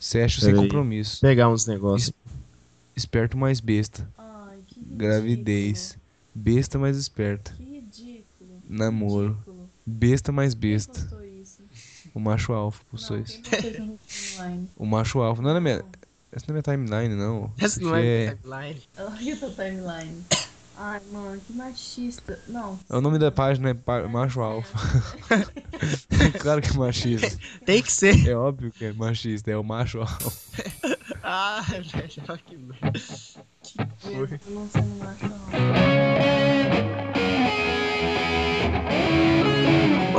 Sexo 0.00 0.40
sem 0.40 0.54
compromisso. 0.56 1.20
Pegar 1.20 1.48
uns 1.50 1.66
negócios. 1.66 2.12
Esperto 2.96 3.36
mais 3.36 3.60
besta. 3.60 4.08
Ai, 4.18 4.58
que 4.66 4.80
ridículo. 4.80 4.98
Gravidez. 4.98 5.96
Besta 6.34 6.78
mais 6.78 6.96
esperta. 6.96 7.52
Que 7.52 7.62
ridículo. 7.62 8.62
Namoro. 8.68 9.28
Ridículo. 9.34 9.70
Besta 9.86 10.32
mais 10.32 10.54
besta. 10.54 11.08
O 12.14 12.18
macho 12.18 12.52
alfa, 12.52 12.82
Não, 12.92 13.18
no 13.18 13.98
timeline? 14.08 14.68
O 14.76 14.84
macho 14.86 15.20
alfa. 15.20 15.40
Não 15.42 15.50
é 15.50 15.54
na 15.54 15.60
minha. 15.60 15.84
Essa 16.32 16.46
não 16.48 16.56
é 16.56 16.62
minha 16.62 16.62
timeline, 16.62 17.14
não. 17.14 17.52
Essa 17.58 17.80
não 17.80 17.94
aqui 17.94 18.06
é 18.06 18.34
timeline. 18.36 18.82
Olha 18.98 19.34
a 19.34 19.36
tua 19.36 19.50
timeline. 19.50 20.24
Ai, 20.76 21.00
mano, 21.12 21.40
que 21.46 21.52
machista. 21.52 22.40
Não. 22.48 22.80
É 22.88 22.96
o 22.96 23.00
nome 23.02 23.18
da 23.18 23.30
página 23.30 23.68
é 23.70 23.74
pa- 23.74 24.08
Macho 24.08 24.40
Alfa. 24.40 24.78
claro 26.40 26.60
que 26.60 26.70
é 26.70 26.72
machista. 26.74 27.38
Tem 27.64 27.82
que 27.82 27.92
ser. 27.92 28.28
É 28.28 28.34
óbvio 28.34 28.70
que 28.70 28.84
é 28.84 28.92
machista, 28.92 29.50
é 29.50 29.56
o 29.56 29.64
macho 29.64 30.00
alfa. 30.02 30.30
Ah, 31.22 31.64
velho, 31.66 31.84
que 32.44 32.56
merda. 32.56 32.92
Eu 34.10 34.54
não 34.54 34.68
sei 34.68 34.82
no 34.82 34.96
macho, 34.96 35.26
não. 35.28 35.40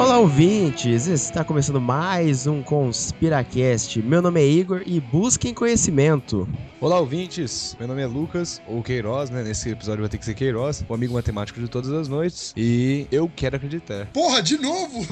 Olá, 0.01 0.17
ouvintes! 0.17 1.07
Está 1.07 1.43
começando 1.43 1.79
mais 1.79 2.47
um 2.47 2.63
Conspiracast. 2.63 4.01
Meu 4.01 4.21
nome 4.21 4.41
é 4.41 4.47
Igor 4.47 4.81
e 4.85 4.99
busquem 4.99 5.53
conhecimento. 5.53 6.47
Olá, 6.81 6.99
ouvintes. 6.99 7.75
Meu 7.77 7.87
nome 7.87 8.01
é 8.01 8.07
Lucas, 8.07 8.59
ou 8.65 8.81
Queiroz, 8.81 9.29
né? 9.29 9.43
Nesse 9.43 9.69
episódio 9.69 10.01
vai 10.01 10.09
ter 10.09 10.17
que 10.17 10.25
ser 10.25 10.33
Queiroz, 10.33 10.83
o 10.89 10.93
amigo 10.95 11.13
matemático 11.13 11.59
de 11.59 11.67
todas 11.67 11.91
as 11.91 12.07
noites. 12.07 12.53
E 12.57 13.05
eu 13.11 13.31
quero 13.35 13.55
acreditar. 13.55 14.07
Porra, 14.07 14.41
de 14.41 14.57
novo! 14.57 15.05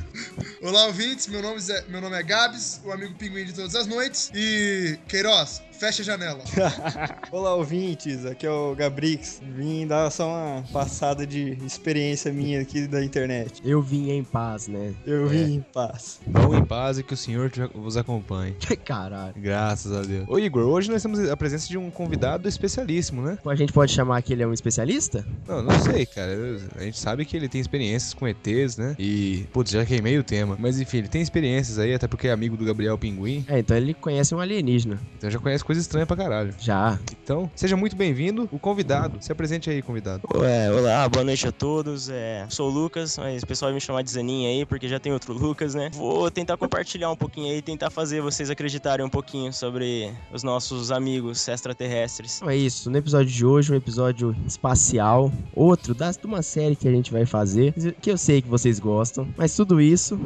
Olá, 0.62 0.86
ouvintes. 0.86 1.26
Meu 1.26 1.42
nome, 1.42 1.60
é, 1.70 1.84
meu 1.90 2.00
nome 2.00 2.16
é 2.16 2.22
Gabs, 2.22 2.80
o 2.86 2.90
amigo 2.90 3.14
pinguim 3.16 3.44
de 3.44 3.52
todas 3.52 3.74
as 3.74 3.86
noites. 3.86 4.30
E, 4.34 4.98
Queiroz, 5.08 5.60
fecha 5.72 6.00
a 6.00 6.04
janela. 6.06 6.42
Olá, 7.30 7.54
ouvintes. 7.54 8.24
Aqui 8.24 8.46
é 8.46 8.50
o 8.50 8.74
Gabrix. 8.74 9.42
Vim 9.54 9.86
dar 9.86 10.10
só 10.10 10.26
uma 10.26 10.62
passada 10.72 11.26
de 11.26 11.52
experiência 11.66 12.32
minha 12.32 12.62
aqui 12.62 12.86
da 12.86 13.04
internet. 13.04 13.60
Eu 13.62 13.82
vim 13.82 14.10
em 14.10 14.24
paz, 14.24 14.68
né? 14.68 14.94
Eu 15.06 15.28
vim 15.28 15.54
em 15.56 15.60
paz. 15.60 16.18
Vão 16.26 16.54
em 16.56 16.64
paz 16.64 16.98
e 16.98 17.02
que 17.02 17.12
o 17.12 17.16
Senhor 17.16 17.50
te- 17.50 17.66
vos 17.74 17.98
acompanhe. 17.98 18.56
Caralho. 18.86 19.34
Graças 19.36 19.92
a 19.92 20.00
Deus. 20.02 20.26
Ô, 20.28 20.38
Igor, 20.38 20.64
hoje 20.64 20.90
nós 20.90 21.02
temos 21.10 21.28
a 21.28 21.36
presença 21.36 21.68
de 21.68 21.76
um 21.76 21.90
convidado 21.90 22.48
especialíssimo, 22.48 23.22
né? 23.22 23.38
A 23.44 23.54
gente 23.54 23.72
pode 23.72 23.92
chamar 23.92 24.22
que 24.22 24.32
ele 24.32 24.42
é 24.42 24.46
um 24.46 24.52
especialista? 24.52 25.26
Não, 25.46 25.62
não 25.62 25.78
sei, 25.80 26.06
cara. 26.06 26.32
A 26.76 26.82
gente 26.82 26.98
sabe 26.98 27.24
que 27.24 27.36
ele 27.36 27.48
tem 27.48 27.60
experiências 27.60 28.14
com 28.14 28.28
ETs, 28.28 28.76
né? 28.76 28.94
E, 28.98 29.46
putz, 29.52 29.70
já 29.72 29.84
queimei 29.84 30.18
o 30.18 30.24
tema. 30.24 30.56
Mas 30.58 30.80
enfim, 30.80 30.98
ele 30.98 31.08
tem 31.08 31.20
experiências 31.20 31.78
aí, 31.78 31.94
até 31.94 32.06
porque 32.06 32.28
é 32.28 32.32
amigo 32.32 32.56
do 32.56 32.64
Gabriel 32.64 32.96
Pinguim. 32.96 33.44
É, 33.48 33.58
então 33.58 33.76
ele 33.76 33.94
conhece 33.94 34.34
um 34.34 34.40
alienígena. 34.40 35.00
Então 35.16 35.30
já 35.30 35.38
conhece 35.38 35.64
coisa 35.64 35.80
estranha 35.80 36.06
pra 36.06 36.16
caralho. 36.16 36.54
Já. 36.58 36.98
Então, 37.22 37.50
seja 37.54 37.76
muito 37.76 37.96
bem-vindo, 37.96 38.48
o 38.52 38.58
convidado. 38.58 39.18
Se 39.20 39.32
apresente 39.32 39.68
aí, 39.68 39.82
convidado. 39.82 40.22
Ué, 40.34 40.70
olá, 40.70 41.08
boa 41.08 41.24
noite 41.24 41.46
a 41.46 41.52
todos. 41.52 42.08
É, 42.08 42.46
sou 42.48 42.70
o 42.70 42.72
Lucas, 42.72 43.18
mas 43.18 43.42
o 43.42 43.46
pessoal 43.46 43.70
vai 43.70 43.74
me 43.74 43.80
chamar 43.80 44.02
de 44.02 44.10
Zanin 44.10 44.46
aí, 44.46 44.66
porque 44.66 44.88
já 44.88 45.00
tem 45.00 45.12
outro 45.12 45.32
Lucas, 45.40 45.74
né? 45.74 45.90
Vou 45.92 46.30
tentar 46.30 46.56
compartilhar 46.56 47.10
um 47.10 47.16
pouquinho 47.16 47.52
aí, 47.52 47.62
tentar 47.62 47.90
fazer 47.90 48.20
vocês 48.20 48.50
acreditarem 48.50 49.04
um 49.04 49.10
pouquinho 49.10 49.52
sobre 49.52 50.12
os 50.32 50.42
nossos 50.42 50.90
amigos 50.90 50.99
extraterrestres. 51.48 52.36
Então 52.36 52.50
é 52.50 52.56
isso. 52.56 52.90
No 52.90 52.96
episódio 52.96 53.32
de 53.32 53.44
hoje, 53.44 53.72
um 53.72 53.76
episódio 53.76 54.34
espacial. 54.46 55.32
Outro 55.54 55.94
das, 55.94 56.16
de 56.16 56.26
uma 56.26 56.42
série 56.42 56.76
que 56.76 56.88
a 56.88 56.92
gente 56.92 57.12
vai 57.12 57.26
fazer. 57.26 57.74
Que 58.00 58.10
eu 58.10 58.18
sei 58.18 58.42
que 58.42 58.48
vocês 58.48 58.78
gostam. 58.78 59.28
Mas 59.36 59.54
tudo 59.54 59.80
isso 59.80 60.18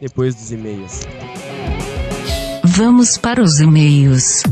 depois 0.00 0.34
dos 0.34 0.52
e-mails. 0.52 1.02
Vamos 2.64 3.18
para 3.18 3.42
os 3.42 3.60
e-mails. 3.60 4.42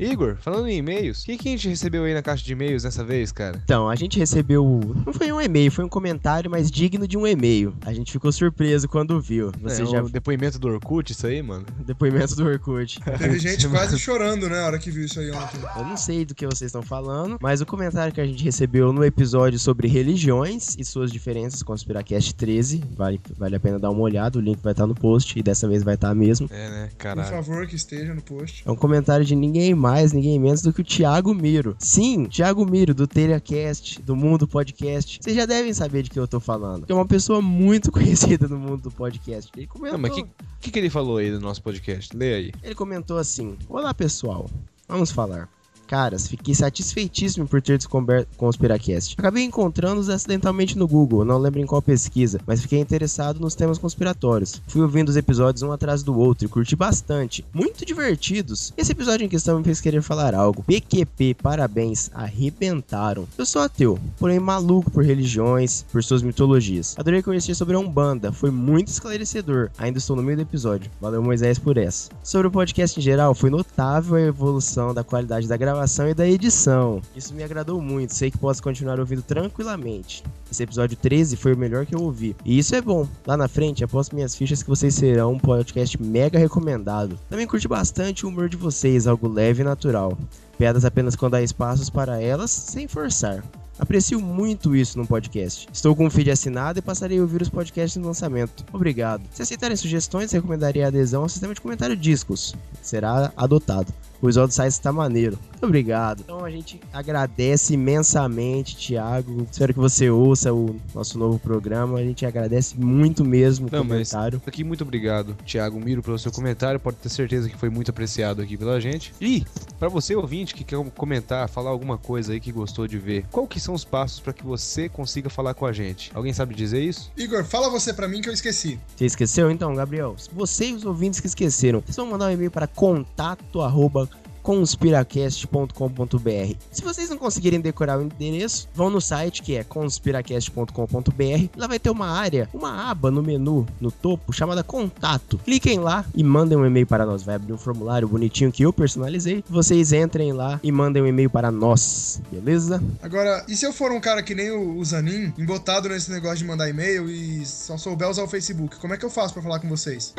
Igor, 0.00 0.36
falando 0.40 0.66
em 0.68 0.78
e-mails, 0.78 1.22
o 1.22 1.26
que, 1.26 1.36
que 1.36 1.48
a 1.48 1.52
gente 1.52 1.68
recebeu 1.68 2.04
aí 2.04 2.14
na 2.14 2.22
caixa 2.22 2.42
de 2.42 2.52
e-mails 2.52 2.84
dessa 2.84 3.04
vez, 3.04 3.30
cara? 3.30 3.60
Então, 3.62 3.88
a 3.88 3.94
gente 3.94 4.18
recebeu. 4.18 4.80
Não 5.04 5.12
foi 5.12 5.30
um 5.30 5.40
e-mail, 5.40 5.70
foi 5.70 5.84
um 5.84 5.88
comentário, 5.88 6.50
mas 6.50 6.70
digno 6.70 7.06
de 7.06 7.18
um 7.18 7.26
e-mail. 7.26 7.74
A 7.84 7.92
gente 7.92 8.10
ficou 8.10 8.32
surpreso 8.32 8.88
quando 8.88 9.20
viu. 9.20 9.52
Você 9.60 9.82
é, 9.82 9.86
já. 9.86 10.02
o 10.02 10.08
depoimento 10.08 10.58
do 10.58 10.68
Orkut, 10.68 11.12
isso 11.12 11.26
aí, 11.26 11.42
mano? 11.42 11.66
Depoimento 11.84 12.34
do 12.34 12.46
Orkut. 12.46 12.98
Teve 13.18 13.38
gente 13.38 13.68
quase 13.68 13.98
chorando, 13.98 14.48
né, 14.48 14.56
na 14.56 14.66
hora 14.66 14.78
que 14.78 14.90
viu 14.90 15.04
isso 15.04 15.20
aí 15.20 15.30
ontem. 15.30 15.60
Eu 15.76 15.84
não 15.84 15.96
sei 15.96 16.24
do 16.24 16.34
que 16.34 16.46
vocês 16.46 16.68
estão 16.68 16.82
falando, 16.82 17.36
mas 17.40 17.60
o 17.60 17.66
comentário 17.66 18.12
que 18.12 18.20
a 18.20 18.26
gente 18.26 18.42
recebeu 18.42 18.92
no 18.92 19.04
episódio 19.04 19.58
sobre 19.58 19.86
religiões 19.86 20.76
e 20.78 20.84
suas 20.84 21.10
diferenças, 21.12 21.62
Conspiracast 21.62 22.34
13, 22.34 22.82
vale, 22.96 23.20
vale 23.36 23.56
a 23.56 23.60
pena 23.60 23.78
dar 23.78 23.90
uma 23.90 24.00
olhada, 24.00 24.38
o 24.38 24.40
link 24.40 24.60
vai 24.62 24.72
estar 24.72 24.86
no 24.86 24.94
post 24.94 25.38
e 25.38 25.42
dessa 25.42 25.68
vez 25.68 25.82
vai 25.82 25.94
estar 25.94 26.14
mesmo. 26.14 26.48
É, 26.50 26.70
né? 26.70 26.88
Por 26.90 26.96
Caralho. 26.96 27.28
favor, 27.28 27.66
que 27.66 27.76
esteja 27.76 28.14
no 28.14 28.22
post. 28.22 28.62
É 28.66 28.70
um 28.70 28.76
comentário 28.76 29.24
de 29.24 29.34
ninguém 29.34 29.74
mais, 29.74 29.89
ninguém 30.12 30.38
menos 30.38 30.62
do 30.62 30.72
que 30.72 30.80
o 30.80 30.84
Thiago 30.84 31.34
Miro. 31.34 31.76
Sim, 31.78 32.24
Thiago 32.26 32.64
Miro, 32.64 32.94
do 32.94 33.06
TelhaCast, 33.06 34.00
do 34.02 34.14
Mundo 34.16 34.46
Podcast. 34.46 35.18
Vocês 35.20 35.36
já 35.36 35.46
devem 35.46 35.72
saber 35.72 36.02
de 36.02 36.10
que 36.10 36.18
eu 36.18 36.28
tô 36.28 36.40
falando. 36.40 36.86
É 36.88 36.94
uma 36.94 37.06
pessoa 37.06 37.40
muito 37.42 37.90
conhecida 37.92 38.48
no 38.48 38.58
mundo 38.58 38.82
do 38.82 38.90
podcast. 38.90 39.50
Ele 39.56 39.66
comentou, 39.66 39.98
Não, 39.98 40.08
mas 40.08 40.12
o 40.12 40.24
que, 40.24 40.30
que, 40.60 40.70
que 40.70 40.78
ele 40.78 40.90
falou 40.90 41.16
aí 41.18 41.30
do 41.30 41.40
nosso 41.40 41.62
podcast? 41.62 42.16
Lê 42.16 42.34
aí. 42.34 42.52
ele 42.62 42.74
comentou 42.74 43.18
assim: 43.18 43.56
Olá 43.68 43.92
pessoal, 43.92 44.48
vamos 44.88 45.10
falar. 45.10 45.48
Caras, 45.90 46.28
fiquei 46.28 46.54
satisfeitíssimo 46.54 47.48
por 47.48 47.60
ter 47.60 47.76
descoberto 47.76 48.28
Conspiracast. 48.36 49.16
Acabei 49.18 49.42
encontrando-os 49.42 50.08
acidentalmente 50.08 50.78
no 50.78 50.86
Google, 50.86 51.24
não 51.24 51.36
lembro 51.36 51.58
em 51.58 51.66
qual 51.66 51.82
pesquisa, 51.82 52.38
mas 52.46 52.62
fiquei 52.62 52.78
interessado 52.78 53.40
nos 53.40 53.56
temas 53.56 53.76
conspiratórios. 53.76 54.62
Fui 54.68 54.82
ouvindo 54.82 55.08
os 55.08 55.16
episódios 55.16 55.64
um 55.64 55.72
atrás 55.72 56.04
do 56.04 56.16
outro 56.16 56.44
e 56.44 56.48
curti 56.48 56.76
bastante. 56.76 57.44
Muito 57.52 57.84
divertidos. 57.84 58.72
Esse 58.76 58.92
episódio 58.92 59.24
em 59.24 59.28
questão 59.28 59.58
me 59.58 59.64
fez 59.64 59.80
querer 59.80 60.00
falar 60.00 60.32
algo. 60.32 60.62
PQP, 60.62 61.34
parabéns, 61.42 62.08
arrebentaram. 62.14 63.26
Eu 63.36 63.44
sou 63.44 63.60
ateu, 63.60 63.98
porém 64.16 64.38
maluco 64.38 64.92
por 64.92 65.04
religiões, 65.04 65.84
por 65.90 66.04
suas 66.04 66.22
mitologias. 66.22 66.94
Adorei 66.96 67.20
conhecer 67.20 67.56
sobre 67.56 67.74
a 67.74 67.80
Umbanda, 67.80 68.30
foi 68.30 68.52
muito 68.52 68.86
esclarecedor. 68.86 69.70
Ainda 69.76 69.98
estou 69.98 70.14
no 70.14 70.22
meio 70.22 70.36
do 70.36 70.42
episódio. 70.42 70.88
Valeu, 71.00 71.20
Moisés, 71.20 71.58
por 71.58 71.76
essa. 71.76 72.10
Sobre 72.22 72.46
o 72.46 72.50
podcast 72.52 72.96
em 72.96 73.02
geral, 73.02 73.34
foi 73.34 73.50
notável 73.50 74.14
a 74.14 74.20
evolução 74.20 74.94
da 74.94 75.02
qualidade 75.02 75.48
da 75.48 75.56
gravação 75.56 75.79
e 76.08 76.14
da 76.14 76.28
edição. 76.28 77.00
Isso 77.16 77.32
me 77.32 77.42
agradou 77.42 77.80
muito, 77.80 78.14
sei 78.14 78.30
que 78.30 78.38
posso 78.38 78.62
continuar 78.62 79.00
ouvindo 79.00 79.22
tranquilamente. 79.22 80.22
Esse 80.50 80.62
episódio 80.62 80.96
13 80.96 81.36
foi 81.36 81.54
o 81.54 81.56
melhor 81.56 81.86
que 81.86 81.94
eu 81.94 82.02
ouvi. 82.02 82.36
E 82.44 82.58
isso 82.58 82.74
é 82.74 82.80
bom. 82.80 83.08
Lá 83.26 83.36
na 83.36 83.48
frente, 83.48 83.82
aposto 83.82 84.14
minhas 84.14 84.34
fichas 84.34 84.62
que 84.62 84.68
vocês 84.68 84.94
serão 84.94 85.32
um 85.32 85.38
podcast 85.38 86.00
mega 86.02 86.38
recomendado. 86.38 87.18
Também 87.28 87.46
curti 87.46 87.66
bastante 87.66 88.26
o 88.26 88.28
humor 88.28 88.48
de 88.48 88.56
vocês, 88.56 89.06
algo 89.06 89.28
leve 89.28 89.62
e 89.62 89.64
natural. 89.64 90.18
Piadas 90.58 90.84
apenas 90.84 91.16
quando 91.16 91.34
há 91.36 91.42
espaços 91.42 91.88
para 91.88 92.20
elas, 92.20 92.50
sem 92.50 92.86
forçar. 92.86 93.42
Aprecio 93.78 94.20
muito 94.20 94.76
isso 94.76 94.98
no 94.98 95.06
podcast. 95.06 95.66
Estou 95.72 95.96
com 95.96 96.04
um 96.04 96.10
feed 96.10 96.30
assinado 96.30 96.78
e 96.78 96.82
passarei 96.82 97.18
a 97.18 97.22
ouvir 97.22 97.40
os 97.40 97.48
podcasts 97.48 97.96
no 97.96 98.08
lançamento. 98.08 98.62
Obrigado. 98.70 99.22
Se 99.32 99.40
aceitarem 99.40 99.74
sugestões, 99.74 100.30
recomendaria 100.32 100.84
a 100.84 100.88
adesão 100.88 101.22
ao 101.22 101.28
sistema 101.30 101.54
de 101.54 101.62
comentário 101.62 101.96
Discos. 101.96 102.54
Será 102.82 103.32
adotado. 103.34 103.90
O 104.22 104.26
visual 104.26 104.46
do 104.46 104.52
site 104.52 104.72
está 104.72 104.92
maneiro. 104.92 105.38
Muito 105.50 105.64
obrigado. 105.66 106.20
Então 106.20 106.44
a 106.44 106.50
gente 106.50 106.80
agradece 106.92 107.74
imensamente, 107.74 108.76
Thiago. 108.76 109.46
Espero 109.50 109.72
que 109.74 109.80
você 109.80 110.10
ouça 110.10 110.52
o 110.52 110.76
nosso 110.94 111.18
novo 111.18 111.38
programa. 111.38 111.98
A 111.98 112.02
gente 112.02 112.24
agradece 112.26 112.78
muito 112.78 113.24
mesmo 113.24 113.66
o 113.66 113.70
Não, 113.70 113.78
mas- 113.84 113.88
comentário. 114.10 114.42
Aqui, 114.46 114.62
muito 114.64 114.82
obrigado, 114.82 115.34
Thiago 115.46 115.78
Miro, 115.80 116.02
pelo 116.02 116.18
seu 116.18 116.30
comentário. 116.32 116.78
Pode 116.80 116.96
ter 116.98 117.08
certeza 117.08 117.48
que 117.48 117.56
foi 117.56 117.70
muito 117.70 117.90
apreciado 117.90 118.42
aqui 118.42 118.56
pela 118.56 118.80
gente. 118.80 119.12
E, 119.20 119.44
pra 119.78 119.88
você, 119.88 120.14
ouvinte, 120.14 120.54
que 120.54 120.64
quer 120.64 120.78
comentar, 120.96 121.48
falar 121.48 121.70
alguma 121.70 121.96
coisa 121.96 122.32
aí 122.32 122.40
que 122.40 122.52
gostou 122.52 122.86
de 122.86 122.98
ver, 122.98 123.24
qual 123.30 123.46
que 123.46 123.60
são 123.60 123.74
os 123.74 123.84
passos 123.84 124.20
pra 124.20 124.32
que 124.32 124.44
você 124.44 124.88
consiga 124.88 125.30
falar 125.30 125.54
com 125.54 125.64
a 125.66 125.72
gente? 125.72 126.10
Alguém 126.14 126.32
sabe 126.32 126.54
dizer 126.54 126.82
isso? 126.82 127.10
Igor, 127.16 127.44
fala 127.44 127.70
você 127.70 127.92
pra 127.92 128.08
mim 128.08 128.20
que 128.20 128.28
eu 128.28 128.32
esqueci. 128.34 128.78
Você 128.96 129.04
esqueceu? 129.06 129.50
Então, 129.50 129.74
Gabriel, 129.74 130.14
você 130.32 130.68
e 130.70 130.74
os 130.74 130.84
ouvintes 130.84 131.20
que 131.20 131.26
esqueceram, 131.26 131.80
vocês 131.80 131.96
vão 131.96 132.06
mandar 132.06 132.26
um 132.26 132.30
e-mail 132.32 132.50
para 132.50 132.66
contato 132.66 133.60
arroba 133.60 134.08
conspiracast.com.br. 134.42 136.54
Se 136.70 136.82
vocês 136.82 137.10
não 137.10 137.16
conseguirem 137.16 137.60
decorar 137.60 137.98
o 137.98 138.02
endereço, 138.02 138.68
vão 138.74 138.90
no 138.90 139.00
site 139.00 139.42
que 139.42 139.56
é 139.56 139.64
conspiracast.com.br. 139.64 141.48
Lá 141.56 141.66
vai 141.66 141.78
ter 141.78 141.90
uma 141.90 142.08
área, 142.08 142.48
uma 142.52 142.90
aba 142.90 143.10
no 143.10 143.22
menu, 143.22 143.66
no 143.80 143.90
topo, 143.90 144.32
chamada 144.32 144.62
Contato. 144.62 145.38
Cliquem 145.38 145.78
lá 145.78 146.04
e 146.14 146.22
mandem 146.22 146.56
um 146.56 146.66
e-mail 146.66 146.86
para 146.86 147.06
nós. 147.06 147.22
Vai 147.22 147.36
abrir 147.36 147.52
um 147.52 147.58
formulário 147.58 148.08
bonitinho 148.08 148.52
que 148.52 148.62
eu 148.62 148.72
personalizei. 148.72 149.44
Vocês 149.48 149.92
entrem 149.92 150.32
lá 150.32 150.60
e 150.62 150.72
mandem 150.72 151.02
um 151.02 151.06
e-mail 151.06 151.30
para 151.30 151.50
nós, 151.50 152.20
beleza? 152.30 152.82
Agora, 153.02 153.44
e 153.48 153.56
se 153.56 153.66
eu 153.66 153.72
for 153.72 153.92
um 153.92 154.00
cara 154.00 154.22
que 154.22 154.34
nem 154.34 154.50
o, 154.50 154.82
Zanin, 154.84 155.32
embotado 155.38 155.88
nesse 155.88 156.10
negócio 156.10 156.38
de 156.38 156.44
mandar 156.44 156.68
e-mail 156.68 157.08
e 157.08 157.44
só 157.44 157.76
souber 157.76 158.08
usar 158.08 158.22
o 158.22 158.28
Facebook, 158.28 158.76
como 158.76 158.94
é 158.94 158.96
que 158.96 159.04
eu 159.04 159.10
faço 159.10 159.34
pra 159.34 159.42
falar 159.42 159.60
com 159.60 159.68
vocês? 159.68 160.14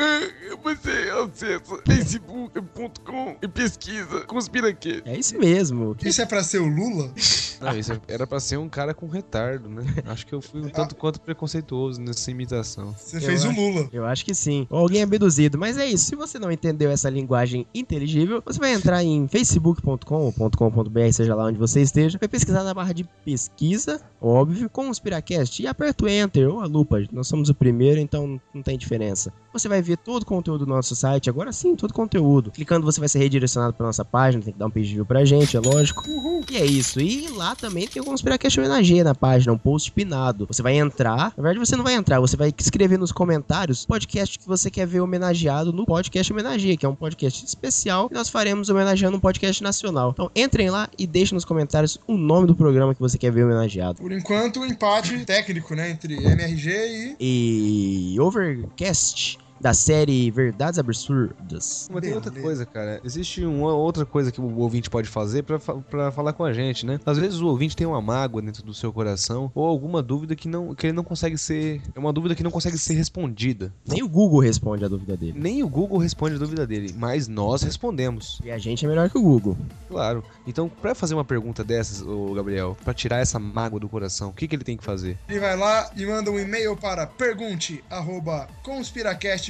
Você 0.64 1.12
acessa 1.24 1.82
facebook.com 1.86 3.36
e 3.42 3.48
pesquisa 3.48 4.11
Conspira 4.28 4.70
aqui. 4.70 5.02
É 5.06 5.18
isso 5.18 5.38
mesmo. 5.38 5.96
Isso 6.04 6.22
é 6.22 6.26
pra 6.26 6.44
ser 6.44 6.60
o 6.60 6.68
Lula? 6.68 7.12
Não, 7.62 7.78
isso 7.78 7.92
era 8.08 8.26
pra 8.26 8.40
ser 8.40 8.58
um 8.58 8.68
cara 8.68 8.92
com 8.92 9.08
retardo, 9.08 9.70
né? 9.70 9.84
Acho 10.08 10.26
que 10.26 10.34
eu 10.34 10.42
fui 10.42 10.62
um 10.62 10.70
tanto 10.70 10.96
quanto 10.96 11.22
preconceituoso 11.22 12.02
nessa 12.02 12.32
imitação. 12.32 12.96
Você 12.98 13.22
fez 13.22 13.46
acho- 13.46 13.54
o 13.54 13.56
Lula. 13.56 13.88
Eu 13.94 14.04
acho 14.04 14.26
que 14.26 14.34
sim. 14.34 14.66
Ou 14.68 14.80
alguém 14.80 15.04
abduzido. 15.04 15.60
Mas 15.60 15.78
é 15.78 15.86
isso. 15.86 16.06
Se 16.06 16.16
você 16.16 16.40
não 16.40 16.52
entendeu 16.52 16.90
essa 16.90 17.08
linguagem 17.08 17.68
inteligível, 17.72 18.42
você 18.44 18.60
vai 18.60 18.74
entrar 18.74 19.04
em 19.04 19.28
facebook.com 19.28 20.26
ou 20.26 20.34
.com.br, 20.52 21.12
seja 21.14 21.36
lá 21.36 21.46
onde 21.46 21.60
você 21.60 21.82
esteja, 21.82 22.18
vai 22.18 22.28
pesquisar 22.28 22.64
na 22.64 22.74
barra 22.74 22.94
de 22.94 23.04
pesquisa, 23.24 24.02
óbvio, 24.20 24.68
com 24.70 24.90
o 24.90 24.94
Spiracast 24.94 25.62
e 25.62 25.68
aperta 25.68 26.06
o 26.06 26.10
Enter 26.10 26.50
ou 26.50 26.62
a 26.62 26.66
lupa. 26.66 26.98
Nós 27.12 27.28
somos 27.28 27.50
o 27.50 27.54
primeiro, 27.54 28.00
então 28.00 28.42
não 28.54 28.64
tem 28.64 28.76
diferença. 28.78 29.32
Você 29.54 29.68
vai 29.68 29.82
ver 29.84 29.98
todo 29.98 30.24
o 30.24 30.26
conteúdo 30.26 30.66
do 30.66 30.70
nosso 30.70 30.96
site, 30.96 31.30
agora 31.30 31.52
sim, 31.52 31.76
todo 31.76 31.92
o 31.92 31.94
conteúdo. 31.94 32.50
Clicando, 32.52 32.86
você 32.86 33.00
vai 33.00 33.10
ser 33.10 33.20
redirecionado 33.20 33.74
pra 33.74 33.86
nossa 33.86 34.01
página, 34.06 34.44
tem 34.44 34.54
que 34.54 34.60
dar 34.60 34.68
um 34.68 34.72
page 34.72 34.94
view 34.94 35.06
pra 35.06 35.26
gente, 35.26 35.56
é 35.56 35.60
lógico. 35.60 36.04
E 36.50 36.58
é 36.58 36.66
isso. 36.66 37.00
E 37.00 37.28
lá 37.30 37.56
também 37.56 37.88
tem 37.88 38.02
o 38.02 38.06
Conspiracast 38.06 38.60
homenageia 38.60 39.04
na 39.04 39.16
página, 39.16 39.54
um 39.54 39.58
post 39.58 39.92
pinado. 39.92 40.46
Você 40.48 40.62
vai 40.62 40.78
entrar, 40.78 41.34
na 41.38 41.44
verdade 41.44 41.60
você 41.60 41.76
não 41.76 41.84
vai 41.84 41.94
entrar, 41.94 42.20
você 42.20 42.36
vai 42.36 42.54
escrever 42.58 42.98
nos 42.98 43.12
comentários 43.12 43.84
o 43.84 43.88
podcast 43.88 44.38
que 44.38 44.48
você 44.48 44.70
quer 44.70 44.86
ver 44.88 45.02
homenageado 45.02 45.72
no 45.72 45.86
podcast 45.86 46.32
homenageia, 46.32 46.78
que 46.78 46.86
é 46.86 46.90
um 46.90 46.96
podcast 46.96 47.46
especial 47.46 48.10
que 48.10 48.16
nós 48.16 48.30
faremos 48.30 48.70
homenageando 48.70 49.18
um 49.18 49.20
podcast 49.20 49.62
nacional. 49.64 50.12
Então 50.12 50.32
entrem 50.36 50.70
lá 50.70 50.90
e 50.98 51.06
deixem 51.06 51.36
nos 51.36 51.46
comentários 51.46 52.00
o 52.08 52.18
nome 52.18 52.48
do 52.48 52.56
programa 52.56 52.94
que 52.94 53.00
você 53.00 53.18
quer 53.18 53.32
ver 53.32 53.44
homenageado. 53.44 54.02
Por 54.02 54.12
enquanto, 54.12 54.60
um 54.60 54.66
empate 54.66 55.18
técnico, 55.26 55.76
né? 55.76 55.92
Entre 55.92 56.16
MRG 56.16 57.16
e. 57.20 58.14
E 58.14 58.20
Overcast 58.20 59.38
da 59.62 59.74
série 59.74 60.32
Verdades 60.32 60.80
Absurdas. 60.80 61.88
Mas 61.92 62.02
tem 62.02 62.14
outra 62.14 62.32
coisa, 62.32 62.66
cara. 62.66 63.00
Existe 63.04 63.46
uma 63.46 63.74
outra 63.74 64.06
coisa 64.06 64.32
que 64.32 64.42
o 64.42 64.58
ouvinte 64.58 64.90
pode 64.90 65.08
fazer 65.08 65.44
pra 65.44 66.12
falar 66.12 66.34
com 66.34 66.44
a 66.44 66.52
gente, 66.52 66.86
né? 66.86 67.00
Às 67.06 67.18
vezes 67.18 67.40
o 67.40 67.48
ouvinte 67.48 67.76
tem 67.76 67.86
uma 67.86 68.02
mágoa 68.02 68.42
dentro 68.42 68.64
do 68.64 68.74
seu 68.74 68.92
coração 68.92 69.52
ou 69.54 69.66
alguma 69.66 70.02
dúvida 70.02 70.36
que 70.36 70.48
não 70.48 70.74
que 70.74 70.88
ele 70.88 70.94
não 70.94 71.04
consegue 71.04 71.38
ser, 71.38 71.82
é 71.96 72.00
uma 72.00 72.12
dúvida 72.12 72.34
que 72.34 72.44
não 72.44 72.52
consegue 72.52 72.78
ser 72.78 72.96
respondida. 72.96 73.72
Nem 73.88 74.02
o 74.02 74.10
Google 74.10 74.40
responde 74.40 74.84
a 74.84 74.88
dúvida 74.88 75.16
dele. 75.16 75.34
Nem 75.38 75.62
o 75.64 75.70
Google 75.70 76.00
responde 76.00 76.36
a 76.36 76.40
dúvida 76.40 76.66
dele, 76.66 76.94
mas 76.98 77.28
nós 77.28 77.62
respondemos. 77.62 78.42
E 78.44 78.50
a 78.50 78.58
gente 78.58 78.86
é 78.86 78.88
melhor 78.88 79.10
que 79.10 79.18
o 79.18 79.22
Google. 79.22 79.56
Claro. 79.88 80.24
Então, 80.48 80.70
pra 80.70 80.96
fazer 80.96 81.14
uma 81.14 81.26
pergunta 81.26 81.64
dessas, 81.64 82.02
ô 82.02 82.34
Gabriel, 82.34 82.76
pra 82.84 82.94
tirar 82.94 83.18
essa 83.20 83.38
mágoa 83.38 83.80
do 83.80 83.88
coração, 83.88 84.30
o 84.30 84.34
que 84.34 84.48
que 84.48 84.56
ele 84.56 84.64
tem 84.64 84.78
que 84.78 84.84
fazer? 84.84 85.18
Ele 85.30 85.40
vai 85.40 85.56
lá 85.56 85.92
e 85.96 86.06
manda 86.06 86.32
um 86.32 86.40
e-mail 86.40 86.76
para 86.76 87.06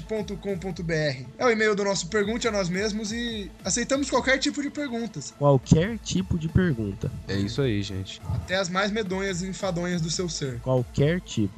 pergunte@conspiracast.com.br. 0.01 1.25
É 1.37 1.45
o 1.45 1.49
e-mail 1.49 1.75
do 1.75 1.83
nosso 1.83 2.07
Pergunte 2.07 2.47
a 2.47 2.51
nós 2.51 2.69
mesmos 2.69 3.11
e 3.11 3.49
aceitamos 3.63 4.09
qualquer 4.09 4.37
tipo 4.37 4.61
de 4.61 4.69
perguntas, 4.69 5.33
Qualquer 5.37 5.97
tipo 5.99 6.37
de 6.37 6.47
pergunta. 6.49 7.11
É 7.27 7.35
isso 7.35 7.61
aí, 7.61 7.81
gente. 7.81 8.21
até 8.33 8.55
as 8.55 8.69
mais 8.69 8.91
medonhas 8.91 9.41
e 9.41 9.47
enfadonhas 9.47 10.01
do 10.01 10.09
seu 10.09 10.27
ser. 10.29 10.59
Qualquer 10.59 11.21
tipo. 11.21 11.53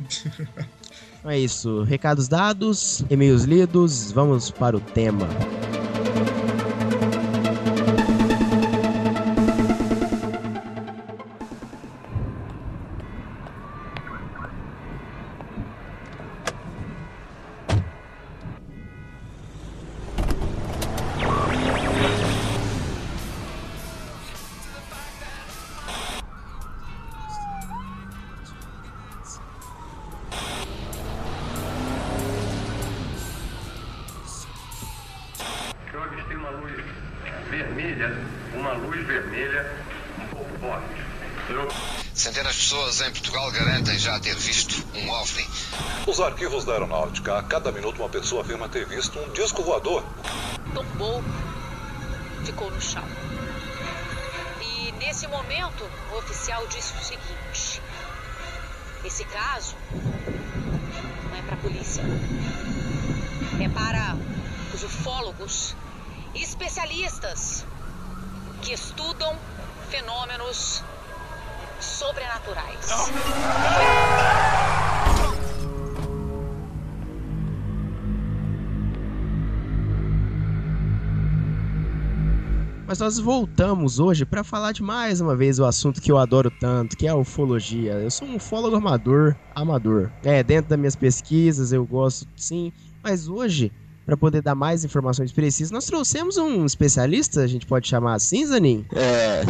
Então 1.20 1.32
é 1.32 1.40
isso. 1.40 1.84
Recados 1.84 2.28
dados, 2.28 3.04
e-mails 3.10 3.44
lidos, 3.44 4.12
vamos 4.12 4.52
para 4.52 4.78
o 4.78 4.80
tema. 4.80 5.28
A 47.32 47.42
cada 47.42 47.72
minuto 47.72 48.00
uma 48.00 48.10
pessoa 48.10 48.42
afirma 48.42 48.68
ter 48.68 48.86
visto 48.86 49.18
um 49.18 49.30
disco 49.30 49.64
voador. 49.64 50.04
tombou, 50.74 51.24
ficou 52.44 52.70
no 52.70 52.82
chão. 52.82 53.04
E 54.62 54.92
nesse 54.94 55.28
momento, 55.28 55.90
o 56.12 56.18
oficial 56.18 56.68
disse 56.68 56.94
o 56.94 57.04
seguinte: 57.04 57.82
esse 59.06 59.24
caso 59.26 59.76
não 59.92 61.38
é 61.38 61.42
para 61.44 61.56
a 61.56 61.60
polícia, 61.60 62.04
é 63.64 63.70
para 63.70 64.18
os 64.74 64.84
ufólogos 64.84 65.76
especialistas 66.36 67.66
que 68.62 68.74
estudam 68.74 69.38
fenômenos 69.90 70.84
sobrenaturais. 71.80 72.88
Mas 82.94 83.00
nós 83.00 83.18
voltamos 83.18 84.00
hoje 84.00 84.24
para 84.24 84.44
falar 84.44 84.72
de 84.72 84.84
mais 84.84 85.20
uma 85.20 85.36
vez 85.36 85.58
o 85.58 85.66
assunto 85.66 86.00
que 86.00 86.12
eu 86.12 86.18
adoro 86.20 86.52
tanto, 86.52 86.96
que 86.96 87.08
é 87.08 87.10
a 87.10 87.16
ufologia. 87.16 87.94
Eu 87.94 88.12
sou 88.12 88.28
um 88.28 88.36
ufólogo 88.36 88.76
amador, 88.76 89.36
amador. 89.56 90.12
É, 90.22 90.44
dentro 90.44 90.70
das 90.70 90.78
minhas 90.78 90.96
pesquisas 90.96 91.74
eu 91.74 91.88
gosto 91.88 92.28
sim, 92.38 92.72
mas 93.04 93.28
hoje, 93.28 93.72
para 94.06 94.18
poder 94.18 94.42
dar 94.42 94.56
mais 94.56 94.84
informações 94.84 95.32
precisas, 95.32 95.72
nós 95.72 95.86
trouxemos 95.86 96.38
um 96.38 96.66
especialista, 96.66 97.42
a 97.42 97.48
gente 97.48 97.66
pode 97.66 97.88
chamar 97.88 98.16
assim, 98.16 98.46
Zanin? 98.46 98.86
É, 98.96 99.42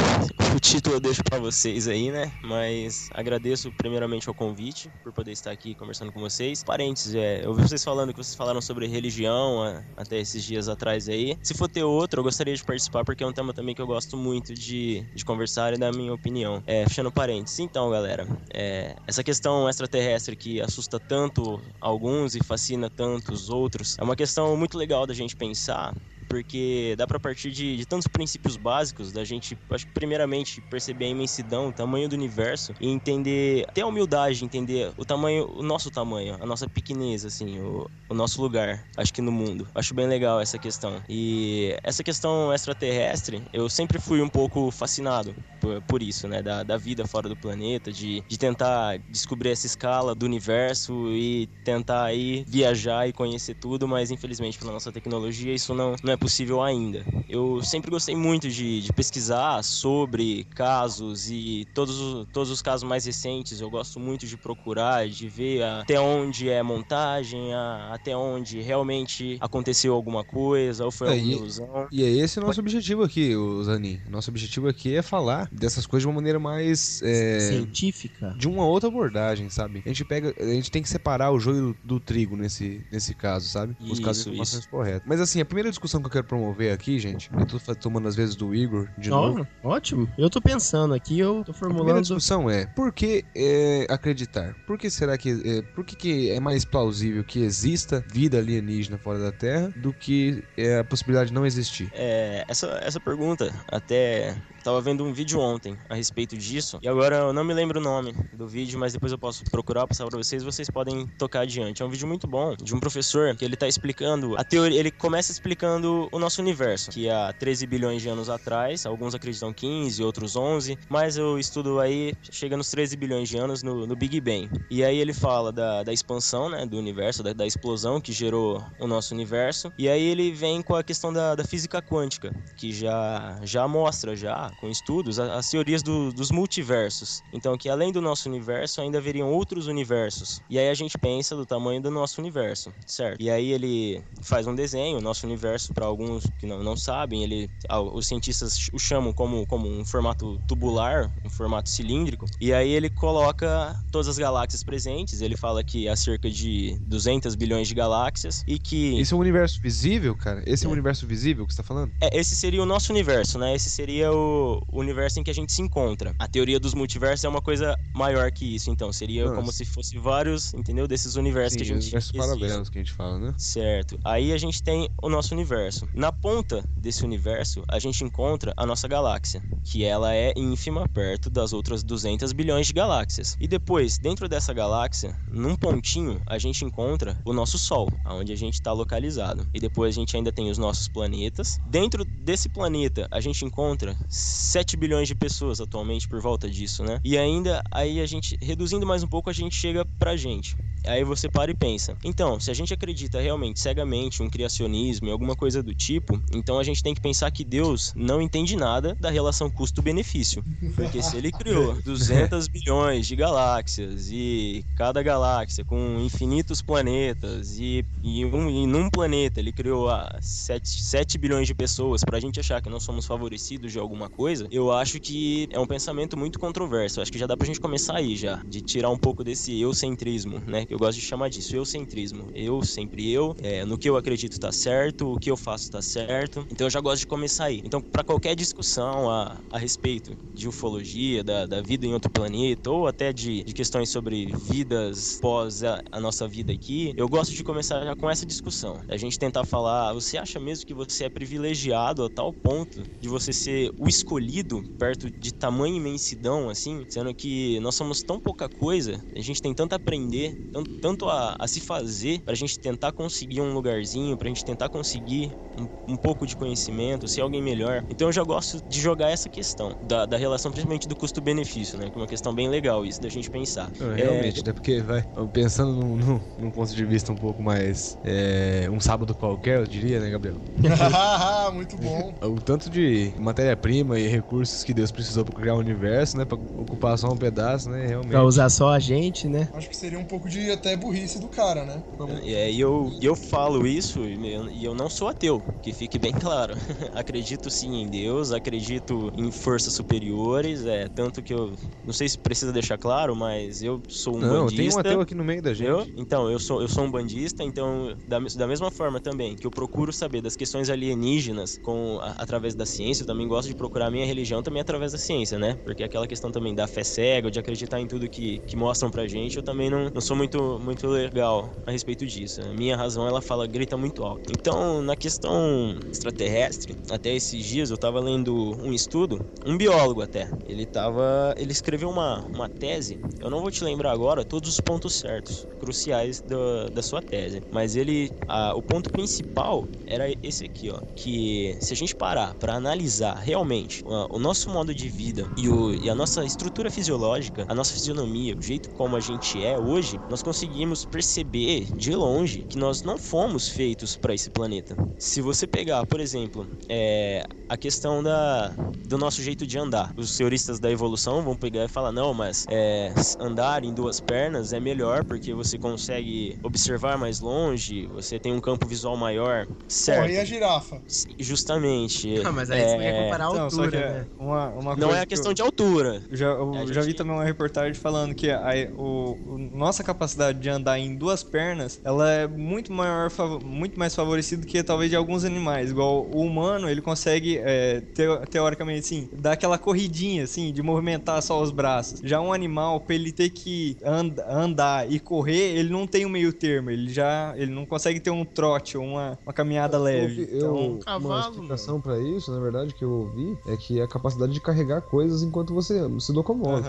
o 0.55 0.59
título 0.59 0.95
eu 0.95 0.99
deixo 0.99 1.23
pra 1.23 1.39
vocês 1.39 1.87
aí, 1.87 2.11
né? 2.11 2.31
Mas 2.43 3.09
agradeço 3.13 3.71
primeiramente 3.71 4.29
ao 4.29 4.35
convite 4.35 4.91
por 5.03 5.11
poder 5.11 5.31
estar 5.31 5.51
aqui 5.51 5.73
conversando 5.75 6.11
com 6.11 6.19
vocês. 6.19 6.63
Parentes, 6.63 7.13
é, 7.15 7.45
eu 7.45 7.53
vi 7.53 7.63
vocês 7.63 7.83
falando 7.83 8.11
que 8.13 8.17
vocês 8.23 8.35
falaram 8.35 8.61
sobre 8.61 8.87
religião 8.87 9.63
a- 9.63 9.83
até 9.97 10.19
esses 10.19 10.43
dias 10.43 10.67
atrás 10.69 11.09
aí. 11.09 11.37
Se 11.41 11.53
for 11.53 11.67
ter 11.67 11.83
outro, 11.83 12.19
eu 12.19 12.23
gostaria 12.23 12.55
de 12.55 12.63
participar 12.63 13.03
porque 13.03 13.23
é 13.23 13.27
um 13.27 13.33
tema 13.33 13.53
também 13.53 13.73
que 13.73 13.81
eu 13.81 13.87
gosto 13.87 14.15
muito 14.15 14.53
de, 14.53 15.03
de 15.13 15.25
conversar 15.25 15.73
e 15.73 15.77
dar 15.77 15.91
minha 15.93 16.13
opinião. 16.13 16.61
É, 16.67 16.85
fechando 16.87 17.11
parênteses. 17.11 17.59
Então, 17.59 17.89
galera, 17.89 18.27
é, 18.53 18.95
essa 19.07 19.23
questão 19.23 19.67
extraterrestre 19.67 20.35
que 20.35 20.61
assusta 20.61 20.99
tanto 20.99 21.59
alguns 21.81 22.35
e 22.35 22.43
fascina 22.43 22.89
tantos 22.89 23.49
outros 23.49 23.95
é 23.99 24.03
uma 24.03 24.15
questão 24.15 24.42
muito 24.57 24.77
legal 24.77 25.05
da 25.07 25.13
gente 25.13 25.35
pensar 25.35 25.93
porque 26.33 26.95
dá 26.97 27.05
pra 27.05 27.19
partir 27.19 27.51
de, 27.51 27.77
de 27.77 27.85
tantos 27.85 28.07
princípios 28.07 28.57
básicos 28.57 29.11
da 29.11 29.23
gente, 29.23 29.55
acho 29.69 29.85
que 29.85 29.93
primeiramente 29.93 30.59
perceber 30.61 31.05
a 31.05 31.09
imensidão, 31.09 31.67
o 31.67 31.73
tamanho 31.73 32.09
do 32.09 32.13
universo 32.13 32.73
e 32.81 32.89
entender, 32.89 33.67
ter 33.71 33.81
a 33.81 33.85
humildade 33.85 34.39
de 34.39 34.45
entender 34.45 34.91
o 34.97 35.05
tamanho, 35.05 35.47
o 35.47 35.61
nosso 35.61 35.91
tamanho, 35.91 36.35
a 36.41 36.45
nossa 36.47 36.67
pequenez, 36.67 37.23
assim, 37.23 37.59
o, 37.59 37.87
o 38.09 38.15
nosso 38.15 38.41
lugar, 38.41 38.83
acho 38.97 39.13
que 39.13 39.21
no 39.21 39.31
mundo. 39.31 39.67
Acho 39.75 39.93
bem 39.93 40.07
legal 40.07 40.41
essa 40.41 40.57
questão. 40.57 41.03
E 41.07 41.77
essa 41.83 42.03
questão 42.03 42.51
extraterrestre, 42.51 43.43
eu 43.53 43.69
sempre 43.69 43.99
fui 43.99 44.19
um 44.19 44.29
pouco 44.29 44.71
fascinado 44.71 45.35
por, 45.59 45.81
por 45.83 46.03
isso, 46.03 46.27
né, 46.27 46.41
da, 46.41 46.63
da 46.63 46.77
vida 46.77 47.07
fora 47.07 47.29
do 47.29 47.37
planeta, 47.37 47.91
de, 47.91 48.23
de 48.27 48.37
tentar 48.37 48.99
descobrir 49.07 49.49
essa 49.49 49.65
escala 49.65 50.13
do 50.13 50.25
universo 50.25 51.07
e 51.11 51.47
tentar 51.63 52.03
aí 52.03 52.43
viajar 52.47 53.07
e 53.07 53.13
conhecer 53.13 53.55
tudo, 53.55 53.87
mas 53.87 54.11
infelizmente 54.11 54.59
pela 54.59 54.73
nossa 54.73 54.91
tecnologia 54.91 55.53
isso 55.53 55.73
não, 55.73 55.95
não 56.03 56.11
é 56.11 56.17
possível 56.23 56.61
ainda. 56.61 57.03
Eu 57.27 57.61
sempre 57.61 57.91
gostei 57.91 58.15
muito 58.15 58.49
de, 58.49 58.81
de 58.81 58.93
pesquisar 58.93 59.61
sobre 59.63 60.45
casos 60.55 61.29
e 61.29 61.67
todos, 61.73 61.99
os- 61.99 62.27
todos 62.31 62.49
os 62.49 62.61
casos 62.61 62.87
mais 62.87 63.05
recentes. 63.05 63.59
Eu 63.59 63.69
gosto 63.69 63.99
muito 63.99 64.25
de 64.25 64.37
procurar, 64.37 65.07
de 65.09 65.27
ver 65.27 65.63
até 65.63 65.99
onde 65.99 66.47
é 66.49 66.63
montagem, 66.63 67.53
a- 67.53 67.89
até 67.93 68.15
onde 68.15 68.61
realmente 68.61 69.37
aconteceu 69.41 69.93
alguma 69.93 70.23
coisa 70.23 70.85
ou 70.85 70.91
foi 70.91 71.07
É, 71.07 71.11
alguma 71.11 71.33
ilusão. 71.33 71.87
E 71.91 72.03
é 72.03 72.09
esse 72.09 72.39
o 72.39 72.41
nosso 72.41 72.59
objetivo 72.61 73.03
aqui, 73.03 73.35
o 73.35 73.61
Zanin. 73.63 73.99
Nosso 74.09 74.29
objetivo 74.31 74.67
aqui 74.69 74.95
é 74.95 75.01
falar 75.01 75.49
dessas 75.51 75.85
coisas 75.85 76.03
de 76.03 76.07
uma 76.07 76.15
maneira 76.15 76.39
mais. 76.39 77.01
é, 77.03 77.39
Científica. 77.49 78.33
de 78.37 78.47
uma 78.47 78.65
outra 78.65 78.87
abordagem, 78.87 79.49
sabe? 79.49 79.81
A 79.85 79.89
gente 79.89 80.05
pega, 80.05 80.33
a 80.39 80.45
gente 80.53 80.71
tem 80.71 80.81
que 80.81 80.89
separar 80.89 81.31
o 81.31 81.39
joio 81.39 81.73
do, 81.83 81.95
do 81.95 81.99
trigo 81.99 82.35
nesse, 82.37 82.85
nesse 82.91 83.13
caso, 83.13 83.49
sabe? 83.49 83.75
Buscar 83.79 84.11
as 84.11 84.17
Isso, 84.17 84.29
informações 84.29 84.65
corretas. 84.67 85.01
Mas 85.05 85.19
assim, 85.19 85.41
a 85.41 85.45
primeira 85.45 85.69
discussão 85.69 85.99
que 86.01 86.07
eu 86.07 86.11
quero 86.13 86.25
promover 86.25 86.71
aqui, 86.71 86.99
gente, 86.99 87.29
eu 87.33 87.45
tô 87.45 87.75
tomando 87.75 88.07
as 88.07 88.15
vezes 88.15 88.35
do 88.35 88.53
Igor 88.53 88.87
de 88.97 89.09
novo. 89.09 89.47
Ó, 89.63 89.69
ótimo. 89.69 90.07
Eu 90.17 90.29
tô 90.29 90.39
pensando 90.41 90.93
aqui, 90.93 91.19
eu 91.19 91.43
tô 91.43 91.51
A 91.51 91.55
primeira 91.55 91.75
formulando. 91.75 92.01
discussão 92.01 92.49
é, 92.49 92.65
por 92.67 92.93
que 92.93 93.25
é, 93.35 93.85
acreditar? 93.89 94.55
Por 94.67 94.77
que 94.77 94.89
será 94.89 95.17
que 95.17 95.31
é, 95.45 95.61
por 95.73 95.83
que, 95.83 95.95
que 95.95 96.29
é 96.29 96.39
mais 96.39 96.63
plausível 96.63 97.23
que 97.23 97.39
exista 97.39 98.03
vida 98.07 98.37
alienígena 98.37 98.97
fora 98.97 99.19
da 99.19 99.31
Terra 99.31 99.73
do 99.75 99.91
que 99.91 100.43
é, 100.55 100.79
a 100.79 100.83
possibilidade 100.83 101.29
de 101.29 101.33
não 101.33 101.45
existir? 101.45 101.89
É, 101.93 102.45
essa, 102.47 102.67
essa 102.83 102.99
pergunta 102.99 103.53
até 103.71 104.35
tava 104.63 104.81
vendo 104.81 105.03
um 105.03 105.13
vídeo 105.13 105.39
ontem 105.39 105.77
a 105.89 105.95
respeito 105.95 106.37
disso 106.37 106.79
e 106.81 106.87
agora 106.87 107.17
eu 107.17 107.33
não 107.33 107.43
me 107.43 107.53
lembro 107.53 107.79
o 107.79 107.83
nome 107.83 108.13
do 108.33 108.47
vídeo, 108.47 108.79
mas 108.79 108.93
depois 108.93 109.11
eu 109.11 109.17
posso 109.17 109.43
procurar 109.45 109.87
passar 109.87 110.07
para 110.07 110.17
vocês, 110.17 110.43
vocês 110.43 110.69
podem 110.69 111.05
tocar 111.17 111.41
adiante. 111.41 111.81
É 111.81 111.85
um 111.85 111.89
vídeo 111.89 112.07
muito 112.07 112.27
bom 112.27 112.55
de 112.55 112.73
um 112.73 112.79
professor 112.79 113.35
que 113.35 113.43
ele 113.43 113.55
tá 113.55 113.67
explicando 113.67 114.35
a 114.37 114.43
teoria, 114.43 114.79
ele 114.79 114.91
começa 114.91 115.31
explicando 115.31 116.07
o 116.11 116.19
nosso 116.19 116.41
universo, 116.41 116.91
que 116.91 117.09
há 117.09 117.33
13 117.33 117.67
bilhões 117.67 118.01
de 118.01 118.09
anos 118.09 118.29
atrás, 118.29 118.85
alguns 118.85 119.13
acreditam 119.13 119.51
15, 119.51 120.03
outros 120.03 120.35
11, 120.35 120.77
mas 120.89 121.17
o 121.17 121.37
estudo 121.37 121.79
aí 121.79 122.13
chega 122.31 122.55
nos 122.55 122.69
13 122.69 122.95
bilhões 122.95 123.29
de 123.29 123.37
anos 123.37 123.63
no, 123.63 123.85
no 123.85 123.95
Big 123.95 124.19
Bang. 124.21 124.49
E 124.69 124.83
aí 124.83 124.97
ele 124.97 125.13
fala 125.13 125.51
da, 125.51 125.83
da 125.83 125.91
expansão, 125.91 126.49
né, 126.49 126.65
do 126.65 126.77
universo, 126.77 127.23
da, 127.23 127.33
da 127.33 127.45
explosão 127.45 127.99
que 127.99 128.11
gerou 128.11 128.63
o 128.79 128.87
nosso 128.87 129.13
universo. 129.13 129.71
E 129.77 129.89
aí 129.89 130.03
ele 130.03 130.31
vem 130.31 130.61
com 130.61 130.75
a 130.75 130.83
questão 130.83 131.11
da, 131.11 131.35
da 131.35 131.43
física 131.43 131.81
quântica, 131.81 132.33
que 132.55 132.71
já, 132.71 133.39
já 133.43 133.67
mostra, 133.67 134.15
já 134.15 134.51
com 134.55 134.69
estudos, 134.69 135.19
as 135.19 135.49
teorias 135.49 135.81
do- 135.83 136.11
dos 136.13 136.31
multiversos. 136.31 137.23
Então, 137.31 137.57
que 137.57 137.69
além 137.69 137.91
do 137.91 138.01
nosso 138.01 138.29
universo, 138.29 138.81
ainda 138.81 138.97
haveriam 138.97 139.31
outros 139.31 139.67
universos. 139.67 140.41
E 140.49 140.57
aí 140.59 140.69
a 140.69 140.73
gente 140.73 140.97
pensa 140.97 141.35
do 141.35 141.45
tamanho 141.45 141.81
do 141.81 141.91
nosso 141.91 142.19
universo, 142.21 142.73
certo? 142.85 143.21
E 143.21 143.29
aí 143.29 143.51
ele 143.51 144.03
faz 144.23 144.47
um 144.47 144.55
desenho, 144.55 144.97
o 144.97 145.01
nosso 145.01 145.25
universo, 145.25 145.73
para 145.73 145.85
alguns 145.85 146.23
que 146.37 146.45
não, 146.45 146.63
não 146.63 146.75
sabem, 146.77 147.23
ele, 147.23 147.49
ah, 147.69 147.81
os 147.81 148.07
cientistas 148.07 148.67
o 148.71 148.79
chamam 148.79 149.11
como, 149.13 149.45
como 149.47 149.67
um 149.69 149.85
formato 149.85 150.39
tubular, 150.47 151.11
um 151.23 151.29
formato 151.29 151.69
cilíndrico. 151.69 152.25
E 152.39 152.53
aí 152.53 152.69
ele 152.71 152.89
coloca 152.89 153.75
todas 153.91 154.07
as 154.07 154.17
galáxias 154.17 154.63
presentes, 154.63 155.21
ele 155.21 155.35
fala 155.37 155.63
que 155.63 155.87
há 155.87 155.95
cerca 155.95 156.29
de 156.29 156.77
200 156.81 157.35
bilhões 157.35 157.67
de 157.67 157.73
galáxias 157.75 158.43
e 158.47 158.57
que... 158.59 158.99
Esse 158.99 159.13
é 159.13 159.17
um 159.17 159.19
universo 159.19 159.59
visível, 159.61 160.15
cara? 160.15 160.43
Esse 160.45 160.65
é, 160.65 160.67
um 160.67 160.71
É. 160.71 160.73
universo 160.73 161.05
visível 161.07 161.45
que 161.47 161.53
você 161.53 161.57
tá 161.61 161.63
falando? 161.63 161.93
É, 162.01 162.17
esse 162.19 162.35
seria 162.35 162.61
o 162.61 162.65
nosso 162.65 162.91
universo, 162.91 163.37
né? 163.37 163.53
Esse 163.55 163.69
seria 163.69 164.11
o 164.11 164.42
o 164.43 164.79
universo 164.79 165.19
em 165.19 165.23
que 165.23 165.31
a 165.31 165.33
gente 165.33 165.51
se 165.51 165.61
encontra. 165.61 166.15
A 166.19 166.27
teoria 166.27 166.59
dos 166.59 166.73
multiversos 166.73 167.23
é 167.23 167.29
uma 167.29 167.41
coisa 167.41 167.77
maior 167.93 168.31
que 168.31 168.55
isso, 168.55 168.69
então. 168.69 168.91
Seria 168.91 169.23
Nossa. 169.25 169.35
como 169.35 169.51
se 169.51 169.65
fosse 169.65 169.97
vários, 169.97 170.53
entendeu? 170.53 170.87
Desses 170.87 171.15
universos 171.15 171.53
Sim, 171.53 171.57
que 171.57 171.63
a 171.63 171.65
gente. 171.65 171.83
universos 171.83 172.11
paralelos 172.11 172.69
que 172.69 172.77
a 172.77 172.81
gente 172.81 172.93
fala, 172.93 173.19
né? 173.19 173.33
Certo. 173.37 173.99
Aí 174.03 174.31
a 174.31 174.37
gente 174.37 174.61
tem 174.61 174.89
o 175.01 175.09
nosso 175.09 175.33
universo. 175.33 175.87
Na 175.93 176.11
ponta 176.11 176.63
desse 176.77 177.03
universo, 177.03 177.63
a 177.67 177.79
gente 177.79 178.03
encontra 178.03 178.53
a 178.57 178.65
nossa 178.65 178.87
galáxia, 178.87 179.41
que 179.63 179.83
ela 179.83 180.13
é 180.13 180.33
ínfima 180.35 180.87
perto 180.89 181.29
das 181.29 181.53
outras 181.53 181.83
200 181.83 182.31
bilhões 182.33 182.67
de 182.67 182.73
galáxias. 182.73 183.37
E 183.39 183.47
depois, 183.47 183.97
dentro 183.97 184.27
dessa 184.27 184.53
galáxia, 184.53 185.17
num 185.31 185.55
pontinho, 185.55 186.21
a 186.25 186.37
gente 186.37 186.65
encontra 186.65 187.19
o 187.25 187.33
nosso 187.33 187.57
Sol, 187.57 187.89
onde 188.05 188.31
a 188.33 188.35
gente 188.35 188.55
está 188.55 188.71
localizado. 188.73 189.47
E 189.53 189.59
depois 189.59 189.95
a 189.95 189.99
gente 189.99 190.15
ainda 190.15 190.31
tem 190.31 190.49
os 190.49 190.57
nossos 190.57 190.87
planetas. 190.87 191.59
Dentro 191.67 192.03
desse 192.03 192.49
planeta, 192.49 193.07
a 193.11 193.19
gente 193.19 193.45
encontra 193.45 193.95
7 194.33 194.75
bilhões 194.75 195.07
de 195.07 195.15
pessoas 195.15 195.61
atualmente 195.61 196.07
por 196.07 196.19
volta 196.21 196.49
disso, 196.49 196.83
né? 196.83 196.99
E 197.03 197.17
ainda 197.17 197.61
aí 197.71 198.01
a 198.01 198.05
gente, 198.05 198.37
reduzindo 198.41 198.85
mais 198.85 199.03
um 199.03 199.07
pouco, 199.07 199.29
a 199.29 199.33
gente 199.33 199.55
chega 199.55 199.85
pra 199.99 200.15
gente. 200.15 200.55
Aí 200.85 201.03
você 201.03 201.29
para 201.29 201.51
e 201.51 201.55
pensa. 201.55 201.97
Então, 202.03 202.39
se 202.39 202.51
a 202.51 202.53
gente 202.53 202.73
acredita 202.73 203.19
realmente 203.19 203.59
cegamente 203.59 204.21
em 204.21 204.25
um 204.25 204.29
criacionismo, 204.29 205.07
em 205.07 205.11
alguma 205.11 205.35
coisa 205.35 205.63
do 205.63 205.73
tipo, 205.73 206.21
então 206.33 206.59
a 206.59 206.63
gente 206.63 206.83
tem 206.83 206.93
que 206.93 207.01
pensar 207.01 207.31
que 207.31 207.43
Deus 207.45 207.91
não 207.95 208.21
entende 208.21 208.55
nada 208.55 208.95
da 208.99 209.09
relação 209.09 209.49
custo-benefício. 209.49 210.43
Porque 210.75 211.01
se 211.01 211.17
ele 211.17 211.31
criou 211.31 211.79
200 211.83 212.47
bilhões 212.47 213.07
de 213.07 213.15
galáxias 213.15 214.09
e 214.11 214.65
cada 214.75 215.01
galáxia 215.01 215.63
com 215.63 215.99
infinitos 215.99 216.61
planetas 216.61 217.57
e, 217.57 217.85
e, 218.03 218.25
um, 218.25 218.49
e 218.49 218.67
num 218.67 218.89
planeta 218.89 219.39
ele 219.39 219.53
criou 219.53 219.89
ah, 219.89 220.17
7, 220.21 220.67
7 220.67 221.17
bilhões 221.17 221.47
de 221.47 221.55
pessoas 221.55 222.03
pra 222.03 222.19
gente 222.19 222.39
achar 222.39 222.61
que 222.61 222.69
nós 222.69 222.83
somos 222.83 223.05
favorecidos 223.05 223.71
de 223.71 223.79
alguma 223.79 224.09
coisa, 224.09 224.47
eu 224.51 224.71
acho 224.71 224.99
que 224.99 225.47
é 225.51 225.59
um 225.59 225.67
pensamento 225.67 226.17
muito 226.17 226.39
controverso. 226.39 226.99
Eu 226.99 227.03
acho 227.03 227.11
que 227.11 227.19
já 227.19 227.27
dá 227.27 227.37
pra 227.37 227.47
gente 227.47 227.59
começar 227.59 227.95
aí 227.97 228.15
já, 228.15 228.41
de 228.45 228.61
tirar 228.61 228.89
um 228.89 228.97
pouco 228.97 229.23
desse 229.23 229.59
eucentrismo, 229.59 230.41
né? 230.45 230.65
Eu 230.73 230.79
gosto 230.79 230.95
de 230.95 231.03
chamar 231.03 231.29
disso, 231.29 231.55
eucentrismo. 231.55 232.31
Eu, 232.33 232.63
sempre 232.63 233.07
eu, 233.11 233.35
é, 233.39 233.63
no 233.63 233.77
que 233.77 233.87
eu 233.87 233.95
acredito 233.95 234.39
tá 234.39 234.51
certo, 234.51 235.13
o 235.13 235.19
que 235.19 235.29
eu 235.29 235.37
faço 235.37 235.69
tá 235.69 235.83
certo. 235.83 236.47
Então 236.51 236.65
eu 236.65 236.71
já 236.71 236.81
gosto 236.81 237.01
de 237.01 237.05
começar 237.05 237.45
aí. 237.45 237.61
Então, 237.63 237.79
pra 237.91 238.03
qualquer 238.03 238.35
discussão 238.35 239.07
a, 239.11 239.39
a 239.51 239.57
respeito 239.59 240.17
de 240.33 240.47
ufologia, 240.47 241.23
da, 241.23 241.45
da 241.45 241.61
vida 241.61 241.85
em 241.85 241.93
outro 241.93 242.09
planeta, 242.11 242.71
ou 242.71 242.87
até 242.87 243.13
de, 243.13 243.43
de 243.43 243.53
questões 243.53 243.91
sobre 243.91 244.31
vidas 244.49 245.19
pós 245.21 245.63
a, 245.63 245.79
a 245.91 245.99
nossa 245.99 246.27
vida 246.27 246.51
aqui, 246.51 246.91
eu 246.97 247.07
gosto 247.07 247.35
de 247.35 247.43
começar 247.43 247.83
já 247.83 247.95
com 247.95 248.09
essa 248.09 248.25
discussão. 248.25 248.81
A 248.87 248.97
gente 248.97 249.19
tentar 249.19 249.45
falar, 249.45 249.89
"Ah, 249.89 249.93
você 249.93 250.17
acha 250.17 250.39
mesmo 250.39 250.65
que 250.65 250.73
você 250.73 251.03
é 251.03 251.09
privilegiado 251.09 252.03
a 252.03 252.09
tal 252.09 252.33
ponto 252.33 252.81
de 252.99 253.07
você 253.07 253.31
ser 253.31 253.69
o 253.79 253.87
escolhido 253.87 254.63
perto 254.77 255.11
de 255.11 255.31
tamanha 255.31 255.77
imensidão, 255.77 256.49
assim, 256.49 256.83
sendo 256.89 257.13
que 257.13 257.59
nós 257.59 257.75
somos 257.75 258.03
tão 258.03 258.19
pouca 258.19 258.49
coisa, 258.49 259.03
a 259.15 259.19
gente 259.21 259.39
tem 259.41 259.53
tanto 259.53 259.73
a 259.73 259.75
aprender, 259.75 260.35
tanto, 260.51 260.62
tanto 260.81 261.09
a, 261.09 261.35
a 261.39 261.47
se 261.47 261.59
fazer 261.59 262.21
pra 262.23 262.35
gente 262.35 262.59
tentar 262.59 262.91
conseguir 262.91 263.41
um 263.41 263.53
lugarzinho, 263.53 264.17
pra 264.17 264.27
gente 264.27 264.43
tentar 264.43 264.69
conseguir 264.69 265.31
um, 265.59 265.67
um 265.87 265.97
pouco 265.97 266.25
de 266.25 266.35
conhecimento, 266.35 267.07
ser 267.07 267.21
alguém 267.21 267.41
melhor. 267.41 267.83
Então 267.89 268.07
eu 268.07 268.11
já 268.13 268.23
gosto 268.23 268.59
de 268.67 268.81
jogar 268.81 269.09
essa 269.11 269.29
questão 269.29 269.75
da, 269.81 270.05
da 270.05 270.17
relação, 270.17 270.51
principalmente 270.51 270.87
do 270.87 270.95
custo-benefício, 270.95 271.77
né? 271.77 271.89
Que 271.91 271.97
é 271.97 272.01
uma 272.01 272.07
questão 272.07 272.33
bem 272.33 272.49
legal 272.49 272.85
isso 272.85 273.01
da 273.01 273.09
gente 273.09 273.29
pensar. 273.29 273.71
É, 273.79 273.95
realmente, 273.95 274.43
né? 274.45 274.53
Porque, 274.53 274.81
vai, 274.81 275.03
pensando 275.31 275.73
num, 275.73 275.95
num, 275.95 276.21
num 276.37 276.51
ponto 276.51 276.73
de 276.73 276.85
vista 276.85 277.11
um 277.11 277.15
pouco 277.15 277.41
mais. 277.41 277.97
é, 278.03 278.67
um 278.71 278.79
sábado 278.79 279.15
qualquer, 279.15 279.59
eu 279.59 279.67
diria, 279.67 279.99
né, 279.99 280.09
Gabriel? 280.09 280.37
Muito 281.53 281.77
bom. 281.77 282.13
O 282.23 282.39
tanto 282.41 282.69
de 282.69 283.13
matéria-prima 283.17 283.99
e 283.99 284.07
recursos 284.07 284.63
que 284.63 284.73
Deus 284.73 284.91
precisou 284.91 285.25
pra 285.25 285.33
criar 285.35 285.55
o 285.55 285.59
universo, 285.59 286.17
né? 286.17 286.25
Pra 286.25 286.37
ocupar 286.55 286.97
só 286.97 287.11
um 287.11 287.17
pedaço, 287.17 287.69
né? 287.69 287.85
Realmente. 287.85 288.11
Pra 288.11 288.23
usar 288.23 288.49
só 288.49 288.69
a 288.69 288.79
gente, 288.79 289.27
né? 289.27 289.49
Acho 289.53 289.69
que 289.69 289.75
seria 289.77 289.99
um 289.99 290.05
pouco 290.05 290.29
de 290.29 290.49
até 290.53 290.75
burrice 290.75 291.19
do 291.19 291.29
cara, 291.29 291.65
né? 291.65 291.83
É, 292.23 292.51
e 292.51 292.59
eu, 292.59 292.91
eu 293.01 293.15
falo 293.15 293.65
isso 293.67 294.03
e 294.05 294.63
eu, 294.63 294.73
não 294.73 294.89
sou 294.89 295.07
ateu, 295.07 295.41
que 295.61 295.71
fique 295.71 295.97
bem 295.99 296.11
claro. 296.19 296.53
acredito 296.93 297.49
sim 297.49 297.75
em 297.75 297.89
Deus, 297.89 298.31
acredito 298.31 299.09
em 299.17 299.31
forças 299.31 299.73
superiores, 299.73 300.65
é 300.65 300.87
tanto 300.89 301.21
que 301.23 301.33
eu 301.33 301.55
não 301.83 301.93
sei 301.93 302.09
se 302.09 302.17
precisa 302.17 302.51
deixar 302.51 302.77
claro, 302.77 303.15
mas 303.15 303.61
eu 303.61 303.81
sou 303.87 304.15
um 304.17 304.19
Não, 304.19 304.45
bandista. 304.45 304.55
tem 304.63 304.69
um 304.75 304.79
ateu 304.79 305.01
aqui 305.01 305.15
no 305.15 305.23
meio 305.23 305.41
da 305.41 305.53
gente. 305.53 305.69
Eu? 305.69 305.85
Então, 305.95 306.29
eu 306.29 306.39
sou, 306.39 306.61
eu 306.61 306.67
sou 306.67 306.83
um 306.83 306.91
bandista, 306.91 307.43
então, 307.43 307.95
da, 308.07 308.19
da 308.19 308.47
mesma 308.47 308.71
forma 308.71 308.99
também 308.99 309.35
que 309.37 309.45
eu 309.47 309.51
procuro 309.51 309.93
saber 309.93 310.21
das 310.21 310.35
questões 310.35 310.69
alienígenas 310.69 311.57
com, 311.61 311.99
a- 312.01 312.15
através 312.17 312.55
da 312.55 312.65
ciência, 312.65 313.03
eu 313.03 313.07
também 313.07 313.27
gosto 313.27 313.47
de 313.47 313.55
procurar 313.55 313.87
a 313.87 313.91
minha 313.91 314.05
religião 314.05 314.41
também 314.43 314.61
através 314.61 314.91
da 314.91 314.97
ciência, 314.97 315.37
né? 315.39 315.55
Porque 315.63 315.83
aquela 315.83 316.07
questão 316.07 316.31
também 316.31 316.53
da 316.55 316.67
fé 316.67 316.83
cega, 316.83 317.29
de 317.31 317.39
acreditar 317.39 317.79
em 317.79 317.87
tudo 317.87 318.09
que, 318.09 318.39
que 318.47 318.55
mostram 318.55 318.89
pra 318.89 319.07
gente, 319.07 319.37
eu 319.37 319.43
também 319.43 319.69
não, 319.69 319.89
não 319.93 320.01
sou 320.01 320.15
muito, 320.17 320.37
muito 320.59 320.87
legal 320.87 321.53
a 321.65 321.71
respeito 321.71 322.05
disso. 322.05 322.41
A 322.41 322.53
minha 322.53 322.75
razão, 322.75 323.07
ela 323.07 323.21
fala, 323.21 323.47
grita 323.47 323.77
muito 323.77 324.03
alto. 324.03 324.31
Então, 324.31 324.81
na 324.81 324.95
questão 324.95 325.77
extraterrestre, 325.91 326.75
até 326.89 327.13
esses 327.13 327.45
dias 327.45 327.69
eu 327.69 327.77
tava 327.77 327.99
lendo 327.99 328.33
um 328.59 328.73
estudo, 328.73 329.19
um 329.45 329.57
biólogo 329.57 330.01
até, 330.01 330.29
ele 330.45 330.65
tava, 330.65 331.33
ele 331.37 331.51
escreveu 331.51 331.89
uma, 331.89 332.25
uma 332.33 332.49
tese, 332.49 332.99
eu 333.19 333.29
não 333.29 333.41
vou 333.41 333.51
te 333.51 333.63
lembrar 333.63 333.91
agora 333.91 334.25
todos 334.25 334.49
os 334.49 334.59
pontos 334.59 334.93
certos, 334.93 335.45
cruciais 335.59 336.21
do- 336.21 336.69
da 336.71 336.81
sua 336.81 337.01
tese, 337.01 337.41
mas 337.51 337.75
ele, 337.75 338.09
a- 338.27 338.53
o 338.55 338.61
ponto 338.61 338.89
principal 338.91 339.67
era 339.85 340.05
esse 340.21 340.45
aqui, 340.45 340.69
ó, 340.69 340.79
que 340.95 341.57
se 341.61 341.73
a 341.73 341.77
gente 341.77 341.95
parar 341.95 342.35
pra 342.35 342.55
analisar 342.55 343.15
realmente 343.15 343.81
ó, 343.85 344.07
o 344.09 344.19
nosso 344.19 344.49
modo 344.49 344.73
de 344.73 344.89
vida 344.89 345.27
e, 345.37 345.49
o, 345.49 345.73
e 345.73 345.89
a 345.89 345.95
nossa 345.95 346.25
estrutura 346.25 346.69
fisiológica, 346.71 347.45
a 347.47 347.55
nossa 347.55 347.73
fisionomia, 347.73 348.35
o 348.37 348.41
jeito 348.41 348.69
como 348.73 348.95
a 348.95 348.99
gente 348.99 349.41
é 349.43 349.57
hoje, 349.59 349.99
nós 350.09 350.21
conseguimos 350.33 350.83
perceber 350.83 351.67
de 351.75 351.95
longe 351.95 352.43
que 352.49 352.57
nós 352.57 352.81
não 352.81 352.97
fomos 352.97 353.47
feitos 353.47 353.95
para 353.95 354.15
esse 354.15 354.31
planeta. 354.31 354.75
Se 354.97 355.21
você 355.21 355.45
pegar, 355.45 355.85
por 355.85 355.99
exemplo, 355.99 356.49
é, 356.67 357.23
a 357.47 357.55
questão 357.55 358.01
da, 358.01 358.55
do 358.83 358.97
nosso 358.97 359.21
jeito 359.21 359.45
de 359.45 359.59
andar, 359.59 359.93
os 359.95 360.17
teoristas 360.17 360.59
da 360.59 360.71
evolução 360.71 361.21
vão 361.21 361.35
pegar 361.35 361.65
e 361.65 361.67
falar: 361.67 361.91
não, 361.91 362.15
mas 362.15 362.45
é, 362.49 362.91
andar 363.19 363.63
em 363.63 363.71
duas 363.75 363.99
pernas 363.99 364.53
é 364.53 364.59
melhor 364.59 365.05
porque 365.05 365.35
você 365.35 365.55
consegue 365.59 366.35
observar 366.41 366.97
mais 366.97 367.19
longe, 367.19 367.85
você 367.85 368.19
tem 368.19 368.33
um 368.33 368.41
campo 368.41 368.67
visual 368.67 368.97
maior. 368.97 369.45
Certo. 369.67 369.99
Porra, 370.01 370.11
e 370.13 370.17
a 370.17 370.25
girafa? 370.25 370.81
Justamente. 371.19 372.15
Ah, 372.25 372.31
mas 372.31 372.49
aí 372.49 372.59
você 372.59 372.77
vai 372.77 372.85
é, 372.87 373.03
comparar 373.03 373.25
a 373.25 373.27
Não, 373.27 373.35
só 373.51 373.61
altura, 373.61 373.69
que 373.71 373.77
né? 373.77 374.07
uma, 374.17 374.49
uma 374.49 374.75
Não 374.75 374.89
é 374.95 374.97
a 374.97 375.01
que 375.01 375.09
questão 375.09 375.29
eu- 375.31 375.35
de 375.35 375.41
altura. 375.43 376.03
Eu 376.09 376.17
já, 376.17 376.25
eu 376.25 376.53
É, 376.55 376.67
já 376.73 376.81
vi 376.81 376.87
gente- 376.87 376.95
também 376.97 377.13
uma 377.13 377.23
reportagem 377.23 377.75
falando 377.75 378.15
que 378.15 378.31
a, 378.31 378.41
o, 378.75 379.19
o- 379.23 379.37
nossa 379.37 379.83
capacidade 379.83 380.12
capacidade 380.13 380.39
de 380.39 380.49
andar 380.49 380.79
em 380.79 380.95
duas 380.95 381.23
pernas, 381.23 381.79
ela 381.83 382.09
é 382.09 382.27
muito 382.27 382.71
maior, 382.71 383.09
muito 383.43 383.77
mais 383.79 383.95
favorecida 383.95 384.45
que 384.45 384.63
talvez 384.63 384.89
de 384.89 384.95
alguns 384.95 385.23
animais. 385.25 385.71
Igual 385.71 386.05
o 386.05 386.21
humano, 386.21 386.69
ele 386.69 386.81
consegue, 386.81 387.37
é, 387.39 387.81
teo- 387.81 388.19
teoricamente, 388.29 388.79
assim, 388.79 389.09
dar 389.13 389.33
aquela 389.33 389.57
corridinha, 389.57 390.23
assim, 390.23 390.51
de 390.53 390.61
movimentar 390.61 391.21
só 391.21 391.41
os 391.41 391.51
braços. 391.51 391.99
Já 392.03 392.21
um 392.21 392.31
animal, 392.31 392.79
pra 392.79 392.95
ele 392.95 393.11
ter 393.11 393.29
que 393.29 393.77
and- 393.83 394.15
andar 394.29 394.89
e 394.91 394.99
correr, 394.99 395.55
ele 395.57 395.69
não 395.69 395.87
tem 395.87 396.05
um 396.05 396.09
meio 396.09 396.31
termo. 396.31 396.69
Ele 396.69 396.91
já, 396.91 397.33
ele 397.35 397.51
não 397.51 397.65
consegue 397.65 397.99
ter 397.99 398.11
um 398.11 398.23
trote 398.25 398.77
ou 398.77 398.83
uma, 398.85 399.17
uma 399.25 399.33
caminhada 399.33 399.77
leve. 399.77 400.27
Eu, 400.31 400.37
Então, 400.37 400.55
uma 400.73 400.79
cavalo, 400.79 401.31
explicação 401.33 401.81
pra 401.81 401.99
isso, 401.99 402.31
na 402.31 402.39
verdade, 402.39 402.73
que 402.73 402.83
eu 402.83 402.91
ouvi, 402.91 403.37
é 403.47 403.57
que 403.57 403.79
é 403.79 403.83
a 403.83 403.87
capacidade 403.87 404.33
de 404.33 404.41
carregar 404.41 404.81
coisas 404.81 405.23
enquanto 405.23 405.53
você 405.53 405.81
se 405.99 406.11
locomove. 406.11 406.67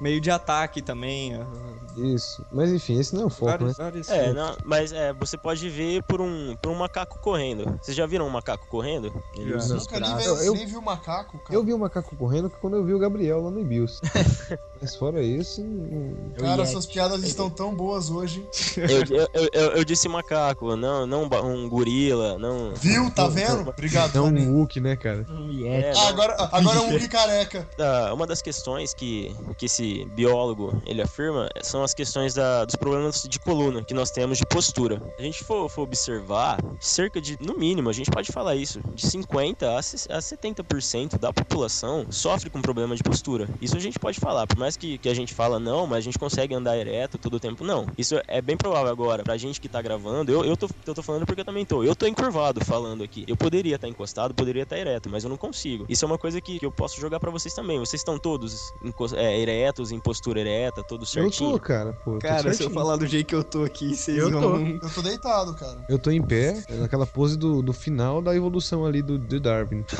Meio 0.00 0.20
de 0.20 0.30
ataque 0.30 0.80
também. 0.82 1.34
aham. 1.34 1.76
Isso. 1.96 2.44
Mas 2.52 2.70
enfim, 2.70 2.98
esse 3.00 3.14
não 3.14 3.22
é 3.22 3.24
o 3.26 3.30
foco, 3.30 3.52
Vários, 3.52 3.78
né? 3.78 3.84
vários 3.84 4.08
É, 4.10 4.30
não, 4.30 4.54
mas 4.66 4.92
é, 4.92 5.14
você 5.14 5.38
pode 5.38 5.66
ver 5.70 6.02
por 6.02 6.20
um, 6.20 6.54
por 6.60 6.70
um 6.70 6.74
macaco 6.74 7.18
correndo. 7.20 7.78
Vocês 7.80 7.96
já 7.96 8.04
viram 8.06 8.26
um 8.26 8.30
macaco 8.30 8.66
correndo? 8.68 9.10
Ele 9.34 9.54
os 9.54 9.70
Nunca 9.70 9.98
nem, 9.98 10.10
Eu- 10.26 10.52
nem 10.52 10.66
vi 10.66 10.76
o 10.76 10.82
macaco, 10.82 11.38
cara. 11.38 11.54
Eu 11.54 11.64
vi 11.64 11.72
o 11.72 11.78
macaco 11.78 12.14
correndo 12.14 12.50
quando 12.50 12.76
eu 12.76 12.84
vi 12.84 12.92
o 12.92 12.98
Gabriel 12.98 13.40
lá 13.40 13.50
no 13.50 13.58
Ibius. 13.60 14.02
Mas 14.78 14.94
fora 14.94 15.22
isso, 15.22 15.62
não- 15.64 16.32
Cara, 16.36 16.60
Yeti. 16.60 16.72
suas 16.72 16.84
piadas 16.84 17.22
estão 17.24 17.48
tão 17.48 17.74
boas 17.74 18.10
hoje. 18.10 18.46
Eu, 18.76 19.16
eu, 19.16 19.28
eu, 19.32 19.48
eu- 19.52 19.70
eu 19.78 19.84
disse 19.84 20.06
macaco, 20.06 20.76
não, 20.76 21.06
não 21.06 21.22
um 21.44 21.66
gorila, 21.68 22.36
não. 22.38 22.74
Viu? 22.74 23.10
Tá 23.10 23.26
vendo? 23.26 23.66
Obrigado, 23.70 24.14
é 24.16 24.20
um. 24.20 24.58
Wookie, 24.58 24.80
né, 24.80 24.96
cara? 24.96 25.24
Um. 25.30 25.64
É, 25.66 25.92
Ah, 25.96 26.08
agora, 26.08 26.36
agora 26.52 26.78
é 26.78 26.80
um 26.82 26.90
Wookie 26.92 27.08
careca. 27.08 27.66
da- 27.78 28.12
uma 28.12 28.26
das 28.26 28.42
questões 28.42 28.92
que, 28.92 29.34
que 29.56 29.64
esse 29.64 29.85
biólogo 30.14 30.80
ele 30.86 31.02
afirma 31.02 31.48
são 31.62 31.82
as 31.82 31.94
questões 31.94 32.34
da- 32.34 32.64
dos 32.64 32.76
problemas 32.76 33.22
de 33.28 33.38
coluna 33.38 33.82
que 33.84 33.94
nós 33.94 34.10
temos 34.10 34.38
de 34.38 34.46
postura. 34.46 35.00
A 35.18 35.22
gente 35.22 35.44
for, 35.44 35.68
for 35.68 35.82
observar, 35.82 36.58
cerca 36.80 37.20
de, 37.20 37.36
no 37.40 37.56
mínimo, 37.56 37.88
a 37.88 37.92
gente 37.92 38.10
pode 38.10 38.30
falar 38.32 38.54
isso, 38.56 38.80
de 38.94 39.06
50% 39.06 39.62
a, 39.76 39.82
se- 39.82 40.10
a 40.12 40.18
70% 40.18 41.18
da 41.18 41.32
população 41.32 42.06
sofre 42.10 42.50
com 42.50 42.60
problema 42.60 42.94
de 42.96 43.02
postura. 43.02 43.48
Isso 43.60 43.76
a 43.76 43.80
gente 43.80 43.98
pode 43.98 44.18
falar, 44.20 44.46
por 44.46 44.56
mais 44.58 44.76
que, 44.76 44.98
que 44.98 45.08
a 45.08 45.14
gente 45.14 45.34
fala 45.34 45.58
não, 45.58 45.86
mas 45.86 45.98
a 45.98 46.00
gente 46.02 46.18
consegue 46.18 46.54
andar 46.54 46.76
ereto 46.76 47.18
todo 47.18 47.34
o 47.34 47.40
tempo, 47.40 47.64
não. 47.64 47.86
Isso 47.96 48.20
é 48.26 48.40
bem 48.40 48.56
provável 48.56 48.90
agora. 48.90 49.22
Pra 49.22 49.36
gente 49.36 49.60
que 49.60 49.68
tá 49.68 49.80
gravando, 49.82 50.30
eu, 50.32 50.44
eu, 50.44 50.56
tô, 50.56 50.68
eu 50.86 50.94
tô 50.94 51.02
falando 51.02 51.26
porque 51.26 51.40
eu 51.40 51.44
também 51.44 51.64
tô. 51.64 51.82
Eu 51.82 51.94
tô 51.94 52.06
encurvado 52.06 52.64
falando 52.64 53.02
aqui. 53.02 53.24
Eu 53.26 53.36
poderia 53.36 53.76
estar 53.76 53.88
encostado, 53.88 54.34
poderia 54.34 54.62
estar 54.62 54.78
ereto, 54.78 55.08
mas 55.10 55.24
eu 55.24 55.30
não 55.30 55.36
consigo. 55.36 55.84
Isso 55.88 56.04
é 56.04 56.06
uma 56.06 56.18
coisa 56.18 56.40
que, 56.40 56.58
que 56.58 56.66
eu 56.66 56.72
posso 56.72 57.00
jogar 57.00 57.20
pra 57.20 57.30
vocês 57.30 57.54
também. 57.54 57.78
Vocês 57.78 58.00
estão 58.00 58.18
todos 58.18 58.72
é, 59.14 59.40
eretos, 59.76 59.92
em 59.92 60.00
postura 60.00 60.40
ereta, 60.40 60.82
todos 60.82 61.14
Eu 61.14 61.24
certinho. 61.24 61.52
tô, 61.52 61.58
cara, 61.60 61.92
pô. 62.04 62.12
tô 62.12 62.18
Cara, 62.18 62.52
se 62.54 62.62
eu 62.64 62.70
falar 62.70 62.96
do 62.96 63.06
jeito 63.06 63.26
que 63.26 63.34
eu 63.34 63.44
tô 63.44 63.62
aqui, 63.64 63.94
vocês 63.94 64.16
Eu 64.18 64.30
tô. 64.30 64.40
vão. 64.40 64.66
Eu 64.82 64.90
tô 64.90 65.02
deitado, 65.02 65.54
cara. 65.54 65.76
Eu 65.88 65.98
tô 65.98 66.10
em 66.10 66.22
pé, 66.22 66.62
naquela 66.70 67.06
pose 67.06 67.36
do, 67.36 67.62
do 67.62 67.72
final 67.72 68.22
da 68.22 68.34
evolução 68.34 68.84
ali 68.84 69.02
do, 69.02 69.18
do 69.18 69.38
Darwin. 69.40 69.84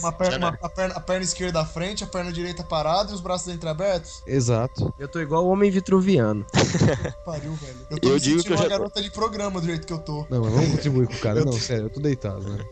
Uma 0.00 0.10
perna, 0.12 0.48
uma- 0.48 0.58
a, 0.62 0.68
perna, 0.70 0.94
a 0.94 1.00
perna 1.00 1.22
esquerda 1.24 1.60
à 1.60 1.64
frente, 1.66 2.02
a 2.02 2.06
perna 2.06 2.32
direita 2.32 2.64
parada 2.64 3.10
e 3.10 3.14
os 3.14 3.20
braços 3.20 3.48
entreabertos. 3.52 4.22
Exato. 4.26 4.94
Eu 4.98 5.06
tô 5.06 5.20
igual 5.20 5.44
o 5.44 5.50
homem 5.50 5.70
vitruviano. 5.70 6.46
Pariu, 7.22 7.52
velho. 7.52 7.76
Eu 7.90 7.98
tô 8.00 8.08
Eu 8.08 8.14
me 8.14 8.20
digo 8.20 8.38
sentindo 8.38 8.44
que 8.44 8.52
eu 8.52 8.56
uma 8.56 8.62
já- 8.62 8.68
garota 8.70 9.02
de 9.02 9.10
programa 9.10 9.60
do 9.60 9.66
jeito 9.66 9.86
que 9.86 9.92
eu 9.92 9.98
tô. 9.98 10.24
Não, 10.30 10.40
mas 10.42 10.52
vamos 10.54 10.70
contribuir 10.70 11.06
com 11.08 11.12
o 11.12 11.18
cara. 11.18 11.44
Não, 11.44 11.52
sério, 11.52 11.84
eu 11.84 11.90
tô 11.90 12.00
deitado, 12.00 12.48
né? 12.48 12.64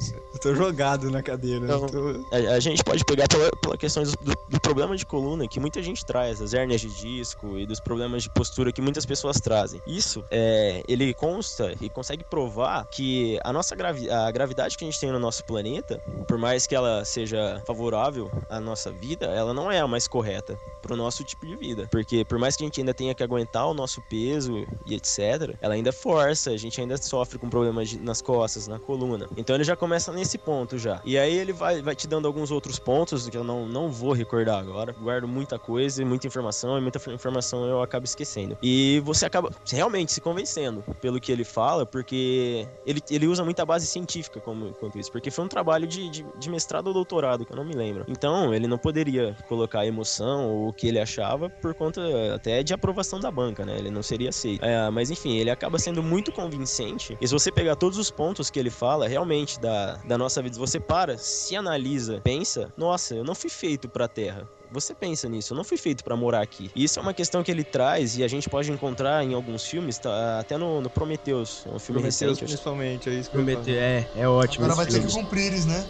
Sério. 0.00 0.22
Eu 0.32 0.38
tô 0.40 0.54
jogado 0.54 1.10
na 1.10 1.22
cadeira. 1.22 1.64
Então, 1.64 1.86
tô- 1.86 2.24
A, 2.32 2.54
a 2.56 2.60
gente 2.60 2.82
pode 2.82 3.04
pegar 3.04 3.28
pela, 3.28 3.50
pela 3.62 3.76
questão 3.76 4.02
do, 4.02 4.10
do 4.48 4.60
problema 4.60 4.96
de 4.96 5.06
coluna 5.06 5.46
que 5.46 5.60
muita 5.60 5.82
gente 5.82 6.04
traz, 6.04 6.38
das 6.40 6.52
hérnias 6.54 6.80
de 6.80 6.88
disco 6.88 7.58
e 7.58 7.66
dos 7.66 7.80
problemas 7.80 8.22
de 8.22 8.30
postura 8.30 8.72
que 8.72 8.80
muitas 8.82 9.06
pessoas 9.06 9.40
trazem. 9.40 9.80
Isso, 9.86 10.24
é, 10.30 10.82
ele 10.88 11.14
consta 11.14 11.74
e 11.80 11.88
consegue 11.88 12.24
provar 12.24 12.86
que 12.90 13.38
a 13.44 13.52
nossa 13.52 13.74
gravi 13.76 14.10
a 14.10 14.30
gravidade 14.30 14.76
que 14.76 14.84
a 14.84 14.86
gente 14.86 14.98
tem 14.98 15.12
no 15.12 15.18
nosso 15.18 15.44
planeta, 15.44 16.00
por 16.26 16.38
mais 16.38 16.66
que 16.66 16.74
ela 16.74 17.04
seja 17.04 17.62
favorável 17.66 18.30
à 18.48 18.60
nossa 18.60 18.90
vida, 18.90 19.26
ela 19.26 19.54
não 19.54 19.70
é 19.70 19.80
a 19.80 19.86
mais 19.86 20.08
correta 20.08 20.58
pro 20.82 20.96
nosso 20.96 21.22
tipo 21.24 21.46
de 21.46 21.56
vida. 21.56 21.86
Porque 21.90 22.24
por 22.24 22.38
mais 22.38 22.56
que 22.56 22.64
a 22.64 22.66
gente 22.66 22.80
ainda 22.80 22.92
tenha 22.94 23.14
que 23.14 23.22
aguentar 23.22 23.66
o 23.66 23.74
nosso 23.74 24.02
peso 24.02 24.66
e 24.86 24.94
etc, 24.94 25.54
ela 25.60 25.74
ainda 25.74 25.92
força, 25.92 26.50
a 26.50 26.56
gente 26.56 26.80
ainda 26.80 26.96
sofre 26.96 27.38
com 27.38 27.48
problemas 27.48 27.88
de- 27.90 27.98
nas 27.98 28.20
costas, 28.20 28.66
na 28.66 28.78
coluna. 28.78 29.28
Então 29.36 29.54
ele 29.54 29.63
já 29.64 29.76
começa 29.76 30.12
nesse 30.12 30.38
ponto 30.38 30.78
já. 30.78 31.00
E 31.04 31.18
aí 31.18 31.36
ele 31.36 31.52
vai, 31.52 31.82
vai 31.82 31.94
te 31.94 32.06
dando 32.06 32.26
alguns 32.26 32.50
outros 32.50 32.78
pontos 32.78 33.28
que 33.28 33.36
eu 33.36 33.44
não, 33.44 33.66
não 33.66 33.90
vou 33.90 34.12
recordar 34.12 34.58
agora. 34.58 34.92
Guardo 34.92 35.26
muita 35.26 35.58
coisa 35.58 36.02
e 36.02 36.04
muita 36.04 36.26
informação, 36.26 36.78
e 36.78 36.80
muita 36.80 36.98
informação 37.10 37.64
eu 37.66 37.82
acabo 37.82 38.04
esquecendo. 38.04 38.56
E 38.62 39.00
você 39.04 39.26
acaba 39.26 39.50
realmente 39.70 40.12
se 40.12 40.20
convencendo 40.20 40.84
pelo 41.00 41.20
que 41.20 41.32
ele 41.32 41.44
fala, 41.44 41.84
porque 41.86 42.66
ele, 42.86 43.00
ele 43.10 43.26
usa 43.26 43.44
muita 43.44 43.64
base 43.64 43.86
científica 43.86 44.40
como, 44.40 44.72
quanto 44.74 44.98
isso. 44.98 45.10
Porque 45.10 45.30
foi 45.30 45.44
um 45.44 45.48
trabalho 45.48 45.86
de, 45.86 46.08
de, 46.08 46.26
de 46.38 46.50
mestrado 46.50 46.88
ou 46.88 46.94
doutorado, 46.94 47.44
que 47.44 47.52
eu 47.52 47.56
não 47.56 47.64
me 47.64 47.74
lembro. 47.74 48.04
Então 48.08 48.54
ele 48.54 48.66
não 48.66 48.78
poderia 48.78 49.36
colocar 49.48 49.86
emoção 49.86 50.48
ou 50.48 50.68
o 50.68 50.72
que 50.72 50.86
ele 50.88 50.98
achava 50.98 51.48
por 51.48 51.74
conta 51.74 52.00
até 52.34 52.62
de 52.62 52.74
aprovação 52.74 53.20
da 53.20 53.30
banca, 53.30 53.64
né? 53.64 53.76
Ele 53.78 53.90
não 53.90 54.02
seria 54.02 54.28
aceito. 54.28 54.64
É, 54.64 54.90
mas 54.90 55.10
enfim, 55.10 55.36
ele 55.36 55.50
acaba 55.50 55.78
sendo 55.78 56.02
muito 56.02 56.32
convincente. 56.32 57.16
E 57.20 57.26
se 57.26 57.32
você 57.32 57.50
pegar 57.50 57.76
todos 57.76 57.98
os 57.98 58.10
pontos 58.10 58.50
que 58.50 58.58
ele 58.58 58.70
fala, 58.70 59.08
realmente, 59.08 59.53
da, 59.60 59.96
da 60.06 60.16
nossa 60.18 60.40
vida, 60.42 60.56
você 60.58 60.78
para, 60.80 61.16
se 61.18 61.54
analisa, 61.56 62.20
pensa, 62.22 62.72
nossa, 62.76 63.14
eu 63.14 63.24
não 63.24 63.34
fui 63.34 63.50
feito 63.50 63.88
pra 63.88 64.06
Terra. 64.08 64.48
Você 64.72 64.92
pensa 64.92 65.28
nisso, 65.28 65.52
eu 65.52 65.56
não 65.56 65.62
fui 65.62 65.76
feito 65.76 66.02
pra 66.02 66.16
morar 66.16 66.40
aqui. 66.42 66.68
E 66.74 66.82
isso 66.84 66.98
é 66.98 67.02
uma 67.02 67.14
questão 67.14 67.44
que 67.44 67.50
ele 67.50 67.62
traz 67.62 68.16
e 68.18 68.24
a 68.24 68.28
gente 68.28 68.50
pode 68.50 68.72
encontrar 68.72 69.22
em 69.24 69.32
alguns 69.32 69.64
filmes, 69.64 69.98
tá, 69.98 70.40
até 70.40 70.56
no, 70.58 70.80
no 70.80 70.90
Prometheus, 70.90 71.60
um 71.66 71.78
filme 71.78 72.00
Prometheus, 72.00 72.04
recente. 72.20 72.30
acho- 72.32 72.44
principalmente, 72.44 73.08
é 73.08 73.12
isso 73.12 73.30
que. 73.30 73.36
Prometeu, 73.36 73.74
é, 73.76 74.08
é 74.16 74.26
ótimo. 74.28 74.64
Agora 74.64 74.76
vai 74.76 74.86
esse 74.88 74.98
ter 74.98 75.06
que 75.06 75.12
filme. 75.12 75.24
cumprires, 75.28 75.64
né? 75.66 75.86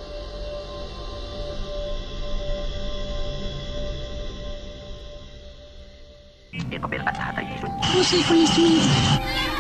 Você 7.94 8.22
conhece? 8.24 9.54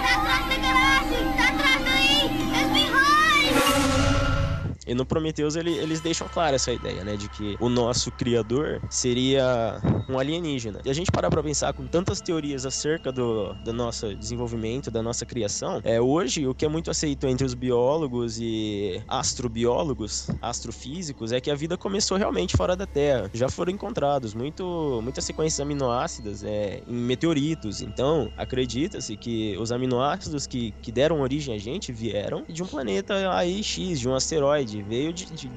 E 4.86 4.94
no 4.94 5.04
Prometheus 5.06 5.56
ele- 5.56 5.76
eles 5.78 6.00
deixam 6.00 6.28
clara 6.28 6.56
essa 6.56 6.72
ideia, 6.72 7.04
né? 7.04 7.16
De 7.16 7.28
que 7.28 7.56
o 7.60 7.68
nosso 7.68 8.10
criador 8.12 8.80
seria 8.90 9.80
um 10.08 10.18
alienígena. 10.18 10.80
E 10.84 10.90
a 10.90 10.92
gente 10.92 11.10
parar 11.10 11.30
pra 11.30 11.42
pensar 11.42 11.72
com 11.72 11.86
tantas 11.86 12.20
teorias 12.20 12.66
acerca 12.66 13.10
do, 13.12 13.52
do 13.54 13.72
nosso 13.72 14.14
desenvolvimento, 14.14 14.90
da 14.90 15.02
nossa 15.02 15.24
criação, 15.24 15.80
é 15.84 16.00
hoje 16.00 16.46
o 16.46 16.54
que 16.54 16.64
é 16.64 16.68
muito 16.68 16.90
aceito 16.90 17.26
entre 17.26 17.44
os 17.46 17.54
biólogos 17.54 18.38
e 18.40 19.02
astrobiólogos, 19.08 20.26
astrofísicos, 20.40 21.32
é 21.32 21.40
que 21.40 21.50
a 21.50 21.54
vida 21.54 21.76
começou 21.76 22.16
realmente 22.16 22.56
fora 22.56 22.76
da 22.76 22.86
Terra. 22.86 23.30
Já 23.32 23.48
foram 23.48 23.72
encontrados 23.72 24.34
muito, 24.34 25.00
muitas 25.02 25.24
sequências 25.24 25.60
aminoácidas 25.60 26.42
é, 26.44 26.82
em 26.86 26.94
meteoritos. 26.94 27.80
Então, 27.80 28.30
acredita-se 28.36 29.16
que 29.16 29.56
os 29.58 29.70
aminoácidos 29.72 30.46
que, 30.46 30.72
que 30.82 30.90
deram 30.92 31.20
origem 31.20 31.54
a 31.54 31.58
gente 31.58 31.92
vieram 31.92 32.44
de 32.48 32.62
um 32.62 32.66
planeta 32.66 33.30
aí 33.34 33.62
X, 33.62 34.00
de 34.00 34.08
um 34.08 34.14
asteroide, 34.14 34.73
veio 34.82 35.12
de, 35.12 35.26
de, 35.26 35.50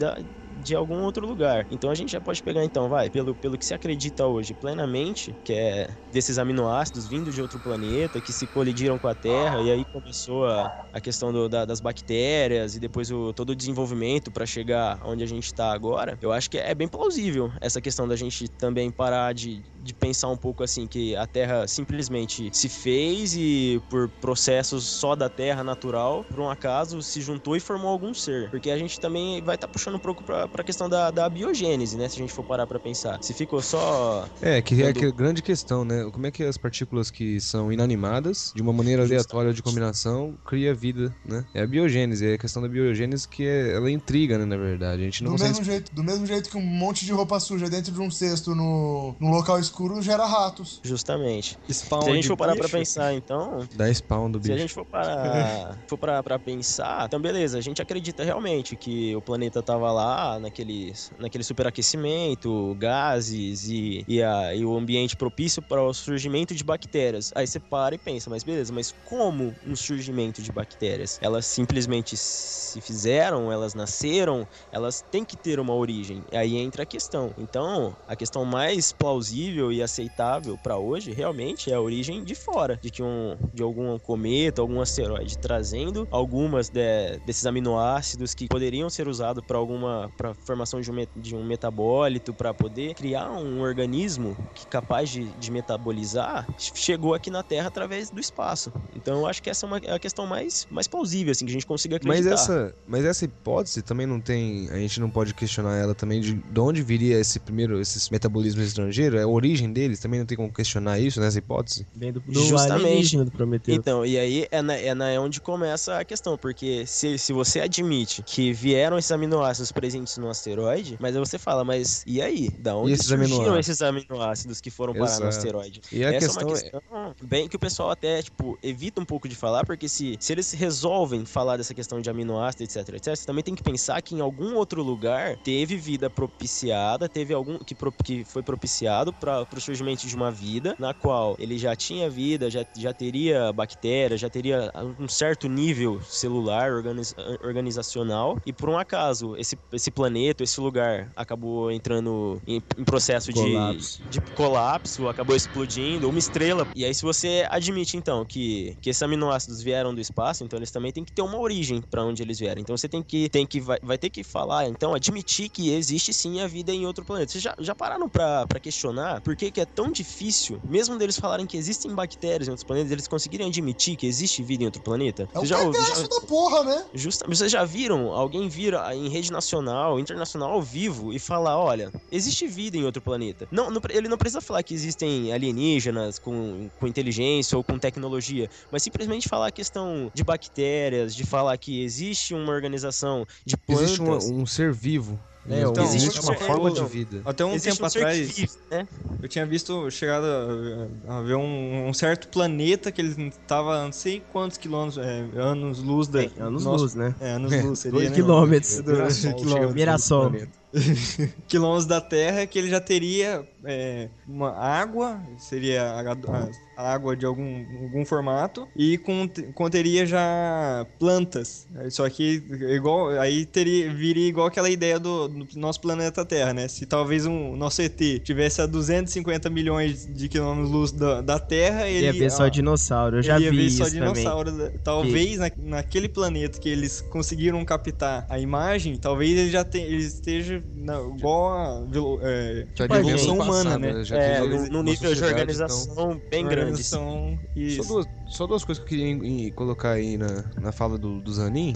de 0.49 0.75
algum 0.75 1.03
outro 1.03 1.25
lugar. 1.27 1.65
Então 1.69 1.89
a 1.89 1.95
gente 1.95 2.11
já 2.11 2.21
pode 2.21 2.41
pegar 2.41 2.63
então, 2.63 2.89
vai, 2.89 3.09
pelo, 3.09 3.35
pelo 3.35 3.57
que 3.57 3.65
se 3.65 3.73
acredita 3.73 4.25
hoje 4.27 4.53
plenamente, 4.55 5.37
que 5.43 5.53
é 5.53 5.87
desses 6.09 6.37
aminoácidos 6.37 7.07
vindo 7.07 7.31
de 7.31 7.41
outro 7.41 7.59
planeta, 7.59 8.21
que 8.21 8.33
se 8.33 8.47
colidiram 8.47 8.97
com 8.97 9.07
a 9.07 9.15
Terra, 9.15 9.61
e 9.61 9.69
aí 9.71 9.85
começou 9.85 10.45
a, 10.45 10.69
a 10.91 11.01
questão 11.01 11.31
do- 11.33 11.49
da- 11.49 11.65
das 11.65 11.79
bactérias 11.81 12.75
e 12.75 12.79
depois 12.79 13.11
o, 13.11 13.33
todo 13.33 13.51
o 13.51 13.55
desenvolvimento 13.55 14.31
para 14.31 14.45
chegar 14.45 14.99
onde 15.03 15.23
a 15.23 15.27
gente 15.27 15.45
está 15.45 15.71
agora. 15.73 16.17
Eu 16.21 16.31
acho 16.31 16.49
que 16.49 16.57
é 16.57 16.73
bem 16.73 16.87
plausível 16.87 17.51
essa 17.61 17.81
questão 17.81 18.07
da 18.07 18.15
gente 18.15 18.47
também 18.57 18.91
parar 18.91 19.33
de, 19.33 19.63
de 19.87 19.93
pensar 19.93 20.27
um 20.27 20.37
pouco 20.37 20.63
assim 20.63 20.85
que 20.85 21.15
a 21.15 21.25
Terra 21.25 21.67
simplesmente 21.67 22.49
se 22.51 22.67
fez 22.67 23.33
e 23.35 23.81
por 23.89 24.09
processos 24.09 24.83
só 24.83 25.15
da 25.15 25.29
Terra 25.29 25.63
natural, 25.63 26.25
por 26.25 26.39
um 26.39 26.49
acaso, 26.49 27.01
se 27.01 27.21
juntou 27.21 27.55
e 27.55 27.59
formou 27.59 27.89
algum 27.89 28.13
ser. 28.13 28.49
Porque 28.49 28.69
a 28.69 28.77
gente 28.77 28.99
também 28.99 29.41
vai 29.41 29.55
estar 29.55 29.67
puxando 29.67 29.95
um 29.95 29.99
pouco 29.99 30.23
pra, 30.23 30.47
pra 30.47 30.63
questão 30.63 30.89
da, 30.89 31.09
da 31.09 31.29
biogênese, 31.29 31.97
né? 31.97 32.09
Se 32.09 32.15
a 32.15 32.19
gente 32.19 32.33
for 32.33 32.43
parar 32.43 32.67
pra 32.67 32.79
pensar. 32.79 33.17
Se 33.23 33.33
ficou 33.33 33.61
só. 33.61 34.27
É, 34.41 34.61
que 34.61 34.83
é 34.83 34.93
que 34.93 35.05
é 35.05 35.07
a 35.07 35.11
grande 35.11 35.41
questão, 35.41 35.85
né? 35.85 36.09
Como 36.11 36.27
é 36.27 36.31
que 36.31 36.43
as 36.43 36.57
partículas 36.57 37.09
que 37.09 37.39
são 37.39 37.71
inanimadas, 37.71 38.51
de 38.53 38.61
uma 38.61 38.73
maneira 38.73 39.03
aleatória 39.03 39.53
de 39.53 39.63
combinação, 39.63 40.37
cria 40.45 40.73
vida, 40.73 41.15
né? 41.25 41.45
É 41.53 41.61
a 41.61 41.67
biogênese, 41.67 42.27
é 42.27 42.33
a 42.33 42.37
questão 42.37 42.61
da 42.61 42.67
biogênese 42.67 43.27
que 43.27 43.45
é, 43.45 43.75
ela 43.75 43.89
intriga, 43.89 44.37
né, 44.37 44.45
na 44.45 44.57
verdade. 44.57 45.01
A 45.01 45.05
gente 45.05 45.23
não 45.23 45.31
Do 45.31 45.37
consegue... 45.37 45.59
mesmo, 45.59 45.65
jeito, 45.65 45.95
do 45.95 46.03
mesmo 46.03 46.25
jeito 46.25 46.49
que 46.49 46.57
um 46.57 46.65
monte 46.65 47.05
de 47.05 47.13
roupa 47.13 47.39
suja 47.39 47.69
dentro 47.69 47.91
de 47.91 48.01
um 48.01 48.11
cesto 48.11 48.53
no, 48.53 49.15
num 49.19 49.29
local 49.29 49.59
escuro 49.59 49.76
escuro 49.77 50.01
gera 50.01 50.25
ratos. 50.25 50.79
Justamente. 50.83 51.55
Spawn 51.71 52.01
Se 52.03 52.09
a 52.09 52.15
gente 52.15 52.27
for 52.27 52.37
parar 52.37 52.55
pra 52.55 52.63
bicho. 52.63 52.77
pensar, 52.77 53.13
então, 53.13 53.67
Da 53.75 53.87
spawn 53.93 54.31
do 54.31 54.41
Se 54.43 54.51
a 54.51 54.55
bicho. 54.55 54.61
gente 54.63 54.73
for 54.73 54.85
parar, 54.85 55.77
for 55.87 55.97
parar 55.99 56.23
pra 56.23 56.39
pensar, 56.39 57.05
então 57.05 57.21
beleza, 57.21 57.57
a 57.57 57.61
gente 57.61 57.81
acredita 57.81 58.23
realmente 58.23 58.75
que 58.75 59.15
o 59.15 59.21
planeta 59.21 59.61
tava 59.61 59.91
lá 59.91 60.39
naquele, 60.39 60.93
naquele 61.19 61.43
superaquecimento, 61.43 62.75
gases 62.77 63.67
e, 63.69 64.03
e, 64.07 64.21
a- 64.23 64.55
e 64.55 64.65
o 64.65 64.75
ambiente 64.75 65.15
propício 65.15 65.61
para 65.61 65.81
o 65.83 65.93
surgimento 65.93 66.55
de 66.55 66.63
bactérias. 66.63 67.29
Aí 67.35 67.45
você 67.45 67.59
para 67.59 67.93
e 67.95 67.97
pensa, 67.99 68.29
mas 68.29 68.43
beleza, 68.43 68.73
mas 68.73 68.91
como 69.03 69.55
um 69.63 69.75
surgimento 69.75 70.41
de 70.41 70.51
bactérias? 70.51 71.17
Elas 71.21 71.45
simplesmente 71.45 72.15
se 72.17 72.81
fizeram, 72.81 73.51
elas 73.51 73.73
nasceram, 73.75 74.47
elas 74.71 75.03
têm 75.11 75.23
que 75.23 75.37
ter 75.37 75.59
uma 75.59 75.73
origem. 75.75 76.23
Aí 76.31 76.55
entra 76.55 76.83
a 76.83 76.85
questão. 76.85 77.31
Então, 77.37 77.95
a 78.07 78.15
questão 78.15 78.43
mais 78.45 78.91
plausível 78.91 79.66
e 79.71 79.81
aceitável 79.81 80.57
pra 80.57 80.77
hoje 80.77 81.11
realmente 81.11 81.71
é 81.71 81.75
a 81.75 81.81
origem 81.81 82.23
de 82.23 82.35
fora, 82.35 82.79
de 82.81 82.89
que 82.91 83.01
um 83.03 83.37
de 83.53 83.63
algum 83.63 83.97
cometa, 83.99 84.61
algum 84.61 84.79
asteroide 84.81 85.37
trazendo 85.37 86.07
algumas 86.11 86.69
de- 86.69 87.19
desses 87.25 87.45
aminoácidos 87.45 88.33
que 88.33 88.47
poderiam 88.47 88.89
ser 88.89 89.07
usados 89.07 89.43
para 89.45 89.57
alguma 89.57 90.11
para 90.17 90.33
formação 90.45 90.79
de 90.81 90.91
um, 90.91 90.95
de 91.15 91.35
um 91.35 91.43
metabólito 91.45 92.33
para 92.33 92.53
poder 92.53 92.93
criar 92.95 93.31
um 93.31 93.59
organismo 93.61 94.35
que 94.53 94.67
capaz 94.67 95.09
de, 95.09 95.25
de 95.37 95.51
metabolizar 95.51 96.47
chegou 96.57 97.13
aqui 97.13 97.29
na 97.29 97.43
Terra 97.43 97.67
através 97.67 98.09
do 98.09 98.19
espaço. 98.19 98.71
Então, 98.95 99.19
eu 99.19 99.27
acho 99.27 99.41
que 99.41 99.49
essa 99.49 99.65
é 99.65 99.67
uma, 99.67 99.77
é 99.79 99.93
a 99.93 99.99
questão 99.99 100.25
mais 100.25 100.65
mais 100.69 100.87
plausível 100.87 101.31
assim 101.31 101.45
que 101.45 101.51
a 101.51 101.53
gente 101.53 101.65
consiga 101.65 101.99
Mas 102.03 102.25
acreditar. 102.25 102.33
essa, 102.33 102.75
mas 102.87 103.05
essa 103.05 103.25
hipótese 103.25 103.81
também 103.81 104.05
não 104.05 104.19
tem. 104.19 104.69
A 104.69 104.77
gente 104.77 104.99
não 104.99 105.09
pode 105.09 105.33
questionar 105.33 105.75
ela 105.77 105.93
também 105.95 106.21
de, 106.21 106.33
de 106.33 106.59
onde 106.59 106.81
viria 106.81 107.19
esse 107.19 107.39
primeiro, 107.39 107.79
esses 107.79 108.09
metabolismos 108.09 108.65
estrangeiros, 108.67 109.21
a 109.21 109.27
origem 109.27 109.46
deles, 109.55 109.99
também 109.99 110.19
não 110.19 110.25
tem 110.27 110.35
como 110.37 110.51
questionar 110.51 110.99
isso 110.99 111.19
nessa 111.19 111.37
hipótese? 111.39 111.87
Vem 111.95 112.11
do, 112.11 112.19
do 112.19 112.33
Justamente. 112.33 113.17
do 113.17 113.31
Prometeu. 113.31 113.75
Então, 113.75 114.05
e 114.05 114.17
aí 114.17 114.47
é, 114.51 114.61
na, 114.61 114.73
é, 114.75 114.93
na, 114.93 115.09
é 115.09 115.19
onde 115.19 115.39
começa 115.41 115.97
a 115.99 116.05
questão, 116.05 116.37
porque 116.37 116.85
se, 116.85 117.17
se 117.17 117.33
você 117.33 117.59
admite 117.61 118.23
que 118.23 118.51
vieram 118.53 118.97
esses 118.97 119.11
aminoácidos 119.11 119.71
presentes 119.71 120.17
no 120.17 120.29
asteroide, 120.29 120.97
mas 120.99 121.15
aí 121.15 121.19
você 121.19 121.37
fala, 121.37 121.63
mas 121.63 122.03
e 122.05 122.21
aí? 122.21 122.49
Da 122.57 122.75
onde 122.75 122.93
esses 122.93 123.05
surgiram 123.07 123.35
aminoácidos? 123.37 123.69
esses 123.69 123.81
aminoácidos 123.81 124.61
que 124.61 124.69
foram 124.69 124.93
parar 124.93 125.19
no 125.19 125.27
Exato. 125.27 125.27
asteroide? 125.27 125.81
E 125.91 126.03
a 126.03 126.11
Essa 126.13 126.27
questão 126.27 126.41
é 126.41 126.45
uma 126.45 126.57
é- 126.57 126.61
questão 126.61 127.15
bem 127.21 127.47
que 127.47 127.55
o 127.55 127.59
pessoal 127.59 127.89
até, 127.91 128.21
tipo, 128.21 128.57
evita 128.61 129.01
um 129.01 129.05
pouco 129.05 129.27
de 129.27 129.35
falar, 129.35 129.65
porque 129.65 129.87
se, 129.89 130.17
se 130.19 130.31
eles 130.33 130.51
resolvem 130.51 131.25
falar 131.25 131.57
dessa 131.57 131.73
questão 131.73 131.99
de 132.01 132.09
aminoácido, 132.09 132.63
etc, 132.63 132.77
etc, 132.95 133.15
você 133.15 133.25
também 133.25 133.43
tem 133.43 133.55
que 133.55 133.63
pensar 133.63 134.01
que 134.01 134.15
em 134.15 134.19
algum 134.21 134.55
outro 134.55 134.81
lugar 134.83 135.37
teve 135.43 135.75
vida 135.77 136.09
propiciada, 136.09 137.07
teve 137.09 137.33
algum 137.33 137.57
que, 137.59 137.75
pro- 137.75 137.93
que 138.03 138.23
foi 138.25 138.43
propiciado 138.43 139.13
para 139.13 139.36
o 139.41 139.61
surgimento 139.61 140.05
de 140.07 140.15
uma 140.15 140.31
vida, 140.31 140.75
na 140.79 140.93
qual 140.93 141.35
ele 141.39 141.57
já 141.57 141.75
tinha 141.75 142.09
vida, 142.09 142.49
já, 142.49 142.63
já 142.75 142.93
teria 142.93 143.51
bactérias, 143.53 144.19
já 144.19 144.29
teria 144.29 144.71
um 144.99 145.07
certo 145.07 145.47
nível 145.47 145.99
celular, 146.01 146.71
organiz- 146.71 147.13
organizacional, 147.43 148.37
e 148.45 148.53
por 148.53 148.69
um 148.69 148.77
acaso, 148.77 149.35
esse, 149.35 149.57
esse 149.73 149.91
planeta, 149.91 150.43
esse 150.43 150.59
lugar, 150.59 151.11
acabou 151.15 151.71
entrando 151.71 152.41
em, 152.47 152.61
em 152.77 152.83
processo 152.83 153.31
de- 153.33 153.39
Colapso. 153.39 154.03
de 154.09 154.19
colapso, 154.35 155.07
acabou 155.07 155.35
explodindo, 155.35 156.09
uma 156.09 156.19
estrela. 156.19 156.67
E 156.75 156.85
aí, 156.85 156.93
se 156.93 157.01
você 157.03 157.45
admite, 157.49 157.97
então, 157.97 158.25
que, 158.25 158.77
que 158.81 158.89
esses 158.89 159.01
aminoácidos 159.01 159.61
vieram 159.61 159.93
do 159.93 160.01
espaço, 160.01 160.43
então 160.43 160.57
eles 160.57 160.71
também 160.71 160.91
têm 160.91 161.03
que 161.03 161.11
ter 161.11 161.21
uma 161.21 161.39
origem 161.39 161.81
para 161.89 162.03
onde 162.03 162.21
eles 162.21 162.39
vieram. 162.39 162.61
Então 162.61 162.75
você 162.77 162.87
tem 162.87 163.01
que, 163.03 163.29
tem 163.29 163.45
que 163.45 163.59
vai, 163.59 163.77
vai 163.81 163.97
ter 163.97 164.09
que 164.09 164.23
falar, 164.23 164.67
então, 164.67 164.93
admitir 164.93 165.49
que 165.49 165.69
existe 165.71 166.13
sim 166.13 166.39
a 166.41 166.47
vida 166.47 166.71
em 166.73 166.85
outro 166.85 167.03
planeta. 167.05 167.31
Vocês 167.31 167.43
já, 167.43 167.53
já 167.59 167.75
pararam 167.75 168.09
pra 168.09 168.45
questionar 168.61 169.21
por 169.27 169.35
que, 169.35 169.51
que 169.51 169.59
é 169.59 169.65
tão 169.65 169.91
difícil, 169.91 170.57
mesmo 170.63 170.97
deles 170.97 171.19
falarem 171.19 171.45
que 171.45 171.57
existem 171.57 171.93
bactérias 171.93 172.47
em 172.47 172.51
outros 172.51 172.63
planetas, 172.63 172.89
eles 172.93 173.09
conseguirem 173.09 173.45
admitir 173.47 173.97
que 173.97 174.07
existe 174.07 174.41
vida 174.41 174.63
em 174.63 174.67
outro 174.67 174.81
planeta? 174.81 175.27
É 175.33 175.39
um 175.39 175.45
já, 175.45 175.57
já- 175.59 176.07
da 176.07 176.21
porra, 176.21 176.63
né? 176.63 176.85
Justa, 176.93 177.25
vocês 177.27 177.51
já 177.51 177.65
viram 177.65 178.13
alguém 178.13 178.47
vir 178.47 178.73
em 178.93 179.09
rede 179.09 179.29
nacional, 179.29 179.99
internacional, 179.99 180.51
ao 180.51 180.61
vivo 180.61 181.11
e 181.11 181.19
falar, 181.19 181.57
olha, 181.59 181.91
existe 182.09 182.47
vida 182.47 182.77
em 182.77 182.85
outro 182.85 183.01
planeta. 183.01 183.49
Não, 183.51 183.69
não 183.69 183.81
ele 183.89 184.07
não 184.07 184.17
precisa 184.17 184.39
falar 184.39 184.63
que 184.63 184.73
existem 184.73 185.33
alienígenas 185.33 186.17
com, 186.17 186.69
com 186.79 186.87
inteligência 186.87 187.57
ou 187.57 187.65
com 187.65 187.77
tecnologia, 187.77 188.47
mas 188.71 188.81
simplesmente 188.81 189.27
falar 189.27 189.47
a 189.47 189.51
questão 189.51 190.09
de 190.13 190.23
bactérias, 190.23 191.13
de 191.13 191.25
falar 191.25 191.57
que 191.57 191.81
existe 191.83 192.33
uma 192.33 192.53
organização 192.53 193.25
de 193.45 193.57
plantas. 193.57 193.83
Existe 193.91 194.01
um, 194.31 194.41
um 194.41 194.45
ser 194.45 194.71
vivo. 194.71 195.19
Né? 195.47 195.61
então, 195.61 195.83
existe 195.83 196.19
um 196.19 196.23
uma 196.23 196.35
forma 196.35 196.71
de 196.71 196.83
vida. 196.85 197.21
Até 197.23 197.45
um 197.45 197.53
Existe 197.53 197.71
tempo 197.79 197.83
um 197.83 197.87
atrás, 197.87 198.17
vive, 198.17 198.49
né? 198.69 198.87
eu 199.21 199.29
tinha 199.29 199.45
visto, 199.45 199.89
chegado 199.89 200.25
a, 200.25 201.17
a 201.19 201.21
ver 201.21 201.35
um, 201.35 201.87
um 201.87 201.93
certo 201.93 202.27
planeta 202.27 202.91
que 202.91 203.01
ele 203.01 203.31
tava 203.47 203.77
a 203.77 203.85
não 203.85 203.91
sei 203.93 204.19
quantos 204.19 204.57
quilômetros, 204.57 204.97
é, 204.97 205.25
anos-luz 205.39 206.07
da... 206.09 206.23
É, 206.23 206.31
anos 206.39 206.65
nosso- 206.65 206.83
luz, 206.83 206.95
né? 206.95 207.15
É, 207.19 207.31
anos-luz 207.31 207.79
seria, 207.79 207.97
Dois 207.97 208.09
né? 208.11 208.15
quilômetros. 208.15 209.73
Mirassol. 209.73 210.31
quilômetros 211.47 211.85
da 211.85 212.01
Terra 212.01 212.45
que 212.45 212.59
ele 212.59 212.69
já 212.69 212.79
teria 212.81 213.47
é, 213.67 214.07
uma 214.27 214.51
água, 214.57 215.21
seria 215.37 215.83
a, 215.83 216.11
a- 216.13 216.49
a 216.77 216.93
água 216.93 217.15
de 217.17 217.25
algum, 217.25 217.65
algum 217.83 218.05
formato, 218.05 218.67
e 218.75 218.97
cont- 218.99 219.51
conteria 219.55 220.05
já 220.05 220.85
plantas. 220.99 221.67
Só 221.89 222.07
que 222.09 222.41
igual, 222.75 223.09
aí 223.19 223.45
teria, 223.45 223.91
viria 223.93 224.27
igual 224.27 224.47
aquela 224.47 224.69
ideia 224.69 224.99
do, 224.99 225.27
do 225.27 225.47
nosso 225.59 225.81
planeta 225.81 226.23
Terra, 226.25 226.53
né? 226.53 226.67
Se 226.67 226.85
talvez 226.85 227.25
um 227.25 227.55
nosso 227.55 227.81
ET 227.81 227.99
tivesse 228.23 228.61
a 228.61 228.65
250 228.67 229.49
milhões 229.49 230.05
de 230.05 230.29
quilômetros-luz 230.29 230.91
da, 230.91 231.21
da 231.21 231.39
Terra, 231.39 231.87
ele 231.87 232.05
Ia 232.05 232.13
ver 232.13 232.29
só 232.31 232.43
ah, 232.43 232.49
dinossauro. 232.49 233.17
Eu 233.17 233.23
já 233.23 233.39
vi 233.39 233.49
ver 233.49 233.63
isso 233.63 233.77
só 233.77 233.85
também. 233.85 233.99
dinossauro. 234.13 234.51
né? 234.51 234.71
Talvez 234.83 235.37
na, 235.39 235.51
naquele 235.57 236.07
planeta 236.07 236.59
que 236.59 236.69
eles 236.69 237.01
conseguiram 237.01 237.63
captar 237.65 238.25
a 238.29 238.39
imagem, 238.39 238.97
talvez 238.97 239.31
ele 239.37 239.49
já 239.49 239.63
te, 239.63 239.79
ele 239.79 240.03
esteja 240.03 240.63
na- 240.75 241.01
igual 241.17 241.53
a 241.53 241.87
é, 242.21 242.65
Tipo 242.75 242.93
a 242.93 242.99
evolução 242.99 243.35
gente. 243.37 243.47
Humana, 243.61 243.77
né? 243.93 244.03
Já 244.03 244.15
É, 244.17 244.39
num 244.41 244.83
nível 244.83 244.93
de 244.93 244.97
sociedade, 245.19 245.31
organização 245.31 246.21
bem 246.29 246.43
grande. 246.43 246.59
organização 246.59 247.39
Só 247.77 247.83
duas, 247.83 248.05
só 248.25 248.47
duas 248.47 248.63
coisas 248.63 248.83
que 248.83 248.93
eu 248.93 248.97
queria 248.99 249.11
em- 249.11 249.47
em 249.47 249.51
colocar 249.51 249.91
aí 249.91 250.17
na, 250.17 250.45
na 250.59 250.71
fala 250.71 250.97
do, 250.97 251.21
do 251.21 251.33
Zanin 251.33 251.75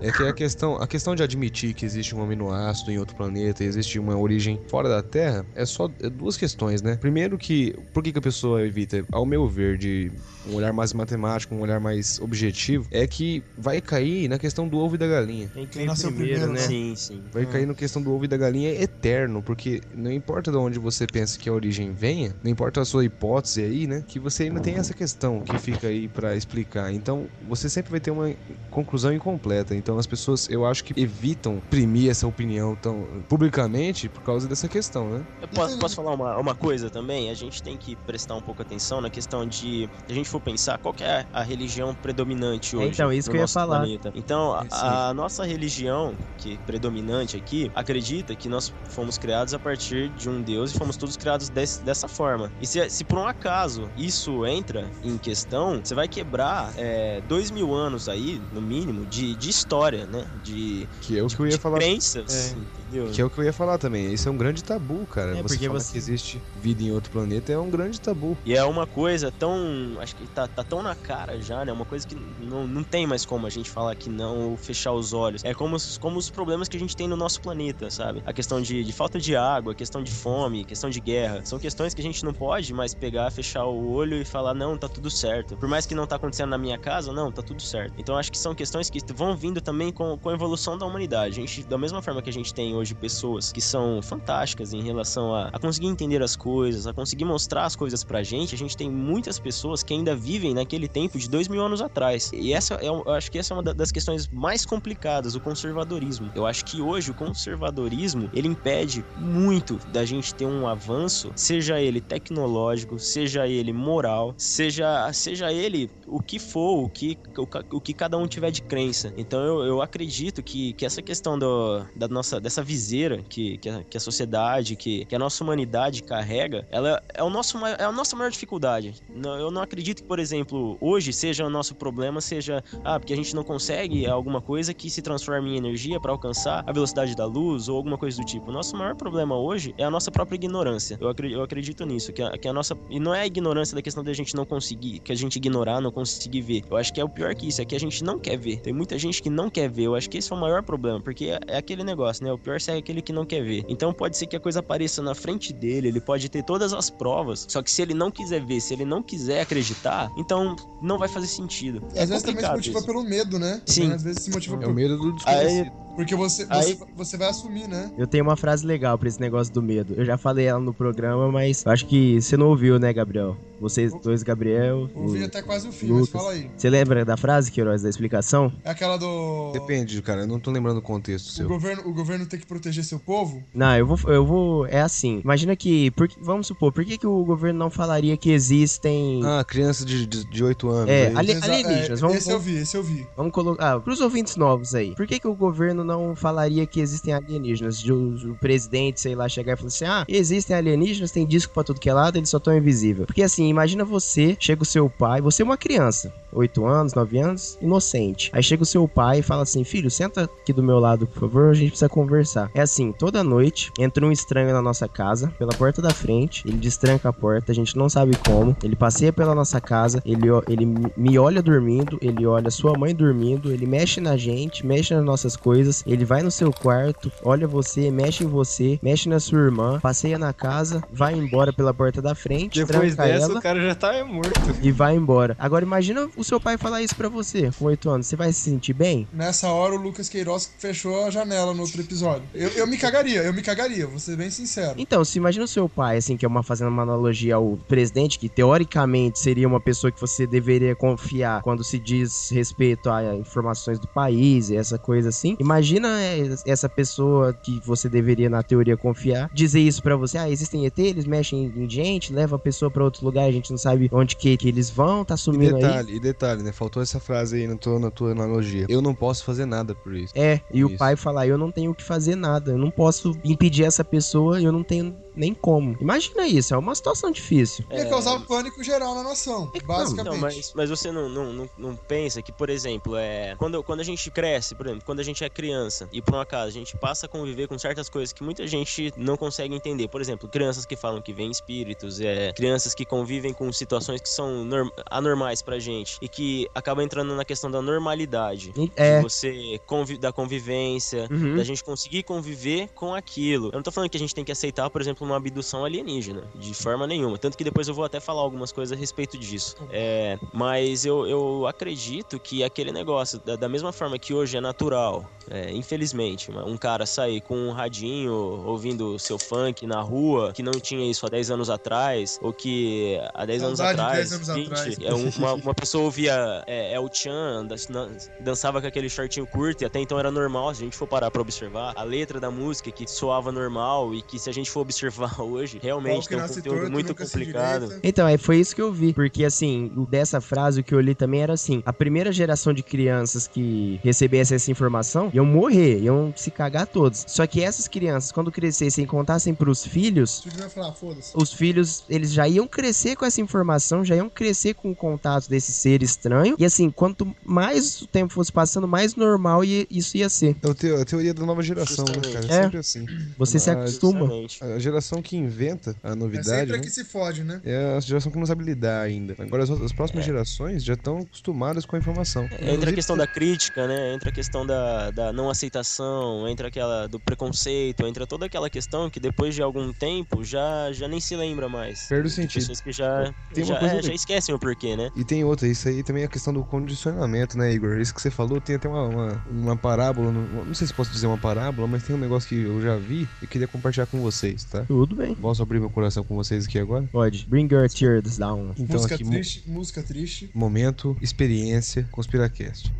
é 0.00 0.10
que 0.12 0.22
a 0.24 0.32
questão, 0.32 0.76
a 0.76 0.86
questão 0.86 1.14
de 1.14 1.22
admitir 1.22 1.74
que 1.74 1.84
existe 1.84 2.14
um 2.14 2.22
aminoácido 2.22 2.90
em 2.90 2.98
outro 2.98 3.16
planeta 3.16 3.64
existe 3.64 3.98
uma 3.98 4.16
origem 4.16 4.60
fora 4.68 4.88
da 4.88 5.02
Terra 5.02 5.46
é 5.54 5.64
só 5.66 5.90
é 6.00 6.08
duas 6.08 6.36
questões, 6.36 6.82
né? 6.82 6.96
Primeiro 6.96 7.36
que, 7.38 7.74
por 7.92 8.02
que, 8.02 8.12
que 8.12 8.18
a 8.18 8.22
pessoa 8.22 8.64
evita, 8.64 9.04
ao 9.12 9.26
meu 9.26 9.46
ver, 9.48 9.76
de 9.78 10.12
um 10.48 10.54
olhar 10.54 10.72
mais 10.72 10.92
matemático, 10.92 11.54
um 11.54 11.60
olhar 11.60 11.80
mais 11.80 12.18
objetivo, 12.20 12.86
é 12.90 13.06
que 13.06 13.42
vai 13.56 13.80
cair 13.80 14.28
na 14.28 14.38
questão 14.38 14.68
do 14.68 14.78
ovo 14.78 14.94
e 14.94 14.98
da 14.98 15.06
galinha. 15.06 15.48
Tem 15.48 15.66
que 15.66 15.74
Quem 15.74 15.82
ir 15.82 15.86
nasceu 15.86 16.10
primeiro, 16.10 16.40
primeiro, 16.42 16.60
né? 16.60 16.66
Sim, 16.66 16.94
sim. 16.96 17.22
Vai 17.32 17.46
cair 17.46 17.66
na 17.66 17.74
questão 17.74 18.02
do 18.02 18.12
ovo 18.12 18.24
e 18.24 18.28
da 18.28 18.36
galinha 18.36 18.70
eterno, 18.70 19.42
porque 19.42 19.80
não 19.94 20.10
importa 20.10 20.50
de 20.50 20.56
onde 20.56 20.78
você 20.78 21.06
pensa 21.06 21.38
que 21.38 21.48
a 21.48 21.52
origem 21.52 21.92
venha, 21.92 22.34
não 22.42 22.50
importa 22.50 22.80
a 22.80 22.84
sua 22.84 23.04
hipótese 23.04 23.62
aí, 23.62 23.86
né? 23.86 24.04
Que 24.06 24.18
você 24.18 24.44
ainda 24.44 24.60
tem 24.60 24.76
essa 24.76 24.94
questão 24.94 25.40
que 25.40 25.58
fica 25.58 25.88
aí 25.88 26.08
pra 26.08 26.34
explicar. 26.34 26.92
Então, 26.92 27.26
você 27.46 27.68
sempre 27.68 27.90
vai 27.90 28.00
ter 28.00 28.10
uma 28.10 28.34
conclusão 28.70 29.12
incompleta. 29.12 29.74
Então, 29.74 29.98
as 29.98 30.06
pessoas, 30.06 30.48
eu 30.48 30.64
acho 30.64 30.84
que 30.84 30.98
evitam 31.00 31.56
imprimir 31.56 32.10
essa 32.10 32.26
opinião 32.26 32.74
tão 32.76 33.22
publicamente 33.28 34.08
por 34.08 34.22
causa 34.22 34.48
dessa 34.48 34.68
questão, 34.68 35.10
né? 35.10 35.24
Eu 35.40 35.48
posso, 35.48 35.78
posso 35.78 35.96
falar 35.96 36.14
uma, 36.14 36.38
uma 36.38 36.54
coisa 36.54 36.90
também? 36.90 37.30
A 37.30 37.34
gente 37.34 37.62
tem 37.62 37.76
que 37.76 37.96
prestar 37.96 38.34
um 38.34 38.40
pouco 38.40 38.62
atenção 38.62 39.00
na 39.00 39.10
questão 39.10 39.46
de, 39.46 39.88
a 40.08 40.12
gente 40.12 40.28
for 40.28 40.37
pensar, 40.40 40.78
qual 40.78 40.92
que 40.94 41.04
é 41.04 41.26
a 41.32 41.42
religião 41.42 41.94
predominante 41.94 42.76
hoje 42.76 42.92
Então, 42.94 43.12
isso 43.12 43.28
no 43.28 43.32
que 43.32 43.38
eu 43.38 43.42
ia 43.42 43.48
falar. 43.48 43.78
planeta. 43.80 44.10
Então, 44.14 44.52
a, 44.70 45.08
a 45.08 45.14
nossa 45.14 45.44
religião, 45.44 46.16
que 46.36 46.54
é 46.54 46.58
predominante 46.58 47.36
aqui, 47.36 47.70
acredita 47.74 48.34
que 48.36 48.48
nós 48.48 48.72
fomos 48.88 49.18
criados 49.18 49.54
a 49.54 49.58
partir 49.58 50.08
de 50.10 50.28
um 50.28 50.42
Deus 50.42 50.72
e 50.72 50.78
fomos 50.78 50.96
todos 50.96 51.16
criados 51.16 51.48
des- 51.48 51.78
dessa 51.78 52.08
forma. 52.08 52.52
E 52.60 52.66
se, 52.66 52.88
se 52.90 53.04
por 53.04 53.18
um 53.18 53.26
acaso 53.26 53.90
isso 53.96 54.46
entra 54.46 54.90
em 55.02 55.18
questão, 55.18 55.80
você 55.82 55.94
vai 55.94 56.08
quebrar 56.08 56.72
é, 56.76 57.20
dois 57.22 57.50
mil 57.50 57.74
anos 57.74 58.08
aí, 58.08 58.40
no 58.52 58.60
mínimo, 58.60 59.06
de, 59.06 59.34
de 59.36 59.48
história, 59.50 60.06
né? 60.06 60.30
De, 60.42 60.88
Que 61.00 61.18
é 61.18 61.22
o 61.22 61.26
de, 61.26 61.36
que 61.36 61.42
eu 61.42 61.46
ia 61.46 61.52
de 61.52 61.58
falar. 61.58 61.78
crenças, 61.78 62.54
entendeu? 62.56 63.06
Que 63.12 63.20
é 63.20 63.24
o 63.24 63.30
que 63.30 63.38
eu 63.40 63.44
ia 63.44 63.52
falar 63.52 63.78
também. 63.78 64.12
Isso 64.12 64.28
é 64.28 64.32
um 64.32 64.36
grande 64.36 64.62
tabu, 64.62 65.06
cara. 65.06 65.32
É, 65.36 65.42
você 65.42 65.54
porque 65.54 65.68
você- 65.68 65.92
que 65.92 65.98
existe 65.98 66.42
vida 66.56 66.82
em 66.82 66.92
outro 66.92 67.10
planeta 67.10 67.52
é 67.52 67.58
um 67.58 67.70
grande 67.70 68.00
tabu. 68.00 68.38
E 68.44 68.54
é 68.54 68.64
uma 68.64 68.86
coisa 68.86 69.32
tão. 69.32 69.96
Acho 70.00 70.14
que 70.14 70.27
tá, 70.28 70.46
tá 70.48 70.64
tão 70.64 70.82
na 70.82 70.94
cara 70.94 71.40
já, 71.40 71.64
né? 71.64 71.72
Uma 71.72 71.86
coisa 71.86 72.06
que 72.06 72.14
não, 72.14 72.66
não 72.66 72.84
tem 72.84 73.06
mais 73.06 73.24
como 73.24 73.46
a 73.46 73.50
gente 73.50 73.70
falar 73.70 73.94
que 73.96 74.08
não 74.08 74.50
ou 74.50 74.56
fechar 74.56 74.92
os 74.92 75.12
olhos. 75.12 75.42
É 75.44 75.54
como, 75.54 75.76
os- 75.76 75.98
como 75.98 76.18
os 76.18 76.30
problemas 76.30 76.68
que 76.68 76.76
a 76.76 76.80
gente 76.80 76.96
tem 76.96 77.08
no 77.08 77.16
nosso 77.16 77.40
planeta, 77.40 77.90
sabe? 77.90 78.22
A 78.24 78.32
questão 78.32 78.60
de, 78.60 78.84
de 78.84 78.92
falta 78.92 79.18
de 79.18 79.34
água, 79.36 79.72
a 79.72 79.74
questão 79.74 80.02
de 80.02 80.12
fome, 80.12 80.64
questão 80.64 80.90
de 80.90 81.00
guerra. 81.00 81.44
São 81.44 81.58
questões 81.58 81.94
que 81.94 82.00
a 82.00 82.04
gente 82.04 82.24
não 82.24 82.32
pode 82.32 82.72
mais 82.72 82.94
pegar, 82.94 83.30
fechar 83.30 83.64
o 83.66 83.88
olho 83.90 84.16
e 84.20 84.24
falar, 84.24 84.54
não, 84.54 84.76
tá 84.78 84.88
tudo 84.88 85.10
certo. 85.10 85.56
Por 85.56 85.68
mais 85.68 85.86
que 85.86 85.94
não 85.94 86.06
tá 86.06 86.16
acontecendo 86.16 86.50
na 86.50 86.58
minha 86.58 86.78
casa, 86.78 87.12
não, 87.12 87.32
tá 87.32 87.42
tudo 87.42 87.60
certo. 87.62 87.94
Então 87.98 88.16
acho 88.16 88.30
que 88.30 88.38
são 88.38 88.54
questões 88.54 88.90
que 88.90 89.00
vão 89.12 89.36
vindo 89.36 89.60
também 89.60 89.92
com, 89.92 90.16
com 90.18 90.28
a 90.28 90.34
evolução 90.34 90.76
da 90.78 90.86
humanidade. 90.86 91.38
A 91.40 91.46
gente, 91.46 91.64
da 91.66 91.78
mesma 91.78 92.02
forma 92.02 92.22
que 92.22 92.30
a 92.30 92.32
gente 92.32 92.52
tem 92.54 92.74
hoje 92.74 92.94
pessoas 92.94 93.52
que 93.52 93.60
são 93.60 94.00
fantásticas 94.02 94.72
em 94.72 94.82
relação 94.82 95.34
a, 95.34 95.48
a 95.48 95.58
conseguir 95.58 95.86
entender 95.88 96.22
as 96.22 96.36
coisas, 96.36 96.86
a 96.86 96.92
conseguir 96.92 97.24
mostrar 97.24 97.64
as 97.64 97.76
coisas 97.76 98.04
pra 98.04 98.22
gente, 98.22 98.54
a 98.54 98.58
gente 98.58 98.76
tem 98.76 98.90
muitas 98.90 99.38
pessoas 99.38 99.82
que 99.82 99.92
ainda 99.94 100.07
vivem 100.14 100.54
naquele 100.54 100.88
tempo 100.88 101.18
de 101.18 101.28
dois 101.28 101.48
mil 101.48 101.62
anos 101.62 101.80
atrás. 101.80 102.30
E 102.32 102.52
essa 102.52 102.74
é, 102.74 102.88
eu 102.88 103.08
acho 103.12 103.30
que 103.30 103.38
essa 103.38 103.54
é 103.54 103.56
uma 103.56 103.62
das 103.62 103.92
questões 103.92 104.28
mais 104.28 104.64
complicadas, 104.64 105.34
o 105.34 105.40
conservadorismo. 105.40 106.30
Eu 106.34 106.46
acho 106.46 106.64
que 106.64 106.80
hoje 106.80 107.10
o 107.10 107.14
conservadorismo 107.14 108.30
ele 108.32 108.48
impede 108.48 109.04
muito 109.16 109.78
da 109.92 110.04
gente 110.04 110.34
ter 110.34 110.46
um 110.46 110.66
avanço, 110.66 111.32
seja 111.34 111.80
ele 111.80 112.00
tecnológico, 112.00 112.98
seja 112.98 113.46
ele 113.46 113.72
moral, 113.72 114.34
seja, 114.36 115.10
seja 115.12 115.52
ele 115.52 115.90
o 116.06 116.20
que 116.20 116.38
for, 116.38 116.84
o 116.84 116.88
que, 116.88 117.18
o, 117.36 117.76
o 117.76 117.80
que 117.80 117.92
cada 117.92 118.16
um 118.16 118.26
tiver 118.26 118.50
de 118.50 118.62
crença. 118.62 119.12
Então 119.16 119.40
eu, 119.40 119.64
eu 119.64 119.82
acredito 119.82 120.42
que, 120.42 120.72
que 120.72 120.84
essa 120.84 121.02
questão 121.02 121.38
do, 121.38 121.84
da 121.94 122.08
nossa, 122.08 122.40
dessa 122.40 122.62
viseira 122.62 123.22
que, 123.28 123.58
que, 123.58 123.68
a, 123.68 123.84
que 123.84 123.96
a 123.96 124.00
sociedade, 124.00 124.76
que, 124.76 125.04
que 125.04 125.14
a 125.14 125.18
nossa 125.18 125.42
humanidade 125.42 126.02
carrega, 126.02 126.66
ela 126.70 127.02
é, 127.12 127.22
o 127.22 127.30
nosso, 127.30 127.58
é 127.66 127.84
a 127.84 127.92
nossa 127.92 128.16
maior 128.16 128.30
dificuldade. 128.30 128.94
Eu 129.14 129.50
não 129.50 129.62
acredito 129.62 129.97
que, 129.98 130.02
por 130.02 130.18
exemplo, 130.18 130.76
hoje 130.80 131.12
seja 131.12 131.44
o 131.44 131.50
nosso 131.50 131.74
problema, 131.74 132.20
seja 132.20 132.62
ah, 132.84 132.98
porque 132.98 133.12
a 133.12 133.16
gente 133.16 133.34
não 133.34 133.42
consegue 133.42 134.06
alguma 134.06 134.40
coisa 134.40 134.72
que 134.72 134.90
se 134.90 135.02
transforme 135.02 135.50
em 135.50 135.56
energia 135.56 136.00
para 136.00 136.12
alcançar 136.12 136.64
a 136.66 136.72
velocidade 136.72 137.14
da 137.14 137.26
luz 137.26 137.68
ou 137.68 137.76
alguma 137.76 137.98
coisa 137.98 138.16
do 138.16 138.24
tipo. 138.24 138.50
O 138.50 138.52
nosso 138.52 138.76
maior 138.76 138.94
problema 138.94 139.36
hoje 139.36 139.74
é 139.78 139.84
a 139.84 139.90
nossa 139.90 140.10
própria 140.10 140.36
ignorância. 140.36 140.98
Eu 141.00 141.08
acredito, 141.08 141.38
eu 141.38 141.42
acredito 141.42 141.86
nisso, 141.86 142.12
que 142.12 142.22
a, 142.22 142.30
que 142.36 142.48
a 142.48 142.52
nossa. 142.52 142.76
E 142.90 142.98
não 143.00 143.14
é 143.14 143.22
a 143.22 143.26
ignorância 143.26 143.74
da 143.74 143.82
questão 143.82 144.02
da 144.02 144.12
gente 144.12 144.34
não 144.34 144.44
conseguir, 144.44 145.00
que 145.00 145.12
a 145.12 145.14
gente 145.14 145.36
ignorar, 145.36 145.80
não 145.80 145.90
conseguir 145.90 146.40
ver. 146.40 146.64
Eu 146.70 146.76
acho 146.76 146.92
que 146.92 147.00
é 147.00 147.04
o 147.04 147.08
pior 147.08 147.34
que 147.34 147.48
isso, 147.48 147.60
é 147.60 147.64
que 147.64 147.74
a 147.74 147.80
gente 147.80 148.02
não 148.02 148.18
quer 148.18 148.36
ver. 148.36 148.60
Tem 148.60 148.72
muita 148.72 148.98
gente 148.98 149.22
que 149.22 149.30
não 149.30 149.50
quer 149.50 149.68
ver. 149.68 149.84
Eu 149.84 149.94
acho 149.94 150.08
que 150.08 150.18
esse 150.18 150.32
é 150.32 150.36
o 150.36 150.38
maior 150.38 150.62
problema, 150.62 151.00
porque 151.00 151.26
é, 151.26 151.38
é 151.46 151.56
aquele 151.58 151.84
negócio, 151.84 152.24
né? 152.24 152.32
O 152.32 152.38
pior 152.38 152.58
é 152.66 152.76
aquele 152.76 153.02
que 153.02 153.12
não 153.12 153.24
quer 153.24 153.42
ver. 153.42 153.64
Então 153.68 153.92
pode 153.92 154.16
ser 154.16 154.26
que 154.26 154.36
a 154.36 154.40
coisa 154.40 154.60
apareça 154.60 155.02
na 155.02 155.14
frente 155.14 155.52
dele, 155.52 155.88
ele 155.88 156.00
pode 156.00 156.28
ter 156.28 156.42
todas 156.42 156.72
as 156.72 156.90
provas, 156.90 157.46
só 157.48 157.62
que 157.62 157.70
se 157.70 157.82
ele 157.82 157.94
não 157.94 158.10
quiser 158.10 158.44
ver, 158.44 158.60
se 158.60 158.74
ele 158.74 158.84
não 158.84 159.02
quiser 159.02 159.40
acreditar, 159.40 159.87
então 160.16 160.56
não 160.80 160.98
vai 160.98 161.08
fazer 161.08 161.26
sentido. 161.26 161.82
E 161.94 161.98
às 161.98 162.08
vezes 162.08 162.24
também 162.24 162.44
se 162.44 162.50
motiva 162.50 162.78
isso. 162.78 162.86
pelo 162.86 163.02
medo, 163.02 163.38
né? 163.38 163.60
Sim. 163.66 163.92
Às 163.92 164.02
vezes 164.02 164.22
se 164.22 164.30
motiva 164.30 164.56
É 164.56 164.58
por... 164.60 164.70
o 164.70 164.74
medo 164.74 164.96
do 164.96 165.12
desconhecido. 165.12 165.72
Porque 165.98 166.14
você, 166.14 166.46
Aí- 166.48 166.74
você, 166.74 166.84
você 166.96 167.16
vai 167.16 167.28
assumir, 167.28 167.66
né? 167.66 167.90
Eu 167.98 168.06
tenho 168.06 168.22
uma 168.22 168.36
frase 168.36 168.64
legal 168.64 168.96
pra 168.96 169.08
esse 169.08 169.20
negócio 169.20 169.52
do 169.52 169.60
medo. 169.60 169.94
Eu 169.96 170.04
já 170.04 170.16
falei 170.16 170.46
ela 170.46 170.60
no 170.60 170.72
programa, 170.72 171.30
mas 171.32 171.64
eu 171.66 171.72
acho 171.72 171.86
que 171.86 172.22
você 172.22 172.36
não 172.36 172.46
ouviu, 172.46 172.78
né, 172.78 172.92
Gabriel? 172.92 173.36
Vocês 173.60 173.92
dois, 174.00 174.22
Gabriel. 174.22 174.88
Ouvi 174.94 175.20
o- 175.20 175.24
até 175.26 175.42
quase 175.42 175.66
o 175.66 175.72
fim, 175.72 175.88
Lucas. 175.88 176.10
mas 176.14 176.22
fala 176.22 176.32
aí. 176.34 176.48
Você 176.56 176.70
lembra 176.70 177.04
da 177.04 177.16
frase, 177.16 177.50
Queiroz, 177.50 177.82
da 177.82 177.88
explicação? 177.88 178.52
É 178.62 178.70
aquela 178.70 178.96
do. 178.96 179.50
Depende, 179.52 180.00
cara. 180.00 180.20
Eu 180.20 180.28
não 180.28 180.38
tô 180.38 180.52
lembrando 180.52 180.78
o 180.78 180.82
contexto 180.82 181.26
O 181.26 181.32
seu. 181.32 181.48
governo, 181.48 181.82
o 181.84 181.92
governo 181.92 182.24
tem 182.24 182.38
que 182.38 182.46
proteger 182.46 182.84
seu 182.84 183.00
povo? 183.00 183.42
Não, 183.52 183.76
eu 183.76 183.84
vou. 183.84 183.98
Eu 184.12 184.24
vou. 184.24 184.66
É 184.68 184.80
assim. 184.80 185.20
Imagina 185.24 185.56
que. 185.56 185.90
por 185.90 186.08
vamos 186.22 186.46
supor, 186.46 186.70
por 186.72 186.84
que, 186.84 186.96
que 186.96 187.06
o 187.08 187.24
governo 187.24 187.58
não 187.58 187.68
falaria 187.68 188.16
que 188.16 188.30
existem. 188.30 189.20
Ah, 189.24 189.42
criança 189.44 189.84
de, 189.84 190.06
de, 190.06 190.24
de 190.30 190.44
8 190.44 190.68
anos. 190.68 190.88
É, 190.90 191.08
aí. 191.08 191.16
ali- 191.16 191.32
alienígenas, 191.32 191.98
é, 191.98 192.00
vamos- 192.00 192.16
Esse 192.18 192.30
eu 192.30 192.38
vi, 192.38 192.56
esse 192.58 192.76
eu 192.76 192.82
vi. 192.84 193.04
Vamos 193.16 193.32
colocar. 193.32 193.74
Ah, 193.74 193.80
pros 193.80 194.00
ouvintes 194.00 194.36
novos 194.36 194.72
aí. 194.72 194.94
Por 194.94 195.04
que, 195.08 195.18
que 195.18 195.26
o 195.26 195.34
governo 195.34 195.82
não 195.88 196.14
falaria 196.14 196.66
que 196.66 196.80
existem 196.80 197.14
alienígenas? 197.14 197.80
De 197.80 197.92
o, 197.92 198.36
presidente, 198.40 199.00
sei 199.00 199.14
lá, 199.14 199.28
chegar 199.28 199.54
e 199.54 199.56
falar 199.56 199.68
assim: 199.68 199.84
ah, 199.84 200.04
existem 200.06 200.54
alienígenas, 200.54 201.10
tem 201.10 201.26
disco 201.26 201.52
pra 201.52 201.64
tudo 201.64 201.80
que 201.80 201.88
é 201.88 201.94
lado, 201.94 202.16
eles 202.16 202.28
só 202.28 202.38
tão 202.38 202.56
invisíveis. 202.56 203.06
Porque 203.06 203.22
assim, 203.22 203.48
imagina 203.48 203.84
você, 203.84 204.36
chega 204.38 204.62
o 204.62 204.66
seu 204.66 204.88
pai, 204.88 205.20
você 205.20 205.42
é 205.42 205.44
uma 205.44 205.56
criança, 205.56 206.12
8 206.32 206.66
anos, 206.66 206.94
9 206.94 207.18
anos, 207.18 207.58
inocente. 207.60 208.30
Aí 208.32 208.42
chega 208.42 208.62
o 208.62 208.66
seu 208.66 208.86
pai 208.86 209.20
e 209.20 209.22
fala 209.22 209.42
assim: 209.42 209.64
filho, 209.64 209.90
senta 209.90 210.24
aqui 210.24 210.52
do 210.52 210.62
meu 210.62 210.78
lado, 210.78 211.06
por 211.06 211.20
favor, 211.20 211.48
a 211.50 211.54
gente 211.54 211.70
precisa 211.70 211.88
conversar. 211.88 212.50
É 212.54 212.60
assim, 212.60 212.92
toda 212.92 213.24
noite 213.24 213.72
entra 213.78 214.04
um 214.04 214.12
estranho 214.12 214.52
na 214.52 214.62
nossa 214.62 214.86
casa, 214.86 215.32
pela 215.38 215.52
porta 215.52 215.80
da 215.80 215.90
frente, 215.90 216.46
ele 216.46 216.58
destranca 216.58 217.08
a 217.08 217.12
porta, 217.12 217.52
a 217.52 217.54
gente 217.54 217.76
não 217.76 217.88
sabe 217.88 218.16
como, 218.26 218.56
ele 218.62 218.76
passeia 218.76 219.12
pela 219.12 219.34
nossa 219.34 219.60
casa, 219.60 220.02
ele, 220.04 220.28
ele 220.48 220.66
me 220.96 221.18
olha 221.18 221.42
dormindo, 221.42 221.98
ele 222.00 222.26
olha 222.26 222.50
sua 222.50 222.76
mãe 222.78 222.94
dormindo, 222.94 223.50
ele 223.52 223.66
mexe 223.66 224.00
na 224.00 224.16
gente, 224.16 224.66
mexe 224.66 224.94
nas 224.94 225.04
nossas 225.04 225.36
coisas, 225.36 225.67
ele 225.86 226.04
vai 226.04 226.22
no 226.22 226.30
seu 226.30 226.52
quarto, 226.52 227.10
olha 227.22 227.46
você, 227.46 227.90
mexe 227.90 228.24
em 228.24 228.26
você, 228.26 228.78
mexe 228.82 229.08
na 229.08 229.20
sua 229.20 229.38
irmã, 229.38 229.78
passeia 229.80 230.18
na 230.18 230.32
casa, 230.32 230.82
vai 230.92 231.14
embora 231.14 231.52
pela 231.52 231.72
porta 231.72 232.00
da 232.02 232.14
frente, 232.14 232.60
Depois 232.64 232.94
tranca 232.94 233.12
dessa, 233.12 233.24
ela 233.26 233.38
o 233.38 233.42
cara 233.42 233.60
já 233.60 233.74
tá 233.74 234.04
morto. 234.04 234.32
e 234.62 234.70
vai 234.72 234.94
embora. 234.94 235.36
Agora 235.38 235.64
imagina 235.64 236.08
o 236.16 236.24
seu 236.24 236.40
pai 236.40 236.56
falar 236.56 236.82
isso 236.82 236.94
pra 236.94 237.08
você 237.08 237.50
com 237.58 237.66
8 237.66 237.90
anos, 237.90 238.06
você 238.06 238.16
vai 238.16 238.32
se 238.32 238.40
sentir 238.40 238.72
bem? 238.72 239.06
Nessa 239.12 239.48
hora, 239.48 239.74
o 239.74 239.78
Lucas 239.78 240.08
Queiroz 240.08 240.50
fechou 240.58 241.04
a 241.06 241.10
janela 241.10 241.54
no 241.54 241.62
outro 241.62 241.80
episódio. 241.80 242.22
Eu, 242.34 242.48
eu 242.50 242.66
me 242.66 242.76
cagaria, 242.76 243.22
eu 243.22 243.32
me 243.32 243.42
cagaria, 243.42 243.86
vou 243.86 243.98
ser 243.98 244.16
bem 244.16 244.30
sincero. 244.30 244.74
Então, 244.78 245.04
se 245.04 245.18
imagina 245.18 245.44
o 245.44 245.48
seu 245.48 245.68
pai, 245.68 245.96
assim, 245.96 246.16
que 246.16 246.24
é 246.24 246.28
uma 246.28 246.42
fazendo 246.42 246.68
uma 246.68 246.82
analogia 246.82 247.36
ao 247.36 247.58
presidente, 247.68 248.18
que 248.18 248.28
teoricamente 248.28 249.18
seria 249.18 249.46
uma 249.46 249.60
pessoa 249.60 249.90
que 249.90 250.00
você 250.00 250.26
deveria 250.26 250.74
confiar 250.74 251.42
quando 251.42 251.62
se 251.64 251.78
diz 251.78 252.30
respeito 252.30 252.90
a 252.90 253.14
informações 253.14 253.78
do 253.78 253.86
país 253.86 254.50
e 254.50 254.56
essa 254.56 254.78
coisa 254.78 255.08
assim. 255.08 255.36
Imagina 255.38 255.57
é, 255.60 256.28
essa 256.46 256.68
pessoa 256.68 257.32
que 257.32 257.60
você 257.64 257.88
deveria, 257.88 258.28
na 258.30 258.42
teoria, 258.42 258.76
confiar, 258.76 259.30
dizer 259.32 259.60
isso 259.60 259.82
pra 259.82 259.96
você: 259.96 260.18
ah, 260.18 260.30
existem 260.30 260.66
ET, 260.66 260.78
eles 260.78 261.04
mexem 261.04 261.52
em 261.56 261.68
gente, 261.68 262.12
leva 262.12 262.36
a 262.36 262.38
pessoa 262.38 262.70
pra 262.70 262.84
outro 262.84 263.04
lugar, 263.04 263.24
a 263.24 263.32
gente 263.32 263.50
não 263.50 263.58
sabe 263.58 263.88
onde 263.92 264.16
que, 264.16 264.36
que 264.36 264.48
eles 264.48 264.70
vão, 264.70 265.04
tá 265.04 265.14
E 265.14 265.18
sumindo 265.18 265.56
aí. 265.56 265.62
detalhe, 265.62 265.96
e 265.96 266.00
detalhe, 266.00 266.42
né? 266.42 266.52
Faltou 266.52 266.82
essa 266.82 267.00
frase 267.00 267.36
aí 267.36 267.46
na 267.46 267.56
tua, 267.56 267.78
na 267.78 267.90
tua 267.90 268.12
analogia. 268.12 268.66
Eu 268.68 268.80
não 268.82 268.94
posso 268.94 269.24
fazer 269.24 269.46
nada 269.46 269.74
por 269.74 269.94
isso. 269.94 270.12
É, 270.16 270.40
e 270.52 270.64
o 270.64 270.68
Isso. 270.68 270.78
pai 270.78 270.96
falar, 270.96 271.26
eu 271.26 271.38
não 271.38 271.50
tenho 271.50 271.70
o 271.70 271.74
que 271.74 271.82
fazer 271.82 272.14
nada, 272.14 272.52
eu 272.52 272.58
não 272.58 272.70
posso 272.70 273.16
impedir 273.24 273.64
essa 273.64 273.84
pessoa, 273.84 274.40
eu 274.40 274.52
não 274.52 274.62
tenho 274.62 274.94
nem 275.18 275.34
como. 275.34 275.76
Imagina 275.80 276.26
isso, 276.26 276.54
é 276.54 276.56
uma 276.58 276.74
situação 276.74 277.10
difícil. 277.10 277.64
Ia 277.70 277.86
causar 277.88 278.18
pânico 278.20 278.62
geral 278.62 278.94
na 278.94 279.02
nação, 279.02 279.50
basicamente. 279.64 280.04
Não, 280.14 280.16
mas, 280.18 280.52
mas 280.54 280.70
você 280.70 280.90
não, 280.92 281.08
não, 281.08 281.32
não, 281.32 281.50
não 281.58 281.76
pensa 281.76 282.22
que, 282.22 282.30
por 282.32 282.48
exemplo, 282.48 282.96
é, 282.96 283.34
quando, 283.36 283.62
quando 283.62 283.80
a 283.80 283.84
gente 283.84 284.10
cresce, 284.10 284.54
por 284.54 284.66
exemplo, 284.66 284.84
quando 284.86 285.00
a 285.00 285.02
gente 285.02 285.24
é 285.24 285.28
criança 285.28 285.88
e 285.92 286.00
por 286.00 286.14
um 286.14 286.20
acaso 286.20 286.48
a 286.48 286.50
gente 286.52 286.76
passa 286.76 287.06
a 287.06 287.08
conviver 287.08 287.48
com 287.48 287.58
certas 287.58 287.88
coisas 287.88 288.12
que 288.12 288.22
muita 288.22 288.46
gente 288.46 288.92
não 288.96 289.16
consegue 289.16 289.54
entender. 289.54 289.88
Por 289.88 290.00
exemplo, 290.00 290.28
crianças 290.28 290.64
que 290.64 290.76
falam 290.76 291.02
que 291.02 291.12
vêm 291.12 291.30
espíritos, 291.30 292.00
é, 292.00 292.32
crianças 292.32 292.74
que 292.74 292.84
convivem 292.84 293.32
com 293.32 293.52
situações 293.52 294.00
que 294.00 294.08
são 294.08 294.44
norm- 294.44 294.70
anormais 294.90 295.42
pra 295.42 295.58
gente 295.58 295.98
e 296.00 296.08
que 296.08 296.48
acabam 296.54 296.84
entrando 296.84 297.14
na 297.16 297.24
questão 297.24 297.50
da 297.50 297.60
normalidade. 297.60 298.52
É. 298.76 298.98
De 298.98 299.02
você 299.02 299.60
convi 299.66 299.98
da 299.98 300.12
convivência, 300.12 301.06
Uhum. 301.10 301.36
da 301.36 301.42
gente 301.44 301.64
conseguir 301.64 302.02
conviver 302.02 302.68
com 302.74 302.94
aquilo. 302.94 303.48
Eu 303.48 303.52
não 303.54 303.62
tô 303.62 303.70
falando 303.72 303.90
que 303.90 303.96
a 303.96 304.00
gente 304.00 304.14
tem 304.14 304.24
que 304.24 304.30
aceitar, 304.32 304.68
por 304.70 304.80
exemplo, 304.80 305.06
uma 305.08 305.16
abdução 305.16 305.64
alienígena, 305.64 306.24
de 306.34 306.54
forma 306.54 306.86
nenhuma. 306.86 307.18
Tanto 307.18 307.36
que 307.36 307.44
depois 307.44 307.68
eu 307.68 307.74
vou 307.74 307.84
até 307.84 308.00
falar 308.00 308.20
algumas 308.22 308.52
coisas 308.52 308.76
a 308.76 308.80
respeito 308.80 309.18
disso. 309.18 309.56
É, 309.70 310.18
mas 310.32 310.84
eu, 310.84 311.06
eu 311.06 311.46
acredito 311.46 312.18
que 312.18 312.44
aquele 312.44 312.72
negócio, 312.72 313.20
da, 313.24 313.36
da 313.36 313.48
mesma 313.48 313.72
forma 313.72 313.98
que 313.98 314.14
hoje 314.14 314.36
é 314.36 314.40
natural, 314.40 315.04
é, 315.30 315.50
infelizmente, 315.52 316.30
um 316.30 316.56
cara 316.56 316.86
sair 316.86 317.20
com 317.20 317.36
um 317.36 317.52
radinho 317.52 318.12
ouvindo 318.46 318.98
seu 318.98 319.18
funk 319.18 319.66
na 319.66 319.80
rua, 319.80 320.32
que 320.32 320.42
não 320.42 320.52
tinha 320.52 320.88
isso 320.90 321.04
há 321.04 321.08
10 321.08 321.30
anos 321.30 321.50
atrás, 321.50 322.18
ou 322.22 322.32
que 322.32 322.98
há 323.14 323.24
10 323.26 323.42
anos 323.42 323.60
atrás, 323.60 324.10
10 324.10 324.12
anos 324.12 324.28
20, 324.28 324.46
atrás. 324.52 324.78
é 324.80 324.94
um- 324.94 325.08
uma, 325.18 325.32
uma 325.34 325.54
pessoa 325.54 325.84
ouvia 325.84 326.42
é, 326.46 326.72
El 326.74 326.88
Chan, 326.92 327.46
dan- 327.46 327.96
dançava 328.20 328.60
com 328.60 328.66
aquele 328.66 328.88
shortinho 328.88 329.26
curto 329.26 329.62
e 329.62 329.64
até 329.64 329.78
então 329.80 329.98
era 329.98 330.10
normal, 330.10 330.54
se 330.54 330.62
a 330.62 330.64
gente 330.64 330.76
for 330.76 330.86
parar 330.86 331.10
pra 331.10 331.20
observar, 331.20 331.72
a 331.76 331.82
letra 331.82 332.18
da 332.20 332.30
música 332.30 332.70
que 332.70 332.86
soava 332.90 333.30
normal 333.30 333.94
e 333.94 334.02
que 334.02 334.18
se 334.18 334.28
a 334.30 334.32
gente 334.32 334.50
for 334.50 334.60
observar 334.60 334.97
hoje, 335.18 335.58
realmente 335.62 336.08
tem 336.08 336.18
um 336.18 336.26
conteúdo 336.26 336.42
torto, 336.58 336.70
muito 336.72 336.94
complicado. 336.94 337.62
direita. 337.66 337.80
Então, 337.86 338.06
aí 338.06 338.18
foi 338.18 338.38
isso 338.38 338.54
que 338.54 338.62
eu 338.62 338.72
vi. 338.72 338.92
Porque, 338.92 339.24
assim, 339.24 339.70
dessa 339.90 340.20
frase, 340.20 340.60
o 340.60 340.64
que 340.64 340.74
eu 340.74 340.80
li 340.80 340.94
também 340.94 341.22
era 341.22 341.32
assim: 341.34 341.62
a 341.64 341.72
primeira 341.72 342.10
geração 342.12 342.52
de 342.52 342.62
crianças 342.62 343.26
que 343.26 343.80
recebesse 343.82 344.34
essa 344.34 344.50
informação 344.50 345.10
iam 345.12 345.24
morrer, 345.24 345.80
iam 345.80 346.12
se 346.16 346.30
cagar 346.30 346.66
todos. 346.66 347.04
Só 347.06 347.26
que 347.26 347.42
essas 347.42 347.68
crianças, 347.68 348.12
quando 348.12 348.30
crescessem 348.32 348.84
e 348.84 348.86
contassem 348.86 349.34
pros 349.34 349.64
filhos. 349.66 350.24
Falar. 350.54 350.74
Os 351.14 351.32
filhos, 351.32 351.84
eles 351.88 352.12
já 352.12 352.26
iam 352.28 352.46
crescer 352.46 352.96
com 352.96 353.04
essa 353.04 353.20
informação, 353.20 353.84
já 353.84 353.94
iam 353.96 354.08
crescer 354.08 354.54
com 354.54 354.70
o 354.70 354.74
contato 354.76 355.28
desse 355.28 355.52
ser 355.52 355.82
estranho. 355.82 356.36
E 356.38 356.44
assim, 356.44 356.70
quanto 356.70 357.06
mais 357.24 357.82
o 357.82 357.86
tempo 357.86 358.12
fosse 358.12 358.32
passando, 358.32 358.66
mais 358.68 358.94
normal 358.94 359.44
ia- 359.44 359.66
isso 359.70 359.96
ia 359.96 360.08
ser. 360.08 360.36
É 360.42 360.80
a 360.80 360.84
teoria 360.84 361.12
da 361.12 361.24
nova 361.26 361.42
geração, 361.42 361.84
né, 361.84 362.12
cara? 362.12 362.26
É 362.26 362.38
É. 362.38 362.42
sempre 362.44 362.58
assim. 362.58 362.86
Você 363.18 363.38
se 363.38 363.50
acostuma. 363.50 364.00
Justamente. 364.00 364.44
A 364.44 364.58
geração 364.58 364.87
geração 364.88 365.02
que 365.02 365.16
inventa 365.16 365.76
a 365.82 365.90
É 365.90 365.94
novidade, 365.94 366.28
sempre 366.28 366.54
a 366.54 366.56
né? 366.56 366.62
que 366.62 366.70
se 366.70 366.84
fode, 366.84 367.22
né? 367.22 367.40
É 367.44 367.76
a 367.76 367.80
geração 367.80 368.10
que 368.10 368.18
não 368.18 368.26
sabe 368.26 368.44
lidar 368.44 368.80
ainda. 368.80 369.14
Agora 369.18 369.42
as, 369.42 369.50
as 369.50 369.72
próximas 369.72 370.04
gerações 370.04 370.64
já 370.64 370.74
estão 370.74 370.98
acostumadas 370.98 371.66
com 371.66 371.76
a 371.76 371.78
informação. 371.78 372.24
Entra 372.24 372.36
a 372.36 372.52
Inclusive, 372.52 372.74
questão 372.74 372.96
da 372.96 373.06
crítica, 373.06 373.66
né? 373.66 373.94
Entra 373.94 374.08
a 374.08 374.12
questão 374.12 374.46
da, 374.46 374.90
da 374.90 375.12
não 375.12 375.28
aceitação, 375.28 376.26
entra 376.28 376.48
aquela 376.48 376.86
do 376.86 376.98
preconceito, 376.98 377.86
entra 377.86 378.06
toda 378.06 378.26
aquela 378.26 378.48
questão 378.48 378.88
que 378.88 378.98
depois 378.98 379.34
de 379.34 379.42
algum 379.42 379.72
tempo 379.72 380.24
já, 380.24 380.72
já 380.72 380.88
nem 380.88 381.00
se 381.00 381.14
lembra 381.16 381.48
mais. 381.48 381.86
Perde 381.86 382.08
o 382.08 382.10
sentido. 382.10 382.40
Pessoas 382.40 382.60
que 382.60 382.72
já, 382.72 383.12
Tem 383.34 383.44
uma 383.44 383.54
já, 383.54 383.60
coisa 383.60 383.74
é, 383.76 383.82
já 383.82 383.92
esquecem 383.92 384.34
o 384.34 384.38
porquê, 384.38 384.76
né? 384.76 384.90
E 384.96 385.04
tem 385.04 385.24
outra, 385.24 385.46
isso 385.46 385.68
aí 385.68 385.82
também 385.82 386.02
é 386.02 386.06
a 386.06 386.08
questão 386.08 386.32
do 386.32 386.42
condicionamento, 386.44 387.36
né, 387.36 387.52
Igor? 387.52 387.78
Isso 387.78 387.94
que 387.94 388.00
você 388.00 388.10
falou, 388.10 388.40
tem 388.40 388.56
até 388.56 388.68
uma, 388.68 388.84
uma, 388.84 389.24
uma 389.30 389.56
parábola, 389.56 390.10
não, 390.10 390.44
não 390.44 390.54
sei 390.54 390.66
se 390.66 390.74
posso 390.74 390.90
dizer 390.90 391.06
uma 391.06 391.18
parábola, 391.18 391.66
mas 391.66 391.82
tem 391.82 391.94
um 391.94 391.98
negócio 391.98 392.28
que 392.28 392.40
eu 392.42 392.60
já 392.62 392.76
vi 392.76 393.08
e 393.20 393.26
queria 393.26 393.48
compartilhar 393.48 393.86
com 393.86 394.00
vocês, 394.00 394.44
tá? 394.44 394.64
Tudo 394.68 394.94
bem. 394.94 395.14
Posso 395.14 395.42
abrir 395.42 395.58
meu 395.58 395.70
coração 395.70 396.04
com 396.04 396.14
vocês 396.14 396.44
aqui 396.44 396.58
agora? 396.58 396.86
Pode. 396.92 397.26
Bring 397.26 397.48
your 397.50 397.66
tears 397.70 398.18
down. 398.18 398.52
Então 398.58 398.76
música 398.76 398.94
aqui, 398.96 399.04
triste, 399.04 399.42
música 399.48 399.82
triste. 399.82 400.30
momento, 400.34 400.94
experiência, 401.00 401.88
Conspiracast. 401.90 402.70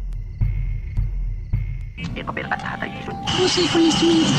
Você 3.40 3.68
conhecimento. 3.68 4.30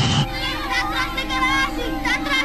Tá 0.68 0.84
atrás 0.84 1.12
da 1.14 1.24
garagem! 1.24 2.00
Tá 2.04 2.14
atrás 2.20 2.39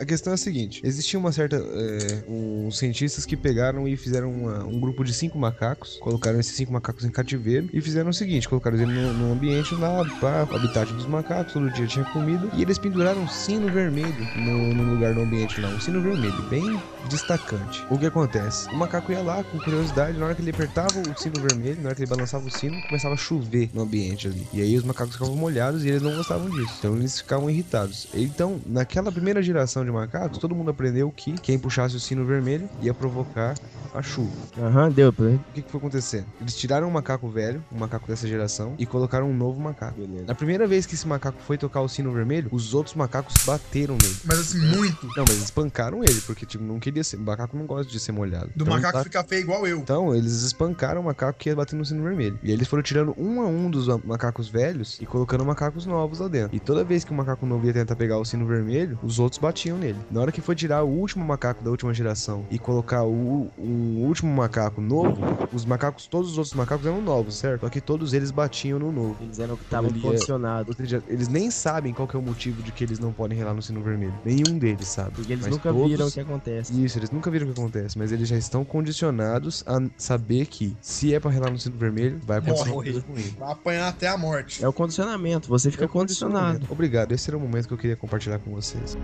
A 0.00 0.04
questão 0.04 0.32
é 0.32 0.34
a 0.34 0.36
seguinte: 0.38 0.80
existia 0.84 1.18
uma 1.18 1.32
certa. 1.32 1.56
é, 1.56 2.24
uns 2.28 2.78
cientistas 2.78 3.24
que 3.24 3.36
pegaram 3.36 3.86
e 3.88 3.96
fizeram 3.96 4.30
uma- 4.30 4.64
um 4.64 4.78
grupo 4.78 5.02
de 5.04 5.12
cinco 5.12 5.38
macacos, 5.38 5.98
colocaram 6.00 6.38
esses 6.38 6.54
cinco 6.54 6.72
macacos 6.72 7.04
em 7.04 7.10
cativeiro 7.10 7.68
e 7.72 7.80
fizeram 7.80 8.10
o 8.10 8.14
seguinte: 8.14 8.48
colocaram 8.48 8.76
eles 8.76 8.88
num 8.88 9.32
ambiente 9.32 9.74
lá, 9.74 10.04
pá, 10.20 10.42
habitat 10.42 10.92
dos 10.92 11.06
macacos, 11.06 11.52
todo 11.52 11.70
dia 11.70 11.86
tinha 11.86 12.04
comida, 12.06 12.48
e 12.54 12.62
eles 12.62 12.78
penduraram 12.78 13.22
um 13.22 13.28
sino 13.28 13.68
vermelho 13.68 14.14
no, 14.36 14.74
no 14.74 14.94
lugar 14.94 15.14
do 15.14 15.20
ambiente 15.20 15.60
lá, 15.60 15.68
um 15.68 15.80
sino 15.80 16.00
vermelho, 16.00 16.42
bem 16.48 16.80
destacante. 17.08 17.84
O 17.90 17.98
que 17.98 18.06
acontece? 18.06 18.68
O 18.70 18.76
macaco 18.76 19.10
ia 19.12 19.20
lá 19.22 19.42
com 19.42 19.58
curiosidade, 19.58 20.18
na 20.18 20.26
hora 20.26 20.34
que 20.34 20.42
ele 20.42 20.50
apertava 20.50 20.98
o 21.00 21.18
sino 21.18 21.40
vermelho, 21.40 21.80
na 21.80 21.86
hora 21.88 21.94
que 21.94 22.02
ele 22.02 22.10
balançava 22.10 22.46
o 22.46 22.50
sino, 22.50 22.80
começava 22.82 23.14
a 23.14 23.18
chover 23.18 23.70
no 23.72 23.82
ambiente 23.82 24.26
ali. 24.28 24.46
E 24.52 24.60
aí 24.62 24.76
os 24.76 24.84
macacos 24.84 25.14
ficavam 25.14 25.34
molhados 25.36 25.84
e 25.84 25.88
eles 25.88 26.02
não 26.02 26.14
gostavam 26.14 26.48
disso. 26.50 26.74
Então 26.78 26.96
eles 26.96 27.18
ficavam 27.20 27.48
irritados. 27.50 28.06
Então, 28.14 28.60
naquela 28.66 29.10
primeira 29.10 29.42
geração 29.42 29.82
de 29.88 29.92
macacos, 29.98 30.38
todo 30.38 30.54
mundo 30.54 30.70
aprendeu 30.70 31.10
que 31.10 31.32
quem 31.34 31.58
puxasse 31.58 31.96
o 31.96 32.00
sino 32.00 32.24
vermelho 32.24 32.68
ia 32.80 32.92
provocar 32.94 33.54
a 33.94 34.02
chuva. 34.02 34.30
Aham, 34.58 34.90
deu 34.90 35.12
pra. 35.12 35.26
O 35.26 35.40
que, 35.54 35.62
que 35.62 35.70
foi 35.70 35.78
acontecendo? 35.78 36.26
Eles 36.40 36.54
tiraram 36.56 36.86
um 36.86 36.90
macaco 36.90 37.28
velho, 37.30 37.64
um 37.72 37.78
macaco 37.78 38.06
dessa 38.06 38.28
geração, 38.28 38.74
e 38.78 38.84
colocaram 38.84 39.30
um 39.30 39.34
novo 39.34 39.58
macaco. 39.60 39.98
Na 40.26 40.34
primeira 40.34 40.66
vez 40.66 40.84
que 40.84 40.94
esse 40.94 41.08
macaco 41.08 41.38
foi 41.42 41.56
tocar 41.56 41.80
o 41.80 41.88
sino 41.88 42.12
vermelho, 42.12 42.48
os 42.52 42.74
outros 42.74 42.94
macacos 42.94 43.34
bateram 43.46 43.96
nele. 44.00 44.16
Mas 44.24 44.38
assim, 44.40 44.58
muito. 44.76 45.06
Não, 45.16 45.24
mas 45.26 45.42
espancaram 45.42 46.02
ele, 46.02 46.20
porque 46.26 46.44
tipo, 46.44 46.62
não 46.62 46.78
queria 46.78 47.02
ser. 47.02 47.16
O 47.16 47.20
macaco 47.20 47.56
não 47.56 47.64
gosta 47.66 47.90
de 47.90 47.98
ser 47.98 48.12
molhado. 48.12 48.50
Do 48.54 48.62
Então, 48.64 48.74
macaco 48.74 48.98
tá- 48.98 49.04
ficar 49.04 49.24
feio 49.24 49.40
igual 49.40 49.66
eu. 49.66 49.78
Então, 49.78 50.14
eles 50.14 50.42
espancaram 50.42 51.00
o 51.00 51.04
macaco 51.04 51.38
que 51.38 51.48
ia 51.48 51.56
bater 51.56 51.74
no 51.74 51.84
sino 51.84 52.02
vermelho. 52.02 52.38
E 52.42 52.52
eles 52.52 52.68
foram 52.68 52.82
tirando 52.82 53.14
um 53.16 53.40
a 53.40 53.46
um 53.46 53.70
dos 53.70 53.86
macacos 54.04 54.48
velhos 54.48 54.98
e 55.00 55.06
colocando 55.06 55.44
macacos 55.46 55.86
novos 55.86 56.18
lá 56.18 56.28
dentro. 56.28 56.54
E 56.54 56.60
toda 56.60 56.84
vez 56.84 57.04
que 57.04 57.10
o 57.10 57.14
macaco 57.14 57.46
novo 57.46 57.64
ia 57.66 57.72
tentar 57.72 57.96
pegar 57.96 58.18
o 58.18 58.24
sino 58.24 58.46
vermelho, 58.46 58.98
os 59.02 59.18
outros 59.18 59.38
batiam 59.40 59.77
nele. 59.78 59.98
Na 60.10 60.20
hora 60.20 60.32
que 60.32 60.40
foi 60.40 60.54
tirar 60.54 60.82
o 60.82 60.88
último 60.88 61.24
macaco 61.24 61.62
da 61.64 61.70
última 61.70 61.92
geração 61.94 62.44
e 62.50 62.58
colocar 62.58 63.04
o, 63.04 63.50
um 63.58 64.04
último 64.06 64.32
macaco 64.34 64.80
novo, 64.80 65.18
os 65.52 65.64
macacos, 65.64 66.06
todos 66.06 66.32
os 66.32 66.38
outros 66.38 66.54
macacos 66.54 66.84
eram 66.86 67.00
novos, 67.00 67.36
certo? 67.36 67.60
Só 67.62 67.68
que 67.68 67.80
todos 67.80 68.12
eles 68.12 68.30
batiam 68.30 68.78
no 68.78 68.90
novo. 68.92 69.16
Eles 69.20 69.38
eram 69.38 69.56
que 69.56 69.64
estavam 69.64 69.90
Ele 69.90 69.98
ia- 69.98 70.02
condicionados. 70.04 70.68
Ou 70.68 70.74
seja, 70.74 71.02
eles 71.08 71.28
nem 71.28 71.50
sabem 71.50 71.92
qual 71.94 72.06
que 72.08 72.16
é 72.16 72.18
o 72.18 72.22
motivo 72.22 72.62
de 72.62 72.72
que 72.72 72.84
eles 72.84 72.98
não 72.98 73.12
podem 73.12 73.36
relar 73.38 73.54
no 73.54 73.62
sino 73.62 73.80
vermelho. 73.82 74.14
Nenhum 74.24 74.58
deles 74.58 74.88
sabe. 74.88 75.12
Porque 75.12 75.32
eles 75.32 75.44
Mas 75.44 75.54
nunca 75.54 75.72
todos- 75.72 75.88
viram 75.90 76.06
o 76.06 76.10
que 76.12 76.20
acontece. 76.20 76.84
Isso, 76.84 76.98
eles 76.98 77.10
nunca 77.10 77.30
viram 77.30 77.48
o 77.48 77.52
que 77.52 77.60
acontece, 77.60 77.96
mas 77.98 78.12
eles 78.12 78.28
já 78.28 78.36
estão 78.36 78.64
condicionados 78.64 79.62
a 79.66 79.78
saber 79.96 80.46
que 80.46 80.76
se 80.80 81.14
é 81.14 81.20
pra 81.20 81.30
relar 81.30 81.50
no 81.50 81.58
sino 81.58 81.76
vermelho, 81.76 82.20
vai 82.26 82.38
acontecer 82.38 82.68
Morre. 82.70 82.92
coisa 82.92 83.06
ruim. 83.08 83.34
Vai 83.38 83.52
apanhar 83.52 83.88
até 83.88 84.08
a 84.08 84.16
morte. 84.18 84.64
É 84.64 84.68
o 84.68 84.72
condicionamento, 84.72 85.48
você 85.48 85.70
fica 85.70 85.84
É 85.84 85.88
condicionado. 85.88 86.66
Obrigado, 86.70 87.12
esse 87.12 87.28
era 87.30 87.36
o 87.36 87.40
momento 87.40 87.68
que 87.68 87.74
eu 87.74 87.78
queria 87.78 87.96
compartilhar 87.96 88.38
com 88.38 88.50
vocês. 88.52 88.96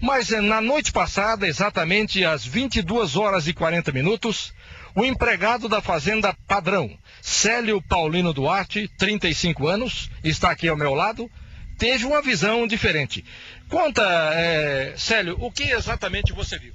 Mas 0.00 0.30
eh, 0.32 0.40
na 0.40 0.60
noite 0.60 0.92
passada, 0.92 1.46
exatamente 1.46 2.24
às 2.24 2.44
22 2.44 3.16
horas 3.16 3.46
e 3.46 3.52
40 3.52 3.92
minutos, 3.92 4.52
o 4.94 5.04
empregado 5.04 5.68
da 5.68 5.80
fazenda 5.80 6.36
Padrão, 6.46 6.96
Célio 7.20 7.80
Paulino 7.80 8.32
Duarte, 8.32 8.88
35 8.98 9.66
anos, 9.66 10.10
está 10.22 10.50
aqui 10.50 10.68
ao 10.68 10.76
meu 10.76 10.94
lado, 10.94 11.30
teve 11.78 12.04
uma 12.04 12.20
visão 12.20 12.66
diferente. 12.66 13.24
Conta, 13.68 14.02
eh, 14.34 14.94
Célio, 14.96 15.36
o 15.40 15.50
que 15.50 15.64
exatamente 15.64 16.32
você 16.32 16.58
viu? 16.58 16.74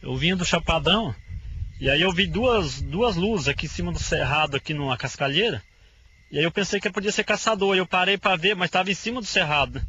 Eu 0.00 0.16
vim 0.16 0.34
do 0.36 0.44
Chapadão 0.44 1.14
e 1.82 1.90
aí 1.90 2.00
eu 2.00 2.12
vi 2.12 2.28
duas, 2.28 2.80
duas 2.80 3.16
luzes 3.16 3.48
aqui 3.48 3.66
em 3.66 3.68
cima 3.68 3.90
do 3.90 3.98
cerrado, 3.98 4.56
aqui 4.56 4.72
numa 4.72 4.96
cascalheira. 4.96 5.60
E 6.30 6.38
aí 6.38 6.44
eu 6.44 6.50
pensei 6.52 6.78
que 6.78 6.88
podia 6.88 7.10
ser 7.10 7.24
caçador. 7.24 7.74
Eu 7.74 7.84
parei 7.84 8.16
para 8.16 8.36
ver, 8.36 8.54
mas 8.54 8.68
estava 8.68 8.88
em 8.88 8.94
cima 8.94 9.20
do 9.20 9.26
cerrado. 9.26 9.84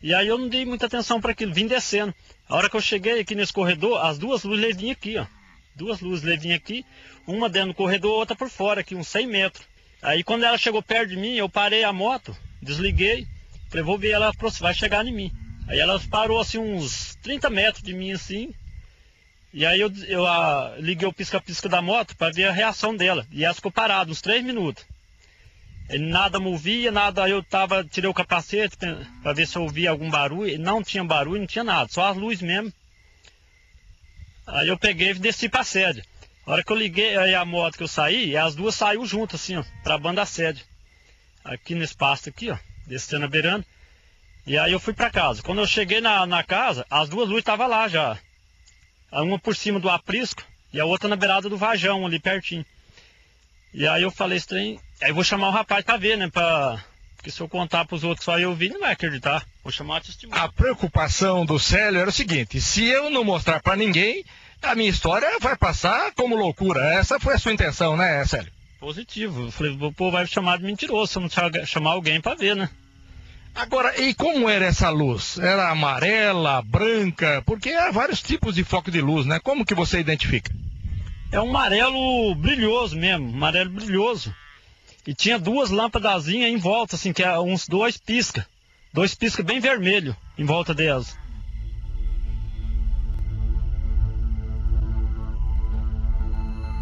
E 0.00 0.14
aí 0.14 0.28
eu 0.28 0.38
não 0.38 0.48
dei 0.48 0.64
muita 0.64 0.86
atenção 0.86 1.20
para 1.20 1.32
aquilo, 1.32 1.52
vim 1.52 1.66
descendo. 1.66 2.14
A 2.48 2.54
hora 2.54 2.70
que 2.70 2.76
eu 2.76 2.80
cheguei 2.80 3.18
aqui 3.18 3.34
nesse 3.34 3.52
corredor, 3.52 4.00
as 4.00 4.20
duas 4.20 4.44
luzes 4.44 4.76
vinham 4.76 4.92
aqui, 4.92 5.18
ó. 5.18 5.26
Duas 5.74 5.98
luzes 6.00 6.40
vinham 6.40 6.54
aqui, 6.54 6.86
uma 7.26 7.48
dentro 7.48 7.70
do 7.70 7.74
corredor, 7.74 8.12
outra 8.12 8.36
por 8.36 8.48
fora, 8.48 8.80
aqui, 8.80 8.94
uns 8.94 9.08
100 9.08 9.26
metros. 9.26 9.66
Aí 10.00 10.22
quando 10.22 10.44
ela 10.44 10.56
chegou 10.56 10.80
perto 10.80 11.08
de 11.08 11.16
mim, 11.16 11.34
eu 11.34 11.48
parei 11.48 11.82
a 11.82 11.92
moto, 11.92 12.36
desliguei, 12.62 13.26
falei, 13.68 13.84
vou 13.84 13.98
ver 13.98 14.10
ela 14.10 14.28
aproximar, 14.28 14.72
vai 14.72 14.78
chegar 14.78 15.04
em 15.04 15.12
mim. 15.12 15.32
Aí 15.66 15.80
ela 15.80 16.00
parou 16.08 16.38
assim 16.38 16.58
uns 16.58 17.16
30 17.16 17.50
metros 17.50 17.82
de 17.82 17.94
mim 17.94 18.12
assim. 18.12 18.54
E 19.52 19.66
aí 19.66 19.80
eu, 19.80 19.92
eu 20.06 20.26
ah, 20.26 20.74
liguei 20.78 21.06
o 21.08 21.12
pisca-pisca 21.12 21.68
da 21.68 21.82
moto 21.82 22.16
para 22.16 22.32
ver 22.32 22.44
a 22.44 22.52
reação 22.52 22.96
dela. 22.96 23.26
E 23.32 23.44
ela 23.44 23.54
ficou 23.54 23.70
parada 23.70 24.10
uns 24.10 24.20
3 24.20 24.44
minutos. 24.44 24.84
Nada 25.98 26.38
movia, 26.38 26.92
nada. 26.92 27.28
Eu 27.28 27.42
tava, 27.42 27.82
tirei 27.82 28.08
o 28.08 28.14
capacete 28.14 28.76
para 29.22 29.32
ver 29.32 29.46
se 29.46 29.56
eu 29.56 29.62
ouvia 29.62 29.90
algum 29.90 30.08
barulho. 30.08 30.56
Não 30.58 30.82
tinha 30.82 31.02
barulho, 31.02 31.40
não 31.40 31.46
tinha 31.46 31.64
nada, 31.64 31.90
só 31.90 32.08
as 32.08 32.16
luzes 32.16 32.42
mesmo. 32.42 32.72
Aí 34.46 34.68
eu 34.68 34.78
peguei 34.78 35.10
e 35.10 35.14
desci 35.14 35.48
pra 35.48 35.64
sede. 35.64 36.04
A 36.46 36.52
hora 36.52 36.64
que 36.64 36.72
eu 36.72 36.76
liguei 36.76 37.16
aí 37.16 37.34
a 37.34 37.44
moto 37.44 37.76
que 37.76 37.82
eu 37.82 37.88
saí, 37.88 38.36
as 38.36 38.54
duas 38.54 38.74
saiu 38.74 39.04
juntas 39.04 39.40
assim, 39.40 39.56
ó, 39.56 39.64
pra 39.82 39.98
banda 39.98 40.22
da 40.22 40.26
sede. 40.26 40.64
Aqui 41.44 41.74
nesse 41.74 41.94
pasto 41.94 42.28
aqui, 42.28 42.50
ó, 42.50 42.58
descendo 42.86 43.24
a 43.24 43.28
beirando. 43.28 43.64
E 44.46 44.56
aí 44.56 44.72
eu 44.72 44.80
fui 44.80 44.94
pra 44.94 45.10
casa. 45.10 45.42
Quando 45.42 45.60
eu 45.60 45.66
cheguei 45.66 46.00
na, 46.00 46.24
na 46.26 46.42
casa, 46.42 46.86
as 46.90 47.08
duas 47.08 47.28
luzes 47.28 47.42
estavam 47.42 47.68
lá 47.68 47.88
já. 47.88 48.18
Uma 49.12 49.38
por 49.38 49.56
cima 49.56 49.80
do 49.80 49.88
aprisco 49.90 50.42
e 50.72 50.78
a 50.80 50.84
outra 50.84 51.08
na 51.08 51.16
beirada 51.16 51.48
do 51.48 51.56
vajão, 51.56 52.06
ali 52.06 52.18
pertinho. 52.20 52.64
E 53.72 53.86
aí 53.86 54.02
eu 54.02 54.10
falei 54.10 54.38
estranho. 54.38 54.80
Aí 55.02 55.10
eu 55.10 55.14
vou 55.14 55.24
chamar 55.24 55.48
o 55.48 55.52
rapaz 55.52 55.84
pra 55.84 55.96
ver, 55.96 56.16
né? 56.16 56.28
Pra... 56.28 56.82
Porque 57.16 57.30
se 57.30 57.40
eu 57.40 57.48
contar 57.48 57.84
pros 57.84 58.02
outros 58.02 58.24
só 58.24 58.38
eu 58.38 58.54
vi, 58.54 58.68
não 58.70 58.80
vai 58.80 58.92
acreditar. 58.92 59.44
Vou 59.62 59.70
chamar 59.72 59.98
a 59.98 60.00
testemunha. 60.00 60.40
A 60.42 60.48
preocupação 60.50 61.44
do 61.44 61.58
Célio 61.58 62.00
era 62.00 62.08
o 62.08 62.12
seguinte: 62.12 62.60
se 62.60 62.84
eu 62.84 63.10
não 63.10 63.22
mostrar 63.22 63.60
para 63.60 63.76
ninguém, 63.76 64.24
a 64.62 64.74
minha 64.74 64.88
história 64.88 65.38
vai 65.38 65.56
passar 65.56 66.12
como 66.14 66.34
loucura. 66.34 66.80
Essa 66.94 67.20
foi 67.20 67.34
a 67.34 67.38
sua 67.38 67.52
intenção, 67.52 67.96
né, 67.96 68.24
Célio? 68.24 68.50
Positivo. 68.80 69.46
Eu 69.46 69.52
falei, 69.52 69.76
povo 69.92 70.10
vai 70.12 70.26
chamar 70.26 70.56
de 70.58 70.64
mentiroso 70.64 71.12
se 71.12 71.18
eu 71.18 71.22
não 71.22 71.28
cha- 71.28 71.66
chamar 71.66 71.90
alguém 71.90 72.20
pra 72.20 72.34
ver, 72.34 72.56
né? 72.56 72.70
Agora, 73.54 74.00
e 74.00 74.14
como 74.14 74.48
era 74.48 74.66
essa 74.66 74.90
luz? 74.90 75.38
Era 75.38 75.70
amarela, 75.70 76.62
branca? 76.62 77.42
Porque 77.44 77.70
há 77.70 77.90
vários 77.90 78.22
tipos 78.22 78.54
de 78.54 78.64
foco 78.64 78.90
de 78.90 79.00
luz, 79.00 79.26
né? 79.26 79.38
Como 79.40 79.64
que 79.66 79.74
você 79.74 79.98
identifica? 79.98 80.52
É 81.32 81.40
um 81.40 81.50
amarelo 81.50 82.34
brilhoso 82.34 82.96
mesmo, 82.96 83.28
amarelo 83.28 83.70
brilhoso. 83.70 84.34
E 85.06 85.14
tinha 85.14 85.38
duas 85.38 85.70
lâmpadazinhas 85.70 86.50
em 86.50 86.56
volta, 86.56 86.96
assim, 86.96 87.12
que 87.12 87.22
é 87.22 87.38
uns 87.38 87.68
dois 87.68 87.96
pisca. 87.96 88.46
Dois 88.92 89.14
pisca 89.14 89.42
bem 89.42 89.60
vermelho 89.60 90.16
em 90.36 90.44
volta 90.44 90.74
delas. 90.74 91.16